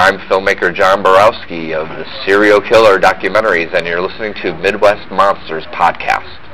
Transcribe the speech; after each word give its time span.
I'm 0.00 0.16
filmmaker 0.30 0.74
John 0.74 1.02
Borowski 1.02 1.74
of 1.74 1.86
the 1.86 2.06
Serial 2.24 2.58
Killer 2.58 2.98
documentaries, 2.98 3.76
and 3.76 3.86
you're 3.86 4.00
listening 4.00 4.32
to 4.40 4.56
Midwest 4.56 5.10
Monsters 5.10 5.64
Podcast. 5.74 6.49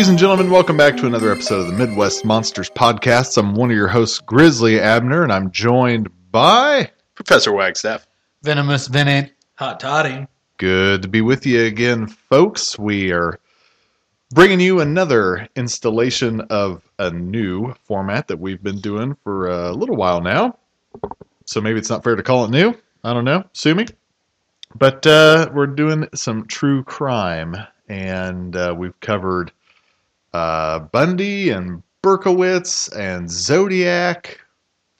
Ladies 0.00 0.08
and 0.08 0.18
gentlemen. 0.18 0.50
Welcome 0.50 0.78
back 0.78 0.96
to 0.96 1.06
another 1.06 1.30
episode 1.30 1.60
of 1.60 1.66
the 1.66 1.74
Midwest 1.74 2.24
Monsters 2.24 2.70
Podcast. 2.70 3.36
I'm 3.36 3.54
one 3.54 3.70
of 3.70 3.76
your 3.76 3.86
hosts, 3.86 4.18
Grizzly 4.18 4.80
Abner, 4.80 5.22
and 5.22 5.30
I'm 5.30 5.50
joined 5.50 6.08
by. 6.32 6.90
Professor 7.14 7.52
Wagstaff. 7.52 8.06
Venomous 8.42 8.88
Vinny. 8.88 9.30
Hot 9.56 9.78
toddy. 9.78 10.26
Good 10.56 11.02
to 11.02 11.08
be 11.08 11.20
with 11.20 11.44
you 11.44 11.66
again, 11.66 12.06
folks. 12.06 12.78
We 12.78 13.12
are 13.12 13.38
bringing 14.30 14.58
you 14.60 14.80
another 14.80 15.46
installation 15.54 16.40
of 16.48 16.82
a 16.98 17.10
new 17.10 17.74
format 17.84 18.28
that 18.28 18.38
we've 18.38 18.62
been 18.62 18.80
doing 18.80 19.18
for 19.22 19.50
a 19.50 19.72
little 19.72 19.96
while 19.96 20.22
now. 20.22 20.56
So 21.44 21.60
maybe 21.60 21.78
it's 21.78 21.90
not 21.90 22.04
fair 22.04 22.16
to 22.16 22.22
call 22.22 22.46
it 22.46 22.50
new. 22.50 22.74
I 23.04 23.12
don't 23.12 23.26
know. 23.26 23.44
Sue 23.52 23.74
me. 23.74 23.84
But 24.74 25.06
uh, 25.06 25.50
we're 25.52 25.66
doing 25.66 26.08
some 26.14 26.46
true 26.46 26.84
crime, 26.84 27.54
and 27.86 28.56
uh, 28.56 28.74
we've 28.74 28.98
covered 29.00 29.52
uh, 30.32 30.80
Bundy 30.80 31.50
and 31.50 31.82
Berkowitz 32.02 32.94
and 32.96 33.30
Zodiac. 33.30 34.40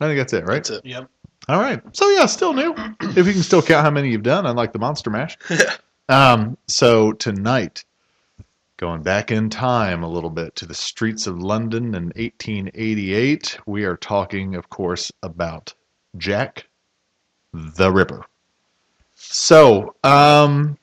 I 0.00 0.06
think 0.06 0.19
that's 0.19 0.33
it, 0.33 0.45
right? 0.45 0.64
That's 0.64 0.70
it. 0.70 0.84
Yep. 0.84 1.11
All 1.48 1.61
right. 1.61 1.83
So 1.97 2.09
yeah, 2.11 2.27
still 2.27 2.53
new. 2.53 2.75
if 3.00 3.27
you 3.27 3.33
can 3.33 3.42
still 3.42 3.62
count 3.62 3.84
how 3.84 3.91
many 3.91 4.11
you've 4.11 4.22
done, 4.22 4.47
unlike 4.47 4.72
the 4.72 4.78
Monster 4.78 5.11
Mash. 5.11 5.37
um. 6.09 6.56
So 6.69 7.12
tonight, 7.12 7.84
going 8.77 9.03
back 9.03 9.31
in 9.31 9.50
time 9.50 10.03
a 10.03 10.09
little 10.09 10.31
bit 10.31 10.56
to 10.56 10.67
the 10.67 10.75
streets 10.75 11.27
of 11.27 11.42
London 11.42 11.94
in 11.94 12.05
1888, 12.17 13.59
we 13.67 13.84
are 13.84 13.97
talking, 13.97 14.55
of 14.55 14.70
course, 14.70 15.12
about 15.22 15.75
Jack 16.17 16.67
the 17.53 17.91
Ripper. 17.91 18.25
So, 19.15 19.94
um, 20.03 20.78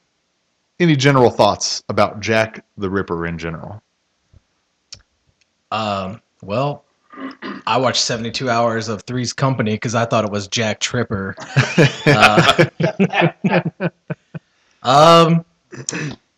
any 0.79 0.95
general 0.95 1.31
thoughts 1.31 1.83
about 1.89 2.19
Jack 2.19 2.63
the 2.77 2.89
Ripper 2.89 3.25
in 3.25 3.37
general? 3.37 3.81
Um, 5.71 6.21
well, 6.41 6.83
I 7.65 7.77
watched 7.77 8.01
72 8.01 8.49
hours 8.49 8.89
of 8.89 9.01
Three's 9.03 9.33
Company 9.33 9.71
because 9.71 9.95
I 9.95 10.05
thought 10.05 10.23
it 10.23 10.31
was 10.31 10.47
Jack 10.47 10.79
Tripper. 10.79 11.35
Uh, 12.05 12.65
um, 14.83 15.45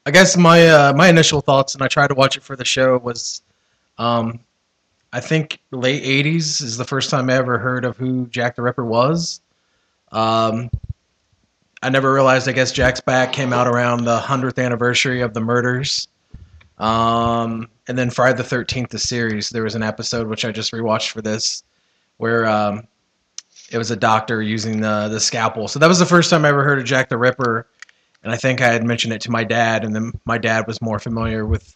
I 0.06 0.12
guess 0.12 0.38
my 0.38 0.68
uh, 0.68 0.94
my 0.94 1.10
initial 1.10 1.42
thoughts, 1.42 1.76
and 1.76 1.84
I 1.84 1.88
tried 1.88 2.08
to 2.08 2.16
watch 2.16 2.38
it 2.38 2.44
for 2.44 2.56
the 2.56 2.66
show, 2.66 2.98
was 2.98 3.42
um, 3.98 4.40
I 5.12 5.20
think 5.20 5.60
late 5.72 6.04
80s 6.04 6.62
is 6.62 6.78
the 6.78 6.86
first 6.86 7.10
time 7.10 7.30
I 7.30 7.34
ever 7.34 7.58
heard 7.58 7.86
of 7.86 7.98
who 7.98 8.28
Jack 8.28 8.56
the 8.56 8.62
Ripper 8.62 8.86
was. 8.86 9.42
Um, 10.12 10.70
I 11.82 11.90
never 11.90 12.14
realized, 12.14 12.48
I 12.48 12.52
guess, 12.52 12.72
Jack's 12.72 13.00
Back 13.00 13.32
came 13.34 13.54
out 13.54 13.68
around 13.68 14.04
the 14.04 14.20
100th 14.20 14.64
anniversary 14.64 15.22
of 15.22 15.34
the 15.34 15.40
murders. 15.42 16.08
Um, 16.80 17.70
and 17.88 17.98
then 17.98 18.10
Friday 18.10 18.38
the 18.38 18.44
13th, 18.44 18.90
the 18.90 19.00
series, 19.00 19.50
there 19.50 19.64
was 19.64 19.76
an 19.76 19.84
episode 19.84 20.28
which 20.28 20.46
I 20.46 20.52
just 20.52 20.72
rewatched 20.72 21.10
for 21.12 21.22
this 21.22 21.64
where 22.18 22.46
um, 22.46 22.88
it 23.72 23.78
was 23.78 23.92
a 23.92 23.96
doctor 23.96 24.42
using 24.42 24.82
the, 24.82 25.08
the 25.10 25.20
scalpel. 25.20 25.68
So 25.68 25.80
that 25.80 25.88
was 25.88 26.00
the 26.00 26.06
first 26.06 26.30
time 26.30 26.46
I 26.46 26.50
ever 26.50 26.64
heard 26.64 26.80
of 26.80 26.86
Jack 26.86 27.10
the 27.10 27.18
Ripper. 27.18 27.68
And 28.24 28.32
I 28.32 28.36
think 28.36 28.62
I 28.62 28.68
had 28.68 28.84
mentioned 28.84 29.14
it 29.14 29.22
to 29.22 29.32
my 29.32 29.46
dad, 29.46 29.86
and 29.86 29.96
then 29.96 30.12
my 30.26 30.38
dad 30.38 30.68
was 30.68 30.82
more 30.82 31.00
familiar 31.00 31.46
with 31.46 31.76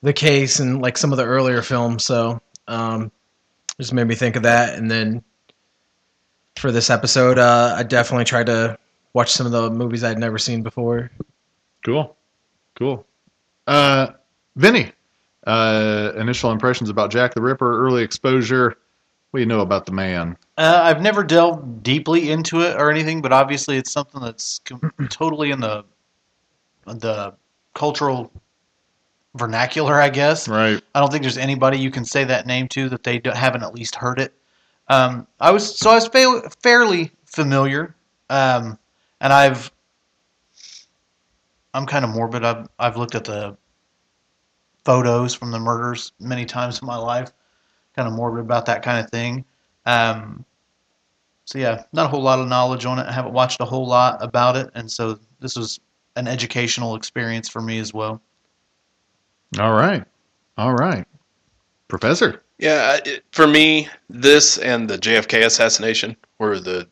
the 0.00 0.14
case 0.14 0.58
and 0.58 0.80
like 0.80 0.96
some 0.96 1.12
of 1.12 1.18
the 1.18 1.24
earlier 1.24 1.60
films. 1.60 2.04
So 2.04 2.40
um, 2.66 3.12
just 3.78 3.92
made 3.92 4.06
me 4.06 4.14
think 4.14 4.36
of 4.36 4.44
that. 4.44 4.78
And 4.78 4.90
then 4.90 5.22
for 6.56 6.72
this 6.72 6.88
episode, 6.88 7.38
uh, 7.38 7.74
I 7.76 7.82
definitely 7.82 8.24
tried 8.24 8.46
to 8.46 8.78
watch 9.12 9.32
some 9.32 9.44
of 9.44 9.52
the 9.52 9.70
movies 9.70 10.02
I'd 10.02 10.18
never 10.18 10.38
seen 10.38 10.62
before. 10.62 11.10
Cool. 11.84 12.16
Cool. 12.74 13.06
Uh, 13.66 14.12
Vinny, 14.56 14.92
uh, 15.46 16.12
initial 16.16 16.50
impressions 16.50 16.90
about 16.90 17.10
Jack 17.10 17.34
the 17.34 17.42
Ripper, 17.42 17.84
early 17.86 18.02
exposure. 18.02 18.76
What 19.30 19.38
do 19.38 19.40
you 19.40 19.46
know 19.46 19.60
about 19.60 19.86
the 19.86 19.92
man? 19.92 20.36
Uh, 20.58 20.80
I've 20.84 21.00
never 21.00 21.24
delved 21.24 21.82
deeply 21.82 22.30
into 22.30 22.60
it 22.60 22.76
or 22.76 22.90
anything, 22.90 23.22
but 23.22 23.32
obviously 23.32 23.78
it's 23.78 23.90
something 23.90 24.20
that's 24.20 24.58
com- 24.60 24.92
totally 25.10 25.50
in 25.50 25.60
the 25.60 25.84
the 26.84 27.32
cultural 27.74 28.30
vernacular, 29.36 30.00
I 30.00 30.10
guess. 30.10 30.48
Right. 30.48 30.82
I 30.94 31.00
don't 31.00 31.10
think 31.10 31.22
there's 31.22 31.38
anybody 31.38 31.78
you 31.78 31.90
can 31.90 32.04
say 32.04 32.24
that 32.24 32.46
name 32.46 32.68
to 32.68 32.88
that 32.90 33.04
they 33.04 33.20
haven't 33.24 33.62
at 33.62 33.74
least 33.74 33.94
heard 33.94 34.20
it. 34.20 34.34
Um, 34.88 35.26
I 35.40 35.50
was 35.50 35.78
so 35.78 35.90
I 35.90 35.94
was 35.94 36.08
fa- 36.08 36.50
fairly 36.62 37.10
familiar, 37.24 37.94
um, 38.28 38.78
and 39.20 39.32
I've 39.32 39.72
I'm 41.72 41.86
kind 41.86 42.04
of 42.04 42.10
morbid. 42.10 42.44
I've 42.44 42.68
I've 42.78 42.96
looked 42.98 43.14
at 43.14 43.24
the 43.24 43.56
photos 44.84 45.34
from 45.34 45.50
the 45.50 45.58
murders 45.58 46.12
many 46.18 46.44
times 46.44 46.80
in 46.80 46.86
my 46.86 46.96
life. 46.96 47.32
Kind 47.94 48.08
of 48.08 48.14
morbid 48.14 48.40
about 48.40 48.66
that 48.66 48.82
kind 48.82 49.04
of 49.04 49.10
thing. 49.10 49.44
Um, 49.86 50.44
so 51.44 51.58
yeah, 51.58 51.84
not 51.92 52.06
a 52.06 52.08
whole 52.08 52.22
lot 52.22 52.38
of 52.38 52.48
knowledge 52.48 52.86
on 52.86 52.98
it. 52.98 53.06
I 53.06 53.12
haven't 53.12 53.34
watched 53.34 53.60
a 53.60 53.64
whole 53.64 53.86
lot 53.86 54.22
about 54.22 54.56
it, 54.56 54.70
and 54.74 54.90
so 54.90 55.18
this 55.40 55.56
was 55.56 55.80
an 56.16 56.28
educational 56.28 56.94
experience 56.94 57.48
for 57.48 57.60
me 57.60 57.78
as 57.78 57.92
well. 57.92 58.20
All 59.58 59.72
right. 59.72 60.04
All 60.56 60.74
right. 60.74 61.06
Professor. 61.88 62.42
Yeah, 62.58 62.98
it, 63.04 63.24
for 63.32 63.46
me, 63.46 63.88
this 64.08 64.58
and 64.58 64.88
the 64.88 64.96
JFK 64.96 65.44
assassination 65.44 66.16
were 66.38 66.58
the 66.58 66.88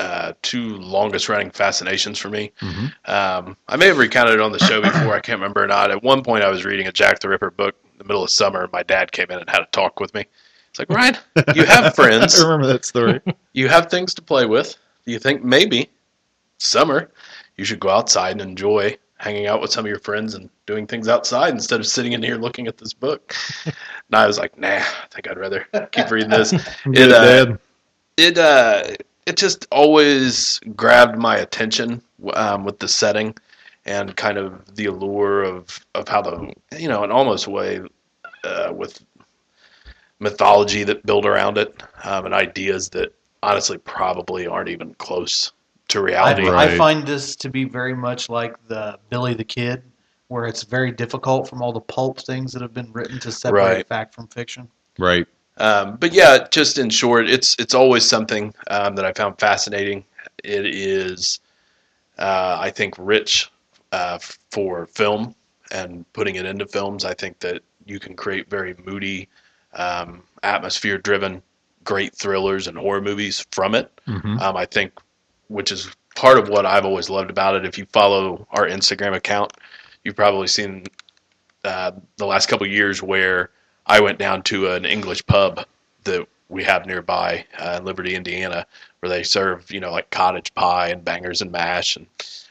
uh, 0.00 0.32
two 0.42 0.76
longest 0.78 1.28
running 1.28 1.50
fascinations 1.50 2.18
for 2.18 2.30
me. 2.30 2.50
Mhm. 2.60 2.92
Um, 3.04 3.56
I 3.68 3.76
may 3.76 3.86
have 3.86 3.98
recounted 3.98 4.34
it 4.34 4.40
on 4.40 4.50
the 4.50 4.58
show 4.58 4.80
before. 4.80 5.14
I 5.14 5.20
can't 5.20 5.38
remember 5.38 5.62
or 5.62 5.66
not. 5.66 5.90
At 5.90 6.02
one 6.02 6.22
point, 6.22 6.42
I 6.42 6.48
was 6.48 6.64
reading 6.64 6.86
a 6.86 6.92
Jack 6.92 7.20
the 7.20 7.28
Ripper 7.28 7.50
book 7.50 7.74
in 7.92 7.98
the 7.98 8.04
middle 8.04 8.22
of 8.24 8.30
summer. 8.30 8.62
and 8.62 8.72
My 8.72 8.82
dad 8.82 9.12
came 9.12 9.26
in 9.30 9.38
and 9.38 9.48
had 9.50 9.60
a 9.60 9.66
talk 9.72 10.00
with 10.00 10.14
me. 10.14 10.24
It's 10.70 10.78
like, 10.78 10.88
Ryan, 10.88 11.16
you 11.54 11.64
have 11.64 11.94
friends. 12.00 12.40
I 12.40 12.44
remember 12.44 12.66
that 12.68 12.84
story. 12.84 13.20
you 13.52 13.68
have 13.68 13.90
things 13.90 14.14
to 14.14 14.22
play 14.22 14.46
with. 14.46 14.76
Do 15.04 15.12
you 15.12 15.18
think 15.18 15.44
maybe 15.44 15.90
summer 16.58 17.10
you 17.56 17.64
should 17.64 17.80
go 17.80 17.90
outside 17.90 18.32
and 18.32 18.40
enjoy 18.40 18.96
hanging 19.18 19.46
out 19.48 19.60
with 19.60 19.70
some 19.70 19.84
of 19.84 19.88
your 19.90 19.98
friends 19.98 20.34
and 20.34 20.48
doing 20.64 20.86
things 20.86 21.08
outside 21.08 21.52
instead 21.52 21.78
of 21.80 21.86
sitting 21.86 22.12
in 22.12 22.22
here 22.22 22.36
looking 22.36 22.68
at 22.68 22.78
this 22.78 22.94
book? 22.94 23.34
and 23.66 23.74
I 24.12 24.26
was 24.26 24.38
like, 24.38 24.56
nah, 24.58 24.68
I 24.78 25.06
think 25.10 25.28
I'd 25.28 25.36
rather 25.38 25.66
keep 25.92 26.10
reading 26.10 26.30
this. 26.30 26.52
Good, 26.84 27.12
uh, 27.12 27.56
It 28.16 28.38
uh, 28.38 28.94
it 29.30 29.36
just 29.36 29.64
always 29.70 30.58
grabbed 30.74 31.16
my 31.16 31.36
attention 31.36 32.02
um, 32.34 32.64
with 32.64 32.80
the 32.80 32.88
setting 32.88 33.32
and 33.86 34.16
kind 34.16 34.36
of 34.36 34.74
the 34.74 34.86
allure 34.86 35.44
of 35.44 35.86
of 35.94 36.08
how 36.08 36.20
the 36.20 36.52
you 36.76 36.88
know 36.88 37.04
in 37.04 37.12
almost 37.12 37.46
way 37.46 37.80
uh, 38.42 38.72
with 38.74 39.04
mythology 40.18 40.82
that 40.82 41.06
build 41.06 41.24
around 41.24 41.58
it 41.58 41.80
um, 42.02 42.26
and 42.26 42.34
ideas 42.34 42.88
that 42.88 43.14
honestly 43.44 43.78
probably 43.78 44.48
aren't 44.48 44.68
even 44.68 44.92
close 44.94 45.52
to 45.88 45.98
I, 45.98 46.02
reality. 46.02 46.48
Right. 46.48 46.70
I 46.72 46.76
find 46.76 47.06
this 47.06 47.36
to 47.36 47.48
be 47.48 47.64
very 47.64 47.94
much 47.94 48.28
like 48.28 48.56
the 48.66 48.98
Billy 49.10 49.34
the 49.34 49.44
Kid, 49.44 49.84
where 50.26 50.46
it's 50.46 50.64
very 50.64 50.90
difficult 50.90 51.48
from 51.48 51.62
all 51.62 51.72
the 51.72 51.80
pulp 51.80 52.20
things 52.20 52.52
that 52.52 52.62
have 52.62 52.74
been 52.74 52.92
written 52.92 53.20
to 53.20 53.30
separate 53.30 53.62
Right. 53.62 53.88
fact 53.88 54.12
from 54.12 54.26
fiction. 54.26 54.68
Right. 54.98 55.26
Um, 55.60 55.96
but 55.96 56.12
yeah, 56.12 56.48
just 56.50 56.78
in 56.78 56.90
short, 56.90 57.28
it's 57.28 57.54
it's 57.58 57.74
always 57.74 58.04
something 58.04 58.54
um, 58.68 58.96
that 58.96 59.04
I 59.04 59.12
found 59.12 59.38
fascinating. 59.38 60.04
It 60.42 60.66
is, 60.66 61.38
uh, 62.18 62.56
I 62.58 62.70
think, 62.70 62.94
rich 62.98 63.50
uh, 63.92 64.18
for 64.50 64.86
film 64.86 65.34
and 65.70 66.10
putting 66.14 66.36
it 66.36 66.46
into 66.46 66.66
films. 66.66 67.04
I 67.04 67.14
think 67.14 67.38
that 67.40 67.62
you 67.84 68.00
can 68.00 68.16
create 68.16 68.48
very 68.48 68.74
moody, 68.84 69.28
um, 69.74 70.22
atmosphere-driven 70.42 71.42
great 71.84 72.14
thrillers 72.14 72.66
and 72.66 72.78
horror 72.78 73.02
movies 73.02 73.44
from 73.52 73.74
it. 73.74 73.90
hmm 74.06 74.38
Um, 74.38 74.56
I 74.56 74.66
think, 74.66 74.92
which 75.48 75.70
is 75.72 75.90
part 76.16 76.38
of 76.38 76.48
what 76.48 76.64
I've 76.66 76.86
always 76.86 77.10
loved 77.10 77.30
about 77.30 77.54
it. 77.54 77.64
If 77.66 77.78
you 77.78 77.86
follow 77.92 78.46
our 78.50 78.66
Instagram 78.66 79.14
account, 79.14 79.52
you've 80.04 80.16
probably 80.16 80.46
seen 80.46 80.84
uh, 81.64 81.92
the 82.16 82.26
last 82.26 82.46
couple 82.48 82.66
of 82.66 82.72
years 82.72 83.02
where 83.02 83.50
I 83.90 83.98
went 83.98 84.20
down 84.20 84.42
to 84.44 84.70
an 84.70 84.84
English 84.84 85.26
pub 85.26 85.66
that 86.04 86.24
we 86.48 86.62
have 86.62 86.86
nearby 86.86 87.44
uh, 87.58 87.78
in 87.78 87.84
Liberty, 87.84 88.14
Indiana, 88.14 88.64
where 89.00 89.10
they 89.10 89.24
serve 89.24 89.68
you 89.72 89.80
know 89.80 89.90
like 89.90 90.10
cottage 90.10 90.54
pie 90.54 90.90
and 90.90 91.04
bangers 91.04 91.40
and 91.42 91.50
mash, 91.50 91.96
and 91.96 92.06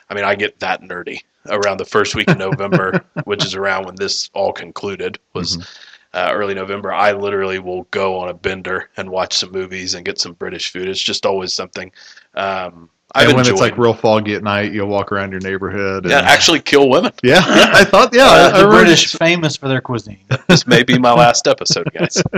I 0.09 0.15
mean 0.15 0.25
I 0.25 0.35
get 0.35 0.59
that 0.59 0.81
nerdy 0.81 1.21
around 1.47 1.77
the 1.77 1.85
first 1.85 2.13
week 2.13 2.29
of 2.29 2.37
November, 2.37 3.05
which 3.23 3.45
is 3.45 3.55
around 3.55 3.85
when 3.85 3.95
this 3.95 4.29
all 4.33 4.51
concluded 4.51 5.17
was. 5.33 5.65
Uh, 6.11 6.31
early 6.33 6.55
November, 6.55 6.91
I 6.91 7.11
literally 7.11 7.59
will 7.59 7.83
go 7.91 8.17
on 8.17 8.29
a 8.29 8.33
bender 8.33 8.89
and 8.97 9.11
watch 9.11 9.31
some 9.31 9.51
movies 9.51 9.93
and 9.93 10.03
get 10.03 10.17
some 10.17 10.33
British 10.33 10.71
food. 10.71 10.89
It's 10.89 10.99
just 10.99 11.23
always 11.23 11.53
something 11.53 11.91
um, 12.33 12.89
I've 13.15 13.27
and 13.29 13.33
when 13.35 13.39
enjoyed. 13.39 13.53
it's 13.53 13.61
like 13.61 13.77
real 13.77 13.93
foggy 13.93 14.35
at 14.35 14.43
night, 14.43 14.71
you'll 14.71 14.87
walk 14.87 15.11
around 15.11 15.31
your 15.31 15.41
neighborhood. 15.41 16.03
And, 16.03 16.11
yeah, 16.11 16.19
actually 16.19 16.59
kill 16.59 16.89
women. 16.89 17.11
yeah, 17.23 17.41
I 17.45 17.83
thought, 17.83 18.13
yeah, 18.13 18.25
Uh, 18.25 18.29
I, 18.29 18.45
I 18.45 18.47
the 18.49 18.53
remember- 18.65 18.83
British 18.85 19.15
famous 19.15 19.55
for 19.57 19.67
their 19.67 19.81
cuisine. 19.81 20.19
this 20.47 20.67
may 20.67 20.83
be 20.83 20.97
my 20.99 21.11
last 21.13 21.47
episode, 21.47 21.87
guys. 21.93 22.21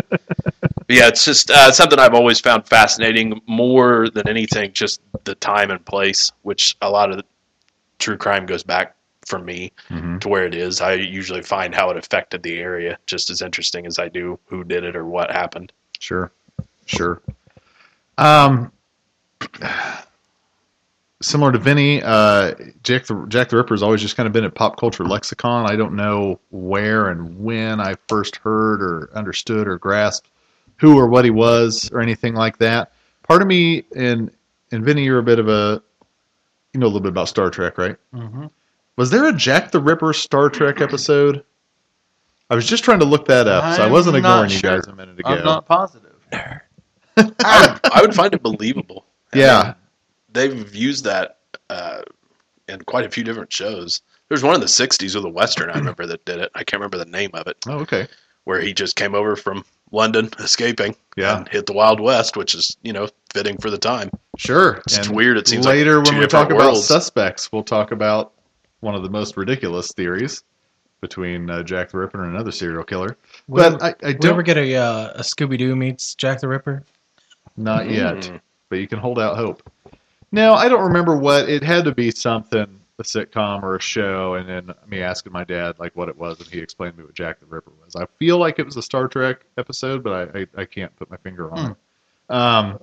But 0.87 0.95
yeah, 0.97 1.07
it's 1.07 1.23
just 1.23 1.49
uh, 1.51 1.71
something 1.71 1.99
I've 1.99 2.13
always 2.15 2.39
found 2.41 2.67
fascinating. 2.67 3.39
More 3.47 4.09
than 4.09 4.27
anything, 4.27 4.73
just 4.73 4.99
the 5.23 5.35
time 5.35 5.71
and 5.71 5.85
place, 5.85 6.31
which 6.41 6.75
a 6.81 6.89
lot 6.89 7.11
of 7.11 7.17
the 7.17 7.23
true 7.99 8.17
crime 8.17 8.45
goes 8.45 8.63
back 8.63 8.95
for 9.25 9.39
me 9.39 9.71
Mhm. 9.89 10.19
to 10.21 10.27
where 10.27 10.45
it 10.45 10.53
is. 10.55 10.81
I 10.81 10.93
usually 10.95 11.43
find 11.43 11.73
how 11.73 11.89
it 11.91 11.97
affected 11.97 12.43
the 12.43 12.59
area 12.59 12.97
just 13.05 13.29
as 13.29 13.41
interesting 13.41 13.85
as 13.85 13.99
I 13.99 14.09
do 14.09 14.37
who 14.47 14.63
did 14.65 14.83
it 14.83 14.95
or 14.95 15.05
what 15.05 15.31
happened. 15.31 15.71
Sure, 15.99 16.31
sure. 16.87 17.21
Um, 18.17 18.71
similar 21.21 21.51
to 21.51 21.57
Vinny, 21.57 22.01
uh, 22.03 22.53
Jack 22.83 23.05
the 23.05 23.25
Jack 23.27 23.49
the 23.49 23.57
Ripper 23.57 23.73
has 23.73 23.83
always 23.83 24.01
just 24.01 24.15
kind 24.17 24.27
of 24.27 24.33
been 24.33 24.45
a 24.45 24.49
pop 24.49 24.77
culture 24.77 25.05
lexicon. 25.05 25.69
I 25.69 25.75
don't 25.75 25.95
know 25.95 26.39
where 26.49 27.09
and 27.09 27.39
when 27.43 27.79
I 27.79 27.95
first 28.07 28.37
heard 28.37 28.81
or 28.81 29.09
understood 29.13 29.67
or 29.67 29.77
grasped 29.77 30.29
who 30.77 30.97
or 30.97 31.07
what 31.07 31.23
he 31.23 31.31
was 31.31 31.89
or 31.91 32.01
anything 32.01 32.33
like 32.33 32.57
that. 32.57 32.91
Part 33.23 33.41
of 33.41 33.47
me 33.47 33.83
and 33.95 34.31
and 34.71 34.83
Vinny, 34.83 35.03
you're 35.03 35.19
a 35.19 35.23
bit 35.23 35.39
of 35.39 35.47
a 35.47 35.81
you 36.73 36.79
know 36.79 36.85
a 36.85 36.87
little 36.87 37.01
bit 37.01 37.09
about 37.09 37.29
Star 37.29 37.49
Trek, 37.49 37.77
right? 37.77 37.95
hmm 38.13 38.47
Was 38.97 39.09
there 39.09 39.27
a 39.27 39.33
Jack 39.33 39.71
the 39.71 39.79
Ripper 39.79 40.13
Star 40.13 40.49
Trek 40.49 40.81
episode? 40.81 41.43
I 42.49 42.55
was 42.55 42.67
just 42.67 42.83
trying 42.83 42.99
to 42.99 43.05
look 43.05 43.25
that 43.27 43.47
up, 43.47 43.75
so 43.75 43.83
I 43.83 43.85
I'm 43.85 43.91
wasn't 43.91 44.21
not 44.21 44.45
ignoring 44.45 44.51
you 44.51 44.61
guys 44.61 44.87
a 44.87 44.95
minute 44.95 45.19
ago. 45.19 45.29
I'm 45.29 45.45
not 45.45 45.65
positive. 45.65 46.15
I 46.33 46.59
would, 47.17 47.79
I 47.93 48.01
would 48.01 48.13
find 48.13 48.33
it 48.33 48.41
believable. 48.41 49.05
Yeah. 49.33 49.75
Mean, 50.33 50.49
they've 50.57 50.75
used 50.75 51.03
that 51.05 51.37
uh, 51.69 52.01
in 52.67 52.81
quite 52.81 53.05
a 53.05 53.09
few 53.09 53.23
different 53.23 53.51
shows. 53.51 54.01
There's 54.29 54.43
one 54.43 54.55
in 54.55 54.61
the 54.61 54.67
'60s 54.67 55.15
with 55.15 55.25
a 55.25 55.29
western 55.29 55.69
I 55.69 55.73
remember 55.77 56.05
that 56.07 56.23
did 56.25 56.39
it. 56.39 56.51
I 56.55 56.63
can't 56.63 56.79
remember 56.79 56.97
the 56.97 57.05
name 57.05 57.31
of 57.33 57.47
it. 57.47 57.57
Oh, 57.67 57.79
okay. 57.79 58.07
where 58.45 58.59
he 58.61 58.73
just 58.73 58.95
came 58.95 59.13
over 59.13 59.35
from 59.35 59.63
London, 59.91 60.29
escaping, 60.39 60.95
Yeah. 61.15 61.37
and 61.39 61.47
hit 61.49 61.65
the 61.65 61.73
Wild 61.73 61.99
West, 61.99 62.37
which 62.37 62.55
is 62.55 62.75
you 62.81 62.93
know 62.93 63.07
fitting 63.33 63.57
for 63.57 63.69
the 63.69 63.77
time. 63.77 64.09
Sure. 64.37 64.81
It's 64.85 64.97
And 64.97 65.15
weird. 65.15 65.37
It 65.37 65.47
seems 65.47 65.65
later 65.65 66.01
two 66.01 66.11
when 66.11 66.19
we 66.19 66.25
different 66.25 66.31
talk 66.31 66.51
about 66.51 66.77
suspects, 66.77 67.51
we'll 67.51 67.63
talk 67.63 67.91
about 67.91 68.31
one 68.79 68.95
of 68.95 69.03
the 69.03 69.09
most 69.09 69.37
ridiculous 69.37 69.91
theories 69.91 70.43
between 71.01 71.49
uh, 71.49 71.61
Jack 71.63 71.89
the 71.91 71.97
Ripper 71.97 72.23
and 72.23 72.33
another 72.33 72.51
serial 72.51 72.83
killer. 72.83 73.17
Would 73.47 73.79
But 73.79 73.83
I, 73.83 73.87
I 74.07 74.07
we 74.09 74.13
don't 74.15 74.31
ever 74.31 74.43
get 74.43 74.57
a 74.57 74.75
uh, 74.75 75.11
a 75.15 75.21
Scooby 75.21 75.57
Doo 75.57 75.75
meets 75.75 76.15
Jack 76.15 76.39
the 76.39 76.47
Ripper? 76.47 76.83
not 77.57 77.89
yet, 77.89 78.15
Mm. 78.15 78.39
but 78.69 78.79
you 78.79 78.87
can 78.87 78.97
hold 78.99 79.19
out 79.19 79.35
hope. 79.35 79.69
No, 80.31 80.53
I 80.53 80.69
don't 80.69 80.83
remember 80.83 81.15
what 81.15 81.49
it 81.49 81.63
had 81.63 81.85
to 81.85 81.93
be 81.93 82.11
something 82.11 82.81
a 83.01 83.03
sitcom 83.03 83.63
or 83.63 83.75
a 83.75 83.81
show, 83.81 84.35
and 84.35 84.47
then 84.47 84.73
me 84.87 85.01
asking 85.01 85.33
my 85.33 85.43
dad 85.43 85.77
like 85.79 85.93
what 85.95 86.07
it 86.07 86.17
was, 86.17 86.39
and 86.39 86.47
he 86.47 86.59
explained 86.59 86.93
to 86.93 86.99
me 86.99 87.05
what 87.05 87.13
Jack 87.13 87.39
the 87.39 87.45
Ripper 87.47 87.71
was. 87.83 87.95
I 87.95 88.05
feel 88.17 88.37
like 88.37 88.59
it 88.59 88.65
was 88.65 88.77
a 88.77 88.81
Star 88.81 89.07
Trek 89.07 89.43
episode, 89.57 90.03
but 90.03 90.35
I 90.35 90.39
I, 90.39 90.61
I 90.61 90.65
can't 90.65 90.95
put 90.95 91.09
my 91.09 91.17
finger 91.17 91.51
on 91.51 91.71
it. 91.71 92.33
Um, 92.33 92.79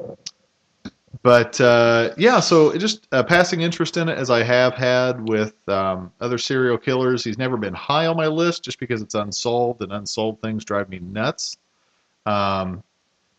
but 1.22 1.58
uh, 1.60 2.10
yeah, 2.18 2.40
so 2.40 2.70
it 2.70 2.78
just 2.78 3.08
a 3.12 3.24
passing 3.24 3.62
interest 3.62 3.96
in 3.96 4.08
it 4.08 4.18
as 4.18 4.28
I 4.28 4.42
have 4.42 4.74
had 4.74 5.26
with 5.28 5.54
um, 5.68 6.12
other 6.20 6.36
serial 6.36 6.76
killers. 6.76 7.24
He's 7.24 7.38
never 7.38 7.56
been 7.56 7.74
high 7.74 8.06
on 8.06 8.16
my 8.16 8.26
list 8.26 8.64
just 8.64 8.78
because 8.78 9.00
it's 9.00 9.14
unsolved, 9.14 9.82
and 9.82 9.92
unsolved 9.92 10.42
things 10.42 10.64
drive 10.64 10.88
me 10.88 10.98
nuts. 10.98 11.56
Um, 12.26 12.82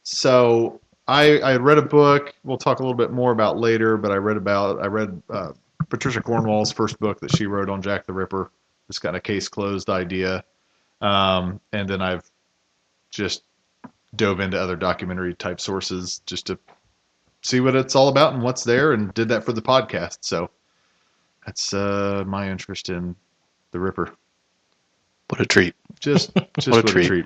so 0.04 0.82
I, 1.10 1.38
I 1.40 1.56
read 1.58 1.78
a 1.78 1.82
book. 1.82 2.34
We'll 2.44 2.58
talk 2.58 2.80
a 2.80 2.84
little 2.84 2.96
bit 2.98 3.12
more 3.12 3.32
about 3.32 3.58
later, 3.58 3.98
but 3.98 4.12
I 4.12 4.16
read 4.16 4.38
about 4.38 4.82
I 4.82 4.88
read 4.88 5.22
uh, 5.30 5.52
Patricia 5.90 6.22
Cornwell's 6.22 6.72
first 6.72 7.00
book 7.00 7.20
that 7.22 7.36
she 7.36 7.48
wrote 7.48 7.70
on 7.70 7.82
Jack 7.82 8.06
the 8.06 8.14
Ripper. 8.14 8.52
Just 8.88 9.02
kind 9.02 9.16
of 9.16 9.24
case 9.24 9.48
closed 9.48 9.90
idea, 9.90 10.44
um, 11.02 11.60
and 11.74 11.88
then 11.88 12.02
I've 12.02 12.24
just 13.12 13.44
dove 14.16 14.40
into 14.40 14.60
other 14.60 14.76
documentary 14.76 15.36
type 15.36 15.60
sources 15.62 16.22
just 16.26 16.48
to 16.48 16.58
see 17.44 17.60
what 17.60 17.76
it's 17.76 17.96
all 17.96 18.08
about 18.08 18.34
and 18.34 18.42
what's 18.42 18.64
there, 18.64 18.94
and 18.94 19.14
did 19.14 19.30
that 19.30 19.44
for 19.44 19.54
the 19.54 19.62
podcast. 19.62 20.20
So 20.22 20.50
that's 21.46 21.74
uh, 21.74 22.24
my 22.26 22.50
interest 22.50 22.90
in 22.90 23.16
the 23.72 23.80
Ripper. 23.80 24.16
What 25.30 25.42
a 25.42 25.46
treat! 25.46 25.76
Just 26.00 26.34
just 26.60 26.68
What 26.70 26.80
a 26.80 26.82
what 26.82 26.90
a 26.90 26.94
treat. 26.94 27.08
treat. 27.08 27.26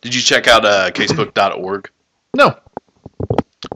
Did 0.00 0.14
you 0.14 0.20
check 0.22 0.48
out 0.48 0.64
uh, 0.64 0.90
casebook.org? 0.92 1.90
No, 2.34 2.56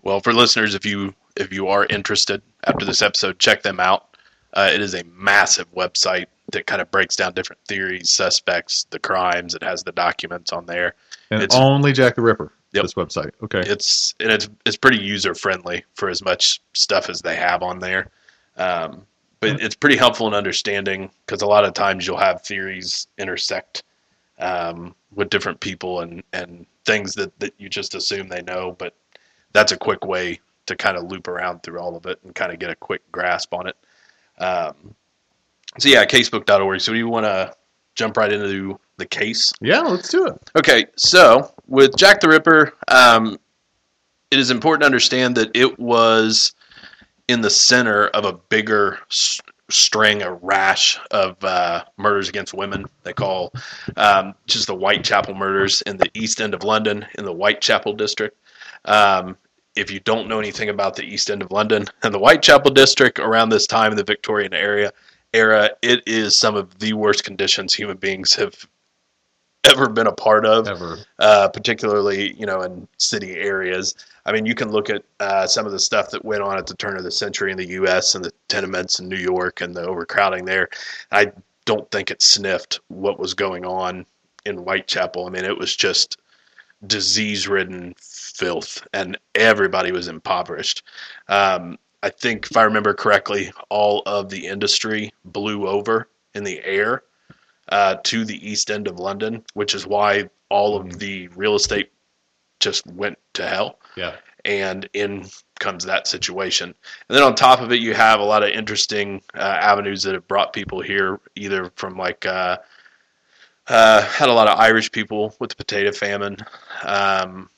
Well, 0.02 0.20
for 0.20 0.32
listeners, 0.32 0.75
if 0.75 0.84
you 0.84 1.14
if 1.37 1.52
you 1.52 1.69
are 1.69 1.87
interested 1.87 2.43
after 2.64 2.84
this 2.84 3.02
episode, 3.02 3.38
check 3.38 3.62
them 3.62 3.78
out. 3.81 4.17
Uh, 4.55 4.70
it 4.73 4.81
is 4.81 4.94
a 4.94 5.05
massive 5.05 5.70
website 5.75 6.26
that 6.52 6.67
kind 6.67 6.81
of 6.81 6.90
breaks 6.90 7.17
down 7.17 7.34
different 7.34 7.61
theories, 7.69 8.08
suspects, 8.11 8.87
the 8.90 8.99
crimes. 8.99 9.55
It 9.55 9.62
has 9.62 9.82
the 9.82 9.93
documents 9.93 10.52
on 10.52 10.67
there. 10.67 10.94
and 11.31 11.43
It's- 11.43 11.58
only 11.58 11.93
Jack 11.93 12.14
the 12.14 12.23
Ripper. 12.23 12.52
Yep. 12.73 12.82
This 12.82 12.94
website. 12.94 13.31
Okay. 13.43 13.61
It's 13.61 14.14
and 14.20 14.31
it's 14.31 14.49
it's 14.67 14.76
pretty 14.76 14.99
user 14.99 15.34
friendly 15.34 15.84
for 15.94 16.11
as 16.11 16.22
much 16.22 16.61
stuff 16.75 17.08
as 17.08 17.22
they 17.22 17.34
have 17.37 17.62
on 17.62 17.79
there. 17.79 18.11
Um, 18.56 19.06
but 19.40 19.61
it's 19.62 19.75
pretty 19.75 19.96
helpful 19.96 20.26
in 20.29 20.34
understanding 20.34 21.11
because 21.25 21.43
a 21.43 21.46
lot 21.46 21.64
of 21.64 21.75
times 21.75 22.06
you'll 22.06 22.19
have 22.19 22.43
theories 22.43 23.06
intersect 23.19 23.82
um, 24.38 24.94
with 25.14 25.31
different 25.31 25.61
people 25.61 26.00
and 26.00 26.22
and 26.32 26.67
things 26.84 27.14
that 27.14 27.38
that 27.40 27.55
you 27.58 27.69
just 27.69 27.94
assume 27.94 28.29
they 28.29 28.43
know. 28.43 28.74
But 28.79 28.94
that's 29.56 29.72
a 29.72 29.77
quick 29.77 30.05
way 30.05 30.39
to 30.67 30.77
kind 30.77 30.98
of 30.98 31.05
loop 31.10 31.29
around 31.29 31.63
through 31.63 31.81
all 31.81 31.96
of 31.96 32.05
it 32.05 32.19
and 32.25 32.34
kind 32.34 32.53
of 32.53 32.58
get 32.58 32.69
a 32.69 32.77
quick 32.77 33.01
grasp 33.10 33.55
on 33.55 33.67
it. 33.67 33.77
Um, 34.39 34.94
so 35.79 35.89
yeah, 35.89 36.05
casebook.org. 36.05 36.81
So 36.81 36.93
do 36.93 36.98
you 36.98 37.08
want 37.08 37.25
to 37.25 37.55
jump 37.94 38.19
right 38.19 38.31
into 38.31 38.79
the 38.98 39.06
case? 39.06 39.53
yeah, 39.63 39.81
let's 39.81 40.10
do 40.10 40.27
it. 40.27 40.51
Okay, 40.58 40.86
so 40.96 41.53
with 41.69 41.96
Jack 41.96 42.20
the 42.20 42.29
Ripper, 42.29 42.75
um, 42.89 43.39
it 44.31 44.39
is 44.39 44.51
important 44.51 44.82
to 44.82 44.86
understand 44.86 45.36
that 45.36 45.56
it 45.56 45.79
was 45.79 46.53
in 47.29 47.41
the 47.41 47.51
center 47.51 48.08
of 48.08 48.27
a 48.27 48.34
bigger 48.34 48.98
s- 49.10 49.41
string, 49.70 50.22
a 50.22 50.34
rash 50.34 50.98
of 51.13 51.43
uh, 51.43 51.82
murders 51.96 52.29
against 52.29 52.53
women. 52.53 52.84
They 53.05 53.15
call 53.15 53.53
um, 53.96 54.34
just 54.46 54.67
the 54.67 54.77
Whitechapel 54.77 55.34
murders 55.34 55.82
in 55.82 55.96
the 55.96 56.10
East 56.13 56.43
End 56.43 56.53
of 56.53 56.63
London, 56.63 57.06
in 57.17 57.25
the 57.25 57.32
Whitechapel 57.32 57.94
district. 57.94 58.36
Um, 58.84 59.36
if 59.77 59.91
you 59.91 60.01
don't 60.01 60.29
know 60.29 60.39
anything 60.39 60.69
about 60.71 60.97
the 60.97 61.05
East 61.05 61.31
End 61.31 61.43
of 61.43 61.53
London 61.53 61.87
and 62.03 62.13
the 62.13 62.19
Whitechapel 62.19 62.73
district 62.73 63.19
around 63.19 63.51
this 63.51 63.67
time 63.67 63.93
in 63.93 63.97
the 63.97 64.05
Victorian 64.05 64.55
area, 64.55 64.93
era, 65.33 65.71
it 65.83 66.03
is 66.06 66.37
some 66.37 66.56
of 66.56 66.79
the 66.79 66.95
worst 66.95 67.25
conditions 67.25 67.75
human 67.75 67.97
beings 67.99 68.35
have 68.35 68.67
ever 69.65 69.89
been 69.89 70.06
a 70.06 70.13
part 70.13 70.47
of 70.47 70.69
Ever. 70.69 70.99
uh, 71.19 71.49
particularly 71.49 72.35
you 72.39 72.47
know 72.47 72.63
in 72.63 72.89
city 72.99 73.37
areas. 73.37 73.95
I 74.25 74.33
mean, 74.33 74.47
you 74.47 74.55
can 74.55 74.71
look 74.71 74.91
at 74.91 75.05
uh, 75.21 75.47
some 75.47 75.67
of 75.67 75.73
the 75.73 75.79
stuff 75.79 76.11
that 76.11 76.25
went 76.25 76.43
on 76.43 76.59
at 76.59 76.67
the 76.67 76.75
turn 76.77 76.97
of 76.97 77.05
the 77.05 77.11
century 77.11 77.53
in 77.53 77.56
the 77.56 77.69
U.S. 77.69 78.15
and 78.15 78.25
the 78.25 78.33
tenements 78.49 78.99
in 78.99 79.09
New 79.09 79.17
York 79.17 79.61
and 79.61 79.75
the 79.75 79.87
overcrowding 79.87 80.45
there. 80.45 80.69
I 81.13 81.33
don't 81.65 81.89
think 81.91 82.11
it 82.11 82.23
sniffed 82.23 82.81
what 82.89 83.19
was 83.19 83.35
going 83.35 83.65
on 83.65 84.06
in 84.45 84.56
Whitechapel. 84.56 85.27
I 85.27 85.31
mean, 85.31 85.45
it 85.45 85.56
was 85.56 85.75
just 85.77 86.19
disease-ridden 86.87 87.95
filth, 88.36 88.86
and 88.93 89.19
everybody 89.34 89.93
was 89.93 90.08
impoverished. 90.08 90.82
Um, 91.28 91.78
I 92.02 92.10
think, 92.10 92.48
if 92.50 92.56
I 92.56 92.62
remember 92.62 92.94
correctly, 92.94 93.50
all 93.69 94.02
of 94.06 94.28
the 94.28 94.46
industry 94.46 95.12
blew 95.24 95.66
over 95.66 96.08
in 96.34 96.44
the 96.44 96.62
air 96.64 97.02
uh, 97.70 97.96
to 98.05 98.24
the 98.24 98.48
east 98.48 98.70
end 98.70 98.86
of 98.86 99.00
London, 99.00 99.43
which 99.55 99.74
is 99.74 99.86
why 99.86 100.28
all 100.50 100.76
of 100.76 100.98
the 100.98 101.28
real 101.28 101.55
estate 101.55 101.90
just 102.60 102.86
went 102.86 103.19
to 103.34 103.46
hell. 103.46 103.78
Yeah. 103.96 104.16
And 104.44 104.88
in 104.93 105.26
comes 105.58 105.84
that 105.84 106.06
situation. 106.06 106.74
And 107.08 107.16
then 107.16 107.24
on 107.24 107.34
top 107.34 107.60
of 107.60 107.72
it, 107.72 107.81
you 107.81 107.94
have 107.94 108.20
a 108.20 108.24
lot 108.24 108.43
of 108.43 108.50
interesting 108.50 109.22
uh, 109.34 109.38
avenues 109.40 110.02
that 110.02 110.14
have 110.14 110.28
brought 110.28 110.52
people 110.52 110.81
here, 110.81 111.19
either 111.34 111.72
from 111.74 111.96
like, 111.96 112.26
uh, 112.26 112.58
uh, 113.66 114.02
had 114.02 114.28
a 114.28 114.32
lot 114.32 114.48
of 114.48 114.58
Irish 114.58 114.93
people 114.93 115.34
with 115.40 115.50
the 115.50 115.56
potato 115.56 115.90
famine. 115.90 116.36
Um, 116.84 117.50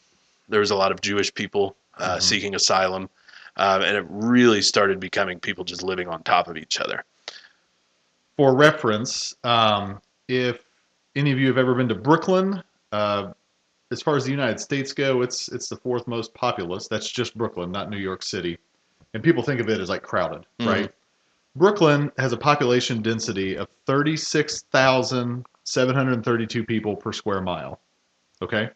there 0.49 0.61
was 0.61 0.71
a 0.71 0.77
lot 0.77 0.93
of 0.93 1.01
Jewish 1.01 1.35
people 1.35 1.77
uh, 1.99 2.17
Mhm. 2.17 2.23
seeking 2.23 2.55
asylum, 2.55 3.11
um, 3.57 3.83
and 3.83 3.97
it 3.97 4.07
really 4.09 4.63
started 4.63 5.01
becoming 5.01 5.41
people 5.41 5.65
just 5.65 5.83
living 5.83 6.07
on 6.09 6.23
top 6.23 6.47
of 6.47 6.57
each 6.57 6.81
other. 6.81 7.05
For 8.37 8.55
reference, 8.55 9.35
um, 9.43 10.01
if 10.29 10.65
any 11.17 11.33
of 11.33 11.41
you 11.41 11.49
have 11.49 11.59
ever 11.59 11.75
been 11.75 11.89
to 11.89 11.97
Brooklyn, 11.97 12.63
uh, 12.93 13.33
as 13.91 14.01
far 14.01 14.15
as 14.17 14.25
the 14.25 14.31
United 14.31 14.61
States 14.61 14.93
go, 14.93 15.23
it's 15.23 15.49
it's 15.49 15.69
the 15.69 15.77
fourth 15.77 16.07
most 16.07 16.33
populous. 16.35 16.87
That's 16.87 17.11
just 17.11 17.37
Brooklyn, 17.37 17.73
not 17.73 17.91
New 17.91 17.99
York 17.99 18.23
City. 18.23 18.59
And 19.15 19.23
people 19.23 19.43
think 19.43 19.61
of 19.61 19.69
it 19.69 19.81
as 19.81 19.89
like 19.89 20.03
crowded, 20.03 20.45
Mhm. 20.61 20.67
right? 20.67 20.93
Brooklyn 21.57 22.13
has 22.19 22.33
a 22.33 22.37
population 22.37 23.03
density 23.03 23.57
of 23.57 23.67
36,732 23.87 26.65
people 26.65 26.95
per 26.95 27.13
square 27.13 27.41
mile. 27.41 27.81
Okay? 28.43 28.71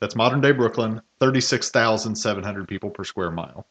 That's 0.00 0.16
modern 0.16 0.40
day 0.40 0.52
Brooklyn, 0.52 1.00
36,700 1.20 2.68
people 2.68 2.90
per 2.90 3.04
square 3.04 3.30
mile. 3.30 3.66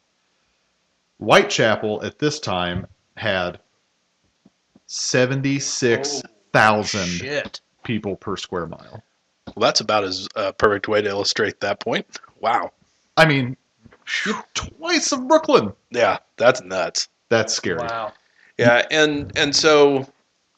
Whitechapel 1.17 2.03
at 2.03 2.19
this 2.19 2.39
time 2.39 2.87
had 3.17 3.59
76,000 4.87 7.05
Shit. 7.07 7.61
people 7.83 8.15
per 8.15 8.37
square 8.37 8.67
mile. 8.67 9.03
Well, 9.47 9.67
that's 9.67 9.81
about 9.81 10.03
as 10.03 10.27
uh, 10.35 10.51
perfect 10.53 10.87
way 10.87 11.01
to 11.01 11.09
illustrate 11.09 11.59
that 11.59 11.79
point. 11.79 12.05
Wow. 12.39 12.71
I 13.17 13.25
mean, 13.25 13.57
twice 14.53 15.11
of 15.11 15.27
Brooklyn. 15.27 15.73
Yeah, 15.91 16.19
that's 16.37 16.61
nuts. 16.61 17.09
That's 17.29 17.53
scary. 17.53 17.79
Wow. 17.79 18.13
Yeah, 18.57 18.85
and 18.91 19.31
and 19.37 19.55
so 19.55 20.05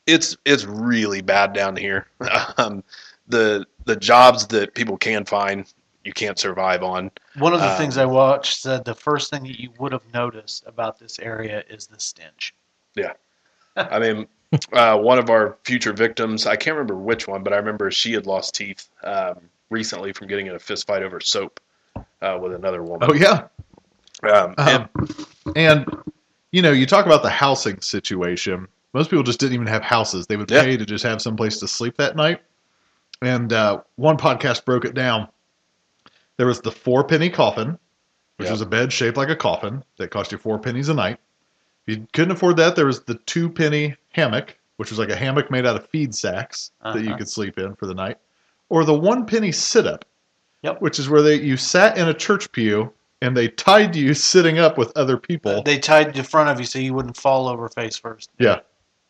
it's 0.07 0.35
it's 0.45 0.65
really 0.65 1.21
bad 1.21 1.53
down 1.53 1.75
here. 1.75 2.07
Um, 2.57 2.83
the 3.31 3.65
the 3.85 3.95
jobs 3.95 4.45
that 4.47 4.75
people 4.75 4.97
can 4.97 5.25
find, 5.25 5.71
you 6.05 6.13
can't 6.13 6.37
survive 6.37 6.83
on. 6.83 7.09
One 7.37 7.53
of 7.53 7.59
the 7.59 7.71
Um, 7.71 7.77
things 7.77 7.97
I 7.97 8.05
watched 8.05 8.59
said 8.61 8.85
the 8.85 8.93
first 8.93 9.31
thing 9.31 9.43
that 9.43 9.59
you 9.59 9.71
would 9.79 9.91
have 9.91 10.03
noticed 10.13 10.63
about 10.67 10.99
this 10.99 11.17
area 11.19 11.63
is 11.69 11.87
the 11.87 11.99
stench. 11.99 12.53
Yeah. 12.95 13.13
I 13.75 13.97
mean, 13.99 14.27
uh, 14.73 14.97
one 14.97 15.17
of 15.17 15.29
our 15.29 15.57
future 15.63 15.93
victims, 15.93 16.45
I 16.45 16.55
can't 16.57 16.75
remember 16.75 16.95
which 16.97 17.27
one, 17.27 17.41
but 17.41 17.53
I 17.53 17.55
remember 17.55 17.89
she 17.89 18.11
had 18.13 18.27
lost 18.27 18.53
teeth 18.53 18.89
um, 19.03 19.39
recently 19.69 20.11
from 20.13 20.27
getting 20.27 20.47
in 20.47 20.55
a 20.55 20.59
fist 20.59 20.85
fight 20.85 21.01
over 21.03 21.19
soap 21.19 21.59
uh, 22.21 22.37
with 22.39 22.53
another 22.53 22.83
woman. 22.83 23.09
Oh 23.09 23.13
yeah. 23.15 23.47
Um, 24.29 24.53
and- 24.57 24.89
Um, 24.95 25.53
and 25.55 25.85
you 26.51 26.61
know, 26.61 26.71
you 26.73 26.85
talk 26.85 27.05
about 27.05 27.23
the 27.23 27.29
housing 27.29 27.79
situation. 27.81 28.67
Most 28.93 29.09
people 29.09 29.23
just 29.23 29.39
didn't 29.39 29.53
even 29.55 29.67
have 29.67 29.81
houses; 29.83 30.27
they 30.27 30.35
would 30.35 30.51
Yeah. 30.51 30.63
pay 30.63 30.75
to 30.77 30.85
just 30.85 31.03
have 31.05 31.21
some 31.21 31.35
place 31.37 31.59
to 31.59 31.67
sleep 31.67 31.95
that 31.97 32.15
night. 32.17 32.41
And 33.21 33.53
uh, 33.53 33.81
one 33.95 34.17
podcast 34.17 34.65
broke 34.65 34.85
it 34.85 34.93
down. 34.93 35.27
There 36.37 36.47
was 36.47 36.61
the 36.61 36.71
four 36.71 37.03
penny 37.03 37.29
coffin, 37.29 37.77
which 38.37 38.47
Yeah. 38.47 38.51
was 38.51 38.61
a 38.61 38.65
bed 38.65 38.91
shaped 38.91 39.17
like 39.17 39.29
a 39.29 39.35
coffin 39.35 39.83
that 39.97 40.09
cost 40.09 40.31
you 40.31 40.37
four 40.37 40.57
pennies 40.59 40.89
a 40.89 40.93
night. 40.93 41.19
If 41.85 41.97
you 41.97 42.07
couldn't 42.13 42.31
afford 42.31 42.57
that, 42.57 42.75
there 42.75 42.85
was 42.85 43.03
the 43.03 43.15
two 43.15 43.49
penny 43.49 43.95
hammock, 44.13 44.57
which 44.77 44.89
was 44.89 44.97
like 44.99 45.09
a 45.09 45.15
hammock 45.15 45.51
made 45.51 45.65
out 45.65 45.75
of 45.75 45.87
feed 45.89 46.15
sacks 46.15 46.71
that 46.83 47.01
you 47.03 47.09
Uh-huh. 47.09 47.17
could 47.19 47.29
sleep 47.29 47.59
in 47.59 47.75
for 47.75 47.85
the 47.85 47.93
night, 47.93 48.17
or 48.69 48.83
the 48.85 48.93
one 48.93 49.25
penny 49.25 49.51
sit 49.51 49.85
up, 49.85 50.05
Yep. 50.63 50.81
which 50.81 50.97
is 50.97 51.09
where 51.09 51.21
they 51.21 51.35
you 51.35 51.57
sat 51.57 51.97
in 51.97 52.07
a 52.07 52.13
church 52.13 52.51
pew 52.51 52.91
and 53.21 53.37
they 53.37 53.47
tied 53.49 53.95
you 53.95 54.15
sitting 54.15 54.57
up 54.57 54.79
with 54.79 54.91
other 54.97 55.17
people. 55.17 55.61
They 55.61 55.77
tied 55.77 56.13
the 56.15 56.23
front 56.23 56.49
of 56.49 56.59
you 56.59 56.65
so 56.65 56.79
you 56.79 56.95
wouldn't 56.95 57.17
fall 57.17 57.47
over 57.47 57.69
face 57.69 57.97
first. 57.97 58.31
yeah. 58.39 58.61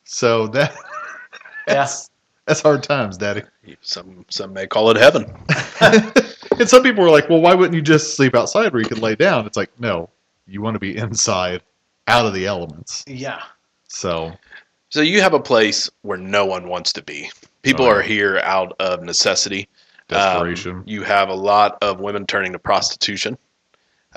So 0.03 0.47
that 0.47 0.75
Yeah. 1.67 1.87
That's 2.51 2.61
hard 2.61 2.83
times, 2.83 3.17
Daddy. 3.17 3.43
some 3.79 4.25
some 4.29 4.51
may 4.51 4.67
call 4.67 4.91
it 4.91 4.97
heaven. 4.97 5.33
and 6.59 6.67
some 6.67 6.83
people 6.83 7.01
were 7.01 7.09
like, 7.09 7.29
"Well, 7.29 7.39
why 7.39 7.53
wouldn't 7.53 7.73
you 7.73 7.81
just 7.81 8.17
sleep 8.17 8.35
outside 8.35 8.73
where 8.73 8.81
you 8.81 8.89
could 8.89 8.99
lay 8.99 9.15
down?" 9.15 9.45
It's 9.45 9.55
like, 9.55 9.71
no, 9.79 10.09
you 10.47 10.61
want 10.61 10.75
to 10.75 10.79
be 10.79 10.97
inside, 10.97 11.61
out 12.09 12.25
of 12.25 12.33
the 12.33 12.45
elements. 12.45 13.05
Yeah. 13.07 13.41
So 13.87 14.33
So 14.89 14.99
you 14.99 15.21
have 15.21 15.33
a 15.33 15.39
place 15.39 15.89
where 16.01 16.17
no 16.17 16.45
one 16.45 16.67
wants 16.67 16.91
to 16.93 17.01
be. 17.01 17.31
People 17.61 17.85
yeah. 17.85 17.91
are 17.91 18.01
here 18.01 18.39
out 18.39 18.73
of 18.81 19.01
necessity. 19.01 19.69
Um, 20.09 20.17
desperation. 20.17 20.83
you 20.85 21.03
have 21.03 21.29
a 21.29 21.33
lot 21.33 21.77
of 21.81 22.01
women 22.01 22.27
turning 22.27 22.51
to 22.51 22.59
prostitution 22.59 23.37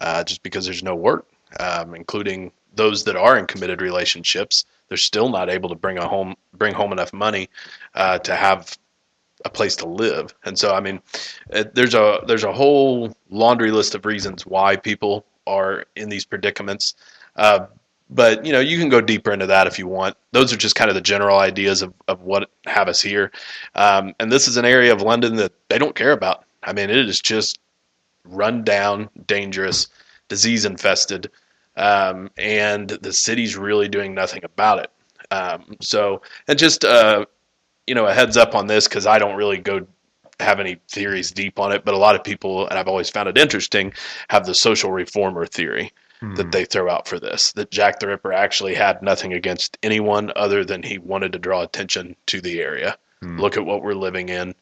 uh, 0.01 0.25
just 0.25 0.43
because 0.43 0.65
there's 0.65 0.83
no 0.83 0.97
work, 0.97 1.29
um, 1.61 1.95
including 1.95 2.51
those 2.75 3.05
that 3.05 3.15
are 3.15 3.39
in 3.39 3.47
committed 3.47 3.81
relationships. 3.81 4.65
They're 4.95 4.99
still 4.99 5.29
not 5.29 5.51
able 5.51 5.69
to 5.71 5.75
bring 5.75 5.99
a 5.99 6.07
home 6.07 6.37
bring 6.53 6.73
home 6.73 6.93
enough 6.93 7.13
money 7.13 7.51
uh, 7.97 8.21
to 8.21 8.37
have 8.37 8.79
a 9.45 9.51
place 9.51 9.75
to 9.75 9.89
live. 9.89 10.33
And 10.45 10.57
so, 10.57 10.73
I 10.73 10.79
mean, 10.79 11.01
it, 11.51 11.75
there's 11.75 11.95
a 11.95 12.21
there's 12.29 12.45
a 12.45 12.53
whole 12.53 13.13
laundry 13.29 13.73
list 13.73 13.97
of 13.97 14.07
reasons 14.07 14.47
why 14.47 14.77
people 14.77 15.27
are 15.49 15.85
in 15.97 16.11
these 16.11 16.25
predicaments. 16.25 16.95
Uh, 17.35 17.67
but 18.09 18.47
you 18.47 18.53
know, 18.53 18.61
you 18.61 18.79
can 18.79 18.89
go 18.89 19.01
deeper 19.01 19.33
into 19.33 19.47
that 19.47 19.67
if 19.67 19.81
you 19.81 19.89
want. 19.89 20.17
Those 20.31 20.53
are 20.53 20.57
just 20.57 20.77
kind 20.77 20.89
of 20.89 20.95
the 20.95 21.01
general 21.01 21.39
ideas 21.41 21.83
of, 21.83 21.93
of 22.07 22.23
what 22.23 22.49
have 22.67 22.87
us 22.87 23.01
here. 23.01 23.33
Um, 23.75 24.15
and 24.21 24.31
this 24.31 24.47
is 24.47 24.57
an 24.57 24.65
area 24.65 24.93
of 24.93 25.03
London 25.03 25.35
that 25.37 25.55
they 25.71 25.79
don't 25.79 25.97
care 25.97 26.13
about. 26.13 26.45
I 26.63 26.73
mean, 26.73 26.89
it 26.89 27.09
is 27.09 27.19
just 27.19 27.59
run 28.25 28.63
down, 28.63 29.11
dangerous, 29.27 29.89
disease 30.29 30.65
infested, 30.65 31.33
um, 31.77 32.31
and 32.37 32.89
the 32.89 33.13
city's 33.13 33.57
really 33.57 33.89
doing 33.89 34.15
nothing 34.15 34.45
about 34.45 34.81
it. 34.81 34.91
Um, 35.31 35.77
so, 35.81 36.23
and 36.49 36.59
just 36.59 36.85
uh, 36.85 37.25
you 37.87 37.95
know, 37.95 38.07
a 38.07 38.15
heads 38.15 38.37
up 38.37 38.55
on 38.55 38.67
this 38.67 38.89
because 38.89 39.07
I 39.07 39.19
don't 39.19 39.37
really 39.37 39.59
go 39.59 39.87
have 40.41 40.61
any 40.61 40.77
theories 40.91 41.31
deep 41.31 41.61
on 41.61 41.73
it, 41.73 41.85
but 41.85 41.95
a 41.95 41.99
lot 41.99 42.15
of 42.15 42.25
people, 42.25 42.67
and 42.69 42.79
I've 42.79 42.89
always 42.89 43.11
found 43.11 43.29
it 43.29 43.39
interesting, 43.39 43.93
have 44.29 44.47
the 44.47 44.55
social 44.55 44.91
reformer 44.91 45.47
theory 45.47 45.93
Hmm. 46.21 46.35
that 46.37 46.53
they 46.53 46.65
throw 46.65 46.89
out 46.89 47.09
for 47.09 47.19
this. 47.19 47.53
That 47.53 47.71
Jack 47.71 47.99
the 47.99 48.07
Ripper 48.07 48.33
actually 48.33 48.75
had 48.75 49.03
nothing 49.03 49.33
against 49.33 49.77
anyone 49.83 50.33
other 50.37 50.65
than 50.65 50.83
he 50.83 50.99
wanted 50.99 51.33
to 51.33 51.39
draw 51.39 51.63
attention 51.63 52.15
to 52.27 52.41
the 52.41 52.61
area. 52.61 52.97
Hmm. 53.21 53.41
Look 53.41 53.57
at 53.57 53.65
what 53.65 53.83
we're 53.83 53.95
living 53.95 54.29
in. 54.29 54.55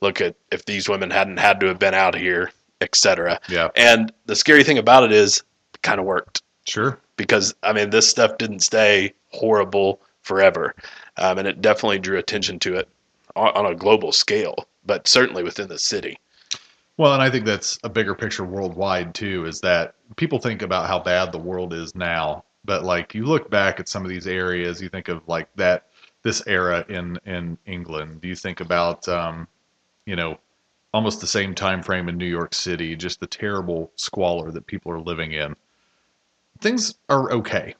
Look 0.00 0.20
at 0.20 0.34
if 0.50 0.64
these 0.64 0.88
women 0.88 1.10
hadn't 1.10 1.38
had 1.38 1.60
to 1.60 1.66
have 1.66 1.78
been 1.78 1.94
out 1.94 2.14
here, 2.16 2.50
etc. 2.80 3.40
yeah, 3.48 3.68
And 3.76 4.12
the 4.26 4.36
scary 4.36 4.64
thing 4.64 4.78
about 4.78 5.04
it 5.04 5.12
is, 5.12 5.38
it 5.74 5.82
kind 5.82 6.00
of 6.00 6.06
worked 6.06 6.42
sure. 6.66 7.00
because 7.16 7.54
I 7.62 7.72
mean 7.72 7.90
this 7.90 8.08
stuff 8.08 8.38
didn't 8.38 8.60
stay 8.60 9.14
horrible 9.30 10.00
forever, 10.22 10.74
um, 11.16 11.38
and 11.38 11.48
it 11.48 11.60
definitely 11.60 11.98
drew 11.98 12.18
attention 12.18 12.58
to 12.60 12.76
it 12.76 12.88
on, 13.34 13.48
on 13.54 13.66
a 13.66 13.74
global 13.74 14.12
scale, 14.12 14.66
but 14.84 15.06
certainly 15.08 15.42
within 15.42 15.68
the 15.68 15.78
city. 15.78 16.18
Well, 16.98 17.12
and 17.12 17.22
I 17.22 17.30
think 17.30 17.44
that's 17.44 17.78
a 17.84 17.88
bigger 17.88 18.14
picture 18.14 18.44
worldwide 18.44 19.14
too. 19.14 19.44
Is 19.46 19.60
that 19.60 19.94
people 20.16 20.38
think 20.38 20.62
about 20.62 20.88
how 20.88 20.98
bad 20.98 21.30
the 21.30 21.38
world 21.38 21.72
is 21.74 21.94
now, 21.94 22.44
but 22.64 22.84
like 22.84 23.14
you 23.14 23.24
look 23.24 23.50
back 23.50 23.78
at 23.80 23.88
some 23.88 24.02
of 24.02 24.08
these 24.08 24.26
areas, 24.26 24.80
you 24.80 24.88
think 24.88 25.08
of 25.08 25.26
like 25.28 25.48
that 25.56 25.86
this 26.22 26.42
era 26.46 26.84
in 26.88 27.18
in 27.26 27.58
England. 27.66 28.20
Do 28.20 28.28
you 28.28 28.36
think 28.36 28.60
about 28.60 29.06
um, 29.08 29.46
you 30.06 30.16
know 30.16 30.38
almost 30.94 31.20
the 31.20 31.26
same 31.26 31.54
time 31.54 31.82
frame 31.82 32.08
in 32.08 32.16
New 32.16 32.26
York 32.26 32.54
City, 32.54 32.96
just 32.96 33.20
the 33.20 33.26
terrible 33.26 33.92
squalor 33.96 34.50
that 34.50 34.66
people 34.66 34.90
are 34.90 35.00
living 35.00 35.32
in? 35.32 35.54
Things 36.60 36.94
are 37.08 37.30
okay, 37.32 37.74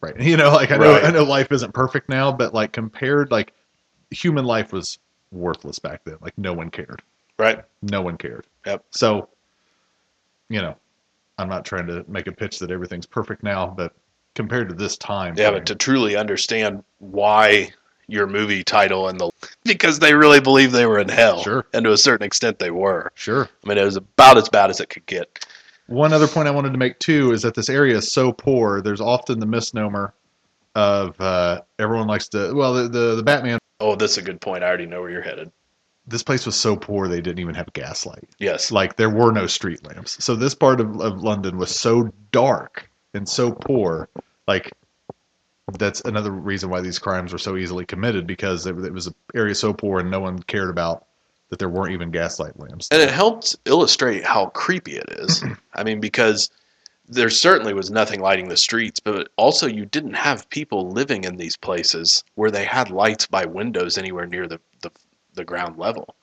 right? 0.00 0.14
You 0.20 0.36
know, 0.36 0.50
like 0.52 0.70
I 0.70 0.76
know 0.76 0.92
Right. 0.94 1.04
I 1.04 1.10
know 1.10 1.24
life 1.24 1.52
isn't 1.52 1.72
perfect 1.74 2.08
now, 2.08 2.32
but 2.32 2.54
like 2.54 2.72
compared, 2.72 3.30
like 3.30 3.52
human 4.10 4.44
life 4.44 4.72
was 4.72 4.98
worthless 5.32 5.78
back 5.78 6.02
then. 6.04 6.16
Like 6.20 6.36
no 6.36 6.52
one 6.52 6.70
cared 6.70 7.02
Right? 7.38 7.62
no 7.82 8.02
one 8.02 8.16
cared. 8.18 8.46
Yep. 8.66 8.84
So, 8.90 9.28
you 10.48 10.60
know, 10.60 10.76
I'm 11.38 11.48
not 11.48 11.64
trying 11.64 11.86
to 11.86 12.04
make 12.08 12.26
a 12.26 12.32
pitch 12.32 12.58
that 12.58 12.70
everything's 12.70 13.06
perfect 13.06 13.42
now, 13.42 13.66
but 13.66 13.92
compared 14.34 14.68
to 14.68 14.74
this 14.74 14.96
time, 14.96 15.34
Yeah, 15.36 15.48
frame, 15.50 15.60
but 15.60 15.66
to 15.66 15.74
truly 15.74 16.16
understand 16.16 16.82
why 16.98 17.70
your 18.08 18.26
movie 18.26 18.64
title 18.64 19.08
and 19.08 19.18
the 19.20 19.30
because 19.64 19.98
they 20.00 20.12
really 20.14 20.40
believe 20.40 20.72
they 20.72 20.84
were 20.86 20.98
in 20.98 21.08
hell, 21.08 21.42
Sure. 21.42 21.64
and 21.72 21.84
to 21.84 21.92
a 21.92 21.96
certain 21.96 22.26
extent 22.26 22.58
they 22.58 22.70
were. 22.72 23.12
sure. 23.14 23.48
I 23.64 23.68
mean, 23.68 23.78
it 23.78 23.84
was 23.84 23.96
about 23.96 24.36
as 24.36 24.48
bad 24.48 24.68
as 24.68 24.80
it 24.80 24.88
could 24.90 25.06
get. 25.06 25.46
One 25.90 26.12
other 26.12 26.28
point 26.28 26.46
I 26.46 26.52
wanted 26.52 26.70
to 26.70 26.78
make 26.78 27.00
too 27.00 27.32
is 27.32 27.42
that 27.42 27.56
this 27.56 27.68
area 27.68 27.96
is 27.96 28.12
so 28.12 28.32
poor. 28.32 28.80
There's 28.80 29.00
often 29.00 29.40
the 29.40 29.46
misnomer 29.46 30.14
of 30.76 31.20
uh, 31.20 31.62
everyone 31.80 32.06
likes 32.06 32.28
to. 32.28 32.54
Well, 32.54 32.74
the, 32.74 32.82
the 32.88 33.16
the 33.16 33.22
Batman. 33.24 33.58
Oh, 33.80 33.96
that's 33.96 34.16
a 34.16 34.22
good 34.22 34.40
point. 34.40 34.62
I 34.62 34.68
already 34.68 34.86
know 34.86 35.00
where 35.00 35.10
you're 35.10 35.20
headed. 35.20 35.50
This 36.06 36.22
place 36.22 36.46
was 36.46 36.54
so 36.54 36.76
poor 36.76 37.08
they 37.08 37.20
didn't 37.20 37.40
even 37.40 37.56
have 37.56 37.66
a 37.66 37.72
gas. 37.72 38.06
Yes. 38.38 38.70
Like 38.70 38.96
there 38.96 39.10
were 39.10 39.32
no 39.32 39.48
street 39.48 39.84
lamps. 39.84 40.22
So 40.24 40.36
this 40.36 40.54
part 40.54 40.80
of, 40.80 41.00
of 41.00 41.24
London 41.24 41.58
was 41.58 41.74
so 41.74 42.12
dark 42.30 42.88
and 43.12 43.28
so 43.28 43.50
poor. 43.50 44.08
Like 44.46 44.70
that's 45.72 46.02
another 46.02 46.30
reason 46.30 46.70
why 46.70 46.82
these 46.82 47.00
crimes 47.00 47.32
were 47.32 47.38
so 47.38 47.56
easily 47.56 47.84
committed 47.84 48.28
because 48.28 48.64
it, 48.64 48.78
it 48.78 48.92
was 48.92 49.08
an 49.08 49.14
area 49.34 49.56
so 49.56 49.72
poor 49.72 49.98
and 49.98 50.10
no 50.10 50.20
one 50.20 50.40
cared 50.44 50.70
about 50.70 51.06
that 51.50 51.58
there 51.58 51.68
weren't 51.68 51.92
even 51.92 52.10
gaslight 52.10 52.58
lamps. 52.58 52.88
And 52.90 53.02
it 53.02 53.10
helps 53.10 53.56
illustrate 53.66 54.24
how 54.24 54.46
creepy 54.46 54.96
it 54.96 55.08
is. 55.18 55.44
I 55.74 55.84
mean, 55.84 56.00
because 56.00 56.50
there 57.08 57.28
certainly 57.28 57.74
was 57.74 57.90
nothing 57.90 58.20
lighting 58.20 58.48
the 58.48 58.56
streets, 58.56 59.00
but 59.00 59.28
also 59.36 59.66
you 59.66 59.84
didn't 59.84 60.14
have 60.14 60.48
people 60.50 60.90
living 60.90 61.24
in 61.24 61.36
these 61.36 61.56
places 61.56 62.24
where 62.36 62.52
they 62.52 62.64
had 62.64 62.90
lights 62.90 63.26
by 63.26 63.44
windows 63.44 63.98
anywhere 63.98 64.26
near 64.26 64.46
the, 64.46 64.60
the, 64.82 64.90
the 65.34 65.44
ground 65.44 65.76
level. 65.76 66.14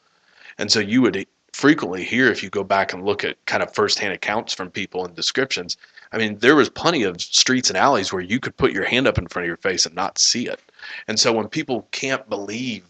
And 0.58 0.72
so 0.72 0.80
you 0.80 1.02
would 1.02 1.28
frequently 1.52 2.06
hear 2.06 2.32
if 2.32 2.42
you 2.42 2.50
go 2.50 2.64
back 2.64 2.94
and 2.94 3.04
look 3.04 3.26
at 3.26 3.44
kind 3.46 3.62
of 3.62 3.74
firsthand 3.74 4.14
accounts 4.14 4.54
from 4.54 4.72
people 4.72 5.04
and 5.04 5.14
descriptions. 5.14 5.76
I 6.14 6.18
mean, 6.18 6.38
there 6.38 6.56
was 6.56 6.70
plenty 6.70 7.04
of 7.04 7.20
streets 7.20 7.70
and 7.70 7.78
alleys 7.78 8.14
where 8.14 8.22
you 8.22 8.40
could 8.40 8.56
put 8.56 8.72
your 8.72 8.86
hand 8.86 9.08
up 9.08 9.18
in 9.18 9.28
front 9.28 9.44
of 9.44 9.48
your 9.48 9.58
face 9.58 9.86
and 9.86 9.94
not 9.94 10.18
see 10.18 10.48
it. 10.48 10.62
And 11.10 11.20
so 11.20 11.34
when 11.34 11.50
people 11.50 11.88
can't 11.92 12.30
believe 12.30 12.86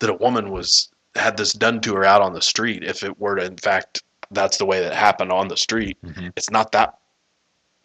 that 0.00 0.10
a 0.10 0.14
woman 0.14 0.50
was 0.50 0.90
had 1.18 1.36
this 1.36 1.52
done 1.52 1.80
to 1.82 1.94
her 1.94 2.04
out 2.04 2.22
on 2.22 2.32
the 2.32 2.42
street, 2.42 2.82
if 2.84 3.02
it 3.02 3.18
were 3.20 3.36
to 3.36 3.44
in 3.44 3.56
fact 3.56 4.02
that's 4.30 4.58
the 4.58 4.66
way 4.66 4.80
that 4.80 4.92
happened 4.94 5.32
on 5.32 5.48
the 5.48 5.56
street, 5.56 5.96
Mhm. 6.04 6.32
it's 6.36 6.50
not 6.50 6.72
that 6.72 6.98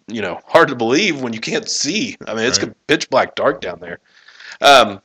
you 0.08 0.22
know 0.22 0.40
hard 0.46 0.68
to 0.68 0.76
believe 0.76 1.22
when 1.22 1.34
you 1.34 1.40
can't 1.40 1.70
see. 1.70 2.18
I 2.28 2.34
mean, 2.34 2.46
it's 2.46 2.60
Right. 2.62 2.74
pitch 2.88 3.10
black 3.10 3.36
dark 3.36 3.62
down 3.62 3.80
there. 3.80 4.00
Um, 4.62 5.02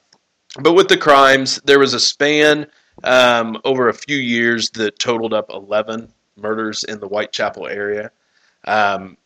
but 0.60 0.72
with 0.74 0.88
the 0.88 0.96
crimes, 0.96 1.60
there 1.64 1.78
was 1.78 1.94
a 1.94 2.00
span 2.00 2.66
um, 3.04 3.56
over 3.64 3.88
a 3.88 3.94
few 3.94 4.16
years 4.16 4.70
that 4.70 4.98
totaled 4.98 5.32
up 5.32 5.50
11 5.50 6.12
murders 6.36 6.82
in 6.82 6.98
the 6.98 7.06
Whitechapel 7.06 7.68
area. 7.68 8.10
Um, 8.64 9.16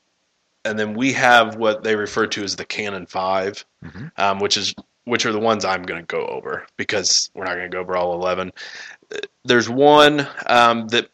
and 0.67 0.79
then 0.79 0.93
we 0.93 1.15
have 1.15 1.57
what 1.57 1.83
they 1.83 1.97
refer 1.97 2.27
to 2.27 2.45
as 2.45 2.57
the 2.57 2.67
Canon 2.67 3.07
5 3.07 3.65
Mhm. 3.83 4.13
um, 4.19 4.39
which 4.41 4.59
is 4.59 4.75
which 5.05 5.27
are 5.27 5.33
the 5.33 5.39
ones 5.39 5.65
I'm 5.65 5.83
going 5.83 6.01
to 6.01 6.07
go 6.07 6.27
over 6.27 6.67
because 6.77 7.31
we're 7.35 7.45
not 7.45 7.55
going 7.55 7.71
to 7.71 7.75
go 7.75 7.81
over 7.81 7.97
all 7.97 8.15
11. 8.15 8.53
There's 9.45 9.69
one 9.69 10.27
um, 10.47 10.89
that 10.89 11.09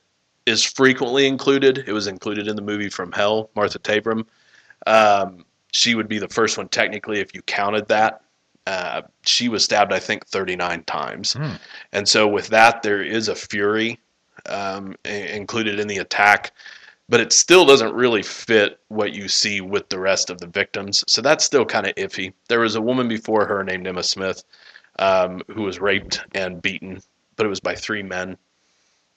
is 0.46 0.64
frequently 0.64 1.26
included. 1.26 1.84
It 1.86 1.92
was 1.92 2.06
included 2.06 2.48
in 2.48 2.56
the 2.56 2.62
movie 2.62 2.90
From 2.90 3.12
Hell, 3.12 3.50
Martha 3.54 3.78
Tabram. 3.78 4.26
Um, 4.86 5.44
she 5.72 5.94
would 5.94 6.08
be 6.08 6.18
the 6.18 6.28
first 6.28 6.56
one 6.56 6.68
technically 6.68 7.20
if 7.20 7.34
you 7.34 7.42
counted 7.42 7.88
that. 7.88 8.22
Uh, 8.66 9.02
she 9.24 9.48
was 9.48 9.64
stabbed, 9.64 9.92
I 9.92 9.98
think, 9.98 10.26
39 10.26 10.82
times. 10.84 11.32
Hmm. 11.32 11.52
And 11.92 12.06
so 12.06 12.28
with 12.28 12.48
that, 12.48 12.82
there 12.82 13.02
is 13.02 13.28
a 13.28 13.34
fury 13.34 13.98
um, 14.46 14.94
included 15.04 15.80
in 15.80 15.88
the 15.88 15.98
attack, 15.98 16.52
but 17.08 17.20
it 17.20 17.32
still 17.32 17.64
doesn't 17.64 17.94
really 17.94 18.22
fit 18.22 18.80
what 18.88 19.12
you 19.12 19.28
see 19.28 19.60
with 19.60 19.88
the 19.88 19.98
rest 19.98 20.30
of 20.30 20.38
the 20.38 20.46
victims. 20.46 21.02
So 21.08 21.22
that's 21.22 21.44
still 21.44 21.64
kind 21.64 21.86
of 21.86 21.94
iffy. 21.94 22.32
There 22.48 22.60
was 22.60 22.74
a 22.74 22.80
woman 22.82 23.08
before 23.08 23.46
her 23.46 23.64
named 23.64 23.86
Emma 23.86 24.02
Smith 24.02 24.44
um, 24.98 25.42
who 25.48 25.62
was 25.62 25.80
raped 25.80 26.20
and 26.34 26.60
beaten, 26.60 27.00
but 27.36 27.46
it 27.46 27.48
was 27.48 27.60
by 27.60 27.74
three 27.74 28.02
men. 28.02 28.36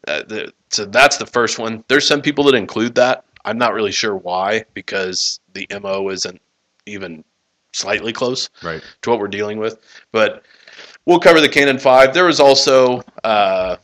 Uh, 0.08 0.24
the, 0.24 0.54
so 0.70 0.86
that's 0.86 1.18
the 1.18 1.26
first 1.26 1.60
one. 1.60 1.84
There's 1.88 2.08
some 2.08 2.22
people 2.22 2.44
that 2.46 2.56
include 2.56 2.96
that. 2.96 3.26
I'm 3.46 3.58
not 3.58 3.74
really 3.74 3.92
sure 3.92 4.16
why, 4.16 4.64
because 4.74 5.40
the 5.54 5.68
MO 5.82 6.10
isn't 6.10 6.40
even 6.86 7.24
slightly 7.74 8.14
close 8.14 8.50
Right. 8.64 8.82
to 9.02 9.10
what 9.10 9.20
we're 9.20 9.28
dealing 9.28 9.58
with. 9.58 9.80
But 10.12 10.44
we'll 11.06 11.20
cover 11.20 11.42
the 11.42 11.50
Canon 11.50 11.78
Five. 11.80 12.14
There 12.14 12.26
was 12.26 12.40
also 12.40 13.02
uh, 13.24 13.78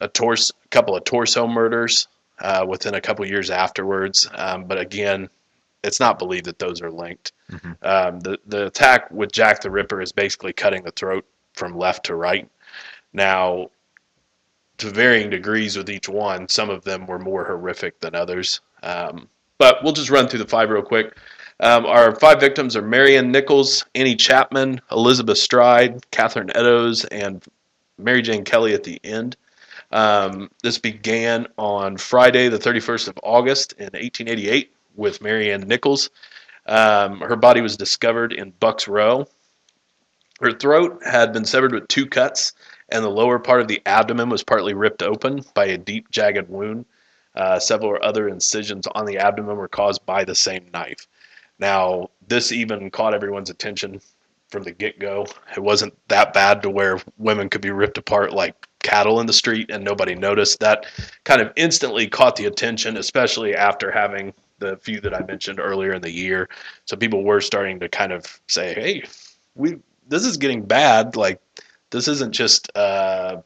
a 0.00 0.08
torso, 0.08 0.52
a 0.64 0.68
couple 0.68 0.96
of 0.96 1.04
torso 1.04 1.46
murders 1.46 2.08
uh, 2.40 2.64
within 2.68 2.94
a 2.94 3.00
couple 3.00 3.24
years 3.26 3.50
afterwards. 3.50 4.28
Um, 4.34 4.64
but 4.64 4.78
again, 4.78 5.28
it's 5.82 6.00
not 6.00 6.18
believed 6.18 6.46
that 6.46 6.58
those 6.58 6.80
are 6.82 6.90
linked. 6.90 7.32
Mhm. 7.50 7.76
Um, 7.82 8.20
the 8.20 8.38
the 8.46 8.66
attack 8.66 9.10
with 9.10 9.32
Jack 9.32 9.60
the 9.60 9.70
Ripper 9.70 10.00
is 10.00 10.12
basically 10.12 10.52
cutting 10.52 10.82
the 10.82 10.90
throat 10.92 11.24
from 11.54 11.76
left 11.76 12.06
to 12.06 12.14
right. 12.14 12.48
Now, 13.12 13.70
to 14.78 14.90
varying 14.90 15.30
degrees 15.30 15.76
with 15.76 15.88
each 15.88 16.08
one, 16.08 16.48
some 16.48 16.70
of 16.70 16.82
them 16.84 17.06
were 17.06 17.18
more 17.18 17.44
horrific 17.44 18.00
than 18.00 18.14
others. 18.14 18.60
Um, 18.82 19.28
but 19.58 19.82
we'll 19.84 19.92
just 19.92 20.10
run 20.10 20.26
through 20.26 20.40
the 20.40 20.48
five 20.48 20.70
real 20.70 20.82
quick. 20.82 21.16
Um, 21.60 21.86
our 21.86 22.14
five 22.16 22.40
victims 22.40 22.74
are 22.76 22.82
Mary 22.82 23.16
Ann 23.16 23.30
Nichols, 23.30 23.84
Annie 23.94 24.16
Chapman, 24.16 24.80
Elizabeth 24.90 25.38
Stride, 25.38 26.10
Catherine 26.10 26.50
Eddowes, 26.50 27.04
and 27.06 27.44
Mary 27.98 28.22
Jane 28.22 28.42
Kelly 28.44 28.74
at 28.74 28.82
the 28.82 29.00
end. 29.04 29.36
Um, 29.94 30.50
this 30.60 30.78
began 30.78 31.46
on 31.56 31.98
Friday, 31.98 32.48
the 32.48 32.58
31st 32.58 33.08
of 33.08 33.18
August 33.22 33.74
in 33.74 33.84
1888, 33.84 34.74
with 34.96 35.22
Mary 35.22 35.52
Ann 35.52 35.60
Nichols. 35.68 36.10
Um, 36.66 37.20
her 37.20 37.36
body 37.36 37.60
was 37.60 37.76
discovered 37.76 38.32
in 38.32 38.50
Bucks 38.58 38.88
Row. 38.88 39.28
Her 40.40 40.50
throat 40.50 41.00
had 41.06 41.32
been 41.32 41.44
severed 41.44 41.72
with 41.72 41.86
two 41.86 42.06
cuts, 42.06 42.54
and 42.88 43.04
the 43.04 43.08
lower 43.08 43.38
part 43.38 43.60
of 43.60 43.68
the 43.68 43.80
abdomen 43.86 44.30
was 44.30 44.42
partly 44.42 44.74
ripped 44.74 45.00
open 45.00 45.44
by 45.54 45.66
a 45.66 45.78
deep, 45.78 46.10
jagged 46.10 46.48
wound. 46.48 46.86
Uh, 47.36 47.60
several 47.60 47.96
other 48.02 48.28
incisions 48.28 48.88
on 48.96 49.06
the 49.06 49.18
abdomen 49.18 49.56
were 49.56 49.68
caused 49.68 50.04
by 50.04 50.24
the 50.24 50.34
same 50.34 50.66
knife. 50.72 51.06
Now, 51.60 52.10
this 52.26 52.50
even 52.50 52.90
caught 52.90 53.14
everyone's 53.14 53.50
attention 53.50 54.00
from 54.48 54.64
the 54.64 54.72
get 54.72 54.98
go. 54.98 55.26
It 55.56 55.60
wasn't 55.60 55.94
that 56.08 56.32
bad 56.32 56.62
to 56.62 56.70
where 56.70 56.98
women 57.16 57.48
could 57.48 57.60
be 57.60 57.70
ripped 57.70 57.98
apart 57.98 58.32
like 58.32 58.66
cattle 58.84 59.18
in 59.18 59.26
the 59.26 59.32
street 59.32 59.70
and 59.70 59.82
nobody 59.82 60.14
noticed. 60.14 60.60
That 60.60 60.86
kind 61.24 61.40
of 61.40 61.52
instantly 61.56 62.06
caught 62.06 62.36
the 62.36 62.44
attention, 62.46 62.96
especially 62.96 63.56
after 63.56 63.90
having 63.90 64.32
the 64.60 64.76
few 64.76 65.00
that 65.00 65.12
I 65.12 65.24
mentioned 65.24 65.58
earlier 65.58 65.92
in 65.94 66.02
the 66.02 66.12
year. 66.12 66.48
So 66.84 66.96
people 66.96 67.24
were 67.24 67.40
starting 67.40 67.80
to 67.80 67.88
kind 67.88 68.12
of 68.12 68.24
say, 68.46 68.74
"Hey, 68.74 69.02
we 69.56 69.78
this 70.06 70.24
is 70.24 70.36
getting 70.36 70.62
bad. 70.62 71.16
Like 71.16 71.40
this 71.90 72.06
isn't 72.06 72.32
just 72.32 72.70
uh, 72.76 73.38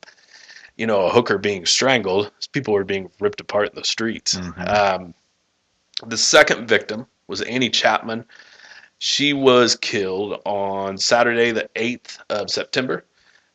you 0.77 0.87
know 0.87 1.07
a 1.07 1.11
hooker 1.11 1.39
being 1.39 1.65
strangled. 1.65 2.31
People 2.53 2.75
were 2.75 2.85
being 2.85 3.11
ripped 3.21 3.41
apart 3.41 3.71
in 3.71 3.75
the 3.77 3.85
streets." 3.85 4.35
Mhm. 4.35 4.69
Um, 4.69 5.15
the 6.07 6.19
second 6.19 6.69
victim 6.69 7.07
was 7.29 7.41
Annie 7.43 7.71
Chapman. 7.71 8.25
She 8.99 9.33
was 9.33 9.77
killed 9.77 10.41
on 10.45 10.99
Saturday, 10.99 11.53
the 11.53 11.71
8th 11.77 12.19
of 12.31 12.51
September. 12.51 13.05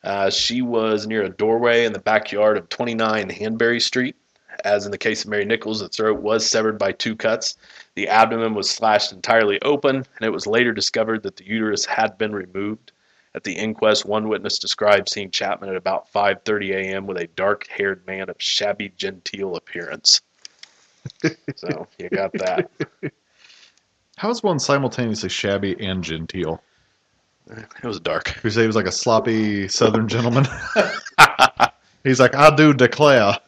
Uh, 0.04 0.28
she 0.30 0.60
was 0.60 1.06
near 1.06 1.22
a 1.22 1.30
doorway 1.30 1.86
in 1.86 1.92
the 1.92 1.98
backyard 1.98 2.58
of 2.58 2.68
29 2.68 3.30
Hanbury 3.30 3.80
Street. 3.80 4.16
As 4.62 4.84
in 4.84 4.92
the 4.92 4.98
case 4.98 5.24
of 5.24 5.30
Mary 5.30 5.44
Nichols, 5.44 5.80
the 5.80 5.88
throat 5.88 6.20
was 6.20 6.48
severed 6.48 6.78
by 6.78 6.92
two 6.92 7.16
cuts. 7.16 7.56
The 7.96 8.08
abdomen 8.08 8.54
was 8.54 8.70
slashed 8.70 9.12
entirely 9.12 9.60
open, 9.62 9.96
and 9.96 10.22
it 10.22 10.30
was 10.30 10.46
later 10.46 10.72
discovered 10.72 11.22
that 11.22 11.36
the 11.36 11.46
uterus 11.46 11.86
had 11.86 12.18
been 12.18 12.32
removed. 12.32 12.92
At 13.34 13.42
the 13.42 13.54
inquest, 13.54 14.04
one 14.04 14.28
witness 14.28 14.58
described 14.58 15.08
seeing 15.08 15.30
Chapman 15.30 15.70
at 15.70 15.76
about 15.76 16.12
5:30 16.12 16.74
a.m. 16.74 17.06
with 17.06 17.16
a 17.16 17.26
dark-haired 17.26 18.06
man 18.06 18.28
of 18.28 18.36
shabby 18.38 18.90
genteel 18.96 19.56
appearance. 19.56 20.20
so 21.56 21.88
you 21.98 22.08
got 22.10 22.32
that. 22.34 22.70
How 24.16 24.30
is 24.30 24.42
one 24.42 24.60
simultaneously 24.60 25.30
shabby 25.30 25.74
and 25.80 26.04
genteel? 26.04 26.62
It 27.50 27.84
was 27.84 28.00
dark. 28.00 28.38
You 28.42 28.50
say 28.50 28.62
he 28.62 28.66
was 28.66 28.76
like 28.76 28.86
a 28.86 28.92
sloppy 28.92 29.68
Southern 29.68 30.08
gentleman. 30.08 30.46
He's 32.04 32.20
like, 32.20 32.34
I 32.34 32.54
do 32.54 32.72
declare. 32.72 33.38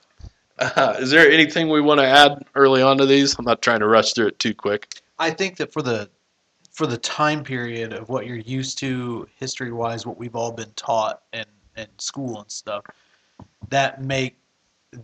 Uh, 0.58 0.96
is 0.98 1.10
there 1.10 1.30
anything 1.30 1.68
we 1.68 1.80
want 1.80 2.00
to 2.00 2.06
add 2.06 2.42
early 2.54 2.82
on 2.82 2.98
to 2.98 3.06
these? 3.06 3.36
I'm 3.38 3.44
not 3.44 3.62
trying 3.62 3.80
to 3.80 3.86
rush 3.86 4.12
through 4.12 4.28
it 4.28 4.38
too 4.38 4.54
quick. 4.54 5.00
I 5.18 5.30
think 5.30 5.56
that 5.58 5.72
for 5.72 5.82
the 5.82 6.10
for 6.72 6.86
the 6.86 6.98
time 6.98 7.42
period 7.42 7.94
of 7.94 8.10
what 8.10 8.26
you're 8.26 8.36
used 8.36 8.78
to 8.78 9.26
history 9.36 9.72
wise, 9.72 10.06
what 10.06 10.18
we've 10.18 10.36
all 10.36 10.52
been 10.52 10.70
taught 10.76 11.22
in, 11.32 11.46
in 11.78 11.86
school 11.96 12.40
and 12.40 12.50
stuff, 12.50 12.84
that 13.70 14.02
make 14.02 14.36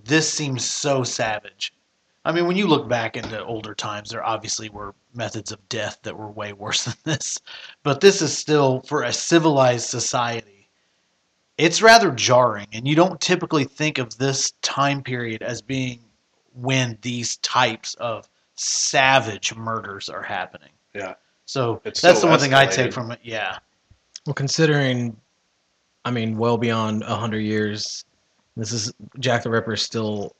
this 0.05 0.31
seems 0.31 0.65
so 0.65 1.03
savage. 1.03 1.73
I 2.25 2.33
mean, 2.33 2.47
when 2.47 2.57
you 2.57 2.69
look 2.69 2.89
back 2.89 3.17
into 3.17 3.45
older 3.45 3.75
times, 3.75 4.11
there 4.11 4.25
obviously 4.25 4.69
were 4.69 4.95
methods 5.13 5.51
of 5.51 5.69
death 5.69 5.99
that 6.03 6.17
were 6.17 6.31
way 6.31 6.53
worse 6.53 6.85
than 6.87 6.95
this. 7.05 7.39
But 7.83 8.01
this 8.01 8.23
is 8.23 8.37
still, 8.37 8.81
for 8.83 9.03
a 9.03 9.13
civilized 9.13 9.89
society, 9.89 10.69
it's 11.59 11.83
rather 11.83 12.11
jarring. 12.13 12.69
And 12.73 12.87
you 12.87 12.95
don't 12.95 13.21
typically 13.21 13.65
think 13.65 13.99
of 13.99 14.17
this 14.19 14.53
time 14.63 15.03
period 15.03 15.43
as 15.43 15.63
being 15.63 16.01
when 16.55 16.99
these 17.03 17.37
types 17.39 17.95
of 17.95 18.29
savage 18.55 19.55
murders 19.55 20.09
are 20.09 20.23
happening. 20.23 20.71
Yeah. 20.95 21.15
So 21.47 21.81
It's 21.85 22.01
that's 22.01 22.21
so 22.21 22.27
the 22.27 22.31
one 22.31 22.41
thing 22.41 22.55
I 22.55 22.67
take 22.67 22.93
from 22.93 23.11
it. 23.11 23.19
Yeah. 23.23 23.59
Well, 24.27 24.35
considering, 24.35 25.17
I 26.05 26.11
mean, 26.11 26.37
well 26.37 26.57
beyond 26.57 27.03
a 27.03 27.17
hundred 27.17 27.41
years, 27.41 28.05
this 28.57 28.73
is 28.73 28.93
Jack 29.19 29.43
the 29.43 29.51
Ripper 29.51 29.75
is 29.75 29.83
still. 29.83 30.37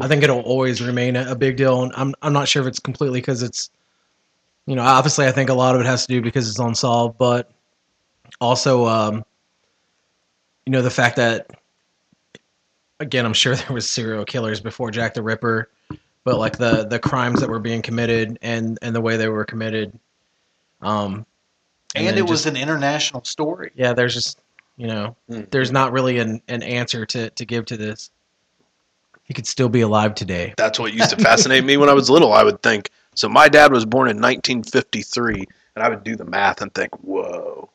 I 0.00 0.08
think 0.08 0.22
it'll 0.22 0.40
always 0.40 0.80
remain 0.82 1.16
a, 1.16 1.32
a 1.32 1.34
big 1.36 1.56
deal, 1.56 1.82
and 1.82 1.92
I'm 1.96 2.14
I'm 2.22 2.32
not 2.32 2.48
sure 2.48 2.62
if 2.62 2.68
it's 2.68 2.78
completely 2.80 3.20
because 3.20 3.42
it's, 3.42 3.70
you 4.66 4.74
know, 4.76 4.82
obviously 4.82 5.26
I 5.26 5.32
think 5.32 5.50
a 5.50 5.54
lot 5.54 5.74
of 5.74 5.80
it 5.80 5.86
has 5.86 6.06
to 6.06 6.12
do 6.12 6.20
because 6.22 6.48
it's 6.48 6.58
unsolved, 6.58 7.18
but 7.18 7.50
also, 8.40 8.86
um, 8.86 9.24
you 10.66 10.72
know, 10.72 10.82
the 10.82 10.90
fact 10.90 11.16
that, 11.16 11.50
again, 13.00 13.24
I'm 13.26 13.32
sure 13.32 13.54
there 13.56 13.72
was 13.72 13.88
serial 13.88 14.24
killers 14.24 14.60
before 14.60 14.90
Jack 14.90 15.14
the 15.14 15.22
Ripper, 15.22 15.68
but 16.24 16.38
like 16.38 16.56
the 16.58 16.84
the 16.84 16.98
crimes 16.98 17.40
that 17.40 17.48
were 17.48 17.60
being 17.60 17.82
committed 17.82 18.38
and 18.42 18.78
and 18.82 18.94
the 18.94 19.00
way 19.00 19.16
they 19.16 19.28
were 19.28 19.44
committed, 19.44 19.98
um, 20.80 21.26
And, 21.94 22.06
then 22.06 22.18
it 22.18 22.26
was 22.28 22.46
an 22.46 22.56
international 22.56 23.24
story. 23.24 23.72
yeah, 23.74 23.92
there's 23.92 24.14
just 24.14 24.38
you 24.76 24.86
know, 24.86 25.16
Hmm. 25.28 25.42
there's 25.50 25.70
not 25.70 25.92
really 25.92 26.18
an, 26.18 26.40
an 26.48 26.62
answer 26.62 27.04
to, 27.06 27.28
to 27.30 27.44
give 27.44 27.66
to 27.66 27.76
this. 27.76 28.10
He 29.24 29.34
could 29.34 29.46
still 29.46 29.68
be 29.68 29.80
alive 29.80 30.14
today. 30.14 30.54
That's 30.56 30.78
what 30.78 30.92
used 30.92 31.10
to 31.10 31.16
fascinate 31.16 31.64
me 31.64 31.76
when 31.76 31.88
I 31.88 31.94
was 31.94 32.10
little. 32.10 32.32
I 32.32 32.42
would 32.42 32.62
think, 32.62 32.90
so 33.14 33.28
my 33.28 33.48
dad 33.48 33.72
was 33.72 33.84
born 33.84 34.08
in 34.08 34.16
1953, 34.16 35.46
and 35.76 35.84
I 35.84 35.88
would 35.88 36.04
do 36.04 36.16
the 36.16 36.24
math 36.24 36.60
and 36.60 36.74
think, 36.74 36.94
whoa, 37.02 37.70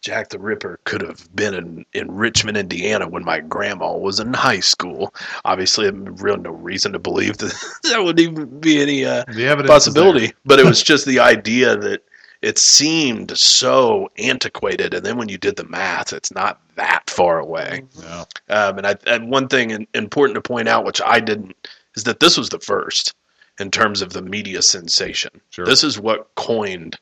Jack 0.00 0.28
the 0.28 0.38
Ripper 0.38 0.78
could 0.84 1.02
have 1.02 1.28
been 1.34 1.54
in, 1.54 1.86
in 1.92 2.14
Richmond, 2.14 2.56
Indiana 2.56 3.08
when 3.08 3.24
my 3.24 3.40
grandma 3.40 3.96
was 3.96 4.20
in 4.20 4.32
high 4.32 4.60
school. 4.60 5.12
Obviously, 5.44 5.86
I 5.86 5.88
have 5.88 6.22
real 6.22 6.36
no 6.36 6.50
reason 6.50 6.92
to 6.92 7.00
believe 7.00 7.38
that 7.38 7.52
that 7.82 8.04
would 8.04 8.20
even 8.20 8.60
be 8.60 8.80
any 8.80 9.04
uh, 9.04 9.24
The 9.34 9.46
evidence 9.46 9.68
possibility. 9.68 10.32
But 10.44 10.60
it 10.60 10.64
was 10.64 10.82
just 10.82 11.06
the 11.06 11.18
idea 11.18 11.76
that 11.76 12.02
it 12.42 12.58
seemed 12.58 13.36
so 13.36 14.10
antiquated, 14.18 14.94
and 14.94 15.04
then 15.04 15.16
when 15.16 15.28
you 15.28 15.38
did 15.38 15.56
the 15.56 15.64
math, 15.64 16.12
it's 16.12 16.32
not 16.32 16.60
that 16.76 17.08
far 17.08 17.38
away. 17.38 17.84
No. 18.00 18.26
Um, 18.48 18.78
and, 18.78 18.86
I, 18.86 18.96
and 19.06 19.30
one 19.30 19.48
thing 19.48 19.70
in, 19.70 19.86
important 19.94 20.34
to 20.34 20.42
point 20.42 20.68
out, 20.68 20.84
which 20.84 21.00
I 21.04 21.20
didn't, 21.20 21.56
is 21.94 22.04
that 22.04 22.20
this 22.20 22.36
was 22.36 22.50
the 22.50 22.60
first 22.60 23.14
in 23.58 23.70
terms 23.70 24.02
of 24.02 24.12
the 24.12 24.22
media 24.22 24.60
sensation. 24.62 25.30
Sure. 25.50 25.64
This 25.64 25.82
is 25.82 25.98
what 25.98 26.34
coined, 26.34 26.98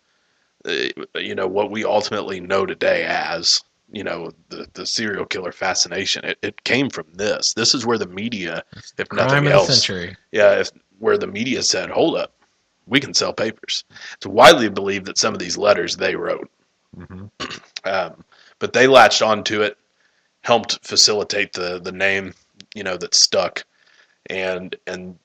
uh, 0.65 0.87
you 1.17 1.35
know, 1.35 1.49
what 1.49 1.71
we 1.71 1.85
ultimately 1.85 2.39
know 2.39 2.65
today 2.65 3.05
as, 3.05 3.61
you 3.91 4.05
know, 4.05 4.31
the, 4.51 4.69
the 4.75 4.87
serial 4.87 5.27
killer 5.27 5.53
fascination. 5.53 6.25
It, 6.25 6.39
it 6.43 6.65
came 6.65 6.91
from 6.91 7.07
this. 7.13 7.55
This 7.55 7.75
is 7.75 7.85
where 7.85 7.99
the 7.99 8.07
media, 8.07 8.63
if 8.99 9.09
Crime 9.09 9.27
nothing 9.27 9.47
else, 9.49 9.67
century. 9.67 10.17
yeah, 10.31 10.61
if 10.61 10.71
where 11.01 11.19
the 11.19 11.27
media 11.27 11.63
said, 11.63 11.91
"Hold 11.91 12.17
up, 12.17 12.33
we 12.87 13.01
can 13.01 13.15
sell 13.15 13.33
papers." 13.33 13.85
It's 14.15 14.27
widely 14.27 14.69
believed 14.69 15.07
that 15.07 15.19
some 15.19 15.35
of 15.35 15.41
these 15.41 15.57
letters 15.57 15.97
they 15.97 16.17
wrote, 16.17 16.51
Mhm. 16.97 17.31
um, 17.85 18.25
but 18.59 18.73
they 18.73 18.87
latched 18.87 19.23
onto 19.23 19.63
it, 19.63 19.77
helped 20.43 20.79
facilitate 20.87 21.53
the 21.53 21.81
the 21.81 21.93
name, 21.93 22.35
you 22.75 22.83
know, 22.83 22.97
that 22.97 23.15
stuck, 23.15 23.65
and 24.27 24.77
and 24.87 25.19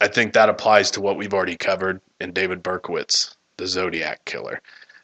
I 0.00 0.08
think 0.08 0.32
that 0.32 0.48
applies 0.48 0.90
to 0.92 1.00
what 1.00 1.16
we've 1.16 1.34
already 1.34 1.56
covered 1.56 2.00
in 2.20 2.32
David 2.32 2.62
Berkowitz, 2.62 3.36
the 3.58 3.66
Zodiac 3.66 4.24
killer. 4.24 4.62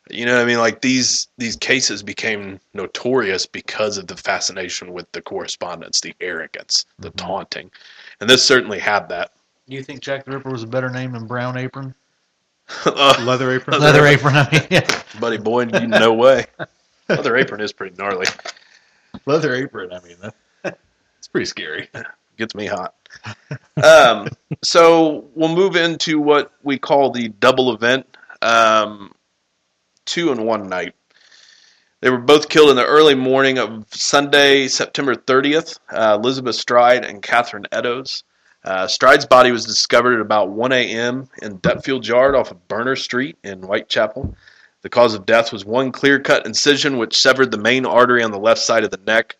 You 0.08 0.24
know 0.24 0.34
what 0.36 0.42
I 0.42 0.46
mean? 0.46 0.58
Like 0.58 0.80
these 0.80 1.28
these 1.36 1.56
cases 1.56 2.02
became 2.02 2.60
notorious 2.74 3.44
because 3.44 3.98
of 3.98 4.06
the 4.06 4.16
fascination 4.16 4.92
with 4.92 5.10
the 5.12 5.20
correspondence, 5.20 6.00
the 6.00 6.14
arrogance, 6.20 6.86
the 6.98 7.10
Mhm. 7.10 7.16
taunting, 7.16 7.70
and 8.20 8.30
this 8.30 8.44
certainly 8.44 8.78
had 8.78 9.08
that. 9.08 9.32
Do 9.68 9.74
you 9.74 9.82
think 9.82 10.00
Jack 10.00 10.24
the 10.24 10.30
Ripper 10.30 10.50
was 10.50 10.62
a 10.62 10.66
better 10.66 10.90
name 10.90 11.12
than 11.12 11.26
Brown 11.26 11.56
Apron? 11.56 11.94
Uh, 12.84 13.16
Leather 13.26 13.50
apron. 13.52 13.80
Leather 13.80 14.06
Apron. 14.06 14.36
I 14.36 14.48
mean, 14.50 14.62
yeah. 14.70 15.02
buddy 15.20 15.38
boy, 15.38 15.64
you 15.64 15.86
no 15.86 16.12
way. 16.12 16.46
Leather 17.08 17.36
apron 17.36 17.60
is 17.60 17.72
pretty 17.72 17.96
gnarly. 17.96 18.26
Leather 19.26 19.54
apron. 19.54 19.92
I 19.92 20.00
mean, 20.00 20.16
that, 20.20 20.34
it's 21.18 21.28
pretty 21.28 21.46
scary. 21.46 21.88
Gets 22.36 22.54
me 22.54 22.66
hot. 22.66 22.94
Um, 23.82 24.28
so 24.62 25.24
we'll 25.34 25.54
move 25.54 25.76
into 25.76 26.20
what 26.20 26.52
we 26.62 26.78
call 26.78 27.10
the 27.10 27.28
double 27.28 27.72
event, 27.72 28.06
um, 28.42 29.12
two 30.04 30.30
in 30.32 30.44
one 30.44 30.68
night. 30.68 30.94
They 32.00 32.10
were 32.10 32.18
both 32.18 32.48
killed 32.48 32.70
in 32.70 32.76
the 32.76 32.84
early 32.84 33.14
morning 33.14 33.58
of 33.58 33.86
Sunday, 33.90 34.68
September 34.68 35.14
30th. 35.14 35.78
Uh, 35.90 36.18
Elizabeth 36.20 36.56
Stride 36.56 37.04
and 37.04 37.22
Catherine 37.22 37.66
Eddowes. 37.72 38.22
Uh, 38.66 38.88
Stride's 38.88 39.24
body 39.24 39.52
was 39.52 39.64
discovered 39.64 40.16
at 40.16 40.20
about 40.20 40.50
1 40.50 40.72
a.m. 40.72 41.28
in 41.40 41.58
Dutfield 41.58 42.06
Yard 42.06 42.34
off 42.34 42.50
of 42.50 42.66
Berner 42.66 42.96
Street 42.96 43.38
in 43.44 43.62
Whitechapel. 43.62 44.34
The 44.82 44.88
cause 44.88 45.14
of 45.14 45.24
death 45.24 45.52
was 45.52 45.64
one 45.64 45.92
clear 45.92 46.18
cut 46.18 46.46
incision 46.46 46.98
which 46.98 47.16
severed 47.16 47.52
the 47.52 47.58
main 47.58 47.86
artery 47.86 48.24
on 48.24 48.32
the 48.32 48.40
left 48.40 48.60
side 48.60 48.82
of 48.82 48.90
the 48.90 49.00
neck. 49.06 49.36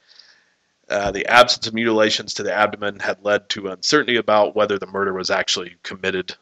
Uh, 0.89 1.11
the 1.11 1.27
absence 1.27 1.67
of 1.67 1.75
mutilations 1.75 2.35
to 2.35 2.45
the 2.45 2.55
abdomen 2.55 3.01
had 3.01 3.25
led 3.25 3.49
to 3.49 3.67
uncertainty 3.67 4.17
about 4.17 4.55
whether 4.55 4.79
the 4.79 4.87
murder 4.87 5.13
was 5.13 5.31
actually 5.31 5.75
committed 5.83 6.37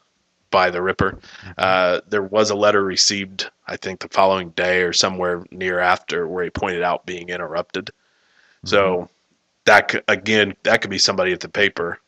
by 0.51 0.69
the 0.69 0.81
Ripper. 0.81 1.19
Uh, 1.57 2.01
there 2.07 2.21
was 2.21 2.51
a 2.51 2.55
letter 2.55 2.83
received, 2.83 3.49
I 3.67 3.77
think, 3.77 3.99
the 3.99 4.09
following 4.09 4.51
day 4.51 4.83
or 4.83 4.93
somewhere 4.93 5.43
near 5.49 5.79
after, 5.79 6.27
where 6.27 6.43
he 6.43 6.51
pointed 6.51 6.83
out 6.83 7.07
being 7.07 7.29
interrupted. 7.29 7.89
So 8.63 9.09
that 9.65 9.87
could, 9.87 10.03
again, 10.07 10.55
that 10.63 10.81
could 10.81 10.91
be 10.91 10.99
somebody 10.99 11.33
at 11.33 11.39
the 11.39 11.49
paper 11.49 11.99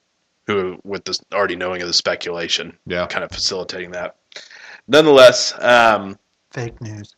who, 0.47 0.79
with 0.83 1.03
this 1.05 1.21
already 1.33 1.55
knowing 1.55 1.81
of 1.81 1.87
the 1.87 1.93
speculation, 1.93 2.75
Yeah. 2.85 3.05
kind 3.07 3.23
of 3.23 3.31
facilitating 3.31 3.91
that. 3.91 4.15
Nonetheless, 4.87 5.53
um, 5.61 6.17
Fake 6.51 6.81
news. 6.81 7.13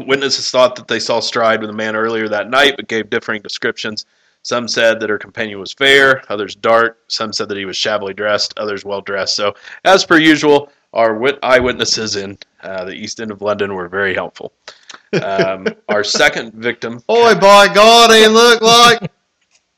Witnesses 0.00 0.50
thought 0.50 0.76
that 0.76 0.88
they 0.88 0.98
saw 1.00 1.20
Stride 1.20 1.60
with 1.62 1.70
a 1.70 1.74
man 1.74 1.96
earlier 1.96 2.28
that 2.28 2.50
night, 2.50 2.74
but 2.76 2.88
gave 2.88 3.08
differing 3.08 3.40
descriptions. 3.40 4.04
Some 4.42 4.68
said 4.68 5.00
that 5.00 5.08
her 5.08 5.18
companion 5.18 5.60
was 5.60 5.72
fair, 5.72 6.22
others 6.28 6.54
dark. 6.54 6.98
Some 7.08 7.32
said 7.32 7.48
that 7.48 7.56
he 7.56 7.64
was 7.64 7.76
shabbily 7.76 8.12
dressed, 8.12 8.52
others 8.58 8.84
well 8.84 9.00
dressed. 9.00 9.36
So, 9.36 9.54
as 9.84 10.04
per 10.04 10.18
usual, 10.18 10.70
our 10.92 11.14
wit- 11.14 11.38
eyewitnesses 11.42 12.16
in 12.16 12.36
uh, 12.62 12.84
the 12.84 12.92
East 12.92 13.20
End 13.20 13.30
of 13.30 13.40
London 13.42 13.74
were 13.74 13.88
very 13.88 14.12
helpful. 14.14 14.52
Um, 15.22 15.66
our 15.88 16.02
second 16.04 16.52
victim, 16.54 16.98
Boy, 17.06 17.34
by 17.34 17.72
God, 17.72 18.10
he 18.12 18.26
looked 18.26 18.62
like 18.62 19.10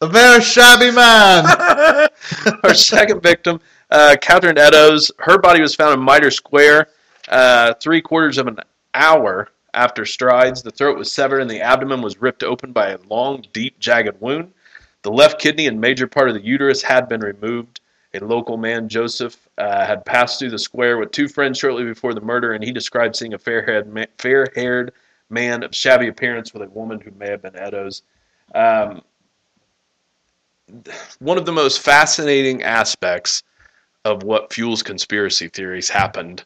a 0.02 0.08
very 0.08 0.42
shabby 0.42 0.90
man. 0.90 1.46
our 2.64 2.74
second 2.74 3.22
victim, 3.22 3.60
uh, 3.90 4.16
Catherine 4.20 4.58
Eddowes, 4.58 5.12
her 5.20 5.38
body 5.38 5.62
was 5.62 5.76
found 5.76 5.98
in 5.98 6.04
Mitre 6.04 6.30
Square, 6.30 6.88
uh, 7.28 7.74
three 7.74 8.02
quarters 8.02 8.36
of 8.36 8.48
an 8.48 8.58
hour 8.94 9.48
after 9.74 10.04
strides. 10.04 10.62
The 10.62 10.72
throat 10.72 10.98
was 10.98 11.10
severed 11.10 11.40
and 11.40 11.50
the 11.50 11.60
abdomen 11.60 12.02
was 12.02 12.20
ripped 12.20 12.42
open 12.42 12.72
by 12.72 12.90
a 12.90 12.98
long, 13.08 13.44
deep, 13.52 13.78
jagged 13.78 14.20
wound. 14.20 14.52
The 15.02 15.12
left 15.12 15.40
kidney 15.40 15.68
and 15.68 15.80
major 15.80 16.08
part 16.08 16.28
of 16.28 16.34
the 16.34 16.44
uterus 16.44 16.82
had 16.82 17.08
been 17.08 17.20
removed. 17.20 17.80
A 18.14 18.20
local 18.20 18.56
man, 18.56 18.88
Joseph, 18.88 19.36
uh, 19.56 19.86
had 19.86 20.04
passed 20.04 20.38
through 20.38 20.50
the 20.50 20.58
square 20.58 20.98
with 20.98 21.12
two 21.12 21.28
friends 21.28 21.58
shortly 21.58 21.84
before 21.84 22.12
the 22.12 22.20
murder, 22.20 22.52
and 22.52 22.62
he 22.62 22.70
described 22.70 23.16
seeing 23.16 23.34
a 23.34 23.38
fair-haired, 23.38 24.08
fair-haired 24.18 24.92
man 25.30 25.62
of 25.62 25.74
shabby 25.74 26.08
appearance 26.08 26.52
with 26.52 26.62
a 26.62 26.70
woman 26.70 27.00
who 27.00 27.10
may 27.12 27.30
have 27.30 27.40
been 27.40 27.56
Eddowes. 27.56 28.02
Um, 28.54 29.02
one 31.18 31.38
of 31.38 31.46
the 31.46 31.52
most 31.52 31.80
fascinating 31.80 32.62
aspects 32.62 33.42
of 34.04 34.22
what 34.22 34.52
fuels 34.52 34.82
conspiracy 34.82 35.48
theories 35.48 35.88
happened 35.88 36.44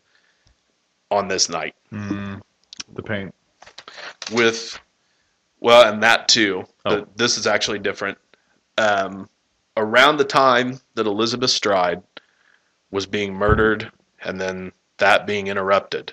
on 1.11 1.29
this 1.29 1.49
night 1.49 1.75
Mm, 1.93 2.41
the 2.95 3.03
paint. 3.03 3.35
with 4.33 4.79
well 5.61 5.91
and 5.93 6.03
that 6.03 6.29
too 6.29 6.65
Oh. 6.85 7.07
This 7.17 7.37
is 7.39 7.47
actually 7.47 7.79
different 7.81 8.19
um, 8.79 9.29
around 9.77 10.17
the 10.19 10.25
time 10.25 10.81
that 10.95 11.07
elizabeth 11.07 11.51
stride 11.51 12.03
was 12.91 13.07
being 13.07 13.35
murdered 13.35 13.91
and 14.25 14.41
then 14.41 14.73
that 14.99 15.27
being 15.27 15.47
interrupted 15.47 16.13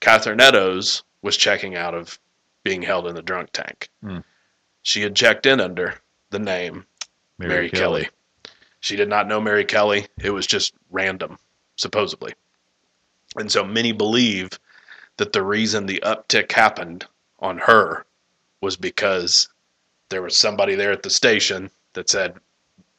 catherine 0.00 0.40
eddowes 0.40 1.02
was 1.22 1.36
checking 1.36 1.74
out 1.76 1.94
of 1.94 2.18
being 2.64 2.82
held 2.82 3.06
in 3.06 3.14
the 3.14 3.22
drunk 3.22 3.50
tank 3.52 3.88
Hmm. 4.02 4.18
she 4.82 5.00
had 5.02 5.14
checked 5.16 5.46
in 5.46 5.60
under 5.60 5.94
the 6.30 6.38
name 6.38 6.84
Mary, 7.38 7.70
Kelly. 7.70 8.08
She 8.80 8.96
did 8.96 9.08
not 9.08 9.28
know 9.28 9.40
Mary 9.40 9.64
Kelly. 9.64 10.06
It 10.22 10.30
was 10.30 10.46
just 10.46 10.74
random, 10.90 11.38
supposedly. 11.76 12.34
And 13.36 13.50
so 13.50 13.64
many 13.64 13.92
believe 13.92 14.50
that 15.16 15.32
the 15.32 15.42
reason 15.42 15.86
the 15.86 16.02
uptick 16.04 16.52
happened 16.52 17.06
on 17.40 17.58
her 17.58 18.04
was 18.60 18.76
because 18.76 19.48
there 20.08 20.22
was 20.22 20.36
somebody 20.36 20.74
there 20.74 20.92
at 20.92 21.02
the 21.02 21.10
station 21.10 21.70
that 21.94 22.08
said 22.08 22.36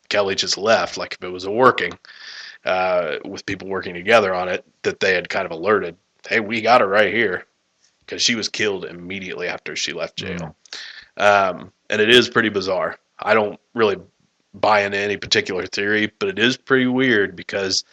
Kelly 0.10 0.36
just 0.36 0.58
left, 0.58 0.98
like 0.98 1.14
if 1.14 1.24
it 1.24 1.30
was 1.30 1.46
a 1.46 1.52
working, 1.52 1.98
uh, 2.66 3.18
with 3.26 3.46
people 3.46 3.68
working 3.68 3.94
together 3.94 4.34
on 4.34 4.50
it, 4.50 4.66
that 4.82 5.00
they 5.00 5.14
had 5.14 5.30
kind 5.30 5.46
of 5.46 5.52
alerted, 5.52 5.96
hey, 6.28 6.40
we 6.40 6.62
got 6.62 6.82
her 6.82 6.88
right 6.88 7.14
here. 7.14 7.46
Because 8.06 8.22
she 8.22 8.36
was 8.36 8.50
killed 8.50 8.86
immediately 8.86 9.48
after 9.48 9.76
she 9.76 9.92
left 9.92 10.18
jail. 10.18 10.56
Um, 11.18 11.72
and 11.90 12.00
it 12.00 12.10
is 12.10 12.30
pretty 12.30 12.50
bizarre. 12.50 13.00
I 13.18 13.34
don't 13.34 13.60
really 13.74 13.98
buy 14.62 14.82
into 14.82 14.98
any 14.98 15.18
particular 15.18 15.66
theory, 15.68 16.12
but 16.20 16.30
it 16.30 16.40
is 16.40 16.58
pretty 16.58 16.88
weird 16.88 17.36
because 17.36 17.84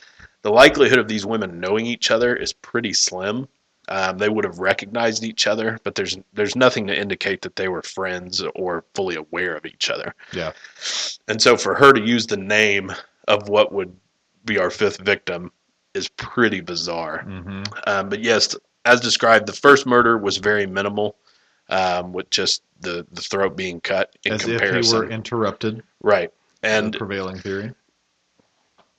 the 0.43 0.51
likelihood 0.51 0.99
of 0.99 1.09
these 1.09 1.25
women 1.27 1.61
knowing 1.61 1.87
each 1.87 2.11
other 2.11 2.35
is 2.35 2.53
pretty 2.53 2.93
slim. 2.93 3.47
Um, 3.89 4.19
they 4.19 4.29
would 4.29 4.45
have 4.45 4.59
recognized 4.61 5.25
each 5.25 5.47
other, 5.47 5.79
but 5.83 5.97
there's 5.97 6.17
there's 6.33 6.55
nothing 6.55 6.87
to 6.87 6.99
indicate 6.99 7.43
that 7.43 7.57
they 7.57 7.69
were 7.69 7.83
friends 7.83 8.43
or 8.55 8.85
fully 8.95 9.17
aware 9.17 9.57
of 9.57 9.67
each 9.67 9.91
other. 9.91 10.15
Yeah. 10.33 10.53
And 11.29 11.43
so 11.43 11.57
for 11.57 11.75
her 11.75 11.93
to 11.93 12.01
use 12.01 12.27
the 12.27 12.37
name 12.37 12.93
of 13.29 13.49
what 13.49 13.73
would 13.73 13.95
be 14.45 14.59
our 14.59 14.71
fifth 14.71 14.99
victim 15.01 15.51
is 15.95 16.09
pretty 16.09 16.61
bizarre. 16.61 17.23
hmm 17.23 17.63
Um, 17.87 18.09
but 18.09 18.21
yes, 18.23 18.55
as 18.85 19.01
described, 19.01 19.47
the 19.47 19.53
first 19.53 19.85
murder 19.87 20.17
was 20.17 20.37
very 20.39 20.67
minimal, 20.67 21.17
um, 21.69 22.13
with 22.13 22.31
just 22.31 22.63
the, 22.81 23.07
the 23.13 23.21
throat 23.21 23.57
being 23.57 23.81
cut 23.81 24.17
in 24.25 24.33
As 24.33 24.47
if 24.47 24.61
he 24.61 24.95
were 24.97 25.09
interrupted. 25.11 25.83
right. 26.03 26.31
And 26.63 26.95
the 26.95 26.99
prevailing 26.99 27.39
theory. 27.39 27.73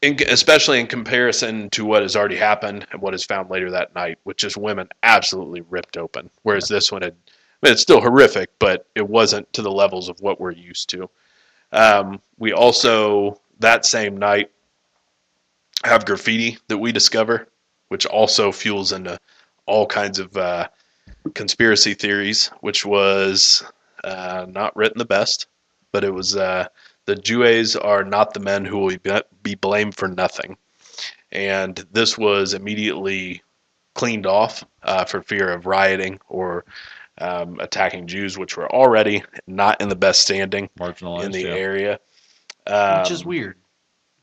in, 0.03 0.17
especially 0.27 0.79
in 0.81 0.87
comparison 0.87 1.69
to 1.71 1.85
what 1.85 2.01
has 2.01 2.15
already 2.15 2.35
happened 2.35 2.85
and 2.91 3.01
what 3.01 3.13
is 3.13 3.23
found 3.23 3.49
later 3.49 3.71
that 3.71 3.95
night, 3.95 4.19
with 4.25 4.37
just 4.37 4.57
women 4.57 4.89
absolutely 5.01 5.61
ripped 5.61 5.97
open. 5.97 6.29
Whereas 6.43 6.67
this 6.67 6.91
one 6.91 7.01
had, 7.01 7.13
I 7.13 7.65
mean, 7.67 7.73
it's 7.73 7.81
still 7.81 8.01
horrific, 8.01 8.49
but 8.59 8.85
it 8.95 9.07
wasn't 9.07 9.51
to 9.53 9.61
the 9.61 9.71
levels 9.71 10.09
of 10.09 10.19
what 10.19 10.41
we're 10.41 10.51
used 10.51 10.89
to. 10.89 11.09
Um, 11.71 12.21
we 12.37 12.51
also, 12.51 13.39
that 13.59 13.85
same 13.85 14.17
night, 14.17 14.51
have 15.85 16.05
graffiti 16.05 16.57
that 16.67 16.77
we 16.77 16.91
discover, 16.91 17.47
which 17.87 18.05
also 18.05 18.51
fuels 18.51 18.91
into 18.91 19.17
all 19.65 19.87
kinds 19.87 20.19
of 20.19 20.35
uh, 20.35 20.67
conspiracy 21.33 21.93
theories, 21.93 22.47
which 22.59 22.85
was 22.85 23.63
uh, 24.03 24.45
not 24.49 24.75
written 24.75 24.97
the 24.97 25.05
best, 25.05 25.47
but 25.93 26.03
it 26.03 26.13
was 26.13 26.35
uh, 26.35 26.67
the 27.05 27.15
Jews 27.15 27.75
are 27.75 28.03
not 28.03 28.33
the 28.33 28.39
men 28.39 28.65
who 28.65 28.79
will 28.79 28.97
be- 28.97 29.21
be 29.41 29.55
blamed 29.55 29.95
for 29.95 30.07
nothing, 30.07 30.57
and 31.31 31.75
this 31.91 32.17
was 32.17 32.53
immediately 32.53 33.41
cleaned 33.95 34.25
off 34.25 34.63
uh, 34.83 35.05
for 35.05 35.21
fear 35.21 35.49
of 35.51 35.65
rioting 35.65 36.19
or 36.29 36.65
um, 37.19 37.59
attacking 37.59 38.07
Jews, 38.07 38.37
which 38.37 38.57
were 38.57 38.71
already 38.73 39.23
not 39.45 39.79
in 39.81 39.89
the 39.89 39.95
best 39.95 40.21
standing 40.21 40.69
Marginalized. 40.79 41.25
in 41.25 41.31
the 41.31 41.43
yeah. 41.43 41.49
area. 41.49 41.99
which 43.01 43.11
is 43.11 43.21
Um, 43.21 43.27
weird. 43.27 43.57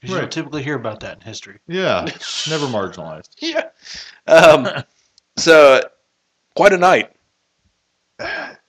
Because 0.01 0.15
you 0.15 0.21
don't 0.23 0.33
typically 0.33 0.63
hear 0.63 0.77
about 0.77 1.01
that 1.01 1.19
in 1.19 1.21
history. 1.21 1.59
Yeah, 1.69 2.01
never 2.49 2.67
marginalized. 2.67 3.29
Yeah. 3.39 3.69
Um, 4.27 4.67
so, 5.37 5.83
quite 6.57 6.73
a 6.73 6.79
night. 6.79 7.13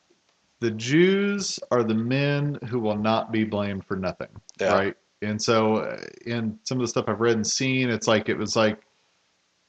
The 0.62 0.72
Jews 0.72 1.60
are 1.72 1.84
the 1.84 1.96
men 1.96 2.60
who 2.68 2.80
will 2.80 2.98
not 2.98 3.32
be 3.32 3.44
blamed 3.44 3.86
for 3.86 3.98
nothing, 3.98 4.30
Yeah. 4.60 4.74
right? 4.74 4.96
And 5.24 5.42
so, 5.42 5.78
uh, 5.78 6.00
in 6.26 6.58
some 6.64 6.78
of 6.78 6.84
the 6.84 6.88
stuff 6.88 7.06
I've 7.08 7.20
read 7.20 7.36
and 7.36 7.46
seen, 7.46 7.90
it's 7.90 8.08
like 8.08 8.30
it 8.30 8.38
was 8.38 8.56
like, 8.56 8.80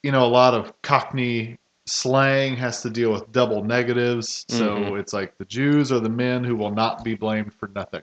you 0.02 0.12
know, 0.12 0.24
a 0.24 0.28
lot 0.28 0.54
of 0.54 0.80
Cockney 0.82 1.58
slang 1.86 2.56
has 2.56 2.82
to 2.82 2.90
deal 2.90 3.10
with 3.12 3.32
double 3.32 3.64
negatives. 3.64 4.44
So 4.48 4.92
Mhm. 4.92 5.00
it's 5.00 5.12
like 5.12 5.36
the 5.38 5.44
Jews 5.46 5.90
are 5.90 5.98
the 5.98 6.08
men 6.08 6.44
who 6.44 6.56
will 6.56 6.70
not 6.70 7.02
be 7.02 7.14
blamed 7.14 7.52
for 7.54 7.68
nothing. 7.68 8.02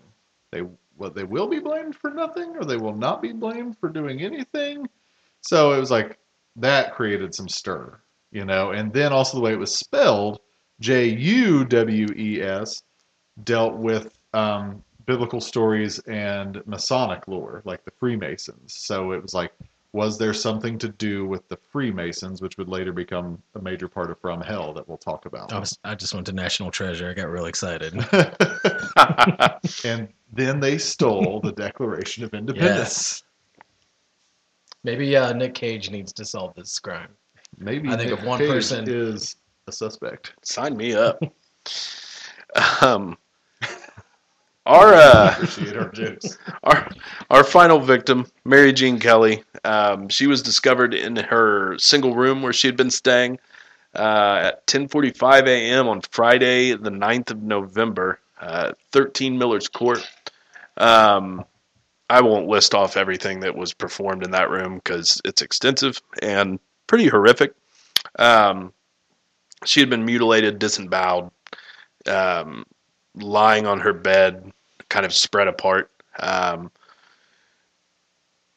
They 0.52 0.64
well, 0.98 1.10
they 1.12 1.24
will 1.24 1.48
be 1.48 1.60
blamed 1.60 1.96
for 1.96 2.10
nothing, 2.12 2.58
or 2.58 2.66
they 2.66 2.76
will 2.76 2.96
not 2.96 3.22
be 3.22 3.32
blamed 3.32 3.78
for 3.78 3.88
doing 3.88 4.22
anything. 4.22 4.90
So 5.40 5.72
it 5.72 5.80
was 5.80 5.92
like 5.92 6.20
that 6.58 6.94
created 6.94 7.34
some 7.34 7.48
stir, 7.48 8.02
you 8.32 8.44
know. 8.44 8.72
And 8.72 8.92
then 8.92 9.14
also 9.14 9.38
the 9.38 9.44
way 9.44 9.54
it 9.54 9.60
was 9.60 9.74
spelled, 9.74 10.42
J 10.80 11.10
U 11.10 11.66
W 11.66 12.08
E 12.16 12.42
S, 12.42 12.84
dealt 13.44 13.76
with 13.76 14.18
um, 14.34 14.84
biblical 15.06 15.42
stories 15.42 16.00
and 16.00 16.62
Masonic 16.66 17.28
lore, 17.28 17.62
like 17.66 17.84
the 17.84 17.92
Freemasons. 18.00 18.76
So 18.76 19.12
it 19.12 19.22
was 19.22 19.34
like, 19.34 19.52
was 19.92 20.20
there 20.20 20.34
something 20.36 20.78
to 20.78 20.90
do 20.90 21.26
with 21.26 21.48
the 21.50 21.58
Freemasons, 21.72 22.42
which 22.42 22.58
would 22.58 22.70
later 22.70 22.94
become 22.94 23.42
a 23.56 23.62
major 23.62 23.88
part 23.88 24.12
of 24.12 24.20
From 24.20 24.40
Hell 24.40 24.72
that 24.74 24.88
we'll 24.88 25.00
talk 25.00 25.26
about? 25.26 25.52
I 25.52 25.60
was 25.60 25.78
I 25.84 25.96
just 25.96 26.14
went 26.14 26.28
to 26.28 26.32
National 26.32 26.70
Treasure. 26.70 27.10
I 27.10 27.14
got 27.14 27.30
real 27.30 27.46
excited. 27.46 27.94
and 29.84 30.08
then 30.32 30.60
they 30.60 30.78
stole 30.78 31.40
the 31.42 31.54
Declaration 31.54 32.24
of 32.24 32.34
Independence. 32.34 32.78
Yes. 32.78 33.24
Maybe 34.84 35.18
uh, 35.18 35.34
Nick 35.34 35.56
Cage 35.56 35.90
needs 35.90 36.14
to 36.14 36.24
solve 36.24 36.54
this 36.56 36.78
crime. 36.80 37.10
Maybe 37.58 37.90
I 37.90 37.98
think 37.98 38.12
Nick 38.12 38.20
if 38.20 38.26
one 38.26 38.40
Cage 38.40 38.50
person- 38.50 38.86
is 38.88 39.36
a 39.70 39.72
suspect. 39.72 40.34
Sign 40.44 40.76
me 40.76 40.94
up. 40.94 41.22
um, 42.82 43.18
our 44.66 44.94
uh, 44.94 45.32
Appreciate 45.34 45.78
our 45.78 45.90
jokes. 45.90 46.38
our 46.64 46.90
our 47.30 47.44
final 47.44 47.80
victim, 47.80 48.28
Mary 48.44 48.74
Jean 48.74 49.00
Kelly. 49.00 49.44
Um, 49.64 50.10
she 50.10 50.28
was 50.28 50.42
discovered 50.42 50.94
in 50.94 51.16
her 51.16 51.78
single 51.78 52.16
room 52.16 52.42
where 52.42 52.54
she 52.54 52.68
had 52.68 52.76
been 52.76 52.92
staying 52.92 53.40
uh, 53.96 54.52
at 54.52 54.68
10:45 54.68 55.48
a.m. 55.48 55.88
on 55.88 56.02
Friday, 56.12 56.74
the 56.74 56.92
9th 56.92 57.32
of 57.32 57.42
November, 57.42 58.20
uh, 58.42 58.74
13 58.92 59.38
Miller's 59.38 59.68
Court. 59.70 60.06
Um, 60.78 61.46
I 62.10 62.22
won't 62.22 62.48
list 62.48 62.74
off 62.74 62.98
everything 62.98 63.42
that 63.42 63.56
was 63.56 63.74
performed 63.74 64.24
in 64.24 64.32
that 64.32 64.50
room 64.50 64.76
because 64.76 65.22
it's 65.26 65.42
extensive 65.42 66.02
and 66.22 66.60
pretty 66.88 67.08
horrific. 67.08 67.54
Um, 68.18 68.74
she 69.66 69.80
had 69.80 69.90
been 69.90 70.06
mutilated, 70.06 70.60
disemboweled, 70.60 71.32
um, 72.08 72.66
lying 73.16 73.66
on 73.68 73.80
her 73.80 73.94
bed, 73.94 74.52
kind 74.90 75.06
of 75.06 75.14
spread 75.14 75.48
apart. 75.48 75.92
Um, 76.20 76.72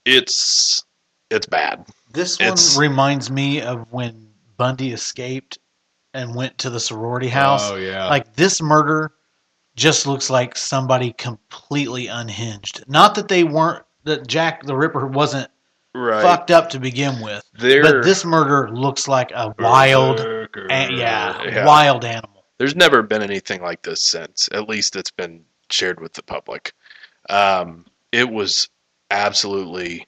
it's 0.04 0.84
it's 1.30 1.46
bad. 1.46 1.86
This 2.12 2.38
one 2.38 2.48
It's- 2.48 2.76
reminds 2.76 3.30
me 3.30 3.60
of 3.62 3.86
when 3.90 4.28
Bundy 4.56 4.92
escaped 4.92 5.58
and 6.14 6.34
went 6.34 6.58
to 6.58 6.70
the 6.70 6.80
sorority 6.80 7.28
house. 7.28 7.70
Oh 7.70 7.76
yeah. 7.76 8.08
Like 8.08 8.34
this 8.34 8.60
murder 8.60 9.12
just 9.76 10.06
looks 10.06 10.28
like 10.28 10.56
somebody 10.56 11.12
completely 11.14 12.06
unhinged. 12.08 12.84
Not 12.86 13.14
that 13.14 13.28
they 13.28 13.44
weren't 13.44 13.84
that 14.04 14.26
Jack 14.26 14.64
the 14.64 14.76
Ripper 14.76 15.06
wasn't 15.06 15.48
Right. 15.94 16.22
fucked 16.22 16.50
up 16.50 16.68
to 16.70 16.80
begin 16.80 17.20
with, 17.20 17.44
There, 17.54 17.82
but 17.82 18.02
this 18.02 18.24
murder 18.24 18.70
looks 18.70 19.06
like 19.08 19.30
a 19.32 19.54
wild, 19.58 20.41
a- 20.56 20.90
yeah, 20.92 21.42
Yeah. 21.42 21.66
wild 21.66 22.04
animal. 22.04 22.44
There's 22.58 22.76
never 22.76 23.02
been 23.02 23.22
anything 23.22 23.62
like 23.62 23.82
this 23.82 24.02
since. 24.02 24.48
At 24.52 24.68
least 24.68 24.94
it's 24.96 25.10
been 25.10 25.44
shared 25.70 26.00
with 26.00 26.12
the 26.12 26.22
public. 26.22 26.72
Um, 27.28 27.86
it 28.12 28.28
was 28.28 28.68
absolutely 29.10 30.06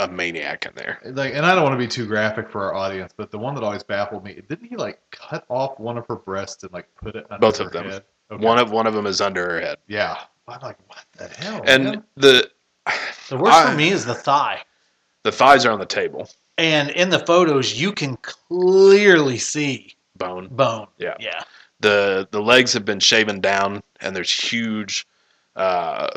a 0.00 0.08
maniac 0.08 0.64
in 0.64 0.72
there. 0.74 0.98
like, 1.04 1.34
and 1.34 1.44
I 1.44 1.54
don't 1.54 1.62
want 1.64 1.74
to 1.74 1.78
be 1.78 1.86
too 1.86 2.06
graphic 2.06 2.50
for 2.50 2.64
our 2.64 2.74
audience, 2.74 3.12
but 3.16 3.30
the 3.30 3.38
one 3.38 3.54
that 3.54 3.62
always 3.62 3.82
baffled 3.82 4.24
me, 4.24 4.40
didn't 4.48 4.66
he 4.68 4.76
like 4.76 4.98
cut 5.10 5.44
off 5.50 5.78
one 5.78 5.98
of 5.98 6.06
her 6.06 6.16
breasts 6.16 6.62
and 6.62 6.72
like 6.72 6.88
put 6.96 7.16
it 7.16 7.26
under 7.30 7.40
Both 7.40 7.58
her 7.58 7.66
of 7.66 7.72
them. 7.72 7.90
head? 7.90 8.04
Okay. 8.30 8.44
One 8.44 8.58
of 8.58 8.70
one 8.70 8.86
of 8.86 8.94
them 8.94 9.06
is 9.06 9.20
under 9.20 9.44
her 9.50 9.60
head, 9.60 9.76
yeah. 9.88 10.16
I'm 10.48 10.60
like, 10.62 10.78
what 10.88 11.04
the 11.16 11.28
hell? 11.28 11.62
and 11.66 11.84
man? 11.84 12.04
the 12.16 12.50
The 13.28 13.36
worst 13.36 13.56
I- 13.58 13.70
for 13.70 13.76
me 13.76 13.90
is 13.90 14.04
the 14.06 14.14
thigh. 14.14 14.62
the 15.22 15.30
thighs 15.32 15.66
are 15.66 15.70
on 15.72 15.78
the 15.78 15.86
table. 15.86 16.28
And 16.60 16.90
in 16.90 17.08
the 17.08 17.18
photos, 17.20 17.80
you 17.80 17.92
can 17.92 18.16
clearly 18.18 19.38
see 19.38 19.94
Bone. 20.16 20.48
bone. 20.48 20.86
Yeah. 20.98 21.14
Yeah. 21.18 21.42
the 21.80 22.28
The 22.30 22.42
legs 22.42 22.74
have 22.74 22.84
been 22.84 23.00
shaven 23.00 23.40
down, 23.40 23.82
and 24.02 24.14
there's 24.14 24.30
huge 24.32 25.06
uh, 25.56 26.08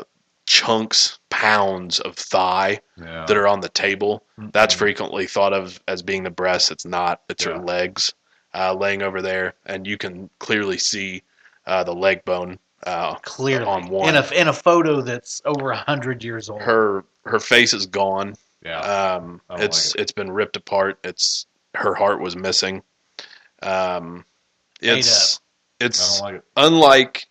chunks, 0.46 1.18
pounds 1.30 2.00
of 2.00 2.14
thigh 2.16 2.80
yeah. 2.98 3.24
that 3.26 3.36
are 3.36 3.48
on 3.48 3.60
the 3.60 3.68
table. 3.70 4.22
That's 4.52 4.74
Mhm. 4.74 4.78
frequently 4.78 5.26
thought 5.26 5.54
of 5.54 5.80
as 5.88 6.02
being 6.02 6.22
the 6.22 6.30
breast. 6.30 6.70
It's 6.70 6.84
not. 6.84 7.22
It's 7.30 7.44
Yeah. 7.46 7.52
her 7.54 7.58
legs 7.60 8.12
uh, 8.56 8.72
laying 8.74 9.02
over 9.02 9.20
there, 9.22 9.54
and 9.66 9.86
you 9.86 9.96
can 9.98 10.28
clearly 10.38 10.78
see 10.78 11.22
uh, 11.66 11.82
the 11.82 11.94
leg 11.94 12.22
bone. 12.26 12.58
Uh, 12.86 13.14
Clearly. 13.22 13.64
On 13.64 13.88
one. 13.88 14.10
In 14.10 14.16
a, 14.16 14.26
in 14.34 14.48
a 14.48 14.52
photo 14.52 15.00
that's 15.00 15.40
over 15.46 15.70
a 15.72 15.76
100 15.76 16.22
years 16.22 16.50
old. 16.50 16.60
her 16.60 17.04
her 17.24 17.40
face 17.40 17.72
is 17.72 17.86
gone. 17.86 18.36
Yeah. 18.64 18.80
Um, 18.80 19.40
it's 19.50 19.94
like 19.94 20.02
it's 20.02 20.12
been 20.12 20.30
ripped 20.30 20.56
apart. 20.56 20.98
It's 21.04 21.46
her 21.74 21.94
heart 21.94 22.20
was 22.20 22.36
missing. 22.36 22.82
Um, 23.62 24.24
it's 24.80 25.40
it's 25.80 26.20
like 26.20 26.36
it. 26.36 26.44
unlike 26.56 27.26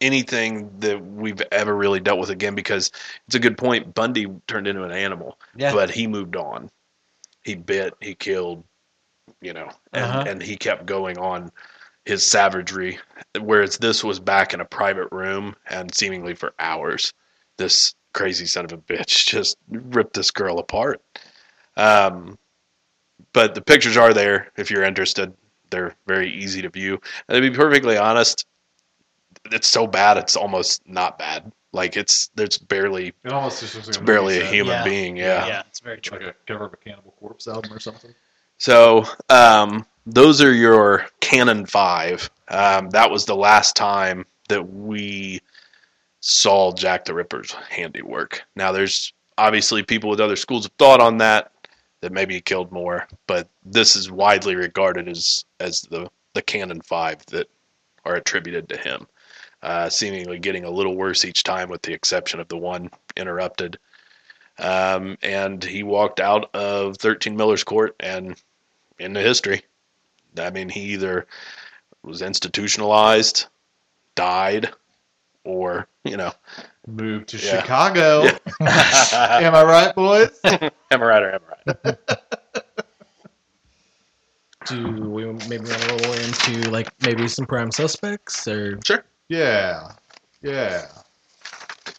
anything 0.00 0.70
that 0.78 1.04
we've 1.04 1.42
ever 1.52 1.74
really 1.74 2.00
dealt 2.00 2.18
with 2.18 2.30
again 2.30 2.54
because 2.54 2.90
it's 3.26 3.34
a 3.34 3.40
good 3.40 3.58
point. 3.58 3.94
Bundy 3.94 4.26
turned 4.46 4.66
into 4.66 4.82
an 4.82 4.92
animal, 4.92 5.38
yeah. 5.56 5.72
but 5.72 5.90
he 5.90 6.06
moved 6.06 6.36
on. 6.36 6.70
He 7.44 7.54
bit, 7.54 7.94
he 8.00 8.14
killed, 8.14 8.64
you 9.40 9.52
know, 9.52 9.70
and, 9.92 10.04
Uh-huh. 10.04 10.24
and 10.26 10.42
he 10.42 10.56
kept 10.56 10.86
going 10.86 11.18
on 11.18 11.50
his 12.04 12.26
savagery. 12.26 12.98
Whereas 13.38 13.78
this 13.78 14.02
was 14.02 14.20
back 14.20 14.54
in 14.54 14.60
a 14.60 14.64
private 14.64 15.08
room 15.12 15.54
and 15.68 15.94
seemingly 15.94 16.34
for 16.34 16.54
hours, 16.58 17.12
this 17.58 17.94
crazy 18.12 18.46
son 18.46 18.64
of 18.64 18.72
a 18.72 18.78
bitch 18.78 19.26
just 19.28 19.56
ripped 19.68 20.14
this 20.14 20.30
girl 20.30 20.58
apart. 20.58 21.00
Um, 21.76 22.38
but 23.32 23.54
the 23.54 23.60
pictures 23.62 23.96
are 23.96 24.12
there 24.12 24.50
if 24.56 24.70
you're 24.70 24.82
interested. 24.84 25.32
They're 25.70 25.94
very 26.06 26.30
easy 26.32 26.62
to 26.62 26.68
view. 26.68 27.00
And 27.28 27.36
to 27.36 27.40
be 27.50 27.54
perfectly 27.56 27.96
honest, 27.96 28.46
it's 29.52 29.68
so 29.68 29.86
bad 29.86 30.16
it's 30.16 30.36
almost 30.36 30.86
not 30.86 31.18
bad. 31.18 31.50
Like 31.72 31.96
it's 31.96 32.30
there's 32.34 32.58
barely 32.58 33.12
It 33.24 33.32
almost 33.32 33.60
just 33.60 33.74
looks 33.76 33.86
like 33.86 33.94
it's 33.94 34.02
a 34.02 34.04
barely 34.04 34.34
a 34.36 34.40
movie 34.40 34.46
set. 34.46 34.54
human 34.54 34.72
Yeah. 34.72 34.84
being. 34.84 35.16
yeah. 35.16 35.46
yeah. 35.46 35.62
it's 35.68 35.78
very 35.80 36.00
true. 36.00 36.18
like 36.18 36.26
a 36.28 36.34
cover 36.46 36.64
of 36.66 36.72
a 36.72 36.76
Cannibal 36.76 37.12
Corpse 37.20 37.46
album 37.46 37.72
or 37.72 37.78
something. 37.78 38.12
So 38.58 39.04
um, 39.28 39.86
those 40.06 40.42
are 40.42 40.52
your 40.52 41.06
Canon 41.20 41.64
Five. 41.66 42.28
Um, 42.48 42.90
that 42.90 43.08
was 43.10 43.24
the 43.24 43.36
last 43.36 43.76
time 43.76 44.26
that 44.48 44.68
we 44.68 45.40
saw 46.20 46.72
Jack 46.72 47.04
the 47.04 47.14
Ripper's 47.14 47.52
handiwork. 47.52 48.42
Now, 48.54 48.72
there's 48.72 49.12
obviously 49.38 49.82
people 49.82 50.10
with 50.10 50.20
other 50.20 50.36
schools 50.36 50.66
of 50.66 50.72
thought 50.72 51.00
on 51.00 51.18
that 51.18 51.52
that 52.02 52.12
maybe 52.12 52.34
he 52.34 52.40
killed 52.40 52.72
more, 52.72 53.06
but 53.26 53.48
this 53.64 53.94
is 53.96 54.10
widely 54.10 54.54
regarded 54.54 55.08
as 55.08 55.44
as 55.58 55.82
the 55.82 56.08
the 56.34 56.42
Canon 56.42 56.80
Five 56.82 57.24
that 57.26 57.48
are 58.04 58.14
attributed 58.14 58.68
to 58.68 58.76
him. 58.76 59.06
Uh, 59.62 59.90
seemingly 59.90 60.38
getting 60.38 60.64
a 60.64 60.70
little 60.70 60.96
worse 60.96 61.24
each 61.24 61.42
time, 61.42 61.68
with 61.68 61.82
the 61.82 61.92
exception 61.92 62.40
of 62.40 62.48
the 62.48 62.56
one 62.56 62.90
interrupted. 63.16 63.78
Um, 64.58 65.18
and 65.22 65.62
he 65.62 65.82
walked 65.82 66.18
out 66.18 66.54
of 66.54 66.96
13 66.96 67.36
Miller's 67.36 67.64
Court 67.64 67.94
and 68.00 68.40
into 68.98 69.20
history. 69.20 69.62
I 70.38 70.48
mean, 70.48 70.70
he 70.70 70.80
either 70.92 71.26
was 72.02 72.22
institutionalized, 72.22 73.46
died, 74.14 74.70
or 75.44 75.86
you 76.04 76.16
know, 76.16 76.32
move 76.86 77.26
to 77.26 77.36
Yeah. 77.36 77.60
Chicago. 77.60 78.22
am 78.60 79.44
Am 79.44 79.54
I 79.54 79.62
right, 79.62 79.94
boys? 79.94 80.38
Am 80.44 80.70
I 80.90 80.96
right 80.96 81.22
or 81.22 81.30
am 81.32 81.40
I 81.66 81.74
right? 81.84 81.98
Do 84.66 85.08
we 85.10 85.24
maybe 85.48 85.64
want 85.64 85.82
to 85.82 85.88
roll 86.04 86.12
into 86.14 86.70
like 86.70 86.88
maybe 87.02 87.26
some 87.28 87.46
prime 87.46 87.70
suspects 87.70 88.46
or 88.46 88.78
Sure. 88.84 89.04
Yeah, 89.28 89.92
yeah. 90.42 90.86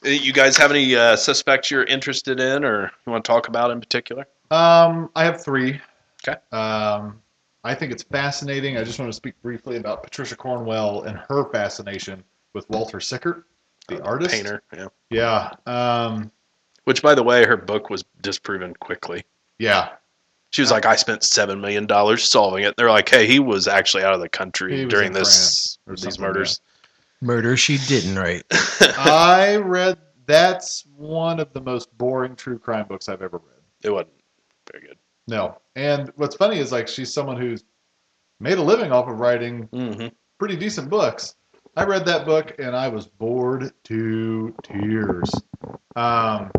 Uh, 0.06 0.10
You 0.10 0.32
guys 0.34 0.58
have 0.58 0.70
any 0.72 0.96
uh, 0.96 1.16
suspects 1.16 1.72
you're 1.72 1.84
interested 1.86 2.40
in, 2.40 2.64
or 2.64 2.92
you 3.06 3.12
want 3.12 3.24
to 3.26 3.32
talk 3.32 3.48
about 3.48 3.72
in 3.72 3.80
particular? 3.80 4.28
Um, 4.52 5.10
I 5.16 5.24
have 5.26 5.44
three. 5.44 5.80
Okay. 6.28 6.40
Um, 6.52 7.22
I 7.64 7.74
think 7.76 7.92
it's 7.92 8.04
fascinating. 8.04 8.78
I 8.78 8.84
just 8.84 9.00
want 9.00 9.10
to 9.12 9.16
speak 9.16 9.42
briefly 9.42 9.78
about 9.78 10.04
Patricia 10.04 10.36
Cornwell 10.36 11.04
and 11.04 11.18
her 11.30 11.50
fascination 11.52 12.24
with 12.54 12.70
Walter 12.70 13.00
Sickert, 13.00 13.46
the 13.88 14.02
artist. 14.04 14.32
Painter. 14.32 14.62
Yeah. 14.74 14.88
Yeah. 15.10 15.52
Um, 15.66 16.32
Which, 16.86 17.02
by 17.02 17.16
the 17.16 17.24
way, 17.24 17.46
her 17.46 17.58
book 17.58 17.90
was 17.90 18.04
disproven 18.22 18.74
quickly. 18.76 19.24
yeah. 19.60 19.90
She 20.54 20.62
was 20.62 20.70
like, 20.70 20.86
I 20.86 20.98
spent 20.98 21.24
seven 21.24 21.62
million 21.62 21.88
dollars 21.88 22.26
solving 22.26 22.66
it. 22.66 22.76
They're 22.76 22.90
like, 22.90 23.08
hey, 23.08 23.26
he 23.26 23.40
was 23.40 23.70
actually 23.70 24.04
out 24.04 24.14
of 24.14 24.20
the 24.20 24.28
country 24.28 24.86
during 24.86 25.14
this 25.14 25.78
or 25.88 25.96
these 25.96 26.02
something, 26.04 26.22
murders. 26.22 26.60
murder 27.22 27.56
she 27.56 27.78
didn't 27.88 28.20
write. 28.20 28.44
I 28.98 29.56
read 29.56 29.98
that's 30.26 30.84
one 30.98 31.40
of 31.40 31.54
the 31.54 31.62
most 31.62 31.98
boring 31.98 32.36
true 32.36 32.60
crime 32.60 32.86
books 32.86 33.08
I've 33.08 33.22
ever 33.22 33.38
read. 33.38 33.62
It 33.82 33.92
wasn't 33.92 34.12
very 34.70 34.88
good. 34.88 34.98
No. 35.26 35.58
And 35.78 36.12
what's 36.18 36.36
funny 36.36 36.60
is 36.60 36.74
like 36.74 36.90
she's 36.90 37.14
someone 37.14 37.38
who's 37.38 37.64
made 38.42 38.58
a 38.58 38.62
living 38.62 38.92
off 38.92 39.08
of 39.08 39.20
writing 39.22 39.70
hmm 39.72 40.08
pretty 40.38 40.58
decent 40.58 40.90
books. 40.90 41.36
I 41.78 41.86
read 41.86 42.06
that 42.06 42.26
book 42.26 42.56
and 42.60 42.76
I 42.76 42.90
was 42.90 43.08
bored 43.08 43.72
to 43.86 44.56
tears. 44.64 45.30
Um, 45.96 46.52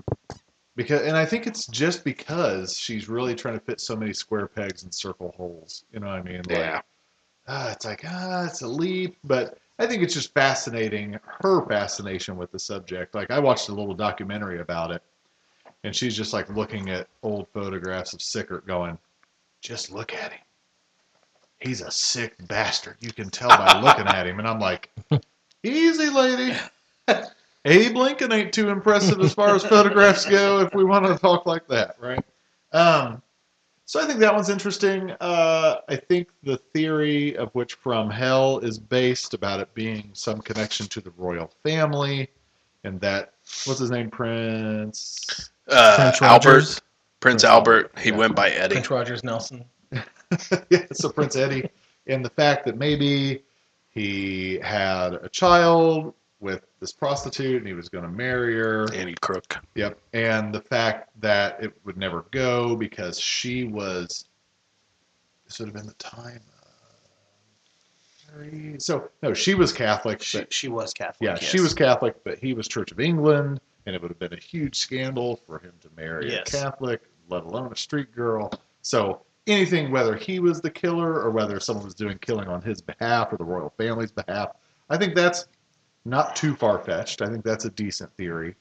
because 0.74 1.02
and 1.02 1.16
I 1.16 1.26
think 1.26 1.46
it's 1.46 1.66
just 1.66 2.02
because 2.02 2.76
she's 2.78 3.08
really 3.08 3.34
trying 3.34 3.58
to 3.58 3.64
fit 3.64 3.80
so 3.80 3.94
many 3.94 4.12
square 4.12 4.46
pegs 4.46 4.84
in 4.84 4.92
circle 4.92 5.34
holes. 5.36 5.84
You 5.92 6.00
know 6.00 6.06
what 6.06 6.16
I 6.16 6.22
mean? 6.22 6.42
Like, 6.48 6.58
Yeah. 6.58 6.80
ah, 7.46 7.70
it's 7.72 7.84
like 7.84 8.02
ah, 8.06 8.46
it's 8.46 8.62
a 8.62 8.68
leap, 8.68 9.18
but 9.24 9.58
I 9.78 9.86
think 9.86 10.02
it's 10.02 10.14
just 10.14 10.32
fascinating. 10.32 11.18
Her 11.42 11.66
fascination 11.66 12.36
with 12.36 12.50
the 12.52 12.58
subject. 12.58 13.14
Like 13.14 13.30
I 13.30 13.38
watched 13.38 13.68
a 13.68 13.72
little 13.74 13.94
documentary 13.94 14.60
about 14.60 14.90
it, 14.92 15.02
and 15.84 15.94
she's 15.94 16.16
just 16.16 16.32
like 16.32 16.48
looking 16.48 16.88
at 16.88 17.08
old 17.22 17.48
photographs 17.52 18.14
of 18.14 18.22
Sickert, 18.22 18.66
going, 18.66 18.98
"Just 19.60 19.90
look 19.90 20.14
at 20.14 20.32
him. 20.32 20.40
He's 21.62 21.80
a 21.80 21.90
sick 21.90 22.34
bastard. 22.48 22.96
You 23.00 23.12
can 23.12 23.30
tell 23.30 23.48
by 23.48 23.80
looking 23.80 24.06
at 24.06 24.26
him." 24.26 24.38
And 24.38 24.48
I'm 24.48 24.60
like, 24.60 24.90
"Easy, 25.62 26.10
lady." 26.10 26.56
Abe 27.64 27.96
Lincoln 27.96 28.32
ain't 28.32 28.52
too 28.52 28.70
impressive 28.70 29.20
as 29.20 29.34
far 29.34 29.54
as 29.54 29.64
photographs 29.64 30.24
go. 30.24 30.60
If 30.60 30.74
we 30.74 30.84
want 30.84 31.06
to 31.06 31.16
talk 31.16 31.46
like 31.46 31.66
that, 31.68 31.96
right? 32.00 32.24
Um, 32.72 33.22
so 33.84 34.00
I 34.02 34.06
think 34.06 34.20
that 34.20 34.34
one's 34.34 34.48
interesting. 34.48 35.10
Uh, 35.20 35.76
I 35.88 35.96
think 35.96 36.28
the 36.42 36.56
theory 36.56 37.36
of 37.36 37.54
which 37.54 37.74
From 37.74 38.10
Hell 38.10 38.58
is 38.60 38.78
based 38.78 39.34
about 39.34 39.60
it 39.60 39.72
being 39.74 40.10
some 40.12 40.40
connection 40.40 40.86
to 40.88 41.00
the 41.00 41.12
royal 41.16 41.52
family, 41.62 42.28
and 42.84 43.00
that 43.00 43.34
what's 43.64 43.80
his 43.80 43.90
name, 43.90 44.10
Prince. 44.10 45.50
Uh, 45.68 45.96
Prince 45.96 46.22
Albert, 46.22 46.50
Prince 46.50 46.80
Prince 47.20 47.44
Albert. 47.44 47.90
Albert, 47.90 47.98
He 48.02 48.10
yeah. 48.10 48.16
went 48.16 48.34
by 48.34 48.50
Eddie. 48.50 48.74
Prince 48.76 48.90
Rogers 48.90 49.22
Nelson. 49.24 49.64
yeah, 50.70 50.86
so 50.92 51.10
Prince 51.10 51.36
Eddie, 51.36 51.68
and 52.06 52.24
the 52.24 52.30
fact 52.30 52.64
that 52.66 52.76
maybe 52.76 53.42
he 53.90 54.58
had 54.62 55.14
a 55.14 55.28
child 55.28 56.14
with 56.40 56.66
this 56.80 56.92
prostitute 56.92 57.58
and 57.58 57.66
he 57.66 57.72
was 57.72 57.88
going 57.88 58.04
to 58.04 58.10
marry 58.10 58.54
her. 58.56 58.92
Annie 58.94 59.14
Crook. 59.20 59.56
Yep. 59.76 59.98
And 60.12 60.52
the 60.52 60.60
fact 60.60 61.10
that 61.20 61.62
it 61.62 61.72
would 61.84 61.96
never 61.96 62.24
go 62.32 62.74
because 62.74 63.20
she 63.20 63.64
was, 63.64 64.24
this 65.46 65.58
would 65.60 65.66
have 65.68 65.74
been 65.74 65.86
the 65.86 65.94
time. 65.94 66.40
Uh, 68.34 68.78
so, 68.78 69.08
no, 69.22 69.34
she 69.34 69.54
was 69.54 69.72
Catholic. 69.72 70.22
She, 70.22 70.38
but, 70.38 70.52
she 70.52 70.68
was 70.68 70.92
Catholic. 70.92 71.18
yeah, 71.20 71.36
yes. 71.40 71.44
she 71.44 71.60
was 71.60 71.74
Catholic, 71.74 72.16
but 72.24 72.38
he 72.38 72.54
was 72.54 72.66
Church 72.66 72.90
of 72.90 72.98
England, 72.98 73.60
and 73.86 73.94
it 73.94 74.00
would 74.00 74.10
have 74.10 74.18
been 74.18 74.32
a 74.32 74.40
huge 74.40 74.76
scandal 74.78 75.36
for 75.46 75.58
him 75.58 75.72
to 75.82 75.90
marry 75.96 76.32
Yes. 76.32 76.48
a 76.54 76.62
Catholic, 76.62 77.02
let 77.28 77.44
alone 77.44 77.70
a 77.72 77.76
street 77.76 78.10
girl. 78.14 78.50
So, 78.80 79.20
anything, 79.46 79.90
whether 79.90 80.14
he 80.16 80.38
was 80.40 80.60
the 80.60 80.70
killer 80.70 81.20
or 81.20 81.30
whether 81.30 81.58
someone 81.60 81.84
was 81.84 81.94
doing 81.94 82.18
killing 82.18 82.48
on 82.48 82.62
his 82.62 82.80
behalf 82.80 83.32
or 83.32 83.36
the 83.36 83.44
royal 83.44 83.72
family's 83.76 84.12
behalf, 84.12 84.50
I 84.90 84.96
think 84.96 85.14
that's 85.14 85.46
not 86.04 86.36
too 86.36 86.54
far 86.54 86.78
fetched. 86.78 87.22
I 87.22 87.26
think 87.28 87.44
that's 87.44 87.64
a 87.64 87.70
decent 87.70 88.14
theory. 88.16 88.54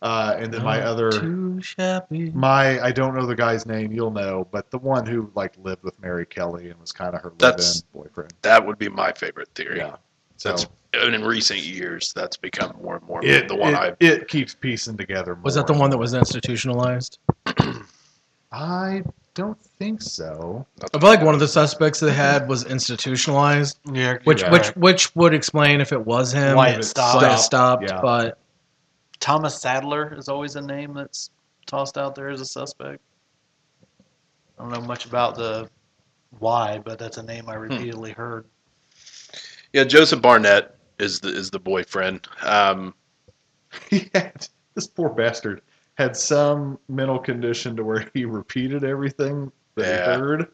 Uh, 0.00 0.36
and 0.38 0.54
then 0.54 0.62
my 0.62 0.80
other, 0.82 1.10
Too 1.10 1.60
shabby. 1.60 2.30
my 2.30 2.80
I 2.80 2.92
don't 2.92 3.16
know 3.16 3.26
the 3.26 3.34
guy's 3.34 3.66
name. 3.66 3.90
You'll 3.90 4.12
know, 4.12 4.46
but 4.52 4.70
the 4.70 4.78
one 4.78 5.04
who 5.04 5.28
like 5.34 5.54
lived 5.60 5.82
with 5.82 6.00
Mary 6.00 6.24
Kelly 6.24 6.70
and 6.70 6.80
was 6.80 6.92
kind 6.92 7.16
of 7.16 7.22
her 7.22 7.32
That's- 7.38 7.82
live-in 7.92 8.02
boyfriend. 8.04 8.32
That 8.42 8.64
would 8.64 8.78
be 8.78 8.88
my 8.88 9.10
favorite 9.12 9.48
theory. 9.56 9.78
Yeah. 9.78 9.96
So 10.36 10.50
That's 10.50 10.66
and 10.94 11.14
in 11.16 11.24
recent 11.24 11.60
years, 11.60 12.12
that's 12.14 12.36
become 12.36 12.76
more 12.80 12.94
and 12.96 13.04
more 13.06 13.24
it, 13.24 13.48
the 13.48 13.56
one 13.56 13.74
it, 13.74 13.76
I. 13.76 13.96
it 13.98 14.28
keeps 14.28 14.54
piecing 14.54 14.96
together. 14.96 15.34
More 15.34 15.42
Was 15.42 15.56
that 15.56 15.66
the 15.66 15.72
one 15.74 15.90
that 15.90 15.98
was 15.98 16.14
institutionalized? 16.14 17.18
I 18.52 19.02
don't 19.34 19.60
think 19.78 20.02
so. 20.02 20.66
I 20.94 20.98
feel 20.98 21.08
like 21.08 21.22
one 21.22 21.34
of 21.34 21.40
the 21.40 21.48
suspects 21.48 22.00
they 22.00 22.12
had 22.12 22.48
was 22.48 22.64
institutionalized, 22.64 23.78
Yeah, 23.92 24.18
which 24.24 24.42
Yeah. 24.42 24.50
which 24.50 24.68
which 24.76 25.14
would 25.16 25.34
explain 25.34 25.80
if 25.80 25.92
it 25.92 26.04
was 26.04 26.32
him. 26.32 26.56
Why 26.56 26.70
it 26.70 26.80
it 26.80 26.84
stopped. 26.84 27.22
why 27.22 27.34
it 27.34 27.38
stopped, 27.38 27.84
Yeah. 27.84 28.00
but 28.00 28.38
Thomas 29.20 29.60
Sadler 29.60 30.14
is 30.16 30.28
always 30.28 30.56
a 30.56 30.60
name 30.60 30.92
that's 30.94 31.30
tossed 31.66 31.98
out 31.98 32.14
there 32.14 32.28
as 32.30 32.40
a 32.40 32.46
suspect. 32.46 33.00
I 34.58 34.62
don't 34.62 34.72
know 34.72 34.80
much 34.80 35.06
about 35.06 35.36
the 35.36 35.68
why, 36.38 36.78
but 36.78 36.98
that's 36.98 37.16
a 37.18 37.22
name 37.22 37.48
I 37.48 37.54
repeatedly 37.54 38.12
heard. 38.12 38.44
Yeah, 39.72 39.84
Joseph 39.84 40.20
Barnett 40.20 40.76
is 40.98 41.20
the 41.20 41.28
is 41.28 41.50
the 41.50 41.60
boyfriend. 41.60 42.26
Um, 42.42 42.94
He 43.90 44.10
had 44.14 44.46
this 44.74 44.86
poor 44.86 45.10
bastard 45.10 45.60
had 45.98 46.16
some 46.16 46.78
mental 46.88 47.18
condition 47.18 47.76
to 47.76 47.84
where 47.84 48.08
he 48.14 48.24
repeated 48.24 48.84
everything 48.84 49.50
that 49.74 49.84
Yeah. 50.06 50.12
he 50.14 50.18
heard. 50.20 50.48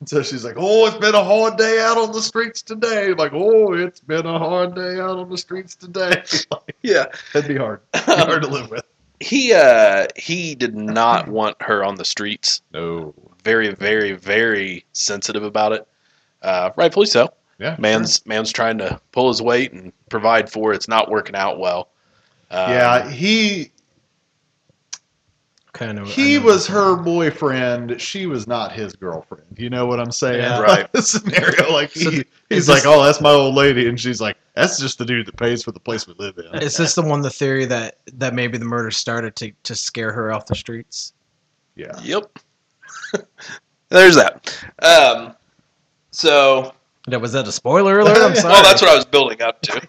And 0.00 0.08
so 0.08 0.22
she's 0.22 0.44
like, 0.44 0.54
"Oh, 0.56 0.86
it's 0.86 0.96
been 0.96 1.14
a 1.14 1.24
hard 1.24 1.56
day 1.56 1.80
out 1.80 1.96
on 1.98 2.12
the 2.12 2.22
streets 2.22 2.62
today." 2.62 3.12
Like, 3.12 3.32
"Oh, 3.34 3.72
it's 3.74 4.00
been 4.00 4.24
a 4.26 4.38
hard 4.38 4.74
day 4.74 5.00
out 5.00 5.18
on 5.18 5.28
the 5.28 5.38
streets 5.38 5.74
today." 5.74 6.22
like, 6.50 6.76
yeah, 6.82 7.06
that'd 7.32 7.48
be 7.48 7.56
hard. 7.56 7.80
Be 7.92 8.00
hard 8.00 8.42
to 8.42 8.48
live 8.48 8.70
with. 8.70 8.84
he 9.20 9.52
uh, 9.52 10.06
he 10.16 10.54
did 10.54 10.74
not 10.76 11.28
want 11.38 11.60
her 11.62 11.84
on 11.84 11.96
the 11.96 12.04
streets. 12.04 12.62
No. 12.72 13.14
Very, 13.44 13.74
very, 13.74 14.12
very 14.12 14.84
sensitive 14.92 15.42
about 15.42 15.72
it. 15.72 15.86
Uh, 16.42 16.70
rightfully 16.76 17.06
so. 17.06 17.28
Yeah. 17.58 17.76
Man's 17.78 18.24
man's 18.26 18.52
trying 18.52 18.78
to 18.78 19.00
pull 19.12 19.28
his 19.28 19.42
weight 19.42 19.72
and 19.72 19.92
provide 20.08 20.50
for 20.50 20.72
it. 20.72 20.76
It's 20.76 20.88
not 20.88 21.10
working 21.10 21.34
out 21.36 21.58
well. 21.58 21.88
Um, 22.50 22.70
Yeah, 22.70 23.10
he 23.10 23.70
kind 25.74 25.98
of 25.98 26.08
he 26.08 26.38
was 26.38 26.66
her 26.66 26.96
boyfriend. 26.96 28.00
She 28.00 28.24
was 28.26 28.46
not 28.46 28.72
his 28.72 28.94
girlfriend. 28.94 29.44
You 29.58 29.68
know 29.68 29.84
what 29.84 30.00
I'm 30.00 30.10
saying? 30.10 30.40
Yeah. 30.40 30.58
Right. 30.62 30.90
the 30.92 31.02
scenario, 31.02 31.70
like 31.70 31.90
So 31.90 32.10
he, 32.10 32.16
he's 32.48 32.60
is 32.60 32.68
like, 32.68 32.84
this- 32.84 32.86
"Oh, 32.86 33.04
that's 33.04 33.20
my 33.20 33.30
old 33.30 33.54
lady," 33.54 33.86
and 33.88 34.00
she's 34.00 34.20
like, 34.20 34.36
"That's 34.54 34.78
just 34.80 34.98
the 34.98 35.04
dude 35.04 35.26
that 35.26 35.36
pays 35.36 35.62
for 35.62 35.72
the 35.72 35.80
place 35.80 36.06
we 36.06 36.14
live 36.18 36.38
in." 36.38 36.62
Is 36.62 36.76
this 36.78 36.94
the 36.94 37.02
one 37.02 37.20
the 37.20 37.28
theory 37.30 37.66
that 37.66 37.98
that 38.14 38.32
maybe 38.34 38.56
the 38.56 38.64
murder 38.64 38.90
started 38.90 39.36
to 39.36 39.52
to 39.64 39.74
scare 39.74 40.12
her 40.12 40.32
off 40.32 40.46
the 40.46 40.54
streets? 40.54 41.12
Yeah. 41.76 41.92
Yep. 42.02 42.38
There's 43.90 44.14
that. 44.14 44.56
Um, 44.80 45.34
so, 46.12 46.72
Yeah, 47.08 47.18
was 47.18 47.32
that 47.32 47.46
a 47.48 47.52
spoiler 47.52 47.98
alert? 47.98 48.16
I'm 48.16 48.34
sorry. 48.36 48.44
well, 48.54 48.62
that's 48.62 48.80
what 48.80 48.90
I 48.90 48.94
was 48.96 49.04
building 49.04 49.42
up 49.42 49.60
to. 49.62 49.86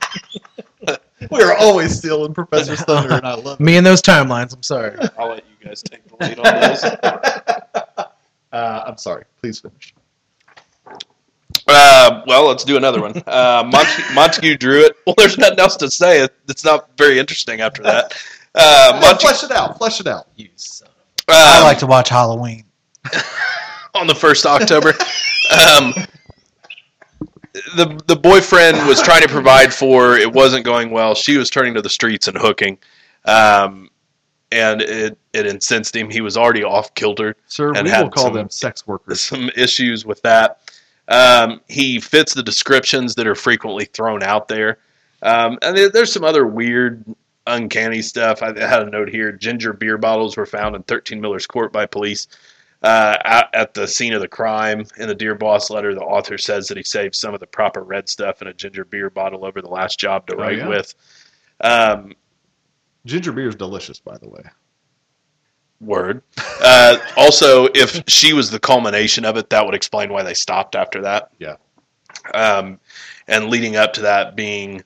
We 1.31 1.41
are 1.41 1.55
always 1.57 1.97
stealing 1.97 2.33
Professor 2.33 2.75
Thunder, 2.75 3.13
and 3.15 3.25
I 3.25 3.35
love 3.35 3.59
it. 3.59 3.63
Me 3.63 3.77
and 3.77 3.85
those 3.85 4.01
timelines. 4.01 4.53
I'm 4.53 4.63
sorry. 4.63 4.97
I'll 5.17 5.29
let 5.29 5.43
you 5.59 5.67
guys 5.67 5.81
take 5.83 6.01
the 6.07 6.15
lead 6.25 6.39
on 6.39 6.61
those. 6.61 8.05
Uh, 8.53 8.85
I'm 8.87 8.97
sorry. 8.97 9.25
Please 9.41 9.59
finish. 9.59 9.93
Uh, 11.67 12.21
well, 12.25 12.47
let's 12.47 12.63
do 12.63 12.77
another 12.77 13.01
one. 13.01 13.11
Uh, 13.27 13.63
Montague, 13.69 14.13
Montague 14.13 14.55
Druitt. 14.57 14.95
Well, 15.05 15.13
there's 15.17 15.37
nothing 15.37 15.59
else 15.59 15.75
to 15.77 15.91
say. 15.91 16.25
It's 16.47 16.63
not 16.63 16.89
very 16.97 17.19
interesting 17.19 17.59
after 17.59 17.83
that. 17.83 18.13
Uh, 18.53 18.91
Yeah, 18.93 18.99
Montague, 19.01 19.19
flesh 19.27 19.43
it 19.43 19.51
out. 19.51 19.77
Flesh 19.77 19.99
it 19.99 20.07
out. 20.07 20.27
You 20.37 20.47
son. 20.55 20.87
I 21.27 21.57
um, 21.57 21.63
like 21.65 21.79
to 21.79 21.87
watch 21.87 22.07
Halloween. 22.07 22.63
on 23.93 24.07
the 24.07 24.15
first 24.15 24.45
October. 24.45 24.93
um, 25.51 25.93
the 27.75 28.01
the 28.07 28.15
boyfriend 28.15 28.77
was 28.87 29.01
trying 29.01 29.21
to 29.21 29.27
provide 29.27 29.73
for. 29.73 30.15
It 30.17 30.31
wasn't 30.31 30.65
going 30.65 30.91
well. 30.91 31.15
She 31.15 31.37
was 31.37 31.49
turning 31.49 31.73
to 31.75 31.81
the 31.81 31.89
streets 31.89 32.27
and 32.27 32.37
hooking, 32.37 32.77
um, 33.25 33.89
and 34.51 34.81
it 34.81 35.17
it 35.33 35.45
incensed 35.45 35.95
him. 35.95 36.09
He 36.09 36.21
was 36.21 36.37
already 36.37 36.63
off 36.63 36.93
kilter. 36.95 37.35
Sir, 37.47 37.73
And 37.73 37.87
we 37.87 37.91
will 37.93 38.09
call 38.09 38.25
some- 38.25 38.33
them 38.33 38.49
sex 38.49 38.85
workers. 38.87 39.21
Some 39.21 39.49
issues 39.55 40.05
with 40.05 40.21
that. 40.23 40.59
Um, 41.07 41.61
he 41.67 41.99
fits 41.99 42.33
the 42.33 42.43
descriptions 42.43 43.15
that 43.15 43.27
are 43.27 43.35
frequently 43.35 43.85
thrown 43.85 44.23
out 44.23 44.47
there. 44.47 44.79
Um, 45.21 45.59
and 45.61 45.77
there, 45.77 45.89
there's 45.89 46.11
some 46.11 46.23
other 46.23 46.47
weird, 46.47 47.03
uncanny 47.47 48.01
stuff. 48.01 48.41
I 48.41 48.47
had 48.59 48.81
a 48.83 48.89
note 48.89 49.09
here: 49.09 49.31
ginger 49.31 49.71
beer 49.73 49.97
bottles 49.97 50.35
were 50.35 50.45
found 50.47 50.75
in 50.75 50.83
13 50.83 51.21
Miller's 51.21 51.47
Court 51.47 51.71
by 51.71 51.85
police. 51.85 52.27
Uh, 52.83 53.17
at, 53.25 53.49
at 53.53 53.73
the 53.73 53.87
scene 53.87 54.13
of 54.13 54.21
the 54.21 54.27
crime 54.27 54.85
in 54.97 55.07
the 55.07 55.15
Dear 55.15 55.33
Boss 55.33 55.69
letter, 55.71 55.95
the 55.95 56.01
author 56.01 56.37
says 56.37 56.67
that 56.67 56.77
he 56.77 56.83
saved 56.83 57.15
some 57.15 57.33
of 57.33 57.39
the 57.39 57.47
proper 57.47 57.81
red 57.83 58.07
stuff 58.07 58.41
in 58.41 58.47
a 58.47 58.53
ginger 58.53 58.85
beer 58.85 59.09
bottle 59.09 59.43
over 59.45 59.61
the 59.61 59.69
last 59.69 59.99
job 59.99 60.27
to 60.27 60.35
Oh, 60.35 60.37
write 60.39 60.57
yeah? 60.57 60.67
with. 60.67 60.93
Um, 61.61 62.13
Ginger 63.05 63.31
beer 63.31 63.47
is 63.49 63.55
delicious, 63.55 63.99
by 63.99 64.17
the 64.17 64.29
way. 64.29 64.41
word. 65.81 66.21
Uh, 66.67 66.97
also, 67.17 67.67
if 67.75 68.01
she 68.07 68.33
was 68.33 68.49
the 68.49 68.59
culmination 68.59 69.23
of 69.25 69.37
it, 69.37 69.49
that 69.51 69.63
would 69.65 69.75
explain 69.75 70.11
why 70.11 70.23
they 70.23 70.33
stopped 70.33 70.73
after 70.73 71.01
that. 71.01 71.29
Yeah. 71.37 71.57
Um, 72.33 72.79
and 73.27 73.49
leading 73.49 73.75
up 73.75 73.93
to 73.93 74.01
that 74.01 74.35
being 74.35 74.83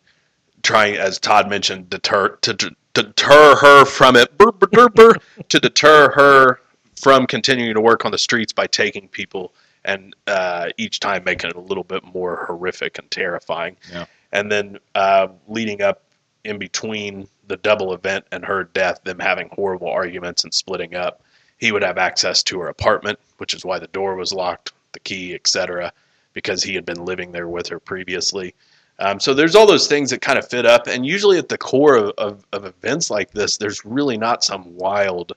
trying, 0.63 0.95
as 0.95 1.19
Todd 1.19 1.47
mentioned, 1.49 1.89
deter 1.89 2.35
to, 2.37 2.53
to 2.55 2.75
deter 2.93 3.55
her 3.55 3.85
from 3.85 4.15
it, 4.17 4.35
burr, 4.37 4.51
burr, 4.51 4.89
burr, 4.89 5.13
to 5.47 5.59
deter 5.59 6.11
her 6.11 6.59
from 6.99 7.25
continuing 7.27 7.73
to 7.73 7.81
work 7.81 8.05
on 8.05 8.11
the 8.11 8.17
streets 8.17 8.51
by 8.51 8.67
taking 8.67 9.07
people 9.07 9.53
and 9.85 10.13
uh, 10.27 10.69
each 10.77 10.99
time 10.99 11.23
making 11.23 11.49
it 11.49 11.55
a 11.55 11.61
little 11.61 11.83
bit 11.83 12.03
more 12.03 12.45
horrific 12.45 12.99
and 12.99 13.09
terrifying. 13.09 13.77
Yeah. 13.91 14.05
And 14.33 14.51
then 14.51 14.79
uh, 14.95 15.29
leading 15.47 15.81
up 15.81 16.03
in 16.43 16.57
between 16.57 17.27
the 17.47 17.57
double 17.57 17.93
event 17.93 18.25
and 18.31 18.43
her 18.43 18.65
death, 18.65 19.01
them 19.03 19.19
having 19.19 19.49
horrible 19.53 19.89
arguments 19.89 20.43
and 20.43 20.53
splitting 20.53 20.95
up, 20.95 21.21
he 21.57 21.71
would 21.71 21.83
have 21.83 21.97
access 21.97 22.43
to 22.43 22.59
her 22.59 22.67
apartment, 22.67 23.17
which 23.37 23.53
is 23.53 23.63
why 23.63 23.79
the 23.79 23.87
door 23.87 24.15
was 24.15 24.33
locked, 24.33 24.73
the 24.91 24.99
key, 24.99 25.33
etc., 25.33 25.91
because 26.33 26.61
he 26.63 26.75
had 26.75 26.85
been 26.85 27.05
living 27.05 27.31
there 27.31 27.47
with 27.47 27.67
her 27.67 27.79
previously. 27.79 28.53
Um, 28.99 29.19
so 29.19 29.33
there's 29.33 29.55
all 29.55 29.65
those 29.65 29.87
things 29.87 30.09
that 30.09 30.21
kind 30.21 30.37
of 30.37 30.47
fit 30.47 30.65
up, 30.65 30.87
and 30.87 31.05
usually 31.05 31.37
at 31.37 31.49
the 31.49 31.57
core 31.57 31.95
of, 31.95 32.13
of, 32.17 32.45
of 32.51 32.65
events 32.65 33.09
like 33.09 33.31
this, 33.31 33.57
there's 33.57 33.85
really 33.85 34.17
not 34.17 34.43
some 34.43 34.75
wild 34.75 35.33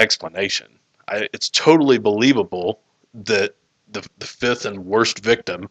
explanation. 0.00 0.66
I, 1.08 1.28
it's 1.32 1.48
totally 1.50 1.98
believable 1.98 2.80
that 3.14 3.54
the 3.92 4.06
the 4.18 4.26
fifth 4.26 4.64
and 4.64 4.84
worst 4.84 5.18
victim 5.20 5.68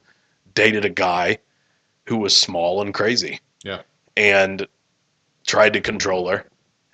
dated 0.53 0.85
a 0.85 0.89
guy 0.89 1.37
who 2.05 2.17
was 2.17 2.35
small 2.35 2.81
and 2.81 2.93
crazy. 2.93 3.39
Yeah. 3.63 3.81
And 4.17 4.67
tried 5.47 5.73
to 5.73 5.81
control 5.81 6.27
her 6.29 6.45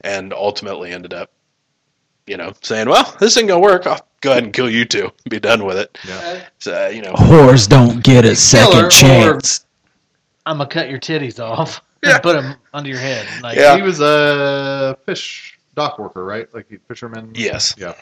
and 0.01 0.33
ultimately 0.33 0.91
ended 0.91 1.13
up, 1.13 1.31
you 2.27 2.38
know, 2.38 2.53
saying, 2.61 2.88
Well, 2.89 3.15
this 3.19 3.38
ain't 3.38 3.47
gonna 3.47 3.59
work, 3.59 3.88
I'll 3.88 4.05
go 4.21 4.31
ahead 4.31 4.43
and 4.43 4.53
kill 4.53 4.69
you 4.69 4.86
two. 4.86 5.11
Be 5.29 5.39
done 5.39 5.65
with 5.65 5.77
it. 5.77 5.97
Yeah. 6.07 6.43
So, 6.59 6.88
you 6.89 7.01
know 7.01 7.13
Whores 7.13 7.67
don't 7.67 8.03
get 8.03 8.19
a 8.25 8.29
Killer 8.29 8.36
second 8.36 8.86
or- 8.86 8.89
chance. 8.89 9.65
I'm 10.45 10.57
gonna 10.57 10.69
cut 10.69 10.89
your 10.89 10.99
titties 10.99 11.39
off 11.43 11.81
Yeah. 12.03 12.15
and 12.15 12.23
put 12.23 12.33
them 12.39 12.55
under 12.73 12.89
your 12.89 12.99
head. 12.99 13.25
Like, 13.41 13.57
Yeah. 13.57 13.75
He 13.77 13.81
was 13.81 13.99
a 13.99 14.95
fish 15.07 15.55
dock 15.76 15.99
worker, 15.99 16.23
right? 16.26 16.51
Like 16.53 16.67
he 16.69 16.78
fisherman. 16.78 17.32
Yes. 17.36 17.73
Yeah. 17.78 17.93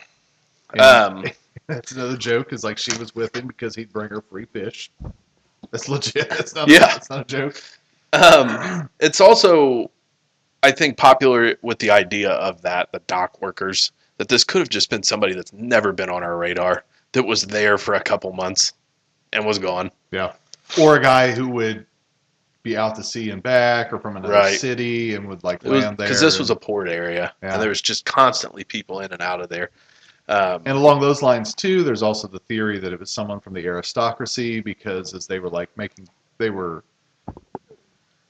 And 0.72 0.82
Um 0.82 1.26
that's 1.68 1.92
another 1.92 2.18
joke. 2.18 2.54
Is 2.54 2.64
like 2.64 2.78
she 2.78 2.96
was 2.98 3.14
with 3.16 3.36
him 3.36 3.48
because 3.48 3.76
he'd 3.76 3.92
bring 3.92 4.10
her 4.10 4.22
free 4.22 4.46
fish. 4.46 4.92
That's 5.72 5.90
legit. 5.90 6.30
That's 6.30 6.56
not. 6.56 6.68
Yeah. 6.68 6.80
That's 6.80 7.10
not 7.10 7.22
a 7.22 7.26
joke. 7.26 7.62
um, 8.14 8.90
it's 9.00 9.20
also, 9.20 9.90
I 10.62 10.72
think, 10.72 10.98
popular 10.98 11.56
with 11.64 11.80
the 11.80 11.90
idea 11.90 12.32
of 12.32 12.62
that 12.62 12.92
the 12.92 13.00
dock 13.08 13.42
workers 13.42 13.92
that 14.18 14.28
this 14.30 14.44
could 14.44 14.60
have 14.60 14.70
just 14.70 14.90
been 14.90 15.04
somebody 15.04 15.34
that's 15.34 15.54
never 15.54 15.92
been 15.92 16.10
on 16.10 16.24
our 16.24 16.38
radar 16.38 16.84
that 17.14 17.24
was 17.24 17.44
there 17.44 17.78
for 17.78 17.96
a 17.96 18.02
couple 18.02 18.32
months 18.34 18.74
and 19.34 19.46
was 19.46 19.58
gone. 19.58 19.92
Yeah. 20.12 20.34
Or 20.80 20.98
a 20.98 21.02
guy 21.02 21.32
who 21.32 21.50
would 21.50 21.86
be 22.64 22.78
out 22.78 22.96
to 22.96 23.04
sea 23.04 23.30
and 23.30 23.44
back, 23.44 23.92
or 23.94 24.00
from 24.00 24.18
another 24.18 24.34
Right. 24.34 24.58
city, 24.60 25.16
and 25.16 25.28
would 25.28 25.44
like 25.44 25.62
was 25.64 25.84
land 25.84 25.98
there. 25.98 26.08
because 26.08 26.22
this 26.22 26.40
was 26.40 26.50
a 26.50 26.56
port 26.56 26.88
area 26.90 27.34
Yeah. 27.44 27.54
and 27.54 27.62
there 27.62 27.70
was 27.70 27.82
just 27.82 28.06
constantly 28.06 28.64
people 28.64 29.02
in 29.02 29.12
and 29.12 29.22
out 29.22 29.42
of 29.42 29.50
there. 29.50 29.70
Um, 30.30 30.62
and 30.66 30.78
along 30.78 31.02
those 31.02 31.22
lines 31.22 31.54
too. 31.54 31.84
There's 31.84 32.02
also 32.02 32.30
the 32.30 32.40
theory 32.40 32.80
that 32.80 32.94
it 32.94 33.00
was 33.00 33.12
someone 33.12 33.42
from 33.42 33.54
the 33.54 33.66
aristocracy 33.66 34.62
because 34.62 35.14
as 35.14 35.28
they 35.28 35.40
were 35.40 35.50
like 35.50 35.70
making, 35.78 36.08
they 36.38 36.50
were. 36.50 36.84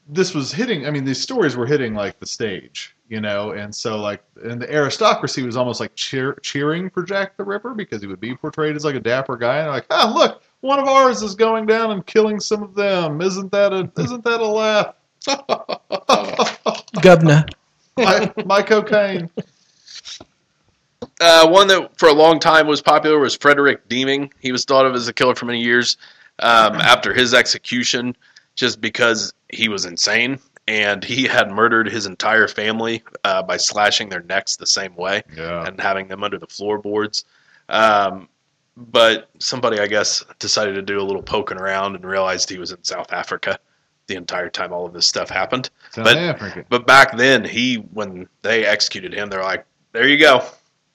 This 0.09 0.33
was 0.33 0.51
hitting. 0.51 0.85
I 0.85 0.91
mean, 0.91 1.05
these 1.05 1.21
stories 1.21 1.55
were 1.55 1.65
hitting 1.65 1.93
like 1.93 2.19
the 2.19 2.25
stage, 2.25 2.95
you 3.07 3.21
know, 3.21 3.51
and 3.51 3.73
so 3.73 4.01
like, 4.01 4.21
and 4.43 4.61
the 4.61 4.69
aristocracy 4.73 5.43
was 5.43 5.55
almost 5.55 5.79
like 5.79 5.95
cheer, 5.95 6.33
cheering 6.41 6.89
for 6.89 7.03
Jack 7.03 7.37
the 7.37 7.43
Ripper 7.43 7.73
because 7.73 8.01
he 8.01 8.07
would 8.07 8.19
be 8.19 8.35
portrayed 8.35 8.75
as 8.75 8.83
like 8.83 8.95
a 8.95 8.99
dapper 8.99 9.37
guy, 9.37 9.59
and 9.59 9.69
like, 9.69 9.85
ah, 9.91 10.11
look, 10.13 10.41
one 10.63 10.79
of 10.79 10.87
ours 10.87 11.21
is 11.21 11.35
going 11.35 11.65
down 11.65 11.91
and 11.91 12.05
killing 12.05 12.39
some 12.39 12.63
of 12.63 12.73
them. 12.73 13.19
Isn't 13.21 13.51
that 13.51 13.73
a 13.73 13.91
isn't 14.01 14.23
that 14.23 14.39
a 14.39 14.47
laugh? 14.47 14.95
Governor. 17.01 17.45
my, 17.97 18.31
my 18.45 18.61
cocaine. 18.61 19.29
Uh, 21.19 21.47
one 21.49 21.67
that 21.67 21.97
for 21.99 22.07
a 22.07 22.13
long 22.13 22.39
time 22.39 22.65
was 22.65 22.81
popular 22.81 23.19
was 23.19 23.35
Frederick 23.35 23.87
Deeming. 23.89 24.31
He 24.39 24.51
was 24.51 24.63
thought 24.65 24.85
of 24.85 24.95
as 24.95 25.07
a 25.07 25.13
killer 25.13 25.35
for 25.35 25.45
many 25.45 25.61
years 25.61 25.97
um, 26.39 26.75
after 26.75 27.13
his 27.13 27.33
execution, 27.33 28.15
just 28.55 28.79
because 28.81 29.33
he 29.49 29.67
was 29.67 29.85
insane 29.85 30.39
and 30.67 31.03
he 31.03 31.23
had 31.25 31.51
murdered 31.51 31.87
his 31.89 32.05
entire 32.05 32.47
family 32.47 33.03
uh, 33.25 33.43
by 33.43 33.57
slashing 33.57 34.07
their 34.07 34.21
necks 34.23 34.55
the 34.55 34.65
same 34.65 34.95
way 34.95 35.21
Yeah. 35.35 35.65
and 35.67 35.79
having 35.79 36.07
them 36.07 36.23
under 36.23 36.37
the 36.39 36.47
floorboards. 36.47 37.25
Um, 37.67 38.29
but 38.77 39.29
somebody, 39.39 39.79
I 39.79 39.87
guess, 39.87 40.23
decided 40.39 40.73
to 40.75 40.81
do 40.81 40.99
a 40.99 41.03
little 41.03 41.21
poking 41.23 41.57
around 41.59 41.95
and 41.95 42.03
realized 42.05 42.49
he 42.49 42.57
was 42.57 42.71
in 42.71 42.83
South 42.83 43.11
Africa 43.13 43.59
the 44.07 44.15
entire 44.15 44.49
time 44.49 44.73
all 44.73 44.85
of 44.85 44.93
this 44.93 45.07
stuff 45.07 45.29
happened. 45.29 45.69
South 45.91 46.05
But- 46.05 46.17
Africa. 46.17 46.65
But 46.69 46.85
back 46.87 47.15
then, 47.17 47.43
he 47.45 47.75
when 47.93 48.27
they 48.41 48.65
executed 48.65 49.13
him, 49.13 49.29
they're 49.29 49.43
like, 49.43 49.65
"There 49.93 50.07
you 50.07 50.17
go, 50.17 50.43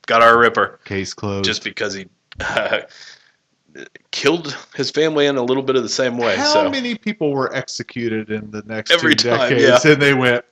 got 0.06 0.22
our 0.22 0.38
Ripper." 0.38 0.80
Case 0.84 1.14
closed. 1.14 1.44
just 1.44 1.64
because 1.64 1.94
he 1.94 2.06
uh, 2.40 2.80
killed 4.10 4.56
his 4.74 4.90
family 4.90 5.26
in 5.26 5.36
a 5.36 5.42
little 5.42 5.62
bit 5.62 5.76
of 5.76 5.82
the 5.82 5.88
same 5.88 6.18
way. 6.18 6.36
How 6.36 6.52
so 6.52 6.70
many 6.70 6.96
people 6.96 7.32
were 7.32 7.54
executed 7.54 8.30
in 8.30 8.50
the 8.50 8.62
next 8.62 8.90
Every 8.90 9.14
two 9.14 9.30
time, 9.30 9.50
decades? 9.50 9.84
yeah. 9.84 9.92
And 9.92 10.02
they 10.02 10.14
went, 10.14 10.44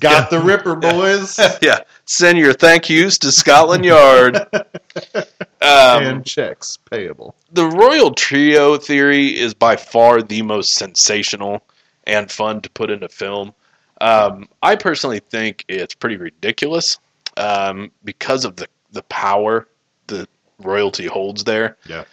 got 0.00 0.30
the 0.30 0.40
Ripper, 0.40 0.76
boys. 0.76 1.38
yeah, 1.62 1.80
send 2.04 2.38
your 2.38 2.52
thank 2.52 2.88
yous 2.88 3.18
to 3.18 3.32
Scotland 3.32 3.84
Yard. 3.84 4.38
Um, 5.62 6.02
and 6.04 6.24
checks 6.24 6.78
payable. 6.90 7.34
the 7.50 7.66
Royal 7.66 8.12
Trio 8.12 8.76
theory 8.76 9.28
is 9.28 9.52
by 9.52 9.74
far 9.74 10.22
the 10.22 10.42
most 10.42 10.74
sensational 10.74 11.62
and 12.06 12.30
fun 12.30 12.60
to 12.60 12.70
put 12.70 12.90
into 12.90 13.08
film. 13.08 13.52
Um, 14.00 14.48
I 14.62 14.76
personally 14.76 15.20
think 15.20 15.64
it's 15.68 15.94
pretty 15.94 16.18
ridiculous 16.18 16.98
um, 17.36 17.90
because 18.04 18.44
of 18.44 18.56
the, 18.56 18.68
the 18.92 19.02
power 19.04 19.66
that 20.08 20.28
royalty 20.58 21.06
holds 21.06 21.42
there. 21.42 21.78
Yeah. 21.86 22.04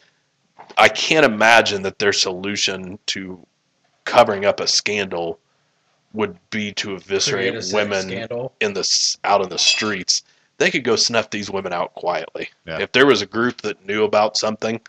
I 0.78 0.90
can't 0.90 1.26
imagine 1.26 1.82
that 1.84 2.00
their 2.00 2.14
solution 2.14 2.98
to 3.08 3.46
covering 4.06 4.46
up 4.46 4.60
a 4.60 4.68
scandal 4.68 5.40
would 6.14 6.38
be 6.50 6.72
to 6.74 6.96
eviscerate 6.96 7.50
Create 7.50 7.56
a 7.56 7.62
sex 7.62 7.74
women 7.74 8.02
scandal. 8.04 8.54
in 8.62 8.74
the 8.74 9.18
out 9.24 9.42
in 9.42 9.50
the 9.50 9.60
streets. 9.60 10.24
They 10.60 10.70
could 10.70 10.84
go 10.84 10.96
snuff 10.96 11.32
these 11.32 11.50
women 11.50 11.74
out 11.74 11.94
quietly. 11.96 12.50
Yeah. 12.66 12.80
If 12.80 12.92
there 12.92 13.08
was 13.08 13.22
a 13.22 13.26
group 13.26 13.62
that 13.62 13.86
knew 13.86 14.04
about 14.04 14.38
something, 14.38 14.80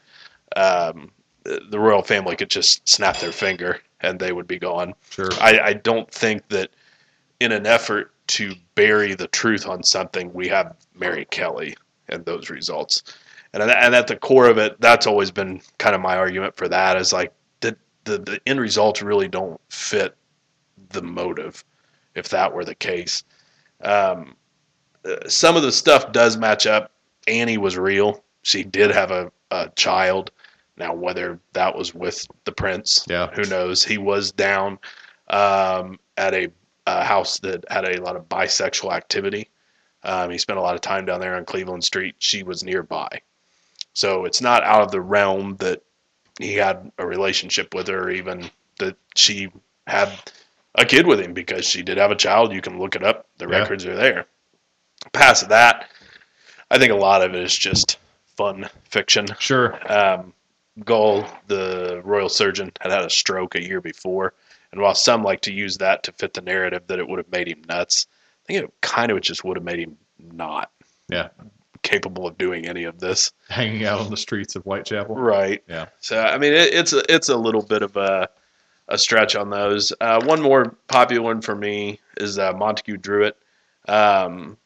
um, 0.57 1.11
the 1.45 1.79
royal 1.79 2.03
family 2.03 2.37
could 2.37 2.51
just 2.51 2.87
snap 2.89 3.18
their 3.18 3.33
finger 3.33 3.81
and 4.01 4.18
they 4.18 4.33
would 4.33 4.47
be 4.47 4.59
gone. 4.59 4.95
Sure. 5.11 5.31
I, 5.41 5.61
I 5.61 5.72
don't 5.72 6.11
think 6.11 6.47
that 6.49 6.70
in 7.41 7.53
an 7.53 7.66
effort 7.66 8.12
to 8.27 8.55
bury 8.75 9.14
the 9.14 9.29
truth 9.29 9.66
on 9.66 9.83
something, 9.83 10.33
we 10.33 10.49
have 10.49 10.77
Mary 10.95 11.27
Kelly 11.27 11.77
and 12.09 12.25
those 12.25 12.51
results. 12.51 13.03
And, 13.53 13.62
and 13.62 13.95
at 13.95 14.07
the 14.07 14.16
core 14.16 14.49
of 14.49 14.59
it, 14.59 14.81
that's 14.81 15.07
always 15.07 15.31
been 15.31 15.61
kind 15.79 15.95
of 15.95 16.01
my 16.01 16.16
argument 16.16 16.57
for 16.57 16.68
that 16.68 16.97
is 16.97 17.12
like 17.12 17.33
the, 17.61 17.77
the, 18.05 18.18
the 18.18 18.41
end 18.47 18.61
results 18.61 19.03
really 19.03 19.29
don't 19.29 19.61
fit 19.70 20.16
the 20.91 21.03
motive 21.03 21.64
if 22.14 22.28
that 22.30 22.53
were 22.53 22.64
the 22.64 22.74
case. 22.74 23.24
Um, 23.82 24.37
uh, 25.05 25.28
some 25.28 25.57
of 25.57 25.62
the 25.62 25.72
stuff 25.72 26.12
does 26.12 26.37
match 26.37 26.66
up. 26.66 26.93
Annie 27.26 27.59
was 27.59 27.76
real. 27.76 28.22
She 28.43 28.62
did 28.62 28.91
have 28.91 29.11
a, 29.11 29.32
a 29.51 29.70
child. 29.76 30.30
Now, 30.76 30.95
whether 30.95 31.39
that 31.53 31.76
was 31.76 31.95
with 31.95 32.26
the 32.45 32.53
prince, 32.53 33.05
Yeah. 33.09 33.28
who 33.35 33.45
knows? 33.45 33.85
He 33.85 33.99
was 33.99 34.32
down 34.32 34.78
um, 35.28 35.99
at 36.16 36.35
a, 36.35 36.51
a 36.87 37.05
house 37.05 37.39
that 37.41 37.64
had 37.70 37.85
a 37.89 38.01
lot 38.03 38.16
of 38.16 38.28
bisexual 38.28 38.93
activity. 38.93 39.49
Um, 40.03 40.30
he 40.30 40.39
spent 40.39 40.59
a 40.59 40.62
lot 40.62 40.74
of 40.74 40.80
time 40.82 41.07
down 41.07 41.20
there 41.20 41.37
on 41.37 41.45
Cleveland 41.45 41.85
Street. 41.85 42.14
She 42.18 42.43
was 42.43 42.62
nearby. 42.62 43.09
So 43.95 44.24
it's 44.24 44.41
not 44.41 44.62
out 44.64 44.82
of 44.82 44.91
the 44.91 45.01
realm 45.01 45.57
that 45.57 45.82
he 46.41 46.55
had 46.55 46.91
a 46.99 47.07
relationship 47.07 47.74
with 47.74 47.87
her, 47.89 48.11
even 48.11 48.51
that 48.80 48.97
she 49.16 49.51
had 49.87 50.11
a 50.77 50.85
kid 50.85 51.07
with 51.07 51.20
him 51.20 51.33
because 51.33 51.66
she 51.66 51.83
did 51.83 51.99
have 51.99 52.11
a 52.11 52.16
child. 52.16 52.53
You 52.53 52.61
can 52.61 52.79
look 52.79 52.97
it 52.97 53.03
up, 53.05 53.27
the 53.39 53.47
Yeah. 53.49 53.59
records 53.59 53.85
are 53.87 53.95
there. 53.97 54.27
Past 55.12 55.49
that, 55.49 55.89
I 56.70 56.79
think 56.79 56.93
a 56.93 56.97
lot 56.97 57.22
of 57.22 57.35
it 57.35 57.43
is 57.43 57.57
just 57.57 57.99
fun 58.37 58.68
fiction. 58.91 59.27
Sure. 59.39 59.79
Um, 59.93 60.33
Gull, 60.85 61.25
the 61.47 62.01
royal 62.05 62.29
surgeon, 62.29 62.72
had 62.81 62.91
had 62.91 63.05
a 63.05 63.11
stroke 63.11 63.55
a 63.55 63.62
year 63.62 63.81
before, 63.81 64.35
and 64.72 64.81
while 64.81 64.95
some 64.97 65.22
like 65.22 65.41
to 65.43 65.53
use 65.53 65.79
that 65.79 66.03
to 66.03 66.12
fit 66.12 66.35
the 66.35 66.41
narrative 66.41 66.83
that 66.89 66.99
it 66.99 67.07
would 67.09 67.18
have 67.18 67.31
made 67.31 67.47
him 67.47 67.62
nuts, 67.68 68.09
I 68.43 68.47
think 68.53 68.64
it 68.64 68.75
kind 68.81 69.12
of 69.12 69.20
just 69.20 69.45
would 69.45 69.57
have 69.57 69.64
made 69.64 69.79
him 69.79 69.97
not. 70.18 70.70
Yeah. 71.09 71.29
capable 71.83 72.27
of 72.27 72.39
doing 72.39 72.66
any 72.66 72.85
of 72.85 72.99
this. 72.99 73.31
Hanging 73.51 73.85
out 73.85 74.01
on 74.01 74.11
the 74.11 74.16
streets 74.16 74.57
of 74.57 74.62
Whitechapel. 74.64 75.14
Right. 75.14 75.62
Yeah. 75.68 75.87
So 76.01 76.18
I 76.18 76.39
mean, 76.39 76.55
it, 76.55 76.72
it's 76.72 76.95
a 76.95 77.03
it's 77.14 77.29
a 77.29 77.37
little 77.37 77.61
bit 77.62 77.83
of 77.83 77.95
a 77.99 78.31
a 78.89 78.99
stretch 78.99 79.37
on 79.37 79.51
those. 79.51 79.93
Uh, 80.01 80.22
one 80.24 80.43
more 80.43 80.76
popular 80.89 81.22
one 81.22 81.41
for 81.41 81.55
me 81.55 82.01
is 82.18 82.39
uh, 82.39 82.53
Montague 82.53 82.99
Druitt. 82.99 83.37
Um, 83.89 84.57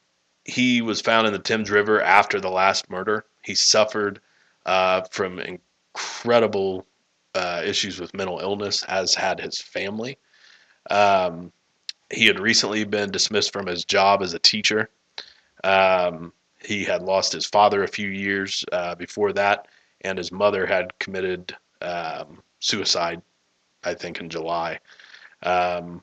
he 0.45 0.81
was 0.83 1.01
found 1.01 1.27
in 1.27 1.33
the 1.33 1.39
Thames 1.39 1.71
River 1.71 2.01
after 2.03 2.41
the 2.41 2.51
last 2.51 2.91
murder. 2.91 3.25
He 3.43 3.55
suffered 3.55 4.21
uh, 4.67 5.03
from 5.11 5.39
incredible 5.39 6.87
uh, 7.35 7.63
issues 7.65 8.01
with 8.01 8.15
mental 8.15 8.39
illness, 8.39 8.83
as 8.85 9.15
had 9.15 9.41
his 9.41 9.61
family. 9.61 10.19
Um, 10.91 11.53
he 12.11 12.27
had 12.27 12.41
recently 12.41 12.85
been 12.85 13.11
dismissed 13.11 13.53
from 13.53 13.67
his 13.67 13.85
job 13.85 14.23
as 14.23 14.33
a 14.33 14.39
teacher. 14.39 14.89
Um, 15.65 16.33
he 16.61 16.85
had 16.85 17.03
lost 17.03 17.33
his 17.33 17.47
father 17.47 17.85
a 17.85 17.89
few 17.89 18.09
years 18.09 18.65
uh, 18.73 18.95
before 18.95 19.33
that, 19.35 19.69
and 20.01 20.19
his 20.19 20.33
mother 20.33 20.67
had 20.67 20.99
committed 20.99 21.55
um, 21.83 22.43
suicide, 22.61 23.23
I 23.85 23.95
think, 23.95 24.21
in 24.21 24.29
July. 24.29 24.79
Um, 25.43 26.03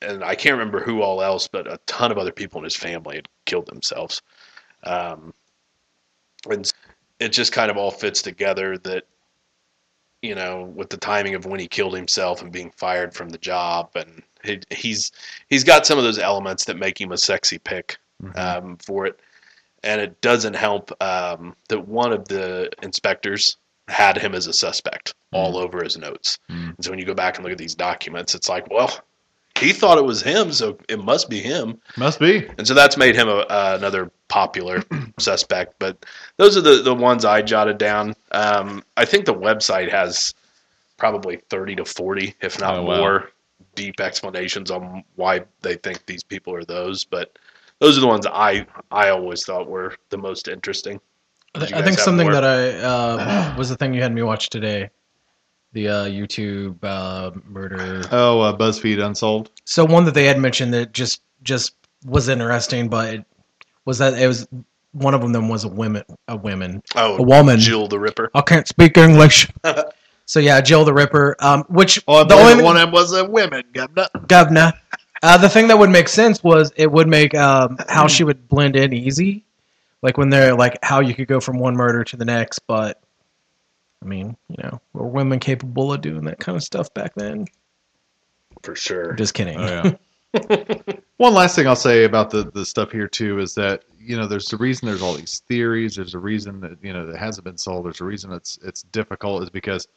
and 0.00 0.22
I 0.22 0.34
can't 0.34 0.56
remember 0.58 0.80
who 0.80 1.02
all 1.02 1.22
else, 1.22 1.48
but 1.48 1.66
a 1.66 1.80
ton 1.86 2.12
of 2.12 2.18
other 2.18 2.32
people 2.32 2.58
in 2.58 2.64
his 2.64 2.76
family 2.76 3.16
had 3.16 3.28
killed 3.46 3.66
themselves. 3.66 4.22
Um, 4.84 5.34
and 6.48 6.70
it 7.18 7.30
just 7.30 7.52
kind 7.52 7.70
of 7.70 7.76
all 7.76 7.90
fits 7.90 8.22
together 8.22 8.78
that, 8.78 9.04
you 10.22 10.34
know, 10.34 10.64
with 10.74 10.90
the 10.90 10.96
timing 10.96 11.34
of 11.34 11.46
when 11.46 11.60
he 11.60 11.66
killed 11.66 11.94
himself 11.94 12.42
and 12.42 12.52
being 12.52 12.70
fired 12.70 13.14
from 13.14 13.28
the 13.28 13.38
job, 13.38 13.90
and 13.94 14.22
he, 14.44 14.60
he's 14.70 15.12
he's 15.48 15.64
got 15.64 15.86
some 15.86 15.98
of 15.98 16.04
those 16.04 16.18
elements 16.18 16.64
that 16.66 16.76
make 16.76 17.00
him 17.00 17.12
a 17.12 17.18
sexy 17.18 17.58
pick 17.58 17.98
um, 18.36 18.76
for 18.78 19.06
it. 19.06 19.20
And 19.84 20.00
it 20.00 20.20
doesn't 20.20 20.54
help 20.54 20.90
um, 21.02 21.54
that 21.68 21.86
one 21.86 22.12
of 22.12 22.26
the 22.26 22.70
inspectors 22.82 23.56
had 23.88 24.16
him 24.18 24.34
as 24.34 24.46
a 24.46 24.52
suspect 24.52 25.14
all 25.32 25.56
over 25.56 25.82
his 25.82 25.96
notes. 25.98 26.38
Mm. 26.50 26.76
And 26.76 26.84
so 26.84 26.90
when 26.90 26.98
you 26.98 27.04
go 27.04 27.14
back 27.14 27.36
and 27.36 27.44
look 27.44 27.52
at 27.52 27.58
these 27.58 27.74
documents, 27.74 28.34
it's 28.34 28.48
like, 28.48 28.70
well, 28.70 29.00
he 29.58 29.72
thought 29.72 29.98
it 29.98 30.04
was 30.04 30.22
him, 30.22 30.52
so 30.52 30.78
it 30.88 31.02
must 31.02 31.28
be 31.28 31.40
him. 31.40 31.80
Must 31.96 32.20
be. 32.20 32.46
And 32.58 32.66
so 32.66 32.74
that's 32.74 32.96
made 32.96 33.16
him 33.16 33.28
a, 33.28 33.38
uh, 33.38 33.74
another 33.78 34.10
popular 34.28 34.84
suspect. 35.18 35.74
But 35.78 36.06
those 36.36 36.56
are 36.56 36.60
the, 36.60 36.82
the 36.82 36.94
ones 36.94 37.24
I 37.24 37.42
jotted 37.42 37.78
down. 37.78 38.14
Um, 38.30 38.84
I 38.96 39.04
think 39.04 39.24
the 39.24 39.34
website 39.34 39.90
has 39.90 40.32
probably 40.96 41.36
30 41.50 41.76
to 41.76 41.84
40, 41.84 42.34
if 42.40 42.60
not 42.60 42.76
Oh, 42.76 42.82
wow. 42.82 42.96
more, 42.98 43.30
deep 43.74 44.00
explanations 44.00 44.70
on 44.70 45.02
why 45.16 45.40
they 45.62 45.76
think 45.76 46.04
these 46.06 46.22
people 46.22 46.54
are 46.54 46.64
those. 46.64 47.04
But 47.04 47.36
those 47.80 47.96
are 47.96 48.00
the 48.00 48.06
ones 48.06 48.26
I, 48.26 48.66
I 48.90 49.08
always 49.10 49.44
thought 49.44 49.68
were 49.68 49.94
the 50.10 50.18
most 50.18 50.46
interesting. 50.48 51.00
I, 51.54 51.58
Did 51.60 51.68
th- 51.68 51.70
you 51.70 51.76
I 51.76 51.80
guys 51.80 51.88
think 51.88 51.98
something 51.98 52.26
more? 52.26 52.32
that 52.40 52.44
I 52.44 52.78
uh, 52.78 53.54
was 53.58 53.68
the 53.68 53.76
thing 53.76 53.94
you 53.94 54.02
had 54.02 54.12
me 54.12 54.22
watch 54.22 54.48
today, 54.50 54.90
the 55.72 55.88
uh, 55.88 56.04
YouTube 56.06 56.82
uh, 56.84 57.30
murder. 57.44 58.02
Oh, 58.12 58.40
uh, 58.40 58.56
BuzzFeed 58.56 59.04
Unsolved. 59.04 59.50
So 59.64 59.84
one 59.84 60.04
that 60.04 60.14
they 60.14 60.24
had 60.24 60.38
mentioned 60.38 60.72
that 60.74 60.92
just 60.92 61.22
just 61.42 61.74
was 62.04 62.28
interesting, 62.28 62.88
but 62.88 63.14
it 63.14 63.24
was 63.84 63.98
that 63.98 64.14
it 64.20 64.26
was 64.26 64.46
one 64.92 65.14
of 65.14 65.20
them 65.32 65.48
was 65.48 65.64
a 65.64 65.68
woman, 65.68 66.02
a 66.28 66.36
woman, 66.36 66.82
Oh, 66.94 67.16
a 67.16 67.22
woman. 67.22 67.58
Jill 67.58 67.88
the 67.88 67.98
Ripper. 67.98 68.30
I 68.34 68.40
can't 68.42 68.66
speak 68.68 68.96
English. 68.96 69.48
so 70.26 70.40
yeah, 70.40 70.60
Jill 70.60 70.84
the 70.84 70.94
Ripper. 70.94 71.36
Um, 71.40 71.64
which 71.68 72.02
Oh, 72.08 72.24
the 72.24 72.34
only 72.34 72.62
one 72.62 72.76
of 72.76 72.82
them 72.82 72.90
was 72.92 73.12
a 73.12 73.24
women, 73.24 73.62
governor. 73.72 74.08
governor. 74.26 74.72
Uh, 75.22 75.36
the 75.36 75.48
thing 75.48 75.66
that 75.68 75.78
would 75.78 75.90
make 75.90 76.08
sense 76.08 76.42
was 76.44 76.72
it 76.76 76.90
would 76.90 77.08
make 77.08 77.34
um, 77.34 77.76
how 77.88 78.06
she 78.06 78.22
would 78.24 78.48
blend 78.48 78.76
in 78.76 78.92
easy, 78.92 79.44
like 80.02 80.16
when 80.18 80.30
they're 80.30 80.54
like 80.54 80.78
how 80.82 81.00
you 81.00 81.14
could 81.14 81.28
go 81.28 81.40
from 81.40 81.58
one 81.58 81.74
murder 81.74 82.04
to 82.04 82.16
the 82.16 82.24
next. 82.24 82.60
But 82.60 83.00
I 84.02 84.06
mean, 84.06 84.36
you 84.48 84.56
know, 84.62 84.80
were 84.92 85.08
women 85.08 85.38
capable 85.40 85.92
of 85.92 86.00
doing 86.00 86.24
that 86.24 86.38
kind 86.38 86.56
of 86.56 86.62
stuff 86.62 86.92
back 86.94 87.14
then? 87.16 87.46
For 88.62 88.74
sure. 88.74 89.12
Just 89.14 89.34
kidding. 89.34 89.58
Oh, 89.58 89.92
yeah. 90.34 90.72
One 91.16 91.32
last 91.34 91.56
thing 91.56 91.66
I'll 91.66 91.74
say 91.74 92.04
about 92.04 92.30
the, 92.30 92.50
the 92.50 92.64
stuff 92.64 92.92
here 92.92 93.08
too 93.08 93.38
is 93.40 93.54
that 93.54 93.84
you 93.98 94.16
know 94.16 94.26
there's 94.26 94.52
a 94.52 94.56
reason 94.56 94.86
there's 94.86 95.02
all 95.02 95.14
these 95.14 95.40
theories. 95.48 95.96
There's 95.96 96.14
a 96.14 96.18
reason 96.18 96.60
that 96.60 96.76
you 96.82 96.92
know 96.92 97.06
that 97.06 97.18
hasn't 97.18 97.44
been 97.44 97.58
solved. 97.58 97.86
There's 97.86 98.00
a 98.00 98.04
reason 98.04 98.32
it's 98.32 98.58
it's 98.62 98.82
difficult 98.82 99.42
is 99.42 99.50
because 99.50 99.88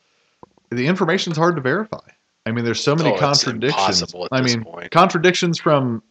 the 0.70 0.88
information's 0.88 1.38
hard 1.38 1.56
to 1.58 1.62
verify. 1.62 2.00
I 2.46 2.52
mean, 2.52 2.66
there's 2.66 2.82
so 2.84 2.96
many 2.96 3.12
Oh, 3.12 3.18
contradictions. 3.18 3.64
impossible 4.02 4.26
at 4.26 4.30
I 4.32 4.42
this 4.42 4.56
mean, 4.56 4.64
point. 4.64 4.90
contradictions 4.90 5.60
from 5.60 6.02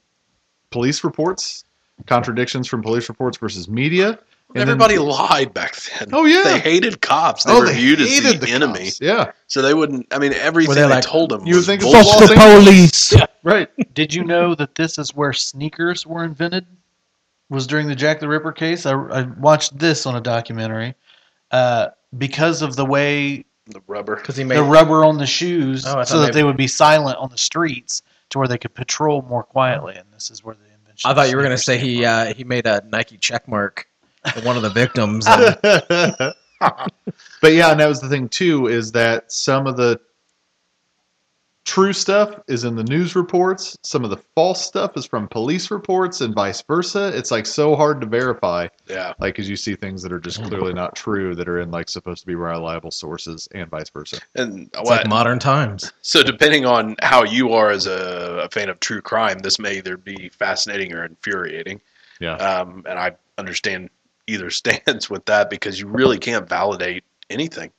police 0.70 1.02
reports, 1.02 1.64
contradictions 2.06 2.66
from 2.68 2.82
police 2.82 3.08
reports 3.08 3.38
versus 3.38 3.68
media. 3.68 4.08
and 4.10 4.18
then- 4.54 4.62
Everybody 4.62 4.98
lied 4.98 5.54
back 5.54 5.76
then. 5.76 6.08
Oh, 6.12 6.24
yeah. 6.24 6.42
They 6.44 6.58
hated 6.58 7.00
cops. 7.00 7.44
They 7.44 7.52
oh, 7.52 7.60
were 7.60 7.66
they 7.66 7.74
viewed 7.76 8.00
as 8.00 8.08
hated 8.08 8.40
the, 8.40 8.46
the 8.46 8.52
enemy. 8.52 8.84
cops. 8.86 9.00
Yeah, 9.00 9.32
So 9.46 9.62
they 9.62 9.74
wouldn't. 9.74 10.06
I 10.12 10.18
mean, 10.18 10.32
everything 10.34 10.74
they 10.74 10.82
they 10.82 10.88
like, 10.88 11.04
told 11.04 11.30
them. 11.30 11.46
you 11.46 11.54
would 11.54 11.58
was 11.58 11.66
think 11.66 11.82
it 11.84 11.92
Fuck 11.92 12.28
the 12.28 12.34
police. 12.62 13.14
right. 13.44 13.68
Did 13.94 14.12
you 14.14 14.24
know 14.24 14.54
that 14.56 14.74
this 14.74 14.98
is 14.98 15.14
where 15.14 15.32
sneakers 15.32 16.06
were 16.06 16.24
invented? 16.24 16.66
Was 17.48 17.66
during 17.66 17.88
the 17.88 17.96
Jack 17.96 18.20
the 18.20 18.28
Ripper 18.28 18.52
case. 18.52 18.86
I, 18.86 18.92
I 18.92 19.22
watched 19.22 19.76
this 19.78 20.06
on 20.06 20.14
a 20.16 20.20
documentary. 20.20 20.94
Uh, 21.50 21.88
because 22.18 22.62
of 22.62 22.76
the 22.76 22.84
way 22.84 23.44
the 23.66 23.82
rubber. 23.88 24.16
Because 24.16 24.36
he 24.36 24.44
made 24.44 24.56
the 24.56 24.62
rubber 24.64 25.04
on 25.04 25.18
the 25.18 25.26
shoes, 25.26 25.84
Oh, 25.86 26.02
so 26.04 26.20
that 26.20 26.26
they- 26.32 26.40
they 26.40 26.44
would 26.44 26.56
be 26.56 26.66
silent 26.68 27.18
on 27.18 27.28
the 27.30 27.38
streets, 27.38 28.02
to 28.30 28.38
where 28.38 28.46
they 28.48 28.58
could 28.58 28.74
patrol 28.74 29.22
more 29.22 29.42
quietly. 29.42 29.94
And 29.96 30.06
this 30.12 30.30
is 30.30 30.42
where 30.44 30.54
the 30.54 30.60
invention. 30.62 30.69
I 31.04 31.14
thought 31.14 31.30
you 31.30 31.36
were 31.36 31.42
gonna 31.42 31.58
say 31.58 31.78
he 31.78 32.04
uh, 32.04 32.34
he 32.34 32.44
made 32.44 32.66
a 32.66 32.82
Nike 32.86 33.16
check 33.16 33.48
mark 33.48 33.86
for 34.34 34.40
one 34.42 34.56
of 34.56 34.62
the 34.62 34.70
victims. 34.70 35.26
and- 35.28 35.58
but 37.40 37.52
yeah, 37.54 37.70
and 37.70 37.80
that 37.80 37.88
was 37.88 38.00
the 38.00 38.08
thing 38.08 38.28
too, 38.28 38.66
is 38.66 38.92
that 38.92 39.32
some 39.32 39.66
of 39.66 39.76
the 39.78 39.98
true 41.70 41.92
stuff 41.92 42.40
is 42.48 42.64
in 42.64 42.74
the 42.74 42.82
news 42.82 43.14
reports, 43.14 43.78
some 43.84 44.02
of 44.02 44.10
the 44.10 44.16
false 44.34 44.66
stuff 44.66 44.96
is 44.96 45.06
from 45.06 45.28
police 45.28 45.70
reports, 45.70 46.20
and 46.20 46.34
vice 46.34 46.60
versa. 46.62 47.16
It's 47.16 47.30
like 47.30 47.46
so 47.46 47.76
hard 47.76 48.00
to 48.00 48.08
verify, 48.08 48.66
Yeah. 48.88 49.12
like 49.20 49.34
because 49.34 49.48
you 49.48 49.54
see 49.54 49.76
things 49.76 50.02
that 50.02 50.12
are 50.12 50.18
just 50.18 50.42
clearly 50.42 50.74
not 50.74 50.96
true 50.96 51.36
that 51.36 51.48
are 51.48 51.60
in 51.60 51.70
like 51.70 51.88
supposed 51.88 52.22
to 52.22 52.26
be 52.26 52.34
reliable 52.34 52.90
sources, 52.90 53.48
and 53.54 53.70
vice 53.70 53.88
versa. 53.88 54.18
And 54.34 54.66
it's 54.66 54.78
what? 54.78 55.02
like 55.02 55.06
modern 55.08 55.38
times. 55.38 55.92
so 56.02 56.24
depending 56.24 56.66
on 56.66 56.96
how 57.02 57.22
you 57.22 57.52
are 57.52 57.70
as 57.70 57.86
a, 57.86 58.40
a 58.44 58.48
fan 58.48 58.68
of 58.68 58.80
true 58.80 59.00
crime, 59.00 59.38
this 59.38 59.60
may 59.60 59.76
either 59.76 59.96
be 59.96 60.28
fascinating 60.30 60.92
or 60.92 61.04
infuriating. 61.04 61.80
Yeah. 62.18 62.34
Um, 62.34 62.82
and 62.88 62.98
I 62.98 63.12
understand 63.38 63.90
either 64.26 64.50
stance 64.60 65.08
with 65.08 65.24
that 65.26 65.50
because 65.50 65.78
you 65.78 65.86
really 65.86 66.18
can't 66.18 66.48
validate 66.48 67.04
anything. 67.30 67.70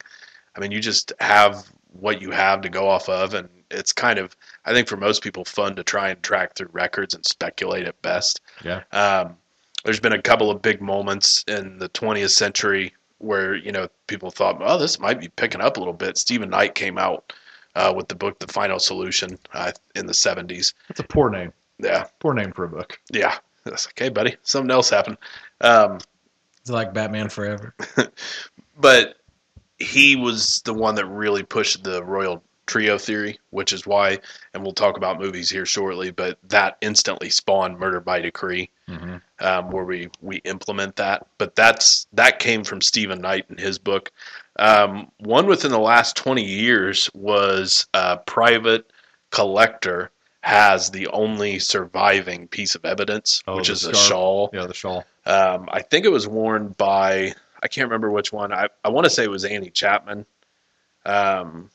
I 0.56 0.62
mean, 0.62 0.72
you 0.72 0.80
just 0.80 1.12
have 1.20 1.66
what 1.92 2.22
you 2.22 2.32
have 2.32 2.62
to 2.62 2.70
go 2.70 2.88
off 2.88 3.10
of, 3.10 3.34
and 3.34 3.50
it's 3.72 3.94
kind 3.94 4.20
of, 4.20 4.36
I 4.66 4.74
think, 4.74 4.88
for 4.88 4.98
most 4.98 5.24
people, 5.24 5.46
fun 5.46 5.76
to 5.78 5.84
try 5.84 6.10
and 6.10 6.22
track 6.24 6.56
through 6.56 6.70
records 6.72 7.14
and 7.14 7.26
speculate 7.26 7.88
at 7.88 8.02
best. 8.02 8.42
Yeah. 8.64 8.84
Um, 8.92 9.38
there's 9.84 10.00
been 10.00 10.14
a 10.14 10.22
couple 10.22 10.52
of 10.52 10.62
big 10.62 10.82
moments 10.82 11.44
in 11.48 11.80
the 11.80 11.90
20th 11.90 12.30
century 12.32 12.94
where 13.18 13.56
you 13.56 13.72
know 13.72 13.88
people 14.08 14.32
thought, 14.32 14.58
"Oh, 14.62 14.78
this 14.78 15.00
might 15.00 15.20
be 15.20 15.28
picking 15.30 15.62
up 15.62 15.78
a 15.78 15.80
little 15.80 15.94
bit." 15.94 16.18
Stephen 16.18 16.50
Knight 16.50 16.76
came 16.76 16.98
out 16.98 17.34
uh, 17.76 17.94
with 17.96 18.08
the 18.08 18.16
book 18.16 18.40
"The 18.40 18.48
Final 18.52 18.80
Solution" 18.80 19.38
uh, 19.54 19.72
in 19.96 20.06
the 20.08 20.14
70s. 20.14 20.74
That's 20.88 21.00
a 21.00 21.04
poor 21.04 21.30
name. 21.30 21.54
Yeah, 21.80 22.06
Poor 22.20 22.34
name 22.36 22.52
for 22.52 22.66
a 22.66 22.70
book. 22.70 23.00
yeah. 23.12 23.38
That's 23.64 23.88
okay, 23.90 24.10
buddy. 24.10 24.38
Something 24.44 24.72
else 24.72 24.90
happened. 24.90 25.18
Um, 25.62 25.98
It's 26.62 26.70
like 26.70 26.94
Batman 26.94 27.30
Forever. 27.30 27.76
but 28.80 29.16
he 29.78 30.16
was 30.16 30.62
the 30.66 30.74
one 30.74 30.96
that 30.96 31.06
really 31.06 31.44
pushed 31.44 31.84
the 31.84 32.04
royal 32.04 32.44
trio 32.68 32.98
theory, 32.98 33.40
which 33.50 33.74
is 33.74 33.86
why, 33.86 34.20
and 34.54 34.64
we'll 34.64 34.74
talk 34.74 34.98
about 34.98 35.20
movies 35.20 35.50
here 35.50 35.66
shortly, 35.66 36.12
but 36.12 36.38
that 36.50 36.78
instantly 36.82 37.30
spawned 37.30 37.78
Murder 37.80 38.00
by 38.00 38.20
Decree, 38.20 38.70
Mm-hmm. 38.90 39.16
um, 39.40 39.72
where 39.72 39.86
we 39.86 40.10
we 40.22 40.38
implement 40.38 40.98
that. 40.98 41.26
But 41.38 41.56
that's 41.56 42.08
that 42.14 42.40
came 42.40 42.64
from 42.66 42.82
Stephen 42.82 43.22
Knight 43.22 43.46
in 43.50 43.58
his 43.58 43.78
book. 43.80 44.12
Um, 44.60 45.10
one 45.20 45.48
within 45.48 45.72
the 45.72 45.80
last 45.80 46.16
twenty 46.18 46.44
years 46.44 47.10
was 47.14 47.88
a 47.94 48.18
private 48.18 48.92
collector 49.30 50.12
has 50.42 50.90
the 50.90 51.08
only 51.08 51.60
surviving 51.60 52.48
piece 52.48 52.76
of 52.76 52.84
evidence, 52.84 53.44
Oh, 53.48 53.56
which 53.58 53.70
is 53.70 53.86
a 53.86 53.94
shawl. 53.94 54.50
Yeah, 54.52 54.66
the 54.66 54.74
shawl. 54.74 55.06
Um, 55.26 55.70
I 55.72 55.82
think 55.84 56.04
it 56.06 56.12
was 56.12 56.28
worn 56.28 56.70
by 56.78 57.34
I 57.64 57.68
can't 57.68 57.86
remember 57.88 58.10
which 58.12 58.34
one. 58.34 58.52
I, 58.52 58.68
I 58.84 58.90
want 58.90 59.06
to 59.06 59.10
say 59.10 59.24
it 59.24 59.30
was 59.30 59.46
Annie 59.46 59.70
Chapman. 59.70 60.26
Um, 61.06 61.70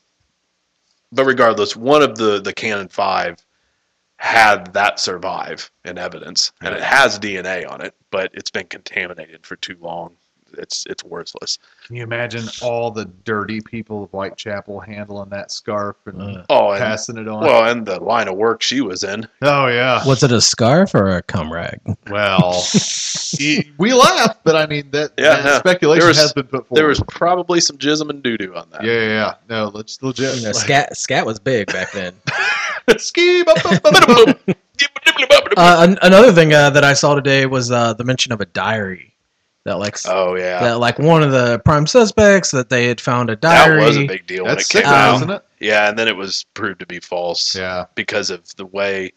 but 1.11 1.25
regardless, 1.25 1.75
one 1.75 2.01
of 2.01 2.17
the 2.17 2.41
the 2.41 2.53
Canon 2.53 2.87
Five 2.89 3.37
had 4.17 4.73
that 4.73 4.99
survive 4.99 5.71
in 5.85 5.97
evidence, 5.97 6.51
and 6.61 6.73
it 6.73 6.81
has 6.81 7.19
DNA 7.19 7.69
on 7.69 7.81
it, 7.81 7.93
but 8.09 8.31
it's 8.33 8.51
been 8.51 8.67
contaminated 8.67 9.45
for 9.45 9.55
too 9.55 9.77
long. 9.79 10.15
It's 10.53 10.85
it's 10.87 11.03
worthless. 11.03 11.59
Can 11.85 11.95
you 11.95 12.03
imagine 12.03 12.45
all 12.61 12.91
the 12.91 13.05
dirty 13.05 13.61
people 13.61 14.03
of 14.03 14.09
Whitechapel 14.11 14.79
handling 14.79 15.29
that 15.29 15.51
scarf 15.51 15.95
and 16.05 16.21
Uh, 16.21 16.43
Oh, 16.49 16.71
and 16.71 16.79
passing 16.79 17.17
it 17.17 17.27
on? 17.27 17.41
well, 17.43 17.69
and 17.71 17.85
the 17.85 17.99
line 18.03 18.27
of 18.27 18.35
work 18.35 18.61
she 18.61 18.81
was 18.81 19.03
in. 19.03 19.27
oh 19.41 19.67
yeah. 19.67 20.05
was 20.07 20.23
it 20.23 20.31
a 20.31 20.41
scarf 20.41 20.93
or 20.95 21.17
a 21.17 21.21
cum 21.21 21.51
rag? 21.51 21.79
Well, 22.09 22.63
we 23.77 23.93
laugh, 23.93 24.37
but 24.43 24.55
I 24.55 24.65
mean 24.67 24.89
that, 24.91 25.11
Yeah, 25.17 25.35
that 25.35 25.45
no. 25.45 25.57
speculation 25.59 26.07
was- 26.07 26.17
has 26.17 26.33
been 26.33 26.45
put 26.45 26.67
forward. 26.67 26.79
There 26.79 26.87
was 26.87 27.01
probably 27.07 27.59
some 27.59 27.77
jism 27.77 28.09
and 28.09 28.21
doo 28.23 28.37
doo 28.37 28.55
on 28.55 28.69
that. 28.71 28.83
yeah, 28.83 28.93
yeah, 28.93 29.07
yeah. 29.07 29.33
No, 29.49 29.71
let's 29.73 30.01
legit. 30.01 30.35
You 30.35 30.41
know, 30.43 30.47
like- 30.49 30.55
scat 30.55 30.97
scat 30.97 31.25
was 31.25 31.39
big 31.39 31.67
back 31.67 31.91
then. 31.91 32.13
Ski. 32.97 33.43
Uh, 35.57 35.95
another 36.03 36.31
thing 36.31 36.53
uh, 36.53 36.69
that 36.69 36.83
I 36.83 36.93
saw 36.93 37.15
today 37.15 37.47
was 37.47 37.71
uh, 37.71 37.93
the 37.93 38.03
mention 38.03 38.31
of 38.31 38.41
a 38.41 38.45
diary 38.45 39.15
that 39.67 39.77
like 39.79 39.97
Oh 40.07 40.35
yeah, 40.35 40.59
that 40.61 40.79
like 40.79 40.97
one 40.99 41.21
of 41.23 41.31
the 41.31 41.59
prime 41.59 41.85
suspects 41.87 42.51
that 42.51 42.69
they 42.69 42.87
had 42.87 42.99
found 42.99 43.29
a 43.29 43.35
diary. 43.35 43.79
that 43.81 43.87
was 43.87 43.97
a 43.97 44.07
big 44.07 44.25
deal 44.25 44.45
when 44.45 44.55
That's 44.55 44.69
it 44.69 44.73
came 44.73 44.81
sick, 44.83 44.91
out. 44.91 45.15
isn't 45.17 45.29
it? 45.29 45.43
Yeah, 45.59 45.89
and 45.89 45.97
then 45.97 46.07
it 46.07 46.15
was 46.15 46.45
proved 46.53 46.79
to 46.79 46.85
be 46.85 46.99
false. 46.99 47.55
Yeah. 47.55 47.85
because 47.95 48.29
of 48.29 48.55
the 48.57 48.65
way 48.65 49.11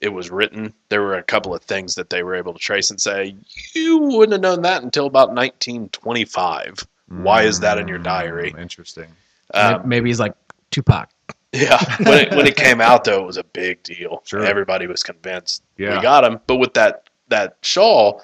it 0.00 0.10
was 0.10 0.30
written. 0.30 0.74
There 0.90 1.00
were 1.02 1.14
a 1.14 1.22
couple 1.22 1.54
of 1.54 1.62
things 1.62 1.94
that 1.94 2.10
they 2.10 2.22
were 2.22 2.34
able 2.34 2.52
to 2.52 2.58
trace 2.58 2.90
and 2.90 3.00
say 3.00 3.34
you 3.74 3.98
wouldn't 3.98 4.32
have 4.32 4.40
known 4.42 4.62
that 4.62 4.82
until 4.82 5.06
about 5.06 5.32
1925. 5.34 6.86
Why 7.08 7.42
is 7.42 7.60
that 7.60 7.78
in 7.78 7.88
your 7.88 7.98
diary? 7.98 8.52
Mm, 8.52 8.60
Interesting. 8.60 9.06
Um, 9.54 9.82
Maybe 9.88 10.10
he's 10.10 10.18
like 10.20 10.34
Tupac. 10.70 11.08
yeah, 11.52 11.78
when 12.04 12.18
it, 12.26 12.30
when 12.34 12.46
it 12.46 12.56
came 12.56 12.80
out 12.80 13.04
though, 13.04 13.22
it 13.22 13.26
was 13.26 13.36
a 13.36 13.44
big 13.44 13.82
deal. 13.84 14.22
Sure. 14.24 14.44
Everybody 14.44 14.86
was 14.86 15.02
convinced 15.02 15.62
Yeah. 15.78 15.96
we 15.96 16.02
got 16.02 16.24
him. 16.24 16.40
But 16.46 16.56
with 16.56 16.74
that 16.74 17.04
that 17.28 17.56
shawl, 17.62 18.22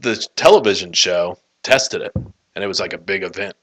the 0.00 0.16
television 0.36 0.92
show 0.92 1.38
tested 1.62 2.02
it, 2.02 2.12
and 2.14 2.64
it 2.64 2.66
was 2.66 2.80
like 2.80 2.92
a 2.92 2.98
big 2.98 3.22
event. 3.22 3.54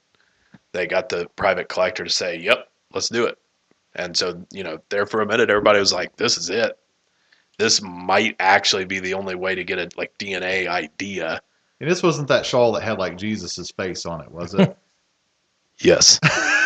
They 0.72 0.88
got 0.88 1.10
the 1.10 1.28
private 1.36 1.70
collector 1.70 2.04
to 2.04 2.10
say, 2.10 2.38
"Yep, 2.38 2.70
let's 2.94 3.10
do 3.10 3.26
it." 3.26 3.38
And 3.96 4.16
so, 4.16 4.46
you 4.52 4.64
know, 4.64 4.80
there 4.90 5.06
for 5.06 5.22
a 5.22 5.26
minute, 5.26 5.50
everybody 5.50 5.80
was 5.80 5.94
like, 5.94 6.16
"This 6.16 6.38
is 6.38 6.50
it. 6.50 6.78
This 7.58 7.82
might 7.82 8.36
actually 8.40 8.86
be 8.86 9.00
the 9.00 9.16
only 9.16 9.36
way 9.36 9.56
to 9.56 9.64
get 9.64 9.80
a 9.80 9.90
like 9.98 10.18
DNA 10.18 10.68
idea." 10.68 11.42
And 11.80 11.90
this 11.90 12.04
wasn't 12.04 12.28
that 12.30 12.46
shawl 12.46 12.72
that 12.74 12.84
had 12.84 12.98
like 13.00 13.18
Jesus's 13.18 13.72
face 13.72 14.06
on 14.06 14.22
it, 14.22 14.32
was 14.32 14.54
it? 14.54 14.76
Yes. 15.80 16.20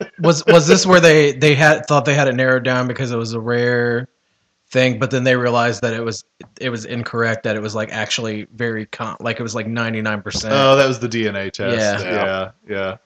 Was 0.20 0.44
was 0.46 0.66
this 0.66 0.86
where 0.86 1.00
they 1.00 1.32
they 1.32 1.54
had 1.54 1.86
thought 1.86 2.04
they 2.04 2.14
had 2.14 2.28
it 2.28 2.34
narrowed 2.34 2.64
down 2.64 2.86
because 2.86 3.10
it 3.10 3.16
was 3.16 3.32
a 3.32 3.40
rare 3.40 4.08
thing, 4.70 4.98
but 4.98 5.10
then 5.10 5.24
they 5.24 5.36
realized 5.36 5.82
that 5.82 5.94
it 5.94 6.02
was 6.02 6.24
it 6.60 6.70
was 6.70 6.84
incorrect. 6.84 7.42
That 7.44 7.56
it 7.56 7.62
was 7.62 7.74
like 7.74 7.92
actually 7.92 8.46
very 8.54 8.86
con- 8.86 9.16
like 9.20 9.38
it 9.40 9.42
was 9.42 9.54
like 9.54 9.66
ninety 9.66 10.00
nine 10.02 10.22
percent. 10.22 10.52
oh, 10.54 10.76
that 10.76 10.86
was 10.86 10.98
the 10.98 11.08
DNA 11.08 11.50
test. 11.50 12.04
Yeah. 12.04 12.10
yeah, 12.12 12.50
yeah. 12.68 12.96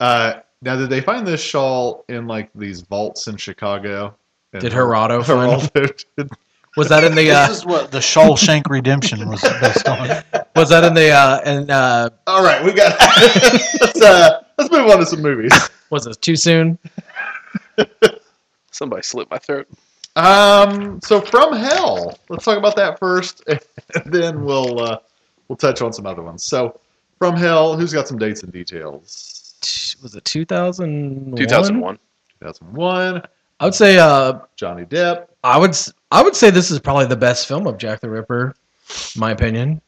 Uh, 0.00 0.40
now, 0.62 0.76
did 0.76 0.88
they 0.90 1.00
find 1.00 1.26
this 1.26 1.40
shawl 1.42 2.04
in 2.08 2.26
like 2.26 2.50
these 2.54 2.80
vaults 2.82 3.26
in 3.28 3.36
Chicago? 3.36 4.14
And 4.52 4.62
Did 4.62 4.72
Gerardo 4.72 5.22
find? 5.24 5.60
Geraldo 5.62 6.04
did- 6.16 6.30
Was 6.76 6.88
that 6.88 7.04
in 7.04 7.14
the 7.14 7.30
uh, 7.30 7.46
This 7.48 7.58
is 7.58 7.66
what 7.66 7.90
the 7.92 7.98
Shawshank 7.98 8.68
Redemption 8.68 9.28
was 9.28 9.40
based 9.42 9.88
on. 9.88 10.08
was 10.56 10.70
that 10.70 10.82
in 10.84 10.94
the 10.94 11.10
uh, 11.10 11.40
and 11.44 11.70
uh, 11.70 12.10
All 12.26 12.42
right, 12.42 12.64
we 12.64 12.72
got. 12.72 12.98
let's 13.80 14.00
uh, 14.02 14.42
let's 14.58 14.70
move 14.72 14.88
on 14.90 14.98
to 14.98 15.06
some 15.06 15.22
movies. 15.22 15.52
was 15.90 16.06
it 16.06 16.20
too 16.22 16.34
soon? 16.36 16.78
Somebody 18.70 19.02
slit 19.02 19.30
my 19.30 19.38
throat. 19.38 19.68
Um, 20.16 21.00
so 21.00 21.20
from 21.20 21.52
hell, 21.54 22.16
let's 22.28 22.44
talk 22.44 22.56
about 22.56 22.76
that 22.76 22.98
first, 22.98 23.42
and 23.48 23.60
then 24.06 24.44
we'll 24.44 24.80
uh, 24.80 24.98
we'll 25.48 25.56
touch 25.56 25.82
on 25.82 25.92
some 25.92 26.06
other 26.06 26.22
ones. 26.22 26.44
So 26.44 26.80
from 27.18 27.36
hell, 27.36 27.76
who's 27.76 27.92
got 27.92 28.06
some 28.06 28.18
dates 28.18 28.42
and 28.42 28.52
details? 28.52 29.54
Was 30.02 30.14
it 30.14 30.24
two 30.24 30.44
thousand? 30.44 31.36
2001. 31.36 31.98
2001, 32.40 33.22
I 33.60 33.64
would 33.64 33.74
say 33.74 33.98
uh, 33.98 34.40
Johnny 34.56 34.84
Depp. 34.84 35.28
I 35.42 35.58
would 35.58 35.76
I 36.10 36.22
would 36.22 36.36
say 36.36 36.50
this 36.50 36.70
is 36.70 36.78
probably 36.78 37.06
the 37.06 37.16
best 37.16 37.48
film 37.48 37.66
of 37.66 37.78
Jack 37.78 38.00
the 38.00 38.10
Ripper, 38.10 38.54
my 39.16 39.32
opinion. 39.32 39.80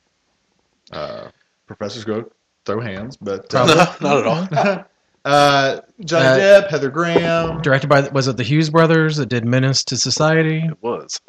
Uh, 0.91 1.29
professors 1.67 2.05
go 2.05 2.29
throw 2.65 2.81
hands, 2.81 3.17
but 3.17 3.49
Probably. 3.49 3.75
uh, 3.75 3.95
Not 4.01 4.19
at 4.19 4.27
all. 4.27 4.85
uh, 5.27 5.81
Johnny 6.05 6.27
Uh, 6.27 6.39
Depp, 6.39 6.71
Heather 6.71 6.91
Graham. 6.91 7.61
Directed 7.61 7.89
by 7.89 8.03
was 8.09 8.29
it 8.29 8.37
the 8.37 8.43
Hughes 8.43 8.71
brothers 8.71 9.17
that 9.17 9.27
did 9.29 9.45
Menace 9.45 9.85
to 9.85 9.97
Society? 9.97 10.59
It 10.65 10.83
was. 10.83 11.21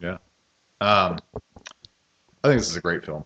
Yeah. 0.00 0.18
Um, 0.80 1.18
I 2.42 2.48
think 2.48 2.60
this 2.60 2.68
is 2.70 2.76
a 2.76 2.80
great 2.80 3.06
film. 3.06 3.24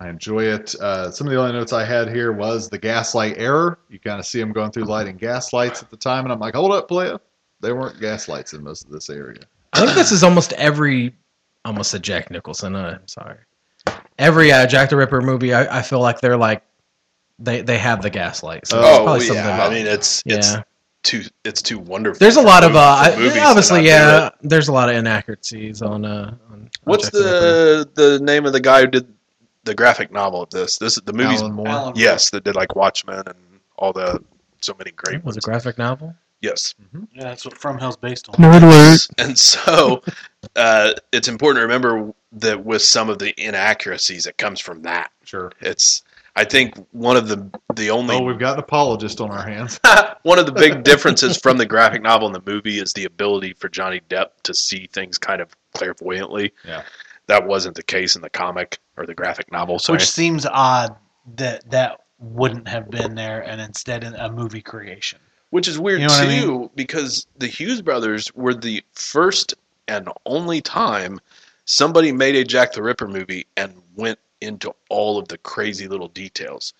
I 0.00 0.08
enjoy 0.08 0.44
it. 0.44 0.74
Uh, 0.76 1.10
some 1.10 1.26
of 1.26 1.32
the 1.32 1.38
only 1.38 1.52
notes 1.52 1.72
I 1.72 1.84
had 1.84 2.08
here 2.08 2.32
was 2.32 2.68
the 2.68 2.78
gaslight 2.78 3.34
error. 3.38 3.78
You 3.88 3.98
kind 3.98 4.18
of 4.20 4.26
see 4.26 4.38
them 4.38 4.52
going 4.52 4.70
through 4.70 4.84
lighting 4.84 5.16
gaslights 5.16 5.82
at 5.82 5.90
the 5.90 5.96
time, 5.96 6.24
and 6.24 6.32
I'm 6.32 6.38
like, 6.38 6.54
hold 6.54 6.72
up, 6.72 6.86
playa. 6.88 7.18
There 7.60 7.74
weren't 7.74 7.98
gaslights 8.00 8.52
in 8.52 8.62
most 8.62 8.84
of 8.84 8.90
this 8.90 9.08
area. 9.10 9.40
I 9.72 9.80
think 9.80 9.94
this 9.94 10.12
is 10.12 10.22
almost 10.22 10.52
every 10.54 11.14
almost 11.64 11.92
a 11.94 11.98
Jack 11.98 12.30
Nicholson. 12.30 12.76
Uh, 12.76 12.98
I'm 13.00 13.08
sorry. 13.08 13.38
Every 14.18 14.52
uh, 14.52 14.66
Jack 14.66 14.90
the 14.90 14.96
Ripper 14.96 15.20
movie, 15.22 15.52
I, 15.52 15.78
I 15.78 15.82
feel 15.82 16.00
like 16.00 16.20
they're 16.20 16.36
like 16.36 16.62
they 17.38 17.62
they 17.62 17.78
have 17.78 18.02
the 18.02 18.10
gaslight. 18.10 18.66
So 18.66 18.78
Oh, 18.80 19.04
probably 19.04 19.26
yeah. 19.26 19.32
something. 19.34 19.60
I 19.60 19.68
mean, 19.70 19.86
it's 19.86 20.22
it's 20.26 20.52
yeah. 20.54 20.62
too 21.02 21.22
it's 21.44 21.62
too 21.62 21.78
wonderful. 21.78 22.18
There's 22.18 22.36
a 22.36 22.42
lot 22.42 22.64
of 22.64 22.74
uh, 22.76 22.78
I, 22.80 23.40
obviously, 23.44 23.86
yeah. 23.86 24.30
There's 24.42 24.68
a 24.68 24.72
lot 24.72 24.88
of 24.88 24.96
inaccuracies 24.96 25.82
on. 25.82 26.04
Uh, 26.04 26.36
on, 26.50 26.52
on 26.52 26.70
What's 26.84 27.04
Jack 27.04 27.12
the 27.12 27.18
Ripper. 27.88 27.90
the 27.94 28.18
the 28.18 28.24
name 28.24 28.46
of 28.46 28.52
the 28.52 28.60
guy 28.60 28.80
who 28.82 28.86
did 28.86 29.06
the 29.64 29.74
graphic 29.74 30.12
novel 30.12 30.42
of 30.42 30.50
this? 30.50 30.78
This 30.78 30.94
the 31.00 31.12
movie's 31.12 31.40
Alan 31.40 31.52
Moore. 31.54 31.68
Alan 31.68 31.92
yes 31.96 32.30
that 32.30 32.44
did 32.44 32.54
like 32.56 32.74
Watchmen 32.76 33.22
and 33.26 33.36
all 33.76 33.92
the 33.92 34.22
so 34.60 34.74
many 34.78 34.90
great 34.92 35.16
was 35.24 35.34
ones. 35.34 35.36
a 35.38 35.40
graphic 35.40 35.78
novel? 35.78 36.14
yes, 36.40 36.74
Yeah, 37.12 37.24
that's 37.24 37.44
what 37.44 37.56
From 37.58 37.78
Hell's 37.78 37.96
based 37.96 38.28
on. 38.28 38.34
and 39.18 39.36
so 39.38 40.02
uh, 40.54 40.92
it's 41.12 41.28
important 41.28 41.58
to 41.58 41.62
remember 41.62 42.12
that 42.32 42.64
with 42.64 42.82
some 42.82 43.08
of 43.10 43.18
the 43.18 43.34
inaccuracies, 43.42 44.26
it 44.26 44.38
comes 44.38 44.60
from 44.60 44.82
that. 44.82 45.10
Sure. 45.24 45.50
It's 45.60 46.04
I 46.36 46.44
think 46.44 46.74
one 46.92 47.16
of 47.16 47.28
the 47.28 47.50
the 47.74 47.90
only 47.90 48.14
Oh, 48.14 48.22
we've 48.22 48.38
got 48.38 48.54
an 48.54 48.60
apologist 48.60 49.20
on 49.22 49.30
our 49.30 49.42
hands. 49.42 49.80
one 50.22 50.38
of 50.38 50.44
the 50.44 50.52
big 50.52 50.84
differences 50.84 51.38
from 51.38 51.56
the 51.56 51.64
graphic 51.66 52.02
novel 52.02 52.26
and 52.26 52.34
the 52.34 52.42
movie 52.50 52.78
is 52.78 52.92
the 52.92 53.04
ability 53.04 53.54
for 53.54 53.70
Johnny 53.70 54.02
Depp 54.10 54.28
to 54.42 54.54
see 54.54 54.86
things 54.92 55.16
kind 55.16 55.40
of 55.40 55.48
clairvoyantly. 55.72 56.52
Yeah. 56.64 56.82
That 57.26 57.46
wasn't 57.46 57.74
the 57.74 57.82
case 57.82 58.16
in 58.16 58.22
the 58.22 58.30
comic 58.30 58.78
or 58.98 59.06
the 59.06 59.14
graphic 59.14 59.50
novel. 59.50 59.78
Sorry. 59.78 59.96
Which 59.96 60.08
seems 60.08 60.46
odd 60.46 60.94
that 61.36 61.68
that 61.70 62.00
wouldn't 62.18 62.68
have 62.68 62.90
been 62.90 63.14
there 63.14 63.40
and 63.40 63.60
instead 63.60 64.04
in 64.04 64.14
a 64.14 64.30
movie 64.30 64.62
creation. 64.62 65.18
Which 65.50 65.68
is 65.68 65.78
weird 65.78 66.00
You 66.00 66.08
know 66.08 66.14
what 66.14 66.28
I 66.28 66.40
too, 66.40 66.70
because 66.74 67.26
the 67.38 67.46
Hughes 67.46 67.80
brothers 67.80 68.32
were 68.34 68.54
the 68.54 68.84
first 68.92 69.54
and 69.88 70.08
only 70.26 70.60
time 70.60 71.18
somebody 71.64 72.12
made 72.12 72.34
a 72.36 72.44
Jack 72.44 72.72
the 72.72 72.82
Ripper 72.82 73.08
movie 73.08 73.46
and 73.56 73.74
went 73.94 74.18
into 74.40 74.74
all 74.90 75.18
of 75.18 75.28
the 75.28 75.38
crazy 75.38 75.88
little 75.88 76.08
details. 76.08 76.74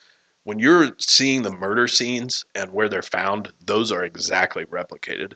When 0.44 0.58
you're 0.58 0.94
seeing 0.98 1.42
the 1.42 1.50
murder 1.50 1.88
scenes 1.88 2.44
and 2.54 2.72
where 2.72 2.88
they're 2.88 3.02
found, 3.02 3.52
those 3.64 3.90
are 3.90 4.04
exactly 4.04 4.64
replicated. 4.66 5.34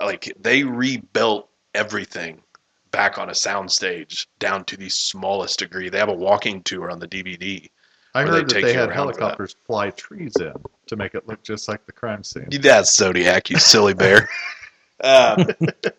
Like 0.00 0.32
they 0.40 0.62
rebuilt 0.62 1.48
everything 1.74 2.42
back 2.90 3.18
on 3.18 3.28
a 3.28 3.32
soundstage 3.32 4.26
down 4.38 4.64
to 4.64 4.76
the 4.76 4.88
smallest 4.88 5.58
degree. 5.58 5.88
They 5.88 5.98
have 5.98 6.08
a 6.08 6.14
walking 6.14 6.62
tour 6.62 6.90
on 6.90 6.98
the 6.98 7.08
DVD. 7.08 7.68
I 8.14 8.24
Where 8.24 8.32
they 8.32 8.38
heard 8.38 8.48
that 8.48 8.54
take 8.54 8.64
they 8.64 8.72
had 8.72 8.88
around 8.88 8.88
for 8.88 8.94
that. 8.94 8.94
helicopters 8.94 9.56
fly 9.66 9.90
trees 9.90 10.34
in 10.40 10.52
to 10.86 10.96
make 10.96 11.14
it 11.14 11.28
look 11.28 11.42
just 11.42 11.68
like 11.68 11.86
the 11.86 11.92
crime 11.92 12.24
scene. 12.24 12.48
That's 12.60 12.94
Zodiac, 12.94 13.50
you 13.50 13.58
silly 13.58 13.94
bear. 13.94 14.28
Um, 15.02 15.46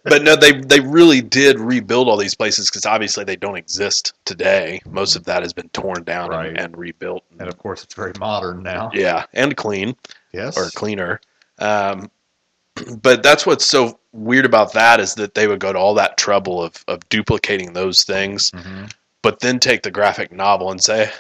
but 0.04 0.22
no, 0.24 0.36
they 0.36 0.52
they 0.54 0.80
really 0.80 1.22
did 1.22 1.60
rebuild 1.60 2.08
all 2.08 2.18
these 2.18 2.36
places 2.36 2.70
because 2.70 2.86
obviously 2.86 3.24
they 3.24 3.36
don't 3.36 3.58
exist 3.58 4.14
today. 4.26 4.82
Most 4.86 5.16
of 5.16 5.26
that 5.26 5.42
has 5.44 5.54
been 5.54 5.70
torn 5.70 6.04
down 6.04 6.30
Right. 6.30 6.50
and, 6.50 6.60
and 6.60 6.78
rebuilt. 6.78 7.24
And 7.40 7.48
of 7.48 7.58
course, 7.58 7.84
it's 7.84 7.96
very 7.96 8.14
modern 8.20 8.62
now. 8.64 8.92
yeah, 8.94 9.26
and 9.34 9.56
clean 9.58 9.96
Yes. 10.34 10.58
or 10.58 10.70
cleaner. 10.72 11.20
Um, 11.60 12.10
but 13.02 13.24
that's 13.24 13.46
what's 13.46 13.66
so 13.68 14.00
weird 14.14 14.46
about 14.46 14.74
that 14.74 15.00
is 15.00 15.16
that 15.16 15.34
they 15.36 15.48
would 15.48 15.60
go 15.60 15.74
to 15.74 15.80
all 15.80 15.94
that 15.96 16.18
trouble 16.18 16.62
of 16.64 16.84
of 16.88 17.08
duplicating 17.10 17.74
those 17.74 18.04
things, 18.04 18.52
Mhm. 18.52 18.92
but 19.22 19.40
then 19.40 19.60
take 19.60 19.84
the 19.84 19.92
graphic 19.92 20.32
novel 20.32 20.70
and 20.72 20.82
say, 20.82 21.12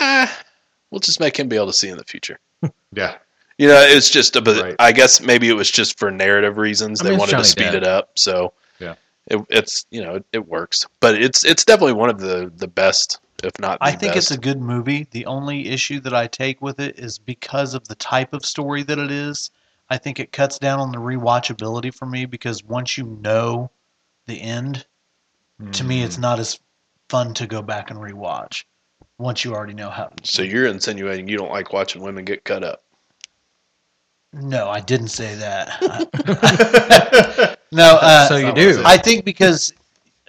ah, 0.00 0.32
"We'll 0.90 1.00
just 1.00 1.20
make 1.20 1.38
him 1.38 1.48
be 1.48 1.56
able 1.56 1.66
to 1.66 1.72
see 1.72 1.88
in 1.88 1.96
the 1.98 2.04
future." 2.04 2.38
Yeah. 2.92 3.16
You 3.58 3.68
know, 3.68 3.80
it's 3.80 4.10
just 4.10 4.36
a 4.36 4.42
but 4.42 4.62
Right. 4.62 4.76
I 4.78 4.92
guess 4.92 5.20
maybe 5.20 5.48
it 5.48 5.54
was 5.54 5.70
just 5.70 5.98
for 5.98 6.10
narrative 6.10 6.58
reasons. 6.58 7.00
I 7.00 7.04
they 7.04 7.10
mean, 7.10 7.20
it's 7.20 7.32
wanted 7.32 7.42
to 7.42 7.48
speed 7.48 7.66
Depp. 7.68 7.74
it 7.74 7.84
up, 7.84 8.10
so 8.18 8.52
Yeah. 8.78 8.94
it, 9.28 9.38
it's 9.48 9.86
you 9.90 10.02
know 10.02 10.16
it, 10.16 10.24
it 10.32 10.46
works. 10.46 10.86
But 11.00 11.20
it's 11.20 11.44
it's 11.44 11.64
definitely 11.64 11.94
one 11.94 12.10
of 12.10 12.20
the 12.20 12.52
the 12.54 12.68
best, 12.68 13.18
if 13.42 13.58
not. 13.58 13.78
The 13.80 13.86
I 13.86 13.90
think 13.92 14.12
best. 14.14 14.30
it's 14.30 14.38
a 14.38 14.40
good 14.40 14.60
movie. 14.60 15.06
The 15.10 15.24
only 15.26 15.68
issue 15.68 16.00
that 16.00 16.12
I 16.14 16.26
take 16.26 16.60
with 16.60 16.80
it 16.80 16.98
is 16.98 17.18
because 17.18 17.72
of 17.74 17.88
the 17.88 17.94
type 17.94 18.34
of 18.34 18.44
story 18.44 18.82
that 18.82 18.98
it 18.98 19.10
is. 19.10 19.50
I 19.88 19.96
think 19.98 20.18
it 20.20 20.32
cuts 20.32 20.58
down 20.58 20.80
on 20.80 20.90
the 20.92 20.98
rewatchability 20.98 21.94
for 21.94 22.06
me 22.06 22.26
because 22.26 22.62
once 22.64 22.98
you 22.98 23.04
know 23.22 23.70
the 24.26 24.40
end, 24.42 24.84
to 25.72 25.84
me 25.84 26.02
Mm. 26.02 26.04
it's 26.04 26.18
not 26.18 26.38
as 26.40 26.58
fun 27.08 27.32
to 27.34 27.46
go 27.46 27.62
back 27.62 27.90
and 27.90 27.98
rewatch. 28.00 28.64
once 29.18 29.44
you 29.44 29.54
already 29.54 29.72
know 29.74 29.88
how. 29.88 30.10
So 30.24 30.42
you're 30.42 30.66
insinuating 30.66 31.26
you 31.28 31.38
don't 31.38 31.50
like 31.52 31.72
watching 31.72 32.02
women 32.02 32.24
get 32.26 32.44
cut 32.44 32.62
up. 32.64 32.82
No, 34.32 34.68
I 34.68 34.80
didn't 34.80 35.08
say 35.08 35.34
that. 35.36 35.80
no, 37.72 37.98
uh, 38.00 38.28
so 38.28 38.36
you 38.36 38.52
do. 38.52 38.82
I 38.84 38.96
think 38.96 39.24
because 39.24 39.72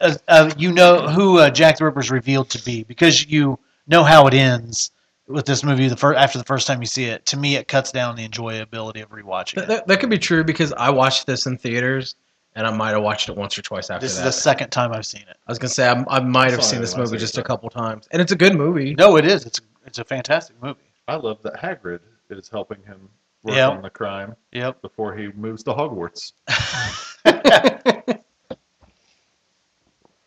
uh, 0.01 0.15
uh, 0.27 0.51
you 0.57 0.71
know 0.71 1.07
who 1.07 1.39
uh, 1.39 1.49
Jack 1.49 1.77
the 1.77 1.85
Ripper 1.85 1.99
is 1.99 2.11
revealed 2.11 2.49
to 2.51 2.63
be, 2.63 2.83
because 2.83 3.25
you 3.29 3.59
know 3.87 4.03
how 4.03 4.27
it 4.27 4.33
ends 4.33 4.91
with 5.27 5.45
this 5.45 5.63
movie. 5.63 5.87
The 5.87 5.97
first 5.97 6.17
after 6.17 6.37
the 6.37 6.45
first 6.45 6.67
time 6.67 6.81
you 6.81 6.87
see 6.87 7.05
it, 7.05 7.25
to 7.27 7.37
me, 7.37 7.55
it 7.55 7.67
cuts 7.67 7.91
down 7.91 8.15
the 8.15 8.27
enjoyability 8.27 9.01
of 9.01 9.09
rewatching 9.09 9.55
That, 9.55 9.63
it. 9.63 9.67
that, 9.67 9.87
that 9.87 9.99
could 9.99 10.09
be 10.09 10.19
true 10.19 10.43
because 10.43 10.71
I 10.73 10.89
watched 10.89 11.25
this 11.27 11.45
in 11.45 11.57
theaters, 11.57 12.15
and 12.55 12.65
I 12.67 12.71
might 12.71 12.91
have 12.91 13.03
watched 13.03 13.27
it 13.29 13.35
once 13.35 13.57
or 13.57 13.61
twice 13.61 13.89
after 13.89 14.05
This 14.05 14.15
is 14.17 14.23
the 14.23 14.31
second 14.31 14.69
time 14.69 14.93
I've 14.93 15.05
seen 15.05 15.23
it. 15.23 15.37
I 15.47 15.51
was 15.51 15.59
gonna 15.59 15.69
say 15.69 15.87
I, 15.89 16.03
I 16.07 16.19
might 16.19 16.51
have 16.51 16.63
seen 16.63 16.79
this 16.79 16.95
movie 16.95 17.17
just 17.17 17.37
a 17.37 17.43
couple 17.43 17.69
times, 17.69 18.07
and 18.11 18.21
it's 18.21 18.31
a 18.31 18.37
good 18.37 18.55
movie. 18.55 18.95
No, 18.95 19.17
it 19.17 19.25
is. 19.25 19.45
It's 19.45 19.59
it's 19.85 19.99
a 19.99 20.05
fantastic 20.05 20.61
movie. 20.61 20.79
I 21.07 21.15
love 21.15 21.41
that 21.43 21.55
Hagrid 21.55 21.99
is 22.29 22.49
helping 22.49 22.83
him 22.83 23.09
work 23.47 23.55
Yep. 23.55 23.71
on 23.71 23.81
the 23.81 23.89
crime 23.89 24.35
Yep. 24.51 24.81
before 24.81 25.15
he 25.15 25.29
moves 25.33 25.63
to 25.63 25.71
Hogwarts. 25.73 26.33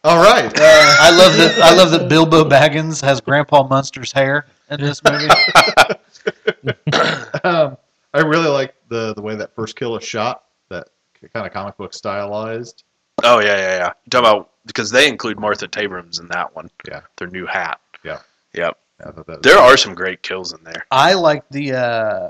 All 0.03 0.23
right. 0.23 0.47
Uh, 0.47 0.95
I 1.01 1.11
love 1.11 1.37
that. 1.37 1.59
I 1.63 1.75
love 1.75 1.91
that 1.91 2.09
Bilbo 2.09 2.45
Baggins 2.45 3.03
has 3.03 3.21
Grandpa 3.21 3.65
Munster's 3.69 4.13
hair 4.13 4.47
in 4.71 4.81
this 4.81 5.03
movie. 5.05 5.29
um, 7.45 7.77
I 8.15 8.21
really 8.21 8.49
like 8.49 8.75
the 8.89 9.13
the 9.15 9.21
way 9.21 9.35
that 9.37 9.55
first 9.55 9.77
kill 9.77 9.95
is 9.99 10.05
shot. 10.05 10.45
That 10.71 10.89
kind 11.35 11.47
of 11.47 11.53
comic 11.53 11.77
book 11.77 11.93
stylized. 11.93 12.85
Oh 13.23 13.41
yeah, 13.41 13.57
yeah, 13.59 13.77
yeah. 13.77 13.93
Talk 14.09 14.21
about 14.21 14.51
because 14.65 14.91
they 14.91 15.07
include 15.07 15.39
Martha 15.39 15.69
Tabrams 15.69 16.19
in 16.19 16.29
that 16.29 16.57
one. 16.57 16.71
Yeah. 16.89 17.03
Their 17.19 17.29
new 17.29 17.45
hat. 17.45 17.79
Yeah. 18.03 18.21
Yep. 18.55 18.79
I 19.01 19.05
thought 19.11 19.27
that 19.27 19.37
was 19.37 19.41
There 19.43 19.59
are 19.59 19.77
some 19.77 19.95
great 19.95 20.23
kills 20.23 20.55
in 20.55 20.65
there. 20.65 20.87
I 20.91 21.13
like 21.13 21.47
the 21.51 21.75
uh, 21.75 22.29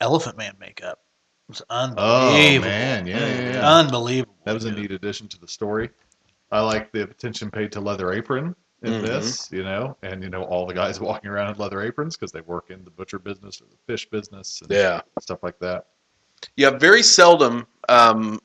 Elephant 0.00 0.36
Man 0.36 0.54
makeup. 0.58 0.98
It 1.48 1.52
was 1.52 1.62
Oh 1.70 2.60
man, 2.60 3.06
yeah, 3.06 3.18
yeah, 3.18 3.50
yeah. 3.52 3.74
Unbelievable. 3.74 4.36
That 4.44 4.54
was 4.54 4.64
a 4.64 4.70
neat 4.70 4.92
addition 4.92 5.28
to 5.28 5.38
the 5.40 5.48
story. 5.48 5.90
I 6.52 6.60
like 6.60 6.92
the 6.92 7.02
attention 7.02 7.50
paid 7.50 7.72
to 7.72 7.80
Leather 7.80 8.12
Apron 8.12 8.54
in 8.82 8.94
Mhm. 8.94 9.02
this, 9.02 9.50
you 9.52 9.62
know, 9.62 9.96
and 10.02 10.22
you 10.22 10.30
know 10.30 10.44
all 10.44 10.66
the 10.66 10.74
guys 10.74 11.00
walking 11.00 11.30
around 11.30 11.52
in 11.54 11.58
leather 11.58 11.82
aprons 11.82 12.16
because 12.16 12.32
they 12.32 12.40
work 12.42 12.70
in 12.70 12.84
the 12.84 12.90
butcher 12.90 13.18
business 13.18 13.60
or 13.60 13.64
the 13.64 13.76
fish 13.86 14.08
business 14.08 14.60
and 14.62 14.70
Yeah. 14.70 15.02
stuff 15.20 15.42
like 15.42 15.58
that. 15.58 15.86
Yeah, 16.56 16.70
very 16.70 17.02
seldom 17.02 17.66
um, 17.88 18.40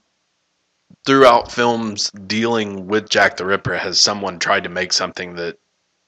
throughout 1.05 1.51
films 1.51 2.11
dealing 2.27 2.87
with 2.87 3.09
Jack 3.09 3.37
the 3.37 3.45
Ripper 3.45 3.77
has 3.77 3.99
someone 3.99 4.39
tried 4.39 4.63
to 4.63 4.69
make 4.69 4.91
something 4.91 5.35
that 5.35 5.57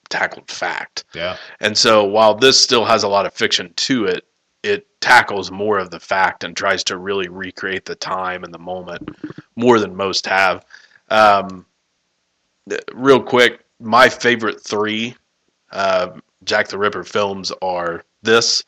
tackled 0.10 0.50
fact. 0.50 1.06
Yeah, 1.14 1.38
And 1.60 1.78
so 1.78 2.04
while 2.04 2.36
this 2.36 2.62
still 2.62 2.86
has 2.86 3.04
a 3.04 3.08
lot 3.08 3.26
of 3.26 3.34
fiction 3.34 3.74
to 3.76 4.06
it, 4.06 4.26
it 4.64 4.88
tackles 5.08 5.49
more 5.51 5.78
of 5.78 5.89
the 5.89 5.99
fact 5.99 6.43
and 6.43 6.55
tries 6.55 6.84
to 6.84 6.97
really 6.97 7.30
recreate 7.30 7.86
the 7.86 7.95
time 7.95 8.43
and 8.43 8.53
the 8.53 8.60
moment 8.60 9.10
more 9.55 9.80
than 9.80 9.95
most 9.95 10.28
have. 10.28 10.66
Um, 11.10 11.66
real 12.93 13.24
quick, 13.24 13.64
my 13.80 14.10
favorite 14.10 14.62
three 14.62 15.16
uh, 15.72 16.10
Jack 16.43 16.68
the 16.68 16.78
Ripper 16.78 17.05
films 17.05 17.53
are 17.62 18.03
this 18.22 18.66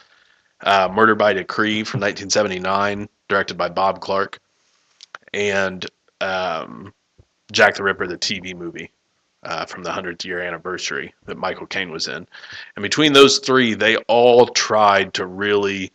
uh, 0.61 0.87
Murder 0.89 1.15
by 1.15 1.33
Decree 1.33 1.83
from 1.83 1.99
1979, 1.99 3.09
directed 3.27 3.57
by 3.57 3.67
Bob 3.67 3.99
Clark, 3.99 4.39
and 5.33 5.85
um, 6.21 6.93
Jack 7.51 7.75
the 7.75 7.83
Ripper, 7.83 8.07
the 8.07 8.17
TV 8.17 8.55
movie 8.55 8.91
uh, 9.43 9.65
from 9.65 9.83
the 9.83 9.89
100th 9.89 10.23
year 10.23 10.39
anniversary 10.39 11.13
that 11.25 11.37
Michael 11.37 11.67
Caine 11.67 11.91
was 11.91 12.07
in. 12.07 12.25
And 12.77 12.83
between 12.83 13.11
those 13.11 13.39
three, 13.39 13.73
they 13.73 13.97
all 14.07 14.47
tried 14.47 15.13
to 15.15 15.25
really 15.25 15.91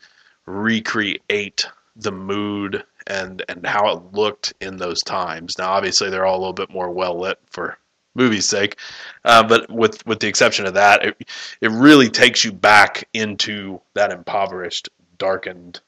recreate 0.47 1.67
the 1.97 2.13
mood 2.13 2.85
and 3.07 3.45
and 3.49 3.67
how 3.67 3.89
it 3.89 4.13
looked 4.13 4.55
in 4.61 4.77
those 4.77 5.03
times. 5.03 5.59
Now, 5.59 5.73
obviously, 5.73 6.11
they're 6.11 6.27
all 6.27 6.39
a 6.39 6.41
little 6.41 6.53
bit 6.53 6.71
more 6.71 6.91
well 6.91 7.19
lit 7.19 7.39
for 7.51 7.79
movie's 8.15 8.47
sake, 8.47 8.77
uh, 9.25 9.43
but 9.43 9.71
with 9.71 10.05
with 10.07 10.21
the 10.21 10.29
exception 10.29 10.67
of 10.67 10.75
that, 10.75 11.05
it 11.05 11.29
it 11.61 11.71
really 11.71 12.09
takes 12.09 12.45
you 12.45 12.53
back 12.53 13.09
into 13.13 13.81
that 13.95 14.13
impoverished, 14.13 14.89
darkened 15.19 15.81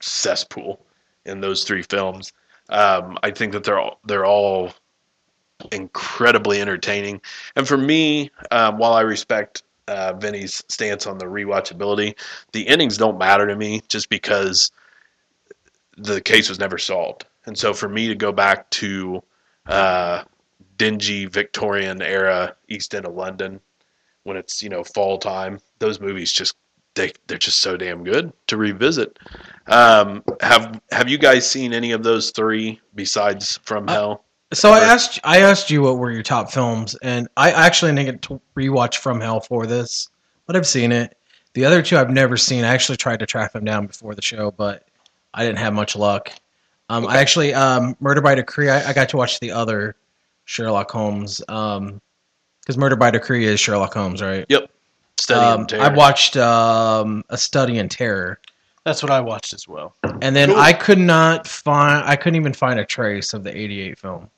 cesspool 0.00 0.80
in 1.24 1.40
those 1.40 1.64
three 1.64 1.82
films. 1.82 2.32
Um, 2.68 3.18
I 3.22 3.30
think 3.30 3.52
that 3.52 3.64
they're 3.64 3.78
all, 3.78 3.98
they're 4.04 4.26
all 4.26 4.72
incredibly 5.72 6.60
entertaining. 6.60 7.20
And 7.56 7.66
for 7.66 7.76
me, 7.76 8.30
um, 8.50 8.78
while 8.78 8.94
I 8.94 9.02
respect 9.02 9.62
uh, 9.88 10.14
Vinny's 10.14 10.62
stance 10.68 11.06
on 11.06 11.18
the 11.18 11.24
rewatchability, 11.24 12.18
the 12.52 12.62
innings 12.62 12.96
don't 12.96 13.18
matter 13.18 13.46
to 13.46 13.56
me 13.56 13.82
just 13.88 14.08
because 14.08 14.72
the 15.96 16.20
case 16.20 16.48
was 16.48 16.58
never 16.58 16.78
solved. 16.78 17.26
And 17.46 17.56
so 17.56 17.74
for 17.74 17.88
me 17.88 18.08
to 18.08 18.14
go 18.14 18.32
back 18.32 18.68
to 18.70 19.22
uh, 19.66 20.24
dingy 20.76 21.26
Victorian 21.26 22.02
era 22.02 22.56
East 22.68 22.94
End 22.94 23.06
of 23.06 23.14
London 23.14 23.60
when 24.24 24.36
it's 24.36 24.62
you 24.62 24.68
know 24.68 24.82
fall 24.82 25.18
time, 25.18 25.60
those 25.78 26.00
movies 26.00 26.32
just 26.32 26.56
they 26.94 27.12
they're 27.26 27.38
just 27.38 27.60
so 27.60 27.76
damn 27.76 28.04
good 28.04 28.32
to 28.46 28.56
revisit. 28.56 29.18
Um, 29.66 30.22
have 30.40 30.80
have 30.90 31.08
you 31.08 31.18
guys 31.18 31.48
seen 31.48 31.72
any 31.72 31.92
of 31.92 32.02
those 32.02 32.30
three 32.30 32.80
besides 32.94 33.58
From 33.64 33.88
Uh, 33.88 33.92
Hell? 33.92 34.24
So 34.54 34.70
I 34.72 34.80
asked 34.80 35.20
I 35.24 35.40
asked 35.40 35.70
you 35.70 35.82
what 35.82 35.98
were 35.98 36.10
your 36.10 36.22
top 36.22 36.50
films, 36.50 36.94
and 37.02 37.28
I 37.36 37.50
actually 37.50 37.92
didn't 37.92 38.06
get 38.06 38.22
to 38.22 38.40
rewatch 38.56 38.96
From 38.96 39.20
Hell 39.20 39.40
for 39.40 39.66
this, 39.66 40.08
but 40.46 40.56
I've 40.56 40.66
seen 40.66 40.92
it. 40.92 41.16
The 41.54 41.64
other 41.64 41.82
two 41.82 41.96
I've 41.96 42.10
never 42.10 42.36
seen. 42.36 42.64
I 42.64 42.68
actually 42.74 42.96
tried 42.96 43.20
to 43.20 43.26
track 43.26 43.52
them 43.52 43.64
down 43.64 43.86
before 43.86 44.14
the 44.14 44.22
show, 44.22 44.50
but 44.50 44.86
I 45.34 45.44
didn't 45.44 45.58
have 45.58 45.72
much 45.74 45.94
luck. 45.96 46.30
Um, 46.88 47.06
I 47.06 47.18
actually 47.18 47.54
um, 47.54 47.96
Murder 48.00 48.20
by 48.20 48.34
Decree. 48.34 48.70
I, 48.70 48.90
I 48.90 48.92
got 48.92 49.08
to 49.10 49.16
watch 49.16 49.40
the 49.40 49.50
other 49.52 49.96
Sherlock 50.44 50.90
Holmes 50.90 51.38
because 51.46 52.76
Murder 52.76 52.96
by 52.96 53.10
Decree 53.10 53.46
is 53.46 53.60
Sherlock 53.60 53.94
Holmes, 53.94 54.20
right? 54.22 54.44
Yep. 54.48 54.70
Study 55.18 55.40
Um, 55.40 55.60
and 55.60 55.68
Terror. 55.68 55.82
I 55.82 55.88
watched 55.88 56.36
um, 56.36 57.22
A 57.30 57.38
Study 57.38 57.78
in 57.78 57.88
Terror, 57.88 58.40
That's 58.84 59.02
what 59.02 59.10
I 59.12 59.20
watched 59.20 59.54
as 59.54 59.66
well. 59.68 59.94
and 60.22 60.34
then 60.36 60.48
Cool. 60.50 60.58
I 60.58 60.72
could 60.72 60.98
not 60.98 61.46
find. 61.46 62.04
I 62.04 62.16
couldn't 62.16 62.36
even 62.36 62.52
find 62.52 62.78
a 62.80 62.84
trace 62.84 63.32
of 63.32 63.44
the 63.44 63.56
'88 63.56 63.98
film, 63.98 64.28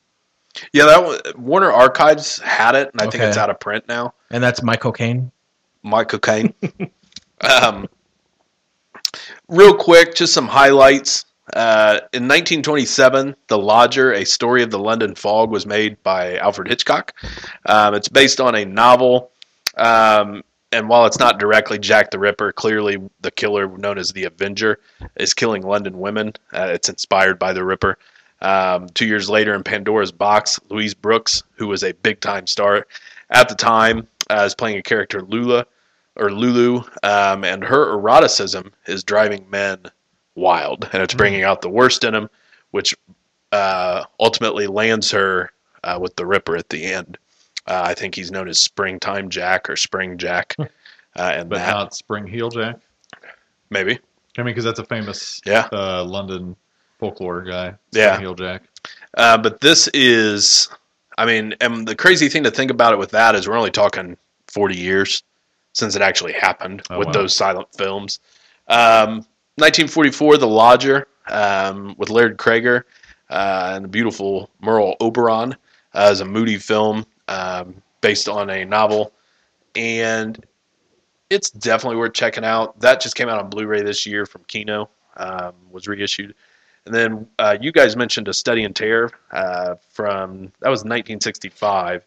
Yeah, 0.73 0.87
that 0.87 1.03
was, 1.03 1.21
Warner 1.37 1.73
Archives 1.73 2.39
had 2.41 2.75
it, 2.75 2.91
and 2.93 3.01
I 3.03 3.11
think 3.11 3.23
it's 3.25 3.37
out 3.37 3.51
of 3.51 3.61
print 3.61 3.87
now. 3.89 4.15
and 4.31 4.43
that's 4.43 4.63
Michael 4.63 4.93
Caine. 4.93 5.31
Michael 5.83 6.19
Caine. 6.19 6.53
um, 7.41 7.89
real 9.49 9.75
quick, 9.75 10.15
just 10.15 10.33
some 10.33 10.49
highlights. 10.49 11.25
Uh, 11.55 12.01
in 12.13 12.25
1927, 12.25 13.37
The 13.47 13.59
Lodger, 13.59 14.13
a 14.13 14.25
story 14.25 14.65
of 14.65 14.71
the 14.71 14.81
London 14.81 15.15
fog, 15.15 15.51
was 15.51 15.65
made 15.65 16.03
by 16.03 16.39
Alfred 16.39 16.69
Hitchcock. 16.69 17.15
Um, 17.67 17.95
it's 17.95 18.09
based 18.09 18.41
on 18.41 18.57
a 18.57 18.65
novel, 18.65 19.31
um, 19.77 20.43
and 20.73 20.89
while 20.89 21.07
it's 21.07 21.21
not 21.21 21.39
directly 21.39 21.79
Jack 21.79 22.11
the 22.11 22.19
Ripper, 22.19 22.51
clearly 22.51 22.99
the 23.21 23.31
killer 23.31 23.69
known 23.79 23.97
as 23.97 24.13
the 24.13 24.25
Avenger 24.25 24.81
is 25.21 25.35
killing 25.35 25.63
London 25.63 26.01
women. 26.01 26.33
Uh, 26.53 26.71
it's 26.73 26.89
inspired 26.89 27.39
by 27.39 27.53
the 27.53 27.65
Ripper. 27.65 27.97
Um, 28.43 28.89
two 28.91 29.07
years 29.07 29.31
later, 29.31 29.55
in 29.55 29.63
Pandora's 29.63 30.13
Box, 30.13 30.61
Louise 30.69 30.95
Brooks, 30.95 31.43
who 31.57 31.67
was 31.69 31.83
a 31.83 31.93
big 31.93 32.21
time 32.21 32.47
star 32.47 32.87
at 33.31 33.49
the 33.49 33.55
time, 33.55 34.07
uh, 34.31 34.43
is 34.45 34.55
playing 34.55 34.79
a 34.79 34.83
character 34.83 35.23
Lula 35.23 35.67
or 36.17 36.31
Lulu, 36.31 36.83
um, 37.03 37.45
and 37.45 37.63
her 37.65 37.93
eroticism 37.93 38.73
is 38.87 39.05
driving 39.05 39.49
men 39.51 39.79
wild, 40.35 40.89
and 40.93 41.03
it's 41.03 41.15
bringing 41.15 41.43
out 41.43 41.61
the 41.63 41.69
worst 41.71 42.05
in 42.05 42.13
them, 42.13 42.29
which 42.71 42.95
uh, 43.53 44.05
ultimately 44.21 44.67
lands 44.67 45.11
her 45.11 45.51
uh, 45.85 45.99
with 46.01 46.17
the 46.17 46.27
Ripper 46.27 46.57
at 46.57 46.69
the 46.69 46.85
end. 46.85 47.19
Uh, 47.67 47.83
I 47.85 47.95
think 47.95 48.15
he's 48.15 48.31
known 48.31 48.49
as 48.49 48.59
Springtime 48.59 49.29
Jack 49.29 49.69
or 49.69 49.77
Spring 49.77 50.17
Jack, 50.19 50.55
uh, 50.59 50.67
and 51.17 51.49
but 51.51 51.57
that 51.59 51.71
not 51.71 51.95
Spring 51.95 52.27
Heel 52.27 52.49
Jack. 52.51 52.77
maybe. 53.71 53.99
I 54.39 54.43
mean, 54.43 54.47
because 54.53 54.65
that's 54.65 54.79
a 54.79 54.85
famous 54.85 55.41
Yeah. 55.47 55.69
uh, 55.73 56.05
London 56.05 56.55
folklore 56.99 57.43
guy. 57.43 57.75
Yeah. 57.93 58.19
Heel 58.19 58.35
Jack. 58.35 58.63
Uh, 59.17 59.39
but 59.39 59.61
this 59.61 59.89
is, 59.89 60.69
I 61.19 61.27
mean, 61.27 61.55
and 61.61 61.87
the 61.87 61.95
crazy 61.97 62.29
thing 62.29 62.45
to 62.45 62.51
think 62.51 62.71
about 62.71 62.93
it 62.93 62.99
with 62.99 63.11
that 63.11 63.35
is 63.35 63.49
we're 63.49 63.57
only 63.57 63.71
talking 63.71 64.17
40 64.49 64.77
years 64.77 65.23
since 65.73 65.97
it 65.97 66.03
actually 66.03 66.33
happened 66.33 66.83
Oh, 66.91 66.99
with 66.99 67.07
wow. 67.09 67.13
those 67.13 67.35
silent 67.35 67.69
films. 67.77 68.21
Um, 68.69 69.25
1944, 69.57 70.39
The 70.39 70.47
Lodger 70.47 71.09
um, 71.29 71.95
with 71.99 72.11
Laird 72.11 72.37
Cregar 72.39 72.85
uh, 73.31 73.73
and 73.75 73.85
the 73.85 73.89
beautiful 73.89 74.51
Merle 74.61 74.97
Oberon 75.01 75.57
uh, 75.95 76.09
is 76.13 76.21
a 76.21 76.25
moody 76.25 76.59
film 76.59 77.07
um, 77.29 77.83
based 78.01 78.29
on 78.29 78.51
a 78.51 78.65
novel. 78.65 79.13
And 79.75 80.45
it's 81.29 81.51
definitely 81.51 81.97
worth 81.99 82.13
checking 82.13 82.45
out. 82.45 82.79
That 82.81 83.01
just 83.01 83.17
came 83.17 83.29
out 83.29 83.39
on 83.39 83.51
Blu-ray 83.51 83.83
this 83.83 84.07
year 84.07 84.27
from 84.27 84.45
Kino, 84.45 84.89
um, 85.17 85.53
was 85.71 85.89
reissued. 85.89 86.35
And 86.87 86.95
then 86.95 87.27
uh, 87.39 87.59
you 87.61 87.73
guys 87.73 87.97
mentioned 87.97 88.29
a 88.29 88.35
study 88.35 88.63
in 88.63 88.73
tear 88.73 89.11
uh, 89.33 89.75
from 89.91 90.53
that 90.61 90.71
was 90.71 90.81
1965, 90.81 92.05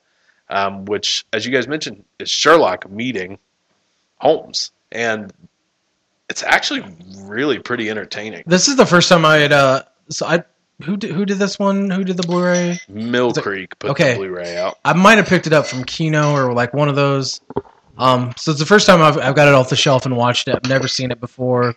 um, 0.50 0.86
which, 0.86 1.26
as 1.34 1.46
you 1.46 1.52
guys 1.52 1.68
mentioned, 1.68 2.04
is 2.18 2.30
Sherlock 2.30 2.90
meeting 2.90 3.40
Holmes, 4.18 4.72
and 4.92 5.34
it's 6.30 6.44
actually 6.44 6.84
really 7.20 7.60
pretty 7.60 7.90
entertaining. 7.90 8.44
This 8.48 8.68
is 8.68 8.78
the 8.78 8.86
first 8.86 9.10
time 9.10 9.26
I 9.26 9.36
had. 9.38 9.52
Uh, 9.52 9.84
so 10.10 10.26
I 10.26 10.44
who 10.84 10.96
did, 10.96 11.12
who 11.12 11.26
did 11.26 11.40
this 11.40 11.60
one? 11.60 11.90
Who 11.90 12.04
did 12.06 12.16
the 12.16 12.24
Blu-ray? 12.24 12.80
Mill 12.88 13.32
it- 13.32 13.42
Creek 13.42 13.78
put 13.80 13.92
okay. 13.92 14.14
the 14.14 14.20
Blu-ray 14.20 14.58
out. 14.58 14.80
I 14.86 14.94
might 14.94 15.18
have 15.18 15.28
picked 15.28 15.46
it 15.46 15.54
up 15.54 15.66
from 15.66 15.84
Kino 15.84 16.32
or 16.32 16.54
like 16.54 16.74
one 16.74 16.88
of 16.88 16.96
those. 16.96 17.42
Um, 17.98 18.34
so 18.38 18.52
it's 18.52 18.62
the 18.62 18.66
first 18.66 18.88
time 18.88 19.02
I've, 19.02 19.18
I've 19.18 19.36
got 19.36 19.50
it 19.50 19.54
off 19.54 19.70
the 19.70 19.76
shelf 19.76 20.06
and 20.06 20.16
watched 20.16 20.48
it. 20.48 20.56
I've 20.56 20.70
never 20.70 20.88
seen 20.88 21.12
it 21.12 21.20
before. 21.20 21.76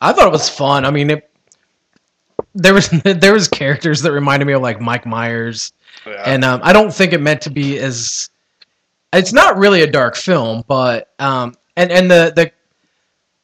I 0.00 0.12
thought 0.12 0.26
it 0.26 0.32
was 0.32 0.48
fun. 0.48 0.86
I 0.86 0.90
mean, 0.90 1.10
it, 1.10 1.30
there 2.54 2.74
was 2.74 2.88
there 3.04 3.32
was 3.32 3.48
characters 3.48 4.02
that 4.02 4.12
reminded 4.12 4.46
me 4.46 4.52
of 4.54 4.62
like 4.62 4.80
Mike 4.80 5.06
Myers, 5.06 5.72
Yeah. 6.06 6.22
and 6.26 6.44
um, 6.44 6.60
I 6.62 6.72
don't 6.72 6.92
think 6.92 7.12
it 7.12 7.20
meant 7.20 7.42
to 7.42 7.50
be 7.50 7.78
as. 7.78 8.28
It's 9.14 9.32
not 9.32 9.58
really 9.58 9.82
a 9.82 9.86
dark 9.86 10.16
film, 10.16 10.64
but 10.66 11.10
um, 11.18 11.54
and 11.76 11.92
and 11.92 12.10
the 12.10 12.32
the 12.34 12.50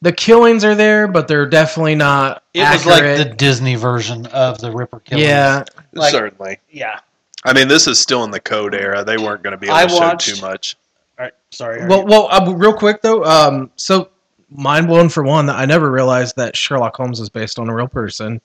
the 0.01 0.13
killings 0.13 0.65
are 0.65 0.75
there, 0.75 1.09
but 1.09 1.29
they're 1.29 1.47
definitely 1.49 1.95
not. 1.95 2.43
It 2.55 2.61
was 2.61 2.87
like 2.87 3.03
the. 3.03 3.35
Disney 3.37 3.75
version 3.75 4.27
of 4.27 4.59
the 4.61 4.71
Ripper 4.71 5.01
Killings. 5.01 5.27
yeah. 5.27 5.65
like- 5.93 6.13
Certainly. 6.13 6.61
yeah. 6.71 7.01
I 7.45 7.53
mean, 7.53 7.69
this 7.69 7.87
is 7.87 7.99
still 8.01 8.25
in 8.25 8.31
the 8.31 8.41
code 8.41 8.75
era. 8.75 9.05
They 9.05 9.17
weren't 9.19 9.43
going 9.43 9.53
to 9.53 9.57
be 9.59 9.67
able 9.67 9.77
I 9.77 9.87
to 9.87 9.89
show 9.91 10.35
too 10.35 10.41
much. 10.41 10.77
All 11.19 11.25
right, 11.25 11.33
sorry. 11.51 11.87
Well, 11.87 12.01
you- 12.01 12.07
well, 12.07 12.29
uh, 12.31 12.53
real 12.55 12.73
quick 12.73 13.03
though. 13.03 13.25
Um, 13.25 13.71
so 13.77 14.09
mind 14.51 14.87
blown 14.87 15.09
for 15.09 15.23
one 15.23 15.47
that 15.47 15.57
I 15.57 15.67
never 15.67 15.91
realized 15.91 16.37
that 16.37 16.57
Sherlock 16.57 16.97
Holmes 16.97 17.21
is 17.21 17.29
based 17.29 17.59
on 17.59 17.69
a 17.69 17.75
real 17.75 17.89
person, 17.89 18.41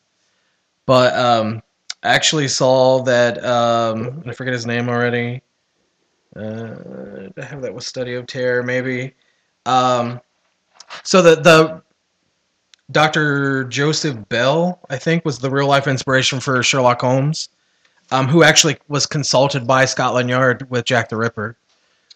but 0.85 1.15
um, 1.15 1.61
I 2.03 2.09
actually 2.09 2.47
saw 2.47 3.01
that. 3.03 3.43
Um, 3.43 4.23
I 4.25 4.33
forget 4.33 4.53
his 4.53 4.65
name 4.65 4.89
already. 4.89 5.41
Uh, 6.35 7.29
I 7.37 7.43
have 7.43 7.61
that 7.61 7.73
with 7.73 7.83
Study 7.83 8.15
of 8.15 8.27
Terror, 8.27 8.63
maybe. 8.63 9.13
Um, 9.65 10.19
so 11.03 11.21
the 11.21 11.35
the 11.35 11.81
Dr. 12.91 13.63
Joseph 13.65 14.17
Bell, 14.29 14.79
I 14.89 14.97
think, 14.97 15.25
was 15.25 15.39
the 15.39 15.49
real 15.49 15.67
life 15.67 15.87
inspiration 15.87 16.39
for 16.39 16.61
Sherlock 16.61 17.01
Holmes, 17.01 17.49
um, 18.11 18.27
who 18.27 18.43
actually 18.43 18.77
was 18.87 19.05
consulted 19.05 19.65
by 19.65 19.85
Scotland 19.85 20.29
Yard 20.29 20.69
with 20.69 20.85
Jack 20.85 21.09
the 21.09 21.17
Ripper. 21.17 21.57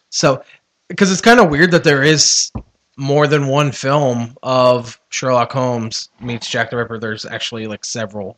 So, 0.09 0.43
because 0.87 1.11
it's 1.11 1.21
kind 1.21 1.39
of 1.39 1.49
weird 1.49 1.71
that 1.71 1.83
there 1.83 2.03
is 2.03 2.51
more 2.97 3.27
than 3.27 3.47
one 3.47 3.71
film 3.71 4.35
of 4.43 4.99
Sherlock 5.09 5.51
Holmes 5.51 6.09
meets 6.19 6.49
Jack 6.49 6.69
the 6.69 6.77
Ripper. 6.77 6.99
There's 6.99 7.25
actually 7.25 7.67
like 7.67 7.85
several. 7.85 8.37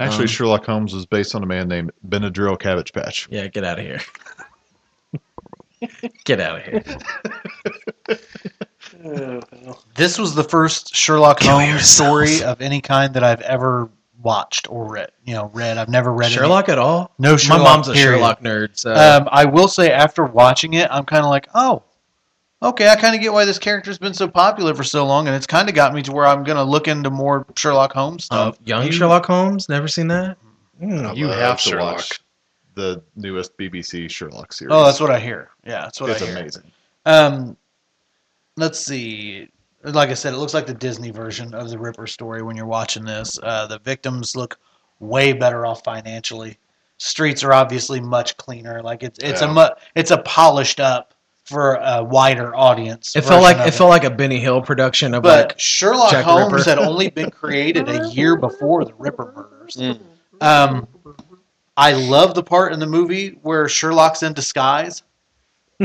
Actually, 0.00 0.22
Um, 0.24 0.28
Sherlock 0.28 0.64
Holmes 0.64 0.94
was 0.94 1.06
based 1.06 1.34
on 1.34 1.42
a 1.42 1.46
man 1.46 1.66
named 1.68 1.90
Benadryl 2.08 2.58
Cabbage 2.58 2.92
Patch. 2.92 3.26
Yeah, 3.30 3.48
get 3.48 3.64
out 3.64 3.78
of 3.80 3.84
here. 3.84 4.00
get 6.24 6.40
out 6.40 6.56
of 6.58 6.62
here. 6.64 6.84
this 9.96 10.18
was 10.18 10.34
the 10.34 10.44
first 10.44 10.94
Sherlock 10.94 11.40
Holmes 11.42 11.88
story 11.88 12.42
of 12.42 12.60
any 12.60 12.80
kind 12.80 13.14
that 13.14 13.24
I've 13.24 13.40
ever 13.42 13.88
watched 14.22 14.70
or 14.70 14.86
read. 14.90 15.10
You 15.24 15.34
know, 15.34 15.50
read. 15.54 15.78
I've 15.78 15.88
never 15.88 16.12
read 16.12 16.26
any- 16.26 16.34
Sherlock 16.36 16.68
at 16.68 16.78
all? 16.78 17.12
No 17.18 17.36
Sherlock. 17.36 17.62
My 17.62 17.70
mom's 17.70 17.88
a 17.88 17.92
period. 17.92 18.16
Sherlock 18.18 18.40
nerd, 18.40 18.68
so 18.78 18.92
Um, 18.94 19.28
I 19.30 19.44
will 19.44 19.68
say, 19.68 19.90
after 19.92 20.24
watching 20.24 20.74
it, 20.74 20.88
I'm 20.90 21.04
kind 21.04 21.24
of 21.24 21.30
like, 21.30 21.48
oh, 21.54 21.82
okay, 22.62 22.88
I 22.88 22.96
kind 22.96 23.14
of 23.14 23.20
get 23.20 23.32
why 23.32 23.44
this 23.44 23.58
character's 23.58 23.98
been 23.98 24.14
so 24.14 24.28
popular 24.28 24.74
for 24.74 24.84
so 24.84 25.06
long, 25.06 25.26
and 25.26 25.36
it's 25.36 25.46
kind 25.46 25.68
of 25.68 25.74
got 25.74 25.94
me 25.94 26.02
to 26.02 26.12
where 26.12 26.26
I'm 26.26 26.44
going 26.44 26.56
to 26.56 26.62
look 26.64 26.88
into 26.88 27.10
more 27.10 27.46
Sherlock 27.56 27.92
Holmes 27.92 28.28
um, 28.30 28.52
stuff. 28.52 28.58
young 28.66 28.86
You- 28.86 28.92
Sherlock 28.92 29.26
Holmes. 29.26 29.68
Never 29.68 29.88
seen 29.88 30.08
that. 30.08 30.36
Mm. 30.82 31.16
You 31.16 31.28
have 31.28 31.56
to 31.62 31.68
Sherlock. 31.70 31.96
watch 31.96 32.20
the 32.74 33.02
newest 33.16 33.56
BBC 33.58 34.08
Sherlock 34.10 34.52
series. 34.52 34.72
Oh, 34.72 34.84
that's 34.84 35.00
what 35.00 35.10
I 35.10 35.18
hear. 35.18 35.50
Yeah, 35.64 35.80
that's 35.82 36.00
what 36.00 36.10
it's 36.10 36.22
I 36.22 36.26
hear. 36.26 36.36
It's 36.38 36.56
amazing. 36.56 36.72
Um, 37.06 37.56
let's 38.56 38.78
see. 38.78 39.48
Like 39.82 40.10
I 40.10 40.14
said, 40.14 40.34
it 40.34 40.38
looks 40.38 40.54
like 40.54 40.66
the 40.66 40.74
Disney 40.74 41.10
version 41.10 41.54
of 41.54 41.70
the 41.70 41.78
Ripper 41.78 42.06
story 42.06 42.42
when 42.42 42.56
you're 42.56 42.66
watching 42.66 43.04
this. 43.04 43.38
Uh, 43.42 43.66
the 43.66 43.78
victims 43.80 44.36
look 44.36 44.58
way 45.00 45.32
better 45.32 45.66
off 45.66 45.82
financially. 45.84 46.58
Streets 46.98 47.42
are 47.44 47.52
obviously 47.52 48.00
much 48.00 48.36
cleaner. 48.36 48.82
Like 48.82 49.02
it's 49.04 49.18
it's 49.20 49.40
a 49.40 49.46
mu- 49.52 49.74
it's 49.94 50.10
a 50.10 50.18
polished 50.18 50.80
up 50.80 51.14
for 51.48 51.74
a 51.76 52.04
wider 52.04 52.54
audience. 52.54 53.16
It 53.16 53.24
felt 53.24 53.42
like 53.42 53.56
version 53.56 53.68
it 53.68 53.74
felt 53.74 53.88
like 53.88 54.04
a 54.04 54.10
Benny 54.10 54.38
Hill 54.38 54.60
production 54.60 55.14
of 55.14 55.22
But 55.22 55.48
like 55.48 55.58
Sherlock 55.58 56.10
Jack 56.10 56.24
Holmes 56.24 56.52
Ripper. 56.52 56.68
had 56.68 56.78
only 56.78 57.08
been 57.08 57.30
created 57.30 57.88
a 57.88 58.06
year 58.08 58.36
before 58.36 58.84
the 58.84 58.92
Ripper 58.98 59.32
murders. 59.34 59.76
Mm. 59.76 60.00
Um, 60.42 60.86
I 61.76 61.92
love 61.92 62.34
the 62.34 62.42
part 62.42 62.72
in 62.72 62.80
the 62.80 62.86
movie 62.86 63.38
where 63.42 63.66
Sherlock's 63.68 64.22
in 64.22 64.34
disguise 64.34 65.02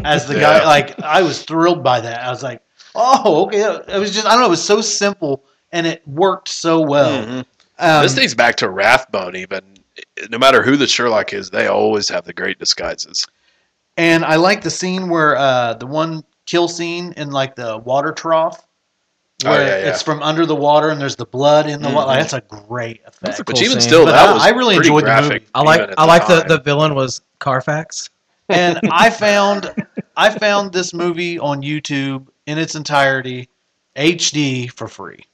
as 0.04 0.28
the 0.28 0.36
guy. 0.36 0.66
Like 0.66 1.00
I 1.02 1.22
was 1.22 1.44
thrilled 1.44 1.82
by 1.82 2.02
that. 2.02 2.24
I 2.24 2.30
was 2.30 2.44
like, 2.44 2.62
oh, 2.94 3.46
okay. 3.46 3.62
It 3.62 4.00
was 4.00 4.14
just 4.14 4.28
I 4.28 4.32
don't 4.32 4.42
know. 4.42 4.48
It 4.48 4.52
was 4.52 4.64
so 4.64 4.82
simple 4.82 5.46
and 5.72 5.88
it 5.88 6.06
worked 6.08 6.50
so 6.50 6.82
well. 6.82 7.26
Mhm. 7.26 7.46
Um, 7.80 8.04
this 8.04 8.14
dates 8.14 8.34
back 8.34 8.56
to 8.58 8.70
Rathbone. 8.70 9.38
Even 9.38 9.62
no 10.30 10.38
matter 10.38 10.62
who 10.62 10.76
the 10.76 10.88
Sherlock 10.88 11.32
is, 11.32 11.50
they 11.50 11.68
always 11.68 12.10
have 12.10 12.26
the 12.26 12.34
great 12.34 12.60
disguises. 12.60 13.26
And 13.98 14.24
I 14.26 14.36
like 14.36 14.62
the 14.62 14.70
scene 14.72 15.10
where 15.10 15.36
uh, 15.38 15.74
the 15.76 15.86
one 15.88 16.24
kill 16.46 16.68
scene 16.68 17.14
in 17.18 17.32
like 17.32 17.56
the 17.56 17.78
water 17.78 18.12
trough. 18.12 18.66
Oh, 19.46 19.50
Where 19.50 19.62
yeah, 19.62 19.68
yeah. 19.86 19.90
it's 19.92 20.02
from 20.02 20.22
under 20.24 20.46
the 20.46 20.56
water 20.56 20.90
and 20.90 21.02
there's 21.02 21.16
the 21.18 21.26
blood 21.26 21.68
in 21.68 21.82
the 21.82 21.90
water. 21.90 22.12
Mhm. 22.12 22.16
That's 22.16 22.34
a 22.34 22.42
great 22.42 23.02
effect. 23.02 23.20
That's 23.22 23.40
a 23.40 23.44
But 23.44 23.62
even 23.62 23.80
scene. 23.82 23.90
still, 23.90 24.06
But 24.06 24.12
that 24.12 24.30
I- 24.30 24.34
was 24.34 24.42
I 24.44 24.50
really 24.50 24.76
pretty 24.76 24.90
enjoyed 24.90 25.06
the 25.06 25.22
movie. 25.22 25.46
I 25.54 25.62
like 25.64 25.94
I 25.98 26.06
like 26.06 26.28
the, 26.28 26.44
the 26.48 26.62
villain 26.62 26.96
was 26.96 27.22
Carfax. 27.40 28.10
and 28.50 28.80
I 28.92 29.10
found 29.10 29.74
I 30.16 30.30
found 30.30 30.72
this 30.72 30.94
movie 30.94 31.40
on 31.40 31.62
YouTube 31.62 32.28
in 32.46 32.58
its 32.58 32.76
entirety, 32.76 33.50
HD 33.98 34.72
for 34.72 34.88
free. 34.88 35.26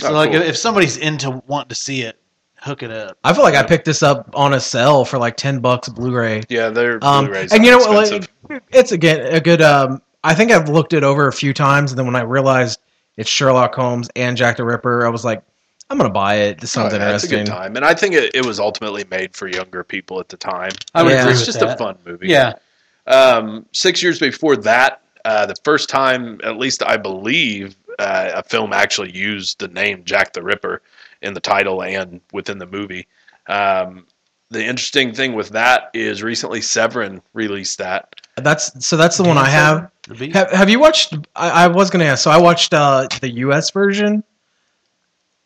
So 0.00 0.10
Oh, 0.10 0.12
like 0.12 0.32
cool. 0.32 0.42
if 0.42 0.56
somebody's 0.56 0.96
into 0.96 1.42
wanting 1.46 1.68
to 1.70 1.74
see 1.74 2.02
it, 2.02 2.18
hook 2.62 2.82
it 2.82 2.90
up. 2.90 3.16
I 3.24 3.32
feel 3.32 3.42
like 3.42 3.54
I 3.54 3.62
picked 3.62 3.84
this 3.84 4.02
up 4.02 4.30
on 4.34 4.54
a 4.54 4.60
sale 4.60 5.04
for 5.04 5.18
like 5.18 5.36
ten 5.36 5.60
bucks 5.60 5.88
Blu-ray. 5.88 6.42
Yeah, 6.48 6.68
they're 6.70 6.98
Um, 7.02 7.26
Blu-rays 7.26 7.52
and 7.52 7.62
are 7.62 7.64
you 7.64 7.70
know, 7.70 7.78
expensive. 7.78 8.28
like, 8.48 8.62
it's 8.72 8.92
again 8.92 9.20
a 9.34 9.40
good. 9.40 9.62
Um, 9.62 10.02
I 10.22 10.34
think 10.34 10.50
I've 10.50 10.68
looked 10.68 10.92
it 10.92 11.02
over 11.02 11.28
a 11.28 11.32
few 11.32 11.54
times, 11.54 11.92
and 11.92 11.98
then 11.98 12.06
when 12.06 12.16
I 12.16 12.22
realized 12.22 12.80
it's 13.16 13.28
Sherlock 13.30 13.74
Holmes 13.74 14.08
and 14.16 14.36
Jack 14.36 14.56
the 14.58 14.64
Ripper, 14.64 15.06
I 15.06 15.08
was 15.08 15.24
like, 15.24 15.42
I'm 15.88 15.96
gonna 15.96 16.10
buy 16.10 16.34
it. 16.36 16.60
This 16.60 16.70
sounds 16.72 16.92
Oh, 16.92 16.96
yeah, 16.98 17.14
it's 17.14 17.24
a 17.24 17.26
interesting. 17.26 17.44
good 17.46 17.50
time, 17.50 17.76
and 17.76 17.84
I 17.84 17.94
think 17.94 18.14
it, 18.14 18.34
it 18.34 18.44
was 18.44 18.60
ultimately 18.60 19.04
made 19.10 19.34
for 19.34 19.48
younger 19.48 19.82
people 19.82 20.20
at 20.20 20.28
the 20.28 20.36
time. 20.36 20.72
I 20.94 21.02
would 21.02 21.12
Yeah. 21.12 21.20
agree 21.22 21.30
It's 21.32 21.40
with 21.40 21.46
just 21.46 21.60
that. 21.60 21.74
a 21.74 21.76
fun 21.78 21.96
movie. 22.04 22.28
Yeah, 22.28 22.54
Um, 23.06 23.66
six 23.72 24.02
years 24.02 24.18
before 24.18 24.56
that, 24.58 25.00
uh, 25.24 25.46
the 25.46 25.56
first 25.64 25.88
time, 25.88 26.40
at 26.44 26.56
least 26.58 26.82
I 26.82 26.96
believe, 26.96 27.76
uh, 27.98 28.30
a 28.34 28.42
film 28.42 28.72
actually 28.72 29.10
used 29.16 29.58
the 29.58 29.68
name 29.68 30.02
Jack 30.04 30.32
the 30.32 30.42
Ripper 30.42 30.82
in 31.22 31.34
the 31.34 31.40
title 31.40 31.82
and 31.82 32.20
within 32.32 32.58
the 32.58 32.66
movie. 32.66 33.06
Um, 33.46 34.06
the 34.50 34.64
interesting 34.64 35.14
thing 35.14 35.34
with 35.34 35.50
that 35.50 35.90
is 35.94 36.22
recently 36.22 36.60
Severin 36.60 37.22
released 37.32 37.78
that. 37.78 38.14
That's 38.36 38.84
so. 38.84 38.96
That's 38.96 39.16
the 39.16 39.22
one 39.22 39.38
I 39.38 39.48
have. 39.48 39.90
Have, 40.32 40.50
have 40.50 40.70
you 40.70 40.80
watched? 40.80 41.14
I, 41.36 41.64
I 41.64 41.66
was 41.68 41.90
gonna 41.90 42.04
ask. 42.04 42.24
So 42.24 42.30
I 42.30 42.38
watched 42.38 42.74
uh, 42.74 43.06
the 43.20 43.30
U.S. 43.30 43.70
version. 43.70 44.24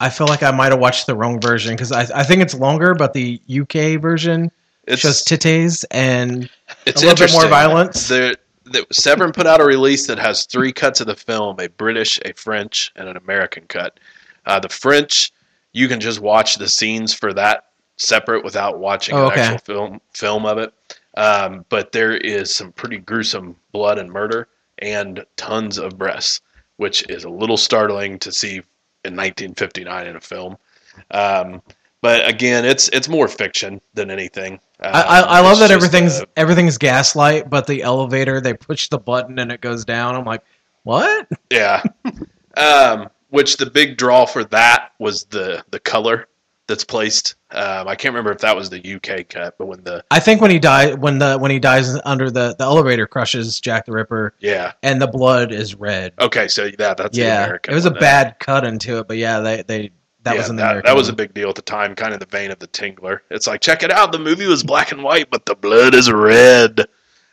I 0.00 0.10
feel 0.10 0.26
like 0.26 0.42
I 0.42 0.50
might 0.50 0.72
have 0.72 0.80
watched 0.80 1.06
the 1.06 1.14
wrong 1.14 1.40
version 1.40 1.74
because 1.74 1.92
I, 1.92 2.00
I 2.20 2.22
think 2.24 2.42
it's 2.42 2.54
longer, 2.54 2.94
but 2.94 3.12
the 3.14 3.40
UK 3.48 4.00
version 4.00 4.50
It's 4.86 5.02
shows 5.02 5.24
titties 5.24 5.84
and 5.90 6.50
it's 6.84 7.02
a 7.02 7.06
little 7.06 7.26
bit 7.26 7.32
more 7.32 7.48
violence. 7.48 8.08
The, 8.08 8.36
the 8.64 8.86
Severin 8.92 9.32
put 9.32 9.46
out 9.46 9.60
a 9.60 9.64
release 9.64 10.06
that 10.08 10.18
has 10.18 10.46
three 10.46 10.72
cuts 10.72 11.00
of 11.00 11.06
the 11.06 11.14
film: 11.14 11.56
a 11.60 11.68
British, 11.68 12.18
a 12.24 12.32
French, 12.32 12.92
and 12.96 13.08
an 13.08 13.16
American 13.16 13.64
cut. 13.66 14.00
Uh, 14.46 14.60
the 14.60 14.68
French, 14.68 15.32
you 15.74 15.88
can 15.88 16.00
just 16.00 16.20
watch 16.20 16.56
the 16.56 16.68
scenes 16.70 17.14
for 17.14 17.34
that 17.34 17.66
separate 17.98 18.44
without 18.44 18.80
watching 18.80 19.18
Oh, 19.18 19.26
an 19.26 19.28
okay. 19.28 19.42
actual 19.42 19.58
film 19.58 20.00
film 20.14 20.46
of 20.46 20.58
it. 20.58 20.74
Um, 21.18 21.66
but 21.70 21.92
there 21.92 22.16
is 22.16 22.54
some 22.54 22.72
pretty 22.72 22.98
gruesome 22.98 23.56
blood 23.72 23.98
and 23.98 24.10
murder, 24.12 24.48
and 24.78 25.24
tons 25.36 25.78
of 25.78 25.98
breasts, 25.98 26.40
which 26.78 27.08
is 27.10 27.24
a 27.24 27.30
little 27.30 27.58
startling 27.58 28.18
to 28.20 28.32
see 28.32 28.62
in 29.04 29.16
1959 29.16 30.06
in 30.08 30.16
a 30.16 30.20
film. 30.22 30.56
Um, 31.12 31.62
but 32.02 32.28
again, 32.28 32.64
it's 32.64 32.88
it's 32.90 33.08
more 33.08 33.28
fiction 33.28 33.80
than 33.94 34.10
anything. 34.10 34.60
I, 34.92 35.02
I, 35.02 35.20
I 35.20 35.40
Um, 35.40 35.42
love 35.42 35.58
that 35.60 35.70
everything's 35.70 36.20
uh, 36.20 36.26
everything's 36.36 36.78
gaslight, 36.78 37.48
but 37.50 37.66
the 37.66 37.82
elevator 37.82 38.40
they 38.40 38.54
push 38.54 38.88
the 38.88 38.98
button 38.98 39.38
and 39.38 39.52
it 39.52 39.60
goes 39.60 39.84
down. 39.84 40.14
I'm 40.16 40.24
like, 40.24 40.42
what? 40.82 41.28
Yeah. 41.50 41.82
um, 42.56 43.08
which 43.34 43.56
the 43.56 43.66
big 43.66 43.96
draw 43.96 44.24
for 44.24 44.44
that 44.44 44.92
was 45.00 45.24
the 45.24 45.64
the 45.70 45.80
color 45.80 46.28
that's 46.68 46.84
placed. 46.84 47.34
Um, 47.50 47.88
I 47.88 47.96
can't 47.96 48.12
remember 48.14 48.30
if 48.30 48.38
that 48.38 48.54
was 48.54 48.70
the 48.70 48.94
UK 48.94 49.28
cut, 49.28 49.56
but 49.58 49.66
when 49.66 49.82
the 49.82 50.04
I 50.12 50.20
think 50.20 50.40
when 50.40 50.52
he 50.52 50.60
dies, 50.60 50.96
when 50.96 51.18
the 51.18 51.36
when 51.36 51.50
he 51.50 51.58
dies 51.58 51.98
under 52.04 52.30
the 52.30 52.54
the 52.56 52.64
elevator 52.64 53.08
crushes 53.08 53.58
Jack 53.58 53.86
the 53.86 53.92
Ripper 53.92 54.34
yeah 54.38 54.72
and 54.84 55.02
the 55.02 55.08
blood 55.08 55.50
is 55.50 55.74
red. 55.74 56.12
okay, 56.20 56.46
so 56.46 56.70
yeah, 56.78 56.94
that's 56.94 57.16
the 57.16 57.22
yeah, 57.24 57.56
it 57.68 57.74
was 57.74 57.86
a 57.86 57.90
one 57.90 57.98
bad 57.98 58.36
cut 58.38 58.64
into 58.64 58.98
it, 58.98 59.08
but 59.08 59.16
yeah, 59.16 59.40
they 59.40 59.62
they 59.62 59.90
that 60.22 60.34
yeah, 60.34 60.38
was 60.38 60.48
in 60.48 60.56
the 60.56 60.62
that, 60.62 60.70
American. 60.70 60.88
that 60.88 60.96
was 60.96 61.08
a 61.08 61.12
big 61.12 61.34
deal 61.34 61.48
at 61.48 61.56
the 61.56 61.62
time, 61.62 61.96
kind 61.96 62.14
of 62.14 62.20
the 62.20 62.26
vein 62.26 62.52
of 62.52 62.60
the 62.60 62.68
Tingler. 62.68 63.18
It's 63.30 63.48
like 63.48 63.60
check 63.60 63.82
it 63.82 63.90
out, 63.90 64.12
the 64.12 64.18
movie 64.20 64.46
was 64.46 64.62
black 64.62 64.92
and 64.92 65.02
white, 65.02 65.28
but 65.28 65.44
the 65.44 65.56
blood 65.56 65.94
is 65.94 66.10
red. 66.10 66.86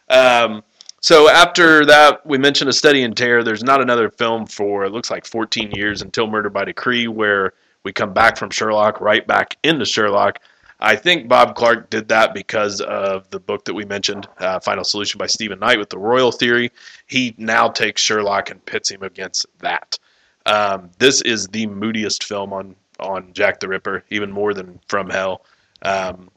Um, 0.09 0.63
So 1.01 1.27
after 1.29 1.83
that, 1.87 2.23
we 2.25 2.37
mentioned 2.37 2.69
a 2.69 2.73
study 2.73 3.01
in 3.01 3.15
terror. 3.15 3.43
There's 3.43 3.63
not 3.63 3.81
another 3.81 4.09
film 4.09 4.45
for 4.45 4.85
it 4.85 4.91
looks 4.91 5.09
like 5.09 5.25
14 5.25 5.71
years 5.71 6.03
until 6.03 6.27
Murder 6.27 6.51
by 6.51 6.63
Decree, 6.63 7.07
where 7.07 7.53
we 7.83 7.91
come 7.91 8.13
back 8.13 8.37
from 8.37 8.51
Sherlock 8.51 9.01
right 9.01 9.25
back 9.25 9.57
into 9.63 9.83
Sherlock. 9.83 10.37
I 10.79 10.95
think 10.95 11.27
Bob 11.27 11.55
Clark 11.55 11.89
did 11.89 12.07
that 12.09 12.35
because 12.35 12.81
of 12.81 13.29
the 13.31 13.39
book 13.39 13.65
that 13.65 13.73
we 13.73 13.83
mentioned, 13.83 14.27
uh, 14.37 14.59
Final 14.59 14.83
Solution 14.83 15.17
by 15.17 15.27
Stephen 15.27 15.59
Knight 15.59 15.79
with 15.79 15.89
the 15.89 15.97
Royal 15.97 16.31
Theory. 16.31 16.71
He 17.07 17.33
now 17.37 17.67
takes 17.67 18.01
Sherlock 18.01 18.51
and 18.51 18.63
pits 18.65 18.89
him 18.89 19.01
against 19.01 19.47
that. 19.59 19.97
Um, 20.45 20.91
this 20.99 21.21
is 21.21 21.47
the 21.47 21.67
moodiest 21.67 22.23
film 22.23 22.53
on 22.53 22.75
on 22.99 23.33
Jack 23.33 23.59
the 23.59 23.67
Ripper, 23.67 24.03
even 24.11 24.31
more 24.31 24.53
than 24.53 24.79
From 24.87 25.09
Hell. 25.09 25.43
Um, 25.81 26.29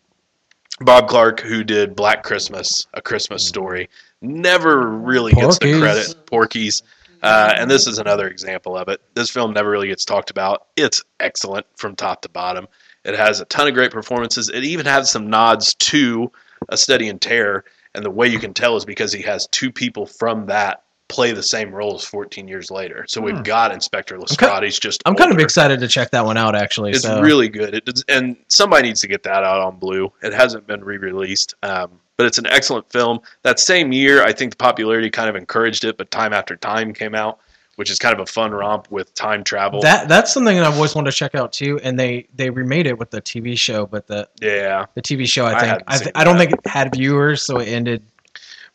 Bob 0.81 1.09
Clark, 1.09 1.41
who 1.41 1.63
did 1.63 1.95
Black 1.95 2.23
Christmas, 2.23 2.87
A 2.95 3.03
Christmas 3.03 3.47
Story, 3.47 3.91
never 4.25 4.89
really 4.89 5.33
gets 5.33 5.59
the 5.59 5.79
credit. 5.79 6.27
Porky's. 6.27 6.83
Uh, 7.23 7.55
and 7.57 7.71
this 7.71 7.87
is 7.87 7.99
another 7.99 8.29
example 8.29 8.77
of 8.77 8.89
it. 8.89 9.01
This 9.15 9.31
film 9.31 9.55
never 9.55 9.71
really 9.71 9.89
gets 9.89 10.05
talked 10.05 10.31
about. 10.31 10.67
It's 10.77 11.03
excellent 11.21 11.67
from 11.77 11.97
top 11.97 12.23
to 12.23 12.29
bottom. 12.29 12.69
It 13.05 13.17
has 13.17 13.41
a 13.41 13.47
ton 13.47 13.67
of 13.67 13.75
great 13.75 13.91
performances. 13.93 14.51
It 14.51 14.65
even 14.65 14.85
has 14.87 15.11
some 15.11 15.31
nods 15.31 15.75
to 15.75 16.31
A 16.69 16.77
Study 16.77 17.09
in 17.09 17.19
Terror. 17.19 17.65
And 17.95 18.05
the 18.05 18.11
way 18.11 18.29
you 18.29 18.39
can 18.39 18.53
tell 18.53 18.77
is 18.77 18.85
because 18.85 19.13
he 19.13 19.23
has 19.23 19.47
two 19.47 19.73
people 19.73 20.05
from 20.05 20.47
that 20.47 20.84
play 21.09 21.33
the 21.33 21.43
same 21.43 21.75
roles 21.75 22.05
14 22.05 22.49
years 22.49 22.71
later. 22.71 23.05
So 23.09 23.21
we've 23.21 23.43
got 23.45 23.73
Inspector 23.73 24.19
Lestrade. 24.19 24.73
just 24.81 25.03
I'm 25.07 25.15
kind 25.15 25.33
of 25.33 25.39
excited 25.39 25.81
to 25.81 25.89
check 25.89 26.11
that 26.11 26.25
one 26.25 26.37
out 26.37 26.55
actually. 26.55 26.93
It's 26.93 27.03
so. 27.03 27.21
really 27.21 27.49
good. 27.49 27.75
It 27.75 27.85
does, 27.85 28.05
and 28.09 28.37
somebody 28.49 28.89
needs 28.89 29.01
to 29.03 29.09
get 29.09 29.23
that 29.25 29.45
out 29.45 29.61
on 29.61 29.77
Blue. 29.77 30.13
It 30.23 30.33
hasn't 30.33 30.67
been 30.67 30.83
re-released, 30.83 31.55
um, 31.63 32.01
but 32.17 32.27
it's 32.27 32.39
an 32.39 32.47
excellent 32.47 32.91
film. 32.91 33.21
That 33.43 33.61
same 33.61 33.93
year, 33.93 34.25
I 34.25 34.33
think 34.33 34.53
the 34.53 34.57
popularity 34.57 35.11
kind 35.11 35.29
of 35.29 35.37
encouraged 35.37 35.85
it, 35.85 35.99
but 35.99 36.11
Time 36.11 36.33
After 36.33 36.57
Time 36.57 36.95
came 36.95 37.15
out, 37.15 37.39
which 37.77 37.91
is 37.91 37.99
kind 37.99 38.15
of 38.15 38.21
a 38.21 38.27
fun 38.27 38.53
romp 38.53 38.91
with 38.91 39.13
time 39.15 39.45
travel. 39.45 39.83
that 39.83 40.09
that's 40.09 40.33
something 40.33 40.57
that 40.57 40.65
I've 40.65 40.77
always 40.77 40.95
wanted 40.95 41.11
to 41.11 41.17
check 41.17 41.35
out 41.35 41.53
too. 41.53 41.79
And 41.83 41.99
they 41.99 42.27
they 42.35 42.49
remade 42.49 42.87
it 42.87 42.99
with 42.99 43.11
the 43.11 43.21
TV 43.21 43.59
show, 43.59 43.87
but 43.87 44.07
the 44.07 44.29
yeah, 44.41 44.87
the 44.95 45.03
TV 45.03 45.29
show 45.29 45.45
I 45.45 45.49
I 45.49 45.61
think 45.61 45.67
hadn't 45.67 45.85
I, 45.87 45.99
th- 45.99 46.13
I 46.15 46.25
don't 46.25 46.39
think 46.39 46.53
it 46.53 46.67
had 46.67 46.95
viewers, 46.95 47.43
so 47.43 47.59
it 47.59 47.69
ended. 47.69 48.03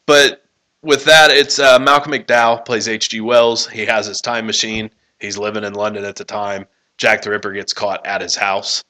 but 0.05 0.43
with 0.81 1.05
that, 1.05 1.31
it's 1.31 1.59
uh, 1.59 1.79
Malcolm 1.79 2.13
McDowell 2.13 2.65
plays 2.65 2.87
H.G. 2.87 3.21
Wells. 3.21 3.67
He 3.67 3.85
has 3.85 4.05
his 4.05 4.21
time 4.21 4.45
machine. 4.45 4.89
He's 5.19 5.37
living 5.37 5.63
in 5.63 5.73
London 5.73 6.05
at 6.05 6.15
the 6.15 6.23
time. 6.23 6.65
Jack 6.97 7.21
the 7.21 7.29
Ripper 7.29 7.51
gets 7.51 7.73
caught 7.73 8.05
at 8.05 8.21
his 8.21 8.35
house, 8.35 8.83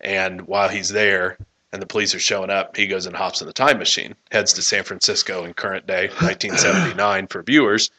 and 0.00 0.42
while 0.42 0.68
he's 0.68 0.88
there, 0.88 1.36
and 1.72 1.80
the 1.80 1.86
police 1.86 2.14
are 2.14 2.20
showing 2.20 2.50
up, 2.50 2.76
he 2.76 2.86
goes 2.86 3.06
and 3.06 3.16
hops 3.16 3.40
in 3.40 3.46
the 3.46 3.52
time 3.52 3.78
machine, 3.78 4.14
heads 4.30 4.52
to 4.54 4.62
San 4.62 4.84
Francisco 4.84 5.44
in 5.44 5.54
current 5.54 5.86
day, 5.86 6.08
1979 6.20 7.26
for 7.28 7.42
viewers. 7.42 7.90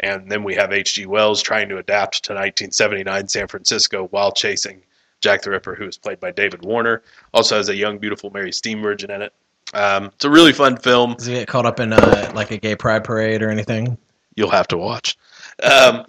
And 0.00 0.30
then 0.30 0.44
we 0.44 0.54
have 0.54 0.72
H.G. 0.72 1.06
Wells 1.06 1.42
trying 1.42 1.68
to 1.68 1.78
adapt 1.78 2.24
to 2.24 2.32
1979 2.32 3.28
San 3.28 3.48
Francisco 3.48 4.06
while 4.08 4.32
chasing 4.32 4.82
Jack 5.20 5.42
the 5.42 5.50
Ripper, 5.50 5.74
who 5.74 5.86
is 5.86 5.98
played 5.98 6.18
by 6.18 6.30
David 6.30 6.64
Warner. 6.64 7.02
Also 7.34 7.56
has 7.56 7.68
a 7.68 7.76
young, 7.76 7.98
beautiful 7.98 8.30
Mary 8.30 8.50
Steenburgen 8.50 9.10
in 9.10 9.22
it. 9.22 9.34
Um, 9.74 10.06
it's 10.06 10.24
a 10.24 10.30
really 10.30 10.52
fun 10.52 10.76
film. 10.76 11.14
Does 11.14 11.26
he 11.26 11.34
get 11.34 11.48
caught 11.48 11.66
up 11.66 11.80
in 11.80 11.92
uh, 11.92 12.32
like 12.34 12.50
a 12.50 12.58
gay 12.58 12.74
pride 12.76 13.04
parade 13.04 13.42
or 13.42 13.50
anything? 13.50 13.96
You'll 14.34 14.50
have 14.50 14.68
to 14.68 14.78
watch. 14.78 15.16
Um, 15.62 16.04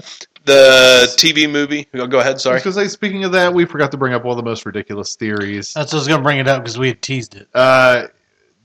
the 0.46 1.14
TV 1.18 1.50
movie. 1.52 1.88
Go 1.96 2.08
go 2.08 2.20
ahead. 2.20 2.36
I 2.36 2.38
Sorry. 2.38 2.56
was 2.56 2.64
going 2.64 2.74
say, 2.74 2.88
speaking 2.88 3.24
of 3.24 3.32
that, 3.34 3.54
we 3.54 3.66
forgot 3.66 3.92
to 3.92 3.98
bring 3.98 4.14
up 4.14 4.24
one 4.24 4.32
of 4.32 4.44
the 4.44 4.50
most 4.50 4.66
ridiculous 4.66 5.16
theories. 5.16 5.74
That's 5.74 5.92
what 5.94 5.98
I 5.98 6.02
was 6.02 6.08
going 6.08 6.20
to 6.20 6.24
bring 6.24 6.40
it 6.40 6.48
up 6.48 6.64
because 6.64 6.78
we 6.80 6.88
had 6.88 7.02
teased 7.02 7.36
it. 7.36 7.48
Uh, 7.54 8.08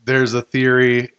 there's 0.05 0.35
a 0.35 0.43
theory 0.43 1.13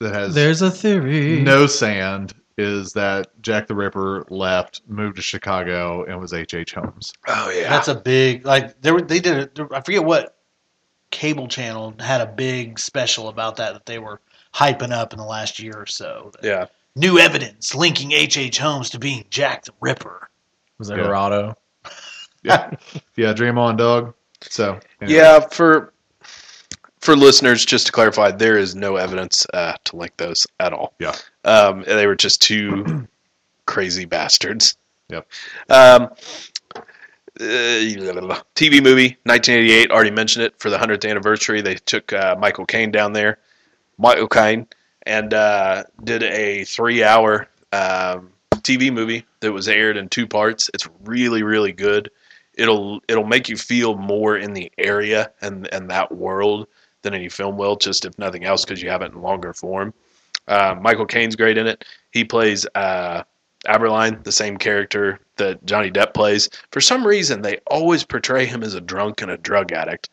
that 0.00 0.12
has 0.12 0.34
There's 0.34 0.62
a 0.62 0.70
theory. 0.70 1.40
no 1.40 1.66
sand 1.66 2.34
is 2.58 2.92
that 2.94 3.28
Jack 3.42 3.66
the 3.66 3.74
Ripper 3.74 4.24
left, 4.30 4.80
moved 4.88 5.16
to 5.16 5.22
Chicago, 5.22 6.04
and 6.04 6.18
was 6.20 6.32
H.H. 6.32 6.54
H. 6.54 6.74
Holmes. 6.74 7.12
Oh 7.28 7.50
yeah. 7.50 7.68
That's 7.68 7.88
a 7.88 7.94
big 7.94 8.44
like 8.44 8.80
there 8.82 8.94
were 8.94 9.02
they 9.02 9.20
did 9.20 9.36
it. 9.58 9.60
I 9.72 9.80
forget 9.80 10.04
what 10.04 10.35
cable 11.10 11.48
channel 11.48 11.94
had 12.00 12.20
a 12.20 12.26
big 12.26 12.78
special 12.78 13.28
about 13.28 13.56
that 13.56 13.72
that 13.74 13.86
they 13.86 13.98
were 13.98 14.20
hyping 14.54 14.90
up 14.92 15.12
in 15.12 15.18
the 15.18 15.24
last 15.24 15.58
year 15.58 15.74
or 15.76 15.86
so. 15.86 16.32
yeah. 16.42 16.66
New 16.94 17.18
evidence 17.18 17.74
linking 17.74 18.12
H. 18.12 18.38
H. 18.38 18.58
Holmes 18.58 18.88
to 18.90 18.98
being 18.98 19.24
Jack 19.28 19.64
the 19.64 19.72
Ripper. 19.80 20.30
Was 20.78 20.88
it 20.90 20.96
Yeah. 20.96 21.04
Geraldo? 21.04 21.54
Yeah, 22.42 22.70
yeah, 23.16 23.32
Dream 23.32 23.58
on, 23.58 23.76
dog. 23.76 24.14
So 24.40 24.78
anyway. 25.00 25.18
Yeah. 25.18 25.40
For 25.40 25.92
for 27.00 27.16
listeners, 27.16 27.64
just 27.64 27.86
to 27.86 27.92
clarify, 27.92 28.30
there 28.30 28.56
is 28.56 28.76
no 28.76 28.96
evidence 28.96 29.46
uh, 29.52 29.74
to 29.84 29.96
link 29.96 30.16
those 30.16 30.46
at 30.60 30.72
all. 30.72 30.94
Yeah. 31.00 31.14
Um, 31.44 31.82
they 31.86 32.06
were 32.06 32.14
just 32.14 32.40
two 32.40 33.08
crazy 33.66 34.04
bastards. 34.04 34.76
Yep. 35.08 35.26
Um, 35.70 36.10
uh, 37.40 38.40
TV 38.54 38.82
movie, 38.82 39.16
1988. 39.24 39.90
Already 39.90 40.10
mentioned 40.10 40.44
it 40.44 40.58
for 40.58 40.70
the 40.70 40.78
100th 40.78 41.08
anniversary. 41.08 41.60
They 41.60 41.74
took 41.74 42.12
uh, 42.12 42.36
Michael 42.38 42.66
Caine 42.66 42.90
down 42.90 43.12
there, 43.12 43.38
Michael 43.98 44.28
Caine, 44.28 44.66
and 45.04 45.32
uh, 45.32 45.84
did 46.04 46.22
a 46.22 46.64
three-hour 46.64 47.48
um, 47.72 48.30
TV 48.56 48.92
movie 48.92 49.24
that 49.40 49.52
was 49.52 49.68
aired 49.68 49.96
in 49.96 50.08
two 50.08 50.26
parts. 50.26 50.70
It's 50.74 50.88
really, 51.04 51.42
really 51.42 51.72
good. 51.72 52.10
It'll 52.54 53.00
it'll 53.06 53.26
make 53.26 53.48
you 53.48 53.56
feel 53.56 53.96
more 53.96 54.38
in 54.38 54.54
the 54.54 54.72
area 54.78 55.30
and 55.42 55.72
and 55.72 55.90
that 55.90 56.10
world 56.10 56.68
than 57.02 57.12
any 57.14 57.28
film 57.28 57.58
will. 57.58 57.76
Just 57.76 58.04
if 58.06 58.18
nothing 58.18 58.44
else, 58.44 58.64
because 58.64 58.82
you 58.82 58.88
have 58.88 59.02
it 59.02 59.12
in 59.12 59.20
longer 59.20 59.52
form. 59.52 59.92
Uh, 60.48 60.74
Michael 60.80 61.06
Caine's 61.06 61.36
great 61.36 61.58
in 61.58 61.66
it. 61.66 61.84
He 62.12 62.24
plays 62.24 62.66
uh, 62.74 63.24
Abberline, 63.66 64.22
the 64.24 64.32
same 64.32 64.56
character 64.56 65.20
that 65.36 65.64
Johnny 65.64 65.90
Depp 65.90 66.14
plays. 66.14 66.48
For 66.70 66.80
some 66.80 67.06
reason, 67.06 67.42
they 67.42 67.58
always 67.66 68.04
portray 68.04 68.46
him 68.46 68.62
as 68.62 68.74
a 68.74 68.80
drunk 68.80 69.22
and 69.22 69.30
a 69.30 69.36
drug 69.36 69.72
addict. 69.72 70.08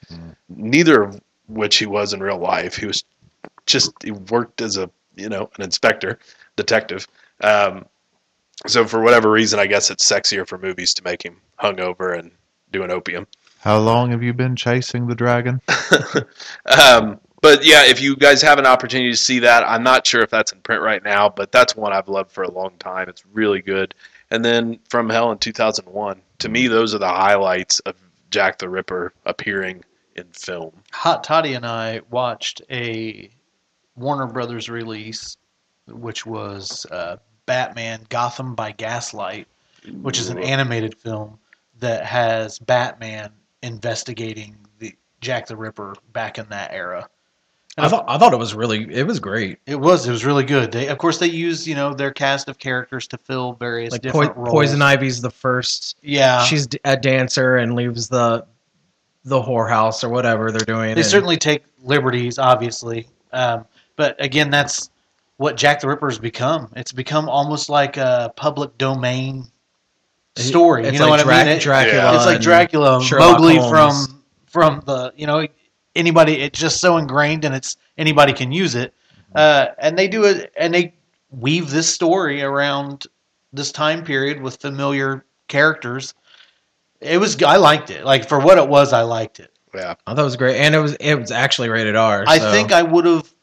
Neither 0.49 1.03
of 1.03 1.21
which 1.47 1.77
he 1.77 1.85
was 1.85 2.13
in 2.13 2.21
real 2.21 2.37
life. 2.37 2.75
He 2.75 2.85
was 2.85 3.03
just 3.65 3.91
he 4.03 4.11
worked 4.11 4.61
as 4.61 4.77
a 4.77 4.89
you 5.15 5.29
know 5.29 5.49
an 5.57 5.63
inspector, 5.63 6.19
detective. 6.55 7.07
Um, 7.41 7.85
so 8.67 8.85
for 8.85 9.01
whatever 9.01 9.31
reason, 9.31 9.59
I 9.59 9.67
guess 9.67 9.89
it's 9.91 10.09
sexier 10.09 10.47
for 10.47 10.57
movies 10.57 10.93
to 10.95 11.03
make 11.03 11.23
him 11.23 11.37
hungover 11.59 12.17
and 12.17 12.31
doing 12.71 12.91
opium. 12.91 13.27
How 13.59 13.79
long 13.79 14.11
have 14.11 14.21
you 14.21 14.33
been 14.33 14.55
chasing 14.55 15.07
the 15.07 15.15
dragon? 15.15 15.61
Um, 16.65 17.19
but 17.43 17.65
yeah, 17.65 17.83
if 17.83 18.01
you 18.01 18.15
guys 18.15 18.41
have 18.41 18.57
an 18.57 18.65
opportunity 18.65 19.11
to 19.11 19.17
see 19.17 19.37
that, 19.39 19.67
I'm 19.67 19.83
not 19.83 20.07
sure 20.07 20.21
if 20.21 20.29
that's 20.29 20.53
in 20.53 20.61
print 20.61 20.81
right 20.81 21.03
now, 21.03 21.27
but 21.27 21.51
that's 21.51 21.75
one 21.75 21.91
I've 21.91 22.07
loved 22.07 22.31
for 22.31 22.43
a 22.43 22.49
long 22.49 22.71
time. 22.79 23.09
It's 23.09 23.25
really 23.33 23.61
good. 23.61 23.93
And 24.31 24.45
then 24.45 24.79
From 24.89 25.09
Hell 25.09 25.29
in 25.33 25.37
2001. 25.39 26.21
To 26.39 26.49
me, 26.49 26.67
those 26.67 26.95
are 26.95 26.99
the 26.99 27.07
highlights 27.09 27.79
of 27.81 27.95
Jack 28.31 28.59
the 28.59 28.69
Ripper 28.69 29.13
appearing 29.25 29.83
in 30.15 30.25
film. 30.31 30.71
Hot 30.93 31.21
Toddy 31.21 31.53
and 31.53 31.65
I 31.65 31.99
watched 32.09 32.61
a 32.71 33.29
Warner 33.97 34.27
Brothers 34.27 34.69
release, 34.69 35.35
which 35.87 36.25
was 36.25 36.85
uh, 36.91 37.17
Batman 37.45 38.05
Gotham 38.07 38.55
by 38.55 38.71
Gaslight, 38.71 39.49
which 40.01 40.17
is 40.17 40.29
an 40.29 40.39
animated 40.39 40.95
film 40.95 41.37
that 41.79 42.05
has 42.05 42.57
Batman 42.57 43.31
investigating 43.61 44.55
the 44.79 44.95
Jack 45.19 45.47
the 45.47 45.57
Ripper 45.57 45.93
back 46.13 46.37
in 46.37 46.47
that 46.47 46.71
era. 46.71 47.09
I 47.77 47.87
thought 47.87 48.05
I 48.07 48.17
thought 48.19 48.33
it 48.33 48.37
was 48.39 48.53
really 48.53 48.87
it 48.93 49.07
was 49.07 49.19
great. 49.19 49.57
It 49.65 49.79
was. 49.79 50.07
It 50.07 50.11
was 50.11 50.23
really 50.23 50.43
good. 50.43 50.71
They, 50.71 50.87
of 50.89 50.97
course, 50.99 51.17
they 51.17 51.27
use 51.27 51.67
you 51.67 51.73
know 51.73 51.93
their 51.93 52.11
cast 52.11 52.47
of 52.47 52.59
characters 52.59 53.07
to 53.07 53.17
fill 53.17 53.53
various 53.53 53.91
Like 53.91 54.01
different 54.01 54.35
po- 54.35 54.41
roles. 54.41 54.49
Poison 54.51 54.81
Ivy's 54.81 55.21
the 55.21 55.31
first. 55.31 55.97
Yeah, 56.03 56.43
She's 56.43 56.67
a 56.85 56.95
dancer 56.95 57.57
and 57.57 57.73
leaves 57.75 58.07
the 58.09 58.45
the 59.25 59.41
whorehouse 59.41 60.03
or 60.03 60.09
whatever 60.09 60.51
they're 60.51 60.61
doing. 60.61 60.93
they 60.93 61.01
and- 61.01 61.05
certainly 61.05 61.37
take 61.37 61.63
liberties, 61.83 62.37
obviously. 62.37 63.07
Um, 63.31 63.65
but 63.95 64.21
again, 64.23 64.51
that's 64.51 64.91
what 65.37 65.57
Jack 65.57 65.79
the 65.79 65.87
Ripper 65.87 66.09
has 66.09 66.19
become. 66.19 66.69
It's 66.75 66.91
become 66.91 67.27
almost 67.27 67.69
like 67.69 67.97
a 67.97 68.31
public 68.35 68.77
domain 68.77 69.45
story. 70.35 70.83
It's 70.83 70.93
you 70.93 70.99
know 70.99 71.09
like 71.09 71.25
what 71.25 71.33
I 71.33 71.43
mean? 71.45 71.53
It- 71.57 71.61
Dracula. 71.61 72.15
it's 72.15 72.25
like 72.25 72.41
Dracula, 72.41 72.99
Mowgli 73.11 73.57
Holmes. 73.57 73.69
from 74.07 74.23
from 74.47 74.83
the 74.85 75.11
you 75.15 75.25
know 75.25 75.47
anybody. 75.95 76.41
It's 76.41 76.59
just 76.59 76.79
so 76.79 76.97
ingrained, 76.97 77.45
and 77.45 77.53
it's 77.55 77.77
anybody 77.97 78.33
can 78.33 78.51
use 78.51 78.75
it. 78.75 78.93
Uh, 79.35 79.67
and 79.79 79.97
they 79.97 80.07
do 80.07 80.25
it, 80.25 80.53
and 80.57 80.73
they 80.73 80.93
weave 81.31 81.69
this 81.71 81.91
story 81.91 82.43
around 82.43 83.07
this 83.51 83.71
time 83.71 84.03
period 84.03 84.41
with 84.41 84.57
familiar 84.61 85.25
characters. 85.47 86.13
It 87.01 87.19
was 87.19 87.41
I 87.43 87.57
liked 87.57 87.89
it. 87.89 88.05
Like 88.05 88.27
for 88.27 88.39
what 88.39 88.57
it 88.57 88.67
was, 88.67 88.93
I 88.93 89.01
liked 89.01 89.39
it. 89.39 89.51
Yeah. 89.73 89.95
I 90.05 90.13
thought 90.13 90.21
it 90.21 90.23
was 90.23 90.37
great, 90.37 90.57
and 90.57 90.75
it 90.75 90.79
was 90.79 90.95
it 90.95 91.15
was 91.15 91.31
actually 91.31 91.69
rated 91.69 91.95
R. 91.95 92.23
I 92.27 92.37
so- 92.37 92.51
think 92.51 92.71
I 92.71 92.83
would 92.83 93.05
have. 93.05 93.33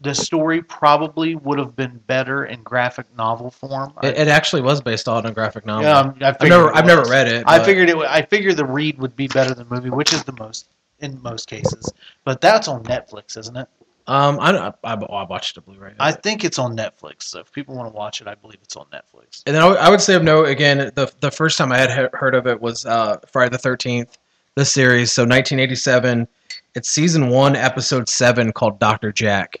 The 0.00 0.14
story 0.14 0.62
probably 0.62 1.34
would 1.34 1.58
have 1.58 1.74
been 1.74 2.00
better 2.06 2.44
in 2.46 2.62
graphic 2.62 3.06
novel 3.16 3.50
form. 3.50 3.92
It, 4.04 4.16
it 4.16 4.28
actually 4.28 4.62
was 4.62 4.80
based 4.80 5.08
on 5.08 5.26
a 5.26 5.32
graphic 5.32 5.66
novel. 5.66 5.82
yeah, 5.82 5.96
I'm- 5.96 6.14
I 6.20 6.28
I've 6.28 6.48
never 6.48 6.72
I've 6.76 6.86
never 6.86 7.02
read 7.10 7.26
it. 7.26 7.42
I 7.48 7.58
but- 7.58 7.64
figured 7.66 7.88
it. 7.88 7.96
would- 7.96 8.06
I 8.06 8.22
figured 8.22 8.56
the 8.56 8.64
read 8.64 8.96
would 9.00 9.16
be 9.16 9.26
better 9.26 9.52
than 9.54 9.68
the 9.68 9.74
movie, 9.74 9.90
which 9.90 10.12
is 10.12 10.22
the 10.22 10.34
most 10.38 10.68
in 11.00 11.20
most 11.22 11.48
cases. 11.48 11.92
But 12.24 12.40
that's 12.40 12.68
on 12.68 12.82
Netflix, 12.84 13.36
isn't 13.36 13.56
it? 13.56 13.68
Um, 14.06 14.40
I, 14.40 14.52
I, 14.56 14.72
I 14.84 14.94
I 14.94 15.24
watched 15.24 15.54
the 15.54 15.60
Blu-ray. 15.60 15.92
I 16.00 16.12
think 16.12 16.42
it's 16.42 16.58
on 16.58 16.74
Netflix. 16.74 17.24
So 17.24 17.40
if 17.40 17.52
people 17.52 17.74
want 17.74 17.92
to 17.92 17.96
watch 17.96 18.22
it, 18.22 18.26
I 18.26 18.34
believe 18.34 18.58
it's 18.62 18.74
on 18.74 18.86
Netflix. 18.86 19.42
And 19.46 19.54
then 19.54 19.62
I 19.62 19.90
would- 19.90 20.00
say 20.00 20.14
of 20.14 20.22
note 20.22 20.48
again, 20.48 20.90
the 20.94 21.12
the 21.20 21.30
first 21.30 21.58
time 21.58 21.72
I 21.72 21.76
had 21.78 21.90
he- 21.90 22.16
heard 22.18 22.34
of 22.34 22.46
it 22.46 22.58
was 22.60 22.86
uh, 22.86 23.18
Friday 23.30 23.50
the 23.50 23.58
Thirteenth, 23.58 24.16
the 24.54 24.64
series. 24.64 25.12
So 25.12 25.22
1987. 25.24 26.26
It's 26.74 26.90
season 26.90 27.28
one, 27.28 27.56
episode 27.56 28.08
seven, 28.08 28.52
called 28.52 28.78
Doctor 28.78 29.10
Jack. 29.12 29.60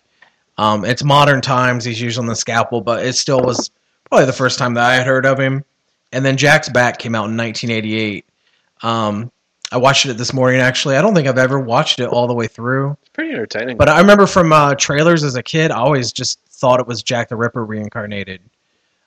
Um, 0.56 0.84
it's 0.84 1.02
modern 1.02 1.40
times. 1.40 1.84
He's 1.84 2.00
using 2.00 2.26
the 2.26 2.36
scalpel, 2.36 2.80
but 2.80 3.04
it 3.04 3.14
still 3.14 3.40
was 3.40 3.70
probably 4.08 4.26
the 4.26 4.32
first 4.32 4.58
time 4.58 4.74
that 4.74 4.84
I 4.88 4.94
had 4.94 5.06
heard 5.06 5.26
of 5.26 5.38
him. 5.38 5.64
And 6.12 6.24
then 6.24 6.36
Jack's 6.36 6.68
Back 6.68 6.98
came 6.98 7.14
out 7.14 7.28
in 7.28 7.36
1988. 7.36 8.24
Um, 8.82 9.30
I 9.70 9.76
watched 9.76 10.06
it 10.06 10.14
this 10.14 10.32
morning. 10.32 10.60
Actually, 10.60 10.96
I 10.96 11.02
don't 11.02 11.14
think 11.14 11.28
I've 11.28 11.38
ever 11.38 11.58
watched 11.58 12.00
it 12.00 12.08
all 12.08 12.26
the 12.26 12.34
way 12.34 12.46
through. 12.46 12.96
It's 13.02 13.10
pretty 13.10 13.32
entertaining. 13.32 13.76
But 13.76 13.88
I 13.88 14.00
remember 14.00 14.26
from 14.26 14.52
uh, 14.52 14.74
trailers 14.74 15.24
as 15.24 15.34
a 15.34 15.42
kid, 15.42 15.70
I 15.70 15.78
always 15.78 16.12
just 16.12 16.40
thought 16.46 16.80
it 16.80 16.86
was 16.86 17.02
Jack 17.02 17.28
the 17.28 17.36
Ripper 17.36 17.64
reincarnated. 17.64 18.40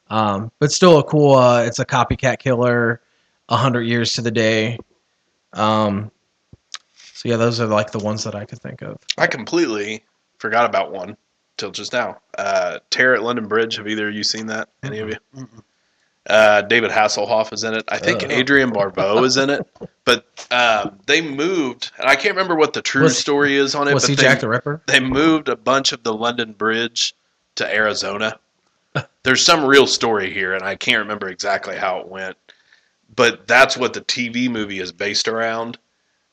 Um, 0.10 0.52
but 0.60 0.72
still 0.72 1.00
a 1.00 1.04
cool. 1.04 1.36
Uh, 1.36 1.64
it's 1.64 1.80
a 1.80 1.86
copycat 1.86 2.40
killer, 2.40 3.02
a 3.50 3.56
hundred 3.56 3.84
years 3.84 4.14
to 4.14 4.22
the 4.22 4.32
day. 4.32 4.78
Um, 5.54 6.12
so 6.94 7.30
yeah, 7.30 7.38
those 7.38 7.60
are 7.60 7.68
like 7.68 7.92
the 7.92 8.00
ones 8.00 8.24
that 8.24 8.36
I 8.36 8.46
could 8.46 8.60
think 8.62 8.82
of. 8.82 8.98
I 9.18 9.28
completely 9.28 10.04
forgot 10.38 10.66
about 10.66 10.92
one 10.92 11.18
till 11.58 11.72
just 11.72 11.94
now. 11.94 12.20
Uh, 12.38 12.80
Terror 12.90 13.16
at 13.16 13.24
London 13.24 13.48
Bridge. 13.48 13.78
Have 13.78 13.88
either 13.88 14.10
of 14.10 14.16
you 14.16 14.24
seen 14.24 14.48
that? 14.48 14.70
Any 14.84 15.00
of 15.00 15.10
you? 15.10 15.18
Mm-mm. 15.36 15.64
Uh, 16.30 16.62
David 16.62 16.92
Hasselhoff 16.92 17.52
is 17.52 17.64
in 17.64 17.74
it. 17.74 17.84
I 17.88 17.98
think 17.98 18.24
Ugh. 18.24 18.32
Adrienne 18.32 18.72
Barbeau 18.72 19.24
is 19.24 19.38
in 19.38 19.50
it. 19.50 19.68
But 20.04 20.26
um, 20.50 20.98
they 21.06 21.22
moved, 21.22 21.92
and 22.00 22.10
I 22.10 22.16
can't 22.16 22.34
remember 22.36 22.56
what 22.56 22.74
the 22.74 22.82
true 22.82 23.04
Was- 23.04 23.18
story 23.20 23.56
is 23.56 23.76
on 23.76 23.88
it. 23.88 23.94
Was 23.94 24.04
but 24.04 24.10
he 24.10 24.16
they, 24.16 24.24
Jack 24.24 24.40
the 24.40 24.50
Ripper? 24.50 24.82
they 24.88 25.00
moved 25.00 25.48
a 25.48 25.56
bunch 25.56 25.92
of 25.92 26.02
the 26.04 26.12
London 26.14 26.54
Bridge 26.54 27.14
to 27.56 27.72
Arizona. 27.74 28.40
There's 29.24 29.46
some 29.46 29.64
real 29.64 29.86
story 29.86 30.34
here, 30.34 30.56
and 30.56 30.64
I 30.64 30.76
can't 30.76 30.98
remember 30.98 31.30
exactly 31.30 31.76
how 31.78 32.00
it 32.00 32.08
went. 32.08 32.36
But 33.16 33.48
that's 33.48 33.78
what 33.78 33.94
the 33.94 34.02
TV 34.02 34.50
movie 34.50 34.80
is 34.80 34.92
based 34.92 35.28
around. 35.28 35.78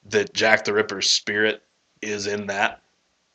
That 0.09 0.33
Jack 0.33 0.65
the 0.65 0.73
Ripper's 0.73 1.11
spirit 1.11 1.63
is 2.01 2.27
in 2.27 2.47
that. 2.47 2.81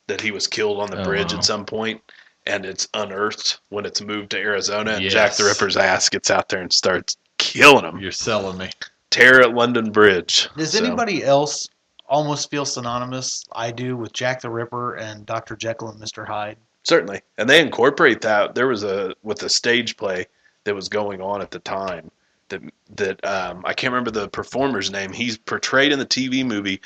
That 0.07 0.19
he 0.19 0.31
was 0.31 0.47
killed 0.47 0.79
on 0.79 0.89
the 0.89 1.01
Oh, 1.01 1.03
bridge 1.05 1.31
wow. 1.31 1.37
at 1.37 1.45
some 1.45 1.63
point, 1.63 2.01
and 2.45 2.65
it's 2.65 2.87
unearthed 2.93 3.59
when 3.69 3.85
it's 3.85 4.01
moved 4.01 4.31
to 4.31 4.37
Arizona. 4.37 4.93
And 4.93 5.03
Yes. 5.03 5.13
Jack 5.13 5.33
the 5.35 5.45
Ripper's 5.45 5.77
ass 5.77 6.09
gets 6.09 6.29
out 6.29 6.49
there 6.49 6.61
and 6.61 6.71
starts 6.71 7.17
killing 7.37 7.83
them. 7.83 7.99
You're 7.99 8.11
selling 8.11 8.57
me. 8.57 8.69
Terror 9.09 9.41
at 9.41 9.53
London 9.53 9.91
Bridge. 9.91 10.49
Does 10.57 10.71
So- 10.73 10.83
anybody 10.83 11.23
else 11.23 11.67
almost 12.07 12.49
feel 12.49 12.65
synonymous? 12.65 13.45
I 13.53 13.71
do 13.71 13.95
with 13.95 14.13
Jack 14.13 14.41
the 14.41 14.49
Ripper 14.49 14.95
and 14.95 15.25
Dr. 15.25 15.55
Jekyll 15.55 15.89
and 15.89 16.01
Mr. 16.01 16.27
Hyde. 16.27 16.57
Certainly, 16.83 17.21
and 17.37 17.49
they 17.49 17.61
incorporate 17.61 18.21
that. 18.21 18.55
There 18.55 18.67
was 18.67 18.83
a 18.83 19.13
with 19.23 19.41
a 19.43 19.49
stage 19.49 19.95
play 19.95 20.25
that 20.65 20.75
was 20.75 20.89
going 20.89 21.21
on 21.21 21.41
at 21.41 21.49
the 21.51 21.59
time 21.59 22.11
that 22.49 22.61
that 22.95 23.25
um, 23.25 23.63
I 23.65 23.73
can't 23.73 23.93
remember 23.93 24.11
the 24.11 24.27
performer's 24.27 24.91
name. 24.91 25.13
He's 25.13 25.37
portrayed 25.37 25.93
in 25.93 25.99
the 25.99 26.05
TV 26.05 26.43
movie, 26.45 26.81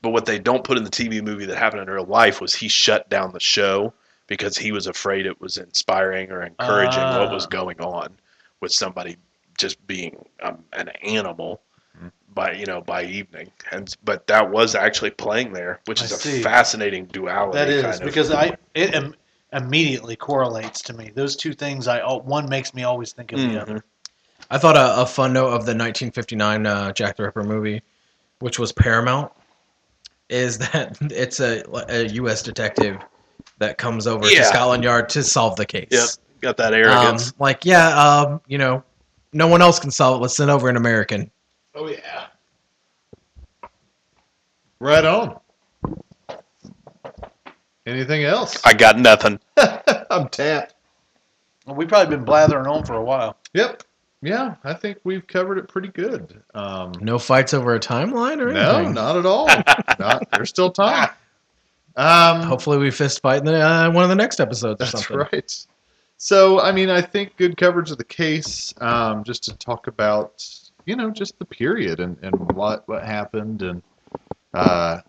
but 0.00 0.10
what 0.10 0.24
they 0.24 0.38
don't 0.38 0.64
put 0.64 0.78
in 0.78 0.84
the 0.84 0.90
TV 0.90 1.22
movie 1.22 1.44
that 1.44 1.58
happened 1.58 1.82
in 1.82 1.90
real 1.90 2.06
life 2.06 2.40
was 2.40 2.54
he 2.54 2.68
shut 2.68 3.10
down 3.10 3.32
the 3.32 3.40
show 3.40 3.92
because 4.26 4.56
he 4.56 4.72
was 4.72 4.86
afraid 4.86 5.26
it 5.26 5.40
was 5.40 5.56
inspiring 5.56 6.30
or 6.30 6.42
encouraging 6.42 7.02
what 7.18 7.30
was 7.30 7.44
Ah. 7.46 7.50
going 7.50 7.80
on 7.80 8.16
with 8.60 8.72
somebody 8.72 9.16
just 9.58 9.84
being 9.86 10.24
um, 10.42 10.64
an 10.72 10.88
animal 11.02 11.60
by 12.34 12.50
you 12.52 12.66
know 12.66 12.80
by 12.80 13.04
evening 13.04 13.48
and 13.70 13.96
but 14.02 14.26
that 14.26 14.50
was 14.50 14.74
actually 14.74 15.10
playing 15.10 15.52
there 15.52 15.80
which 15.84 16.02
is 16.02 16.10
a 16.10 16.16
see. 16.16 16.42
fascinating 16.42 17.04
duality 17.06 17.56
That 17.58 17.68
is 17.68 17.82
kind 17.82 17.94
of. 17.94 18.02
because 18.02 18.32
I 18.32 18.56
it 18.74 18.92
Im- 18.94 19.14
immediately 19.52 20.16
correlates 20.16 20.82
to 20.82 20.92
me. 20.94 21.12
Those 21.14 21.36
two 21.36 21.52
things, 21.52 21.86
I 21.86 22.00
one 22.00 22.48
makes 22.48 22.74
me 22.74 22.82
always 22.82 23.12
think 23.12 23.32
of 23.32 23.38
the 23.38 23.46
Mhm. 23.46 23.60
other. 23.62 23.84
I 24.50 24.58
thought 24.58 24.76
a, 24.76 25.02
a 25.02 25.06
fun 25.06 25.32
note 25.32 25.46
of 25.50 25.64
the 25.64 25.74
1959 25.76 26.66
uh, 26.66 26.92
Jack 26.92 27.16
the 27.16 27.22
Ripper 27.22 27.44
movie, 27.44 27.80
which 28.40 28.58
was 28.58 28.72
Paramount, 28.72 29.30
is 30.28 30.58
that 30.72 30.98
it's 31.00 31.38
a, 31.38 31.62
a 31.88 32.08
U.S. 32.14 32.42
detective 32.42 32.98
that 33.58 33.78
comes 33.78 34.06
over 34.06 34.26
Yeah. 34.26 34.38
to 34.40 34.44
Scotland 34.46 34.84
Yard 34.84 35.08
to 35.10 35.22
solve 35.22 35.56
the 35.56 35.66
case. 35.66 35.88
Yep, 35.90 36.08
got 36.40 36.56
that 36.58 36.74
Um, 36.74 36.80
arrogance. 36.80 37.32
like, 37.38 37.64
yeah, 37.64 37.88
um, 37.98 38.40
you 38.46 38.58
know, 38.58 38.82
no 39.32 39.46
one 39.48 39.62
else 39.62 39.78
can 39.78 39.90
solve 39.90 40.18
it. 40.18 40.22
Let's 40.22 40.36
send 40.36 40.50
over 40.50 40.68
an 40.68 40.76
American. 40.76 41.30
Oh 41.74 41.88
yeah. 41.88 42.26
Right 44.80 45.04
on. 45.04 45.38
Anything 47.86 48.24
else? 48.24 48.60
I 48.64 48.72
got 48.72 48.98
nothing. 48.98 49.38
I'm 50.10 50.28
tapped. 50.28 50.74
Well, 51.66 51.76
we've 51.76 51.88
probably 51.88 52.16
been 52.16 52.24
blathering 52.24 52.66
on 52.66 52.84
for 52.84 52.94
a 52.94 53.02
while. 53.04 53.36
Yep. 53.54 53.82
Yeah, 54.22 54.54
I 54.64 54.72
think 54.72 54.98
we've 55.04 55.26
covered 55.26 55.58
it 55.58 55.68
pretty 55.68 55.88
good. 55.88 56.42
Um, 56.54 56.92
No 57.00 57.18
fights 57.18 57.52
over 57.52 57.74
a 57.74 57.80
timeline 57.80 58.40
or 58.40 58.52
no, 58.52 58.88
not 58.90 59.16
at 59.16 59.26
all. 59.26 59.46
not, 59.98 60.22
there's 60.32 60.48
still 60.48 60.70
time. 60.70 61.10
Um, 61.96 62.42
Hopefully, 62.42 62.78
we 62.78 62.90
fist 62.90 63.22
fight 63.22 63.38
in 63.38 63.44
the, 63.44 63.60
uh, 63.60 63.90
one 63.90 64.02
of 64.02 64.10
the 64.10 64.16
next 64.16 64.40
episodes 64.40 64.80
or 64.80 64.84
That's 64.84 65.06
something. 65.06 65.16
right. 65.32 65.66
So, 66.16 66.60
I 66.60 66.72
mean, 66.72 66.90
I 66.90 67.00
think 67.00 67.36
good 67.36 67.56
coverage 67.56 67.90
of 67.90 67.98
the 67.98 68.04
case, 68.04 68.72
um, 68.80 69.24
just 69.24 69.44
to 69.44 69.56
talk 69.56 69.86
about, 69.86 70.44
you 70.86 70.96
know, 70.96 71.10
just 71.10 71.38
the 71.38 71.44
period 71.44 72.00
and, 72.00 72.16
and 72.22 72.52
what 72.52 72.88
what 72.88 73.04
happened 73.04 73.62
and 73.62 73.82
uh, 74.54 75.00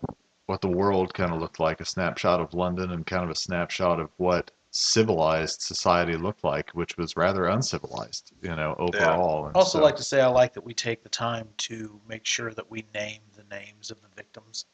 what 0.46 0.60
the 0.60 0.68
world 0.68 1.14
kind 1.14 1.32
of 1.32 1.40
looked 1.40 1.60
like, 1.60 1.80
a 1.80 1.84
snapshot 1.84 2.40
of 2.40 2.54
London 2.54 2.92
and 2.92 3.06
kind 3.06 3.24
of 3.24 3.30
a 3.30 3.34
snapshot 3.34 4.00
of 4.00 4.10
what 4.16 4.50
civilized 4.72 5.62
society 5.62 6.16
looked 6.16 6.44
like, 6.44 6.70
which 6.70 6.96
was 6.98 7.16
rather 7.16 7.46
uncivilized, 7.46 8.32
you 8.42 8.54
know, 8.54 8.74
overall. 8.78 9.46
And 9.46 9.56
I 9.56 9.60
also 9.60 9.78
so- 9.78 9.84
like 9.84 9.96
to 9.96 10.02
say 10.04 10.20
I 10.20 10.26
like 10.26 10.52
that 10.54 10.64
we 10.64 10.74
take 10.74 11.02
the 11.02 11.08
time 11.08 11.48
to 11.58 12.00
make 12.08 12.26
sure 12.26 12.52
that 12.52 12.70
we 12.70 12.84
name 12.94 13.20
the 13.36 13.44
names 13.44 13.90
of 13.90 14.00
the 14.02 14.08
victims 14.14 14.66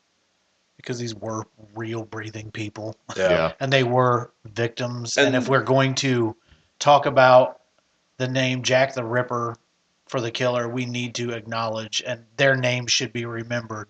because 0.76 0.98
these 0.98 1.14
were 1.14 1.44
real 1.74 2.04
breathing 2.04 2.50
people 2.50 2.96
yeah. 3.16 3.52
and 3.60 3.72
they 3.72 3.84
were 3.84 4.32
victims. 4.46 5.16
And, 5.16 5.28
And- 5.28 5.36
if 5.36 5.48
we're 5.48 5.62
going 5.62 5.94
to 5.96 6.36
talk 6.78 7.06
about 7.06 7.60
the 8.18 8.28
name 8.28 8.62
Jack 8.62 8.94
the 8.94 9.04
Ripper 9.04 9.56
for 10.06 10.20
the 10.20 10.30
killer, 10.30 10.68
we 10.68 10.84
need 10.86 11.14
to 11.16 11.30
acknowledge 11.32 12.02
and 12.06 12.24
their 12.36 12.56
name 12.56 12.86
should 12.86 13.12
be 13.12 13.24
remembered 13.24 13.88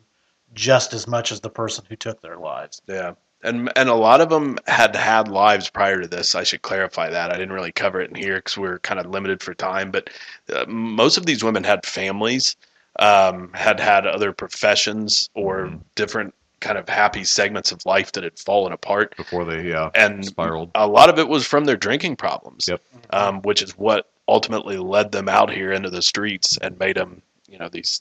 just 0.55 0.93
as 0.93 1.07
much 1.09 1.33
as 1.33 1.41
the 1.41 1.51
person 1.51 1.85
who 1.89 1.97
took 1.97 2.21
their 2.21 2.37
lives. 2.37 2.83
Yeah. 2.87 3.13
And 3.45 3.73
and 3.75 3.89
a 3.89 3.95
lot 3.95 4.21
of 4.21 4.29
them 4.29 4.57
had 4.69 4.95
had 4.95 5.27
lives 5.27 5.69
prior 5.69 6.01
to 6.01 6.07
this. 6.07 6.37
I 6.37 6.45
should 6.45 6.63
clarify 6.63 7.11
that. 7.11 7.33
I 7.33 7.37
didn't 7.37 7.53
really 7.53 7.73
cover 7.73 8.01
it 8.01 8.11
in 8.11 8.15
here 8.15 8.37
because 8.37 8.57
we 8.57 8.69
are 8.69 8.79
kind 8.81 9.01
of 9.01 9.07
limited 9.07 9.43
for 9.43 9.53
time. 9.53 9.91
But 9.91 10.11
uh, 10.55 10.65
most 10.69 11.17
of 11.17 11.27
these 11.27 11.43
women 11.43 11.65
had 11.65 11.85
families, 11.85 12.55
um, 13.01 13.51
had 13.53 13.81
had 13.81 14.07
other 14.07 14.33
professions 14.33 15.29
or 15.35 15.67
Mhm. 15.67 15.81
different 15.97 16.35
kind 16.63 16.79
of 16.79 16.89
happy 16.89 17.25
segments 17.25 17.73
of 17.73 17.85
life 17.85 18.13
that 18.13 18.25
had 18.25 18.39
fallen 18.39 18.73
apart. 18.73 19.15
Before 19.17 19.45
they, 19.45 19.69
yeah, 19.69 19.91
And 19.95 20.25
spiraled. 20.25 20.71
a 20.75 20.87
lot 20.87 21.11
of 21.11 21.19
it 21.19 21.29
was 21.29 21.47
from 21.47 21.65
their 21.67 21.77
drinking 21.77 22.17
problems. 22.17 22.67
Yep. 22.69 22.81
Um, 23.11 23.43
which 23.43 23.61
is 23.63 23.73
what 23.77 24.11
ultimately 24.29 24.79
led 24.79 25.13
them 25.13 25.29
out 25.29 25.51
here 25.51 25.73
into 25.73 25.91
the 25.91 26.01
streets 26.01 26.57
and 26.63 26.79
made 26.79 26.97
them, 26.97 27.21
you 27.49 27.59
know, 27.59 27.69
these 27.69 28.01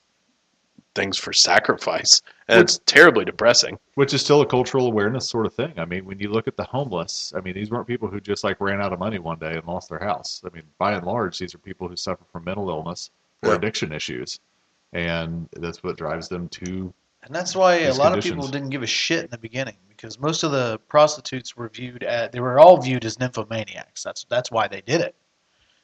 things 0.94 1.18
for 1.18 1.34
sacrifice. 1.34 2.22
And 2.48 2.62
it's 2.62 2.80
terribly 2.86 3.24
depressing. 3.26 3.78
which 3.96 4.14
is 4.14 4.22
still 4.22 4.42
a 4.42 4.46
cultural 4.46 4.86
awareness 4.88 5.30
sort 5.30 5.46
of 5.46 5.54
thing. 5.54 5.74
I 5.78 5.86
mean, 5.86 6.06
when 6.06 6.20
you 6.20 6.30
look 6.30 6.48
at 6.48 6.58
the 6.58 6.64
homeless, 6.66 7.34
I 7.36 7.42
mean, 7.42 7.54
these 7.56 7.72
weren't 7.72 7.88
people 7.88 8.10
who 8.10 8.20
just 8.20 8.44
like 8.44 8.60
ran 8.62 8.82
out 8.82 8.92
of 8.94 9.00
money 9.00 9.18
one 9.20 9.40
day 9.40 9.56
and 9.56 9.66
lost 9.66 9.90
their 9.90 10.00
house. 10.00 10.42
I 10.46 10.54
mean, 10.54 10.64
by 10.78 10.94
and 10.94 11.06
large, 11.06 11.38
these 11.40 11.56
are 11.56 11.60
people 11.60 11.88
who 11.88 11.96
suffer 11.96 12.24
from 12.32 12.44
mental 12.44 12.70
illness 12.70 13.10
or 13.42 13.50
Yeah. 13.50 13.56
addiction 13.56 13.92
issues, 13.94 14.40
and 14.94 15.48
that's 15.54 15.82
what 15.84 15.98
drives 15.98 16.28
them 16.28 16.48
to. 16.50 16.94
And 17.24 17.36
that's 17.36 17.56
why 17.56 17.76
a 17.76 17.88
These 17.88 18.00
lot 18.00 18.18
of 18.18 18.24
people 18.24 18.48
didn't 18.48 18.70
give 18.70 18.82
a 18.84 18.88
shit 18.88 19.24
in 19.26 19.30
the 19.30 19.38
beginning 19.38 19.76
because 19.90 20.20
most 20.20 20.44
of 20.44 20.52
the 20.52 20.80
prostitutes 20.88 21.56
were 21.56 21.70
viewed 21.70 22.04
at 22.04 22.32
they 22.32 22.40
were 22.40 22.60
all 22.60 22.82
viewed 22.82 23.06
as 23.06 23.18
nymphomaniacs. 23.18 24.02
That's 24.04 24.26
that's 24.26 24.52
why 24.52 24.68
they 24.68 24.82
did 24.82 25.02
it 25.02 25.16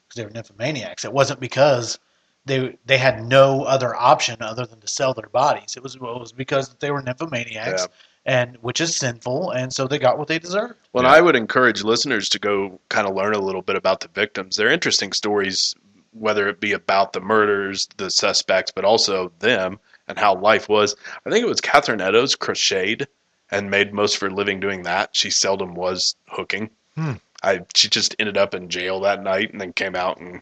because 0.07 0.15
they 0.15 0.25
were 0.25 0.31
nymphomaniacs. 0.31 1.05
It 1.05 1.13
wasn't 1.13 1.39
because 1.39 1.99
they 2.45 2.77
they 2.85 2.97
had 2.97 3.23
no 3.23 3.63
other 3.63 3.95
option 3.95 4.41
other 4.41 4.65
than 4.65 4.79
to 4.79 4.87
sell 4.87 5.13
their 5.13 5.29
bodies. 5.29 5.75
It 5.77 5.83
was 5.83 5.95
it 5.95 6.01
was 6.01 6.31
because 6.33 6.73
they 6.79 6.89
were 6.89 7.03
nymphomaniacs 7.03 7.53
Yeah. 7.81 7.85
and 8.25 8.57
which 8.61 8.81
is 8.81 8.95
sinful, 8.95 9.51
and 9.51 9.71
so 9.71 9.87
they 9.87 9.99
got 9.99 10.17
what 10.17 10.27
they 10.27 10.39
deserved. 10.39 10.75
Well, 10.93 11.03
Yeah. 11.03 11.11
I 11.11 11.21
would 11.21 11.35
encourage 11.35 11.83
listeners 11.83 12.29
to 12.29 12.39
go 12.39 12.79
kind 12.89 13.07
of 13.07 13.13
learn 13.13 13.35
a 13.35 13.39
little 13.39 13.61
bit 13.61 13.75
about 13.75 13.99
the 13.99 14.07
victims. 14.07 14.55
They're 14.55 14.71
interesting 14.71 15.13
stories, 15.13 15.75
whether 16.13 16.47
it 16.47 16.59
be 16.59 16.71
about 16.71 17.13
the 17.13 17.21
murders, 17.21 17.87
the 17.97 18.09
suspects, 18.09 18.71
but 18.75 18.85
also 18.85 19.31
them 19.37 19.79
and 20.07 20.17
how 20.17 20.35
life 20.35 20.69
was. 20.69 20.95
I 21.25 21.29
think 21.29 21.43
it 21.43 21.49
was 21.49 21.61
Catherine 21.61 22.01
Eddowes 22.01 22.35
crocheted 22.35 23.07
and 23.51 23.69
made 23.69 23.93
most 23.93 24.15
of 24.15 24.21
her 24.21 24.29
living 24.29 24.59
doing 24.59 24.83
that. 24.83 25.15
She 25.15 25.29
seldom 25.29 25.75
was 25.75 26.15
hooking. 26.27 26.69
Hmm. 26.95 27.13
I 27.43 27.61
she 27.75 27.87
just 27.87 28.15
ended 28.19 28.37
up 28.37 28.53
in 28.55 28.69
jail 28.69 28.99
that 29.01 29.21
night 29.21 29.51
and 29.51 29.61
then 29.61 29.73
came 29.73 29.95
out 29.95 30.19
and 30.19 30.41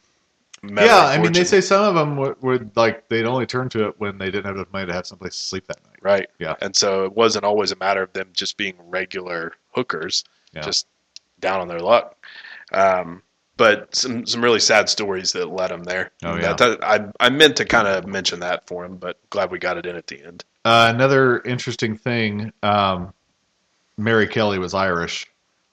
met 0.64 0.86
yeah, 0.86 1.06
I 1.06 1.18
mean, 1.18 1.34
they 1.34 1.44
say 1.44 1.62
some 1.62 1.84
of 1.84 1.96
them 1.96 2.16
would, 2.18 2.42
would 2.42 2.76
like 2.78 3.08
they'd 3.10 3.26
only 3.26 3.46
turn 3.46 3.70
to 3.70 3.88
it 3.88 4.00
when 4.00 4.18
they 4.18 4.28
didn't 4.28 4.46
have 4.46 4.56
enough 4.56 4.72
money 4.72 4.86
to 4.86 4.94
have 4.94 5.06
someplace 5.06 5.34
to 5.34 5.46
sleep 5.46 5.68
that 5.68 5.84
night. 5.86 6.00
right. 6.02 6.30
Yeah. 6.40 6.56
And 6.62 6.76
so 6.76 7.04
it 7.06 7.14
wasn't 7.14 7.46
always 7.46 7.72
a 7.72 7.76
matter 7.76 8.02
of 8.02 8.14
them 8.14 8.30
just 8.34 8.58
being 8.58 8.76
regular 8.88 9.54
hookers. 9.72 10.24
Yeah. 10.54 10.62
just 10.62 10.88
down 11.42 11.60
on 11.60 11.68
their 11.68 11.82
luck. 11.82 12.16
Um, 12.72 13.22
but 13.58 13.96
some 13.96 14.26
some 14.26 14.44
really 14.44 14.60
sad 14.60 14.90
stories 14.90 15.32
that 15.32 15.48
led 15.50 15.72
him 15.72 15.84
there. 15.84 16.12
Oh, 16.24 16.38
That- 16.38 16.58
that- 16.58 16.84
I 16.84 17.06
I 17.20 17.30
meant 17.30 17.56
to 17.58 17.66
kind 17.66 17.88
of 17.88 18.06
mention 18.08 18.40
that 18.42 18.68
for 18.68 18.84
him, 18.86 18.98
but 18.98 19.18
glad 19.30 19.52
we 19.52 19.60
got 19.60 19.78
it 19.78 19.86
in 19.86 19.96
at 19.96 20.08
the 20.08 20.24
end. 20.24 20.44
Uh, 20.66 20.92
another 20.94 21.40
interesting 21.42 21.96
thing, 21.98 22.52
um, 22.64 23.14
Mary 23.98 24.28
Kelly 24.28 24.60
was 24.60 24.74
Irish, 24.74 25.26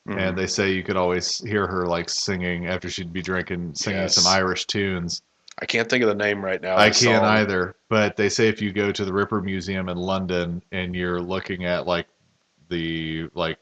Mhm. 0.07 0.19
and 0.21 0.39
they 0.39 0.47
say 0.47 0.73
you 0.73 0.83
could 0.85 0.97
always 0.97 1.39
hear 1.39 1.67
her 1.67 1.87
like 1.87 2.09
singing 2.09 2.67
after 2.67 2.89
she'd 2.91 3.13
be 3.13 3.23
drinking, 3.23 3.75
singing 3.75 4.03
Yes. 4.03 4.17
some 4.17 4.33
Irish 4.33 4.67
tunes. 4.67 5.23
I 5.61 5.67
can't 5.67 5.89
think 5.89 6.03
of 6.03 6.09
the 6.09 6.15
name 6.15 6.43
right 6.45 6.61
now. 6.63 6.77
I 6.77 6.91
can't 6.91 7.25
either, 7.25 7.77
but 7.89 8.17
they 8.17 8.29
say 8.29 8.49
if 8.49 8.63
you 8.63 8.73
go 8.73 8.91
to 8.91 9.05
the 9.05 9.13
Ripper 9.13 9.41
Museum 9.43 9.89
in 9.89 9.97
London 9.99 10.63
and 10.73 10.95
you're 10.95 11.21
looking 11.21 11.65
at 11.67 11.87
like 11.87 12.07
the 12.69 13.29
like 13.35 13.59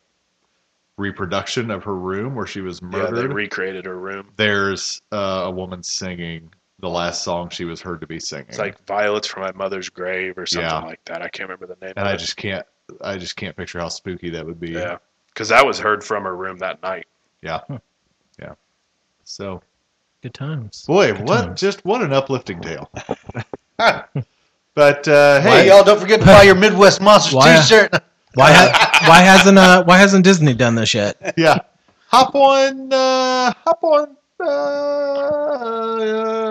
reproduction 1.01 1.71
of 1.71 1.83
her 1.85 1.97
room 1.97 2.35
where 2.35 2.47
she 2.47 2.61
was 2.61 2.81
Yeah, 2.83 2.89
they 2.91 2.99
murdered, 3.11 3.33
recreated 3.33 3.87
her 3.87 3.99
room. 3.99 4.29
there's 4.37 5.01
uh, 5.11 5.43
a 5.47 5.51
woman 5.51 5.83
singing 5.83 6.53
the 6.79 6.89
last 6.89 7.23
song 7.25 7.49
she 7.51 7.65
was 7.65 7.81
heard 7.81 8.01
to 8.01 8.07
be 8.07 8.21
singing. 8.21 8.47
It's 8.49 8.59
like 8.59 8.85
violets 8.87 9.27
from 9.27 9.43
my 9.43 9.53
mother's 9.53 9.89
grave 9.89 10.39
or 10.39 10.47
something 10.47 10.69
Yeah. 10.71 10.79
like 10.81 11.05
that. 11.07 11.23
I 11.23 11.29
can't 11.29 11.49
remember 11.49 11.67
the 11.67 11.77
name. 11.85 11.95
and 11.97 12.07
of 12.07 12.07
I 12.07 12.13
it. 12.15 12.19
just 12.19 12.37
can't, 12.37 12.65
I 13.03 13.17
just 13.19 13.37
can't 13.37 13.57
picture 13.57 13.81
how 13.81 13.89
spooky 13.89 14.31
that 14.31 14.45
would 14.47 14.61
be. 14.61 14.71
yeah, 14.71 14.97
because 15.29 15.49
that 15.49 15.65
was 15.67 15.79
heard 15.79 16.03
from 16.05 16.23
her 16.25 16.37
room 16.37 16.59
that 16.59 16.83
night. 16.83 17.07
yeah, 17.43 17.61
yeah. 18.39 18.55
So, 19.25 19.63
Good 20.23 20.35
times. 20.35 20.85
boy, 20.87 21.13
Good 21.13 21.29
what 21.29 21.43
times. 21.45 21.61
just 21.61 21.85
what 21.85 22.03
an 22.03 22.13
uplifting 22.13 22.61
tale. 22.61 22.91
but 23.79 25.09
uh, 25.09 25.41
Hey, 25.41 25.51
hey, 25.51 25.69
y'all, 25.69 25.85
don't 25.85 25.99
forget 26.01 26.21
to 26.21 26.27
buy 26.27 26.43
your 26.43 26.55
Midwest 26.55 27.01
Monsters 27.01 27.35
Why- 27.35 27.57
T-shirt. 27.57 27.93
Why 28.35 28.53
ha- 28.53 29.05
why 29.09 29.21
hasn't 29.21 29.59
uh 29.59 29.85
why 29.85 29.99
hasn't 29.99 30.25
Disney 30.25 30.55
done 30.55 30.75
this 30.77 30.95
yet? 30.95 31.35
yeah, 31.37 31.59
hop 32.09 32.35
on, 32.35 32.93
uh, 32.93 33.53
hop 33.65 33.83
on. 33.83 34.17
Uh, 34.43 34.47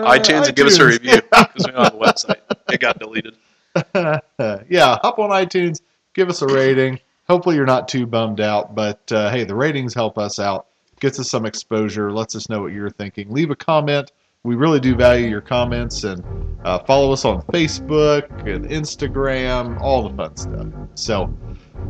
iTunes 0.06 0.46
and 0.48 0.56
give 0.56 0.68
us 0.68 0.78
a 0.78 0.86
review 0.86 1.16
because 1.16 1.66
we're 1.68 1.76
on 1.76 1.86
the 1.86 1.98
website. 1.98 2.36
It 2.72 2.82
got 2.82 3.00
deleted. 3.00 3.34
yeah, 4.70 5.00
hop 5.02 5.18
on 5.18 5.32
iTunes, 5.32 5.82
give 6.14 6.30
us 6.30 6.44
a 6.44 6.48
rating. 6.48 7.00
Hopefully, 7.28 7.56
you're 7.56 7.66
not 7.66 7.88
too 7.88 8.06
bummed 8.06 8.42
out, 8.42 8.76
but 8.76 9.12
uh, 9.12 9.32
hey, 9.32 9.44
the 9.44 9.56
ratings 9.56 9.96
help 9.96 10.20
us 10.20 10.38
out, 10.38 10.68
gets 11.00 11.20
us 11.20 11.32
some 11.32 11.48
exposure, 11.48 12.12
lets 12.12 12.36
us 12.36 12.48
know 12.48 12.62
what 12.62 12.74
you're 12.74 12.92
thinking. 12.92 13.32
Leave 13.32 13.50
a 13.50 13.56
comment. 13.56 14.12
We 14.50 14.56
really 14.56 14.80
do 14.80 14.96
value 14.96 15.28
your 15.28 15.42
comments, 15.42 16.06
and 16.06 16.24
uh, 16.66 16.80
follow 16.80 17.14
us 17.14 17.24
on 17.24 17.44
Facebook 17.54 18.28
and 18.48 18.66
Instagram, 18.66 19.80
all 19.80 20.10
the 20.10 20.16
fun 20.16 20.36
stuff. 20.36 20.68
So, 20.96 21.32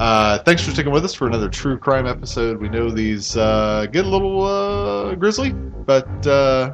uh, 0.01 0.39
thanks 0.39 0.65
for 0.65 0.71
sticking 0.71 0.91
with 0.91 1.05
us 1.05 1.13
for 1.13 1.25
another 1.25 1.47
true 1.47 1.77
crime 1.77 2.05
episode. 2.05 2.59
We 2.59 2.67
know 2.67 2.89
these 2.89 3.37
uh, 3.37 3.87
get 3.93 4.03
a 4.03 4.09
little 4.09 4.43
uh, 4.43 5.15
grisly, 5.15 5.53
but 5.53 6.27
uh, 6.27 6.73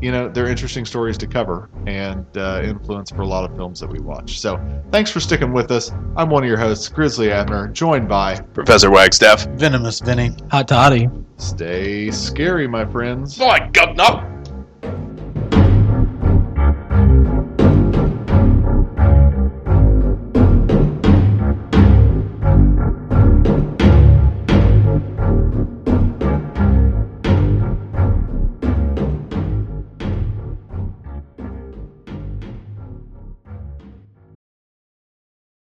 you 0.00 0.10
know 0.10 0.28
they're 0.28 0.48
interesting 0.48 0.84
stories 0.84 1.16
to 1.18 1.28
cover 1.28 1.70
and 1.86 2.26
uh, 2.36 2.62
influence 2.64 3.12
for 3.12 3.22
a 3.22 3.26
lot 3.28 3.48
of 3.48 3.56
films 3.56 3.78
that 3.78 3.88
we 3.88 4.00
watch. 4.00 4.40
So, 4.40 4.60
thanks 4.90 5.12
for 5.12 5.20
sticking 5.20 5.52
with 5.52 5.70
us. 5.70 5.92
I'm 6.16 6.28
one 6.28 6.42
of 6.42 6.48
your 6.48 6.58
hosts, 6.58 6.88
Grizzly 6.88 7.30
Abner, 7.30 7.68
joined 7.68 8.08
by 8.08 8.40
Professor 8.52 8.90
Wagstaff. 8.90 9.46
Venomous 9.50 10.00
Vinny. 10.00 10.32
Hot 10.50 10.66
toddy. 10.66 11.08
Stay 11.36 12.10
Scary, 12.10 12.66
my 12.66 12.84
friends. 12.84 13.38
My 13.38 13.68
God, 13.72 13.96
no. 13.96 14.31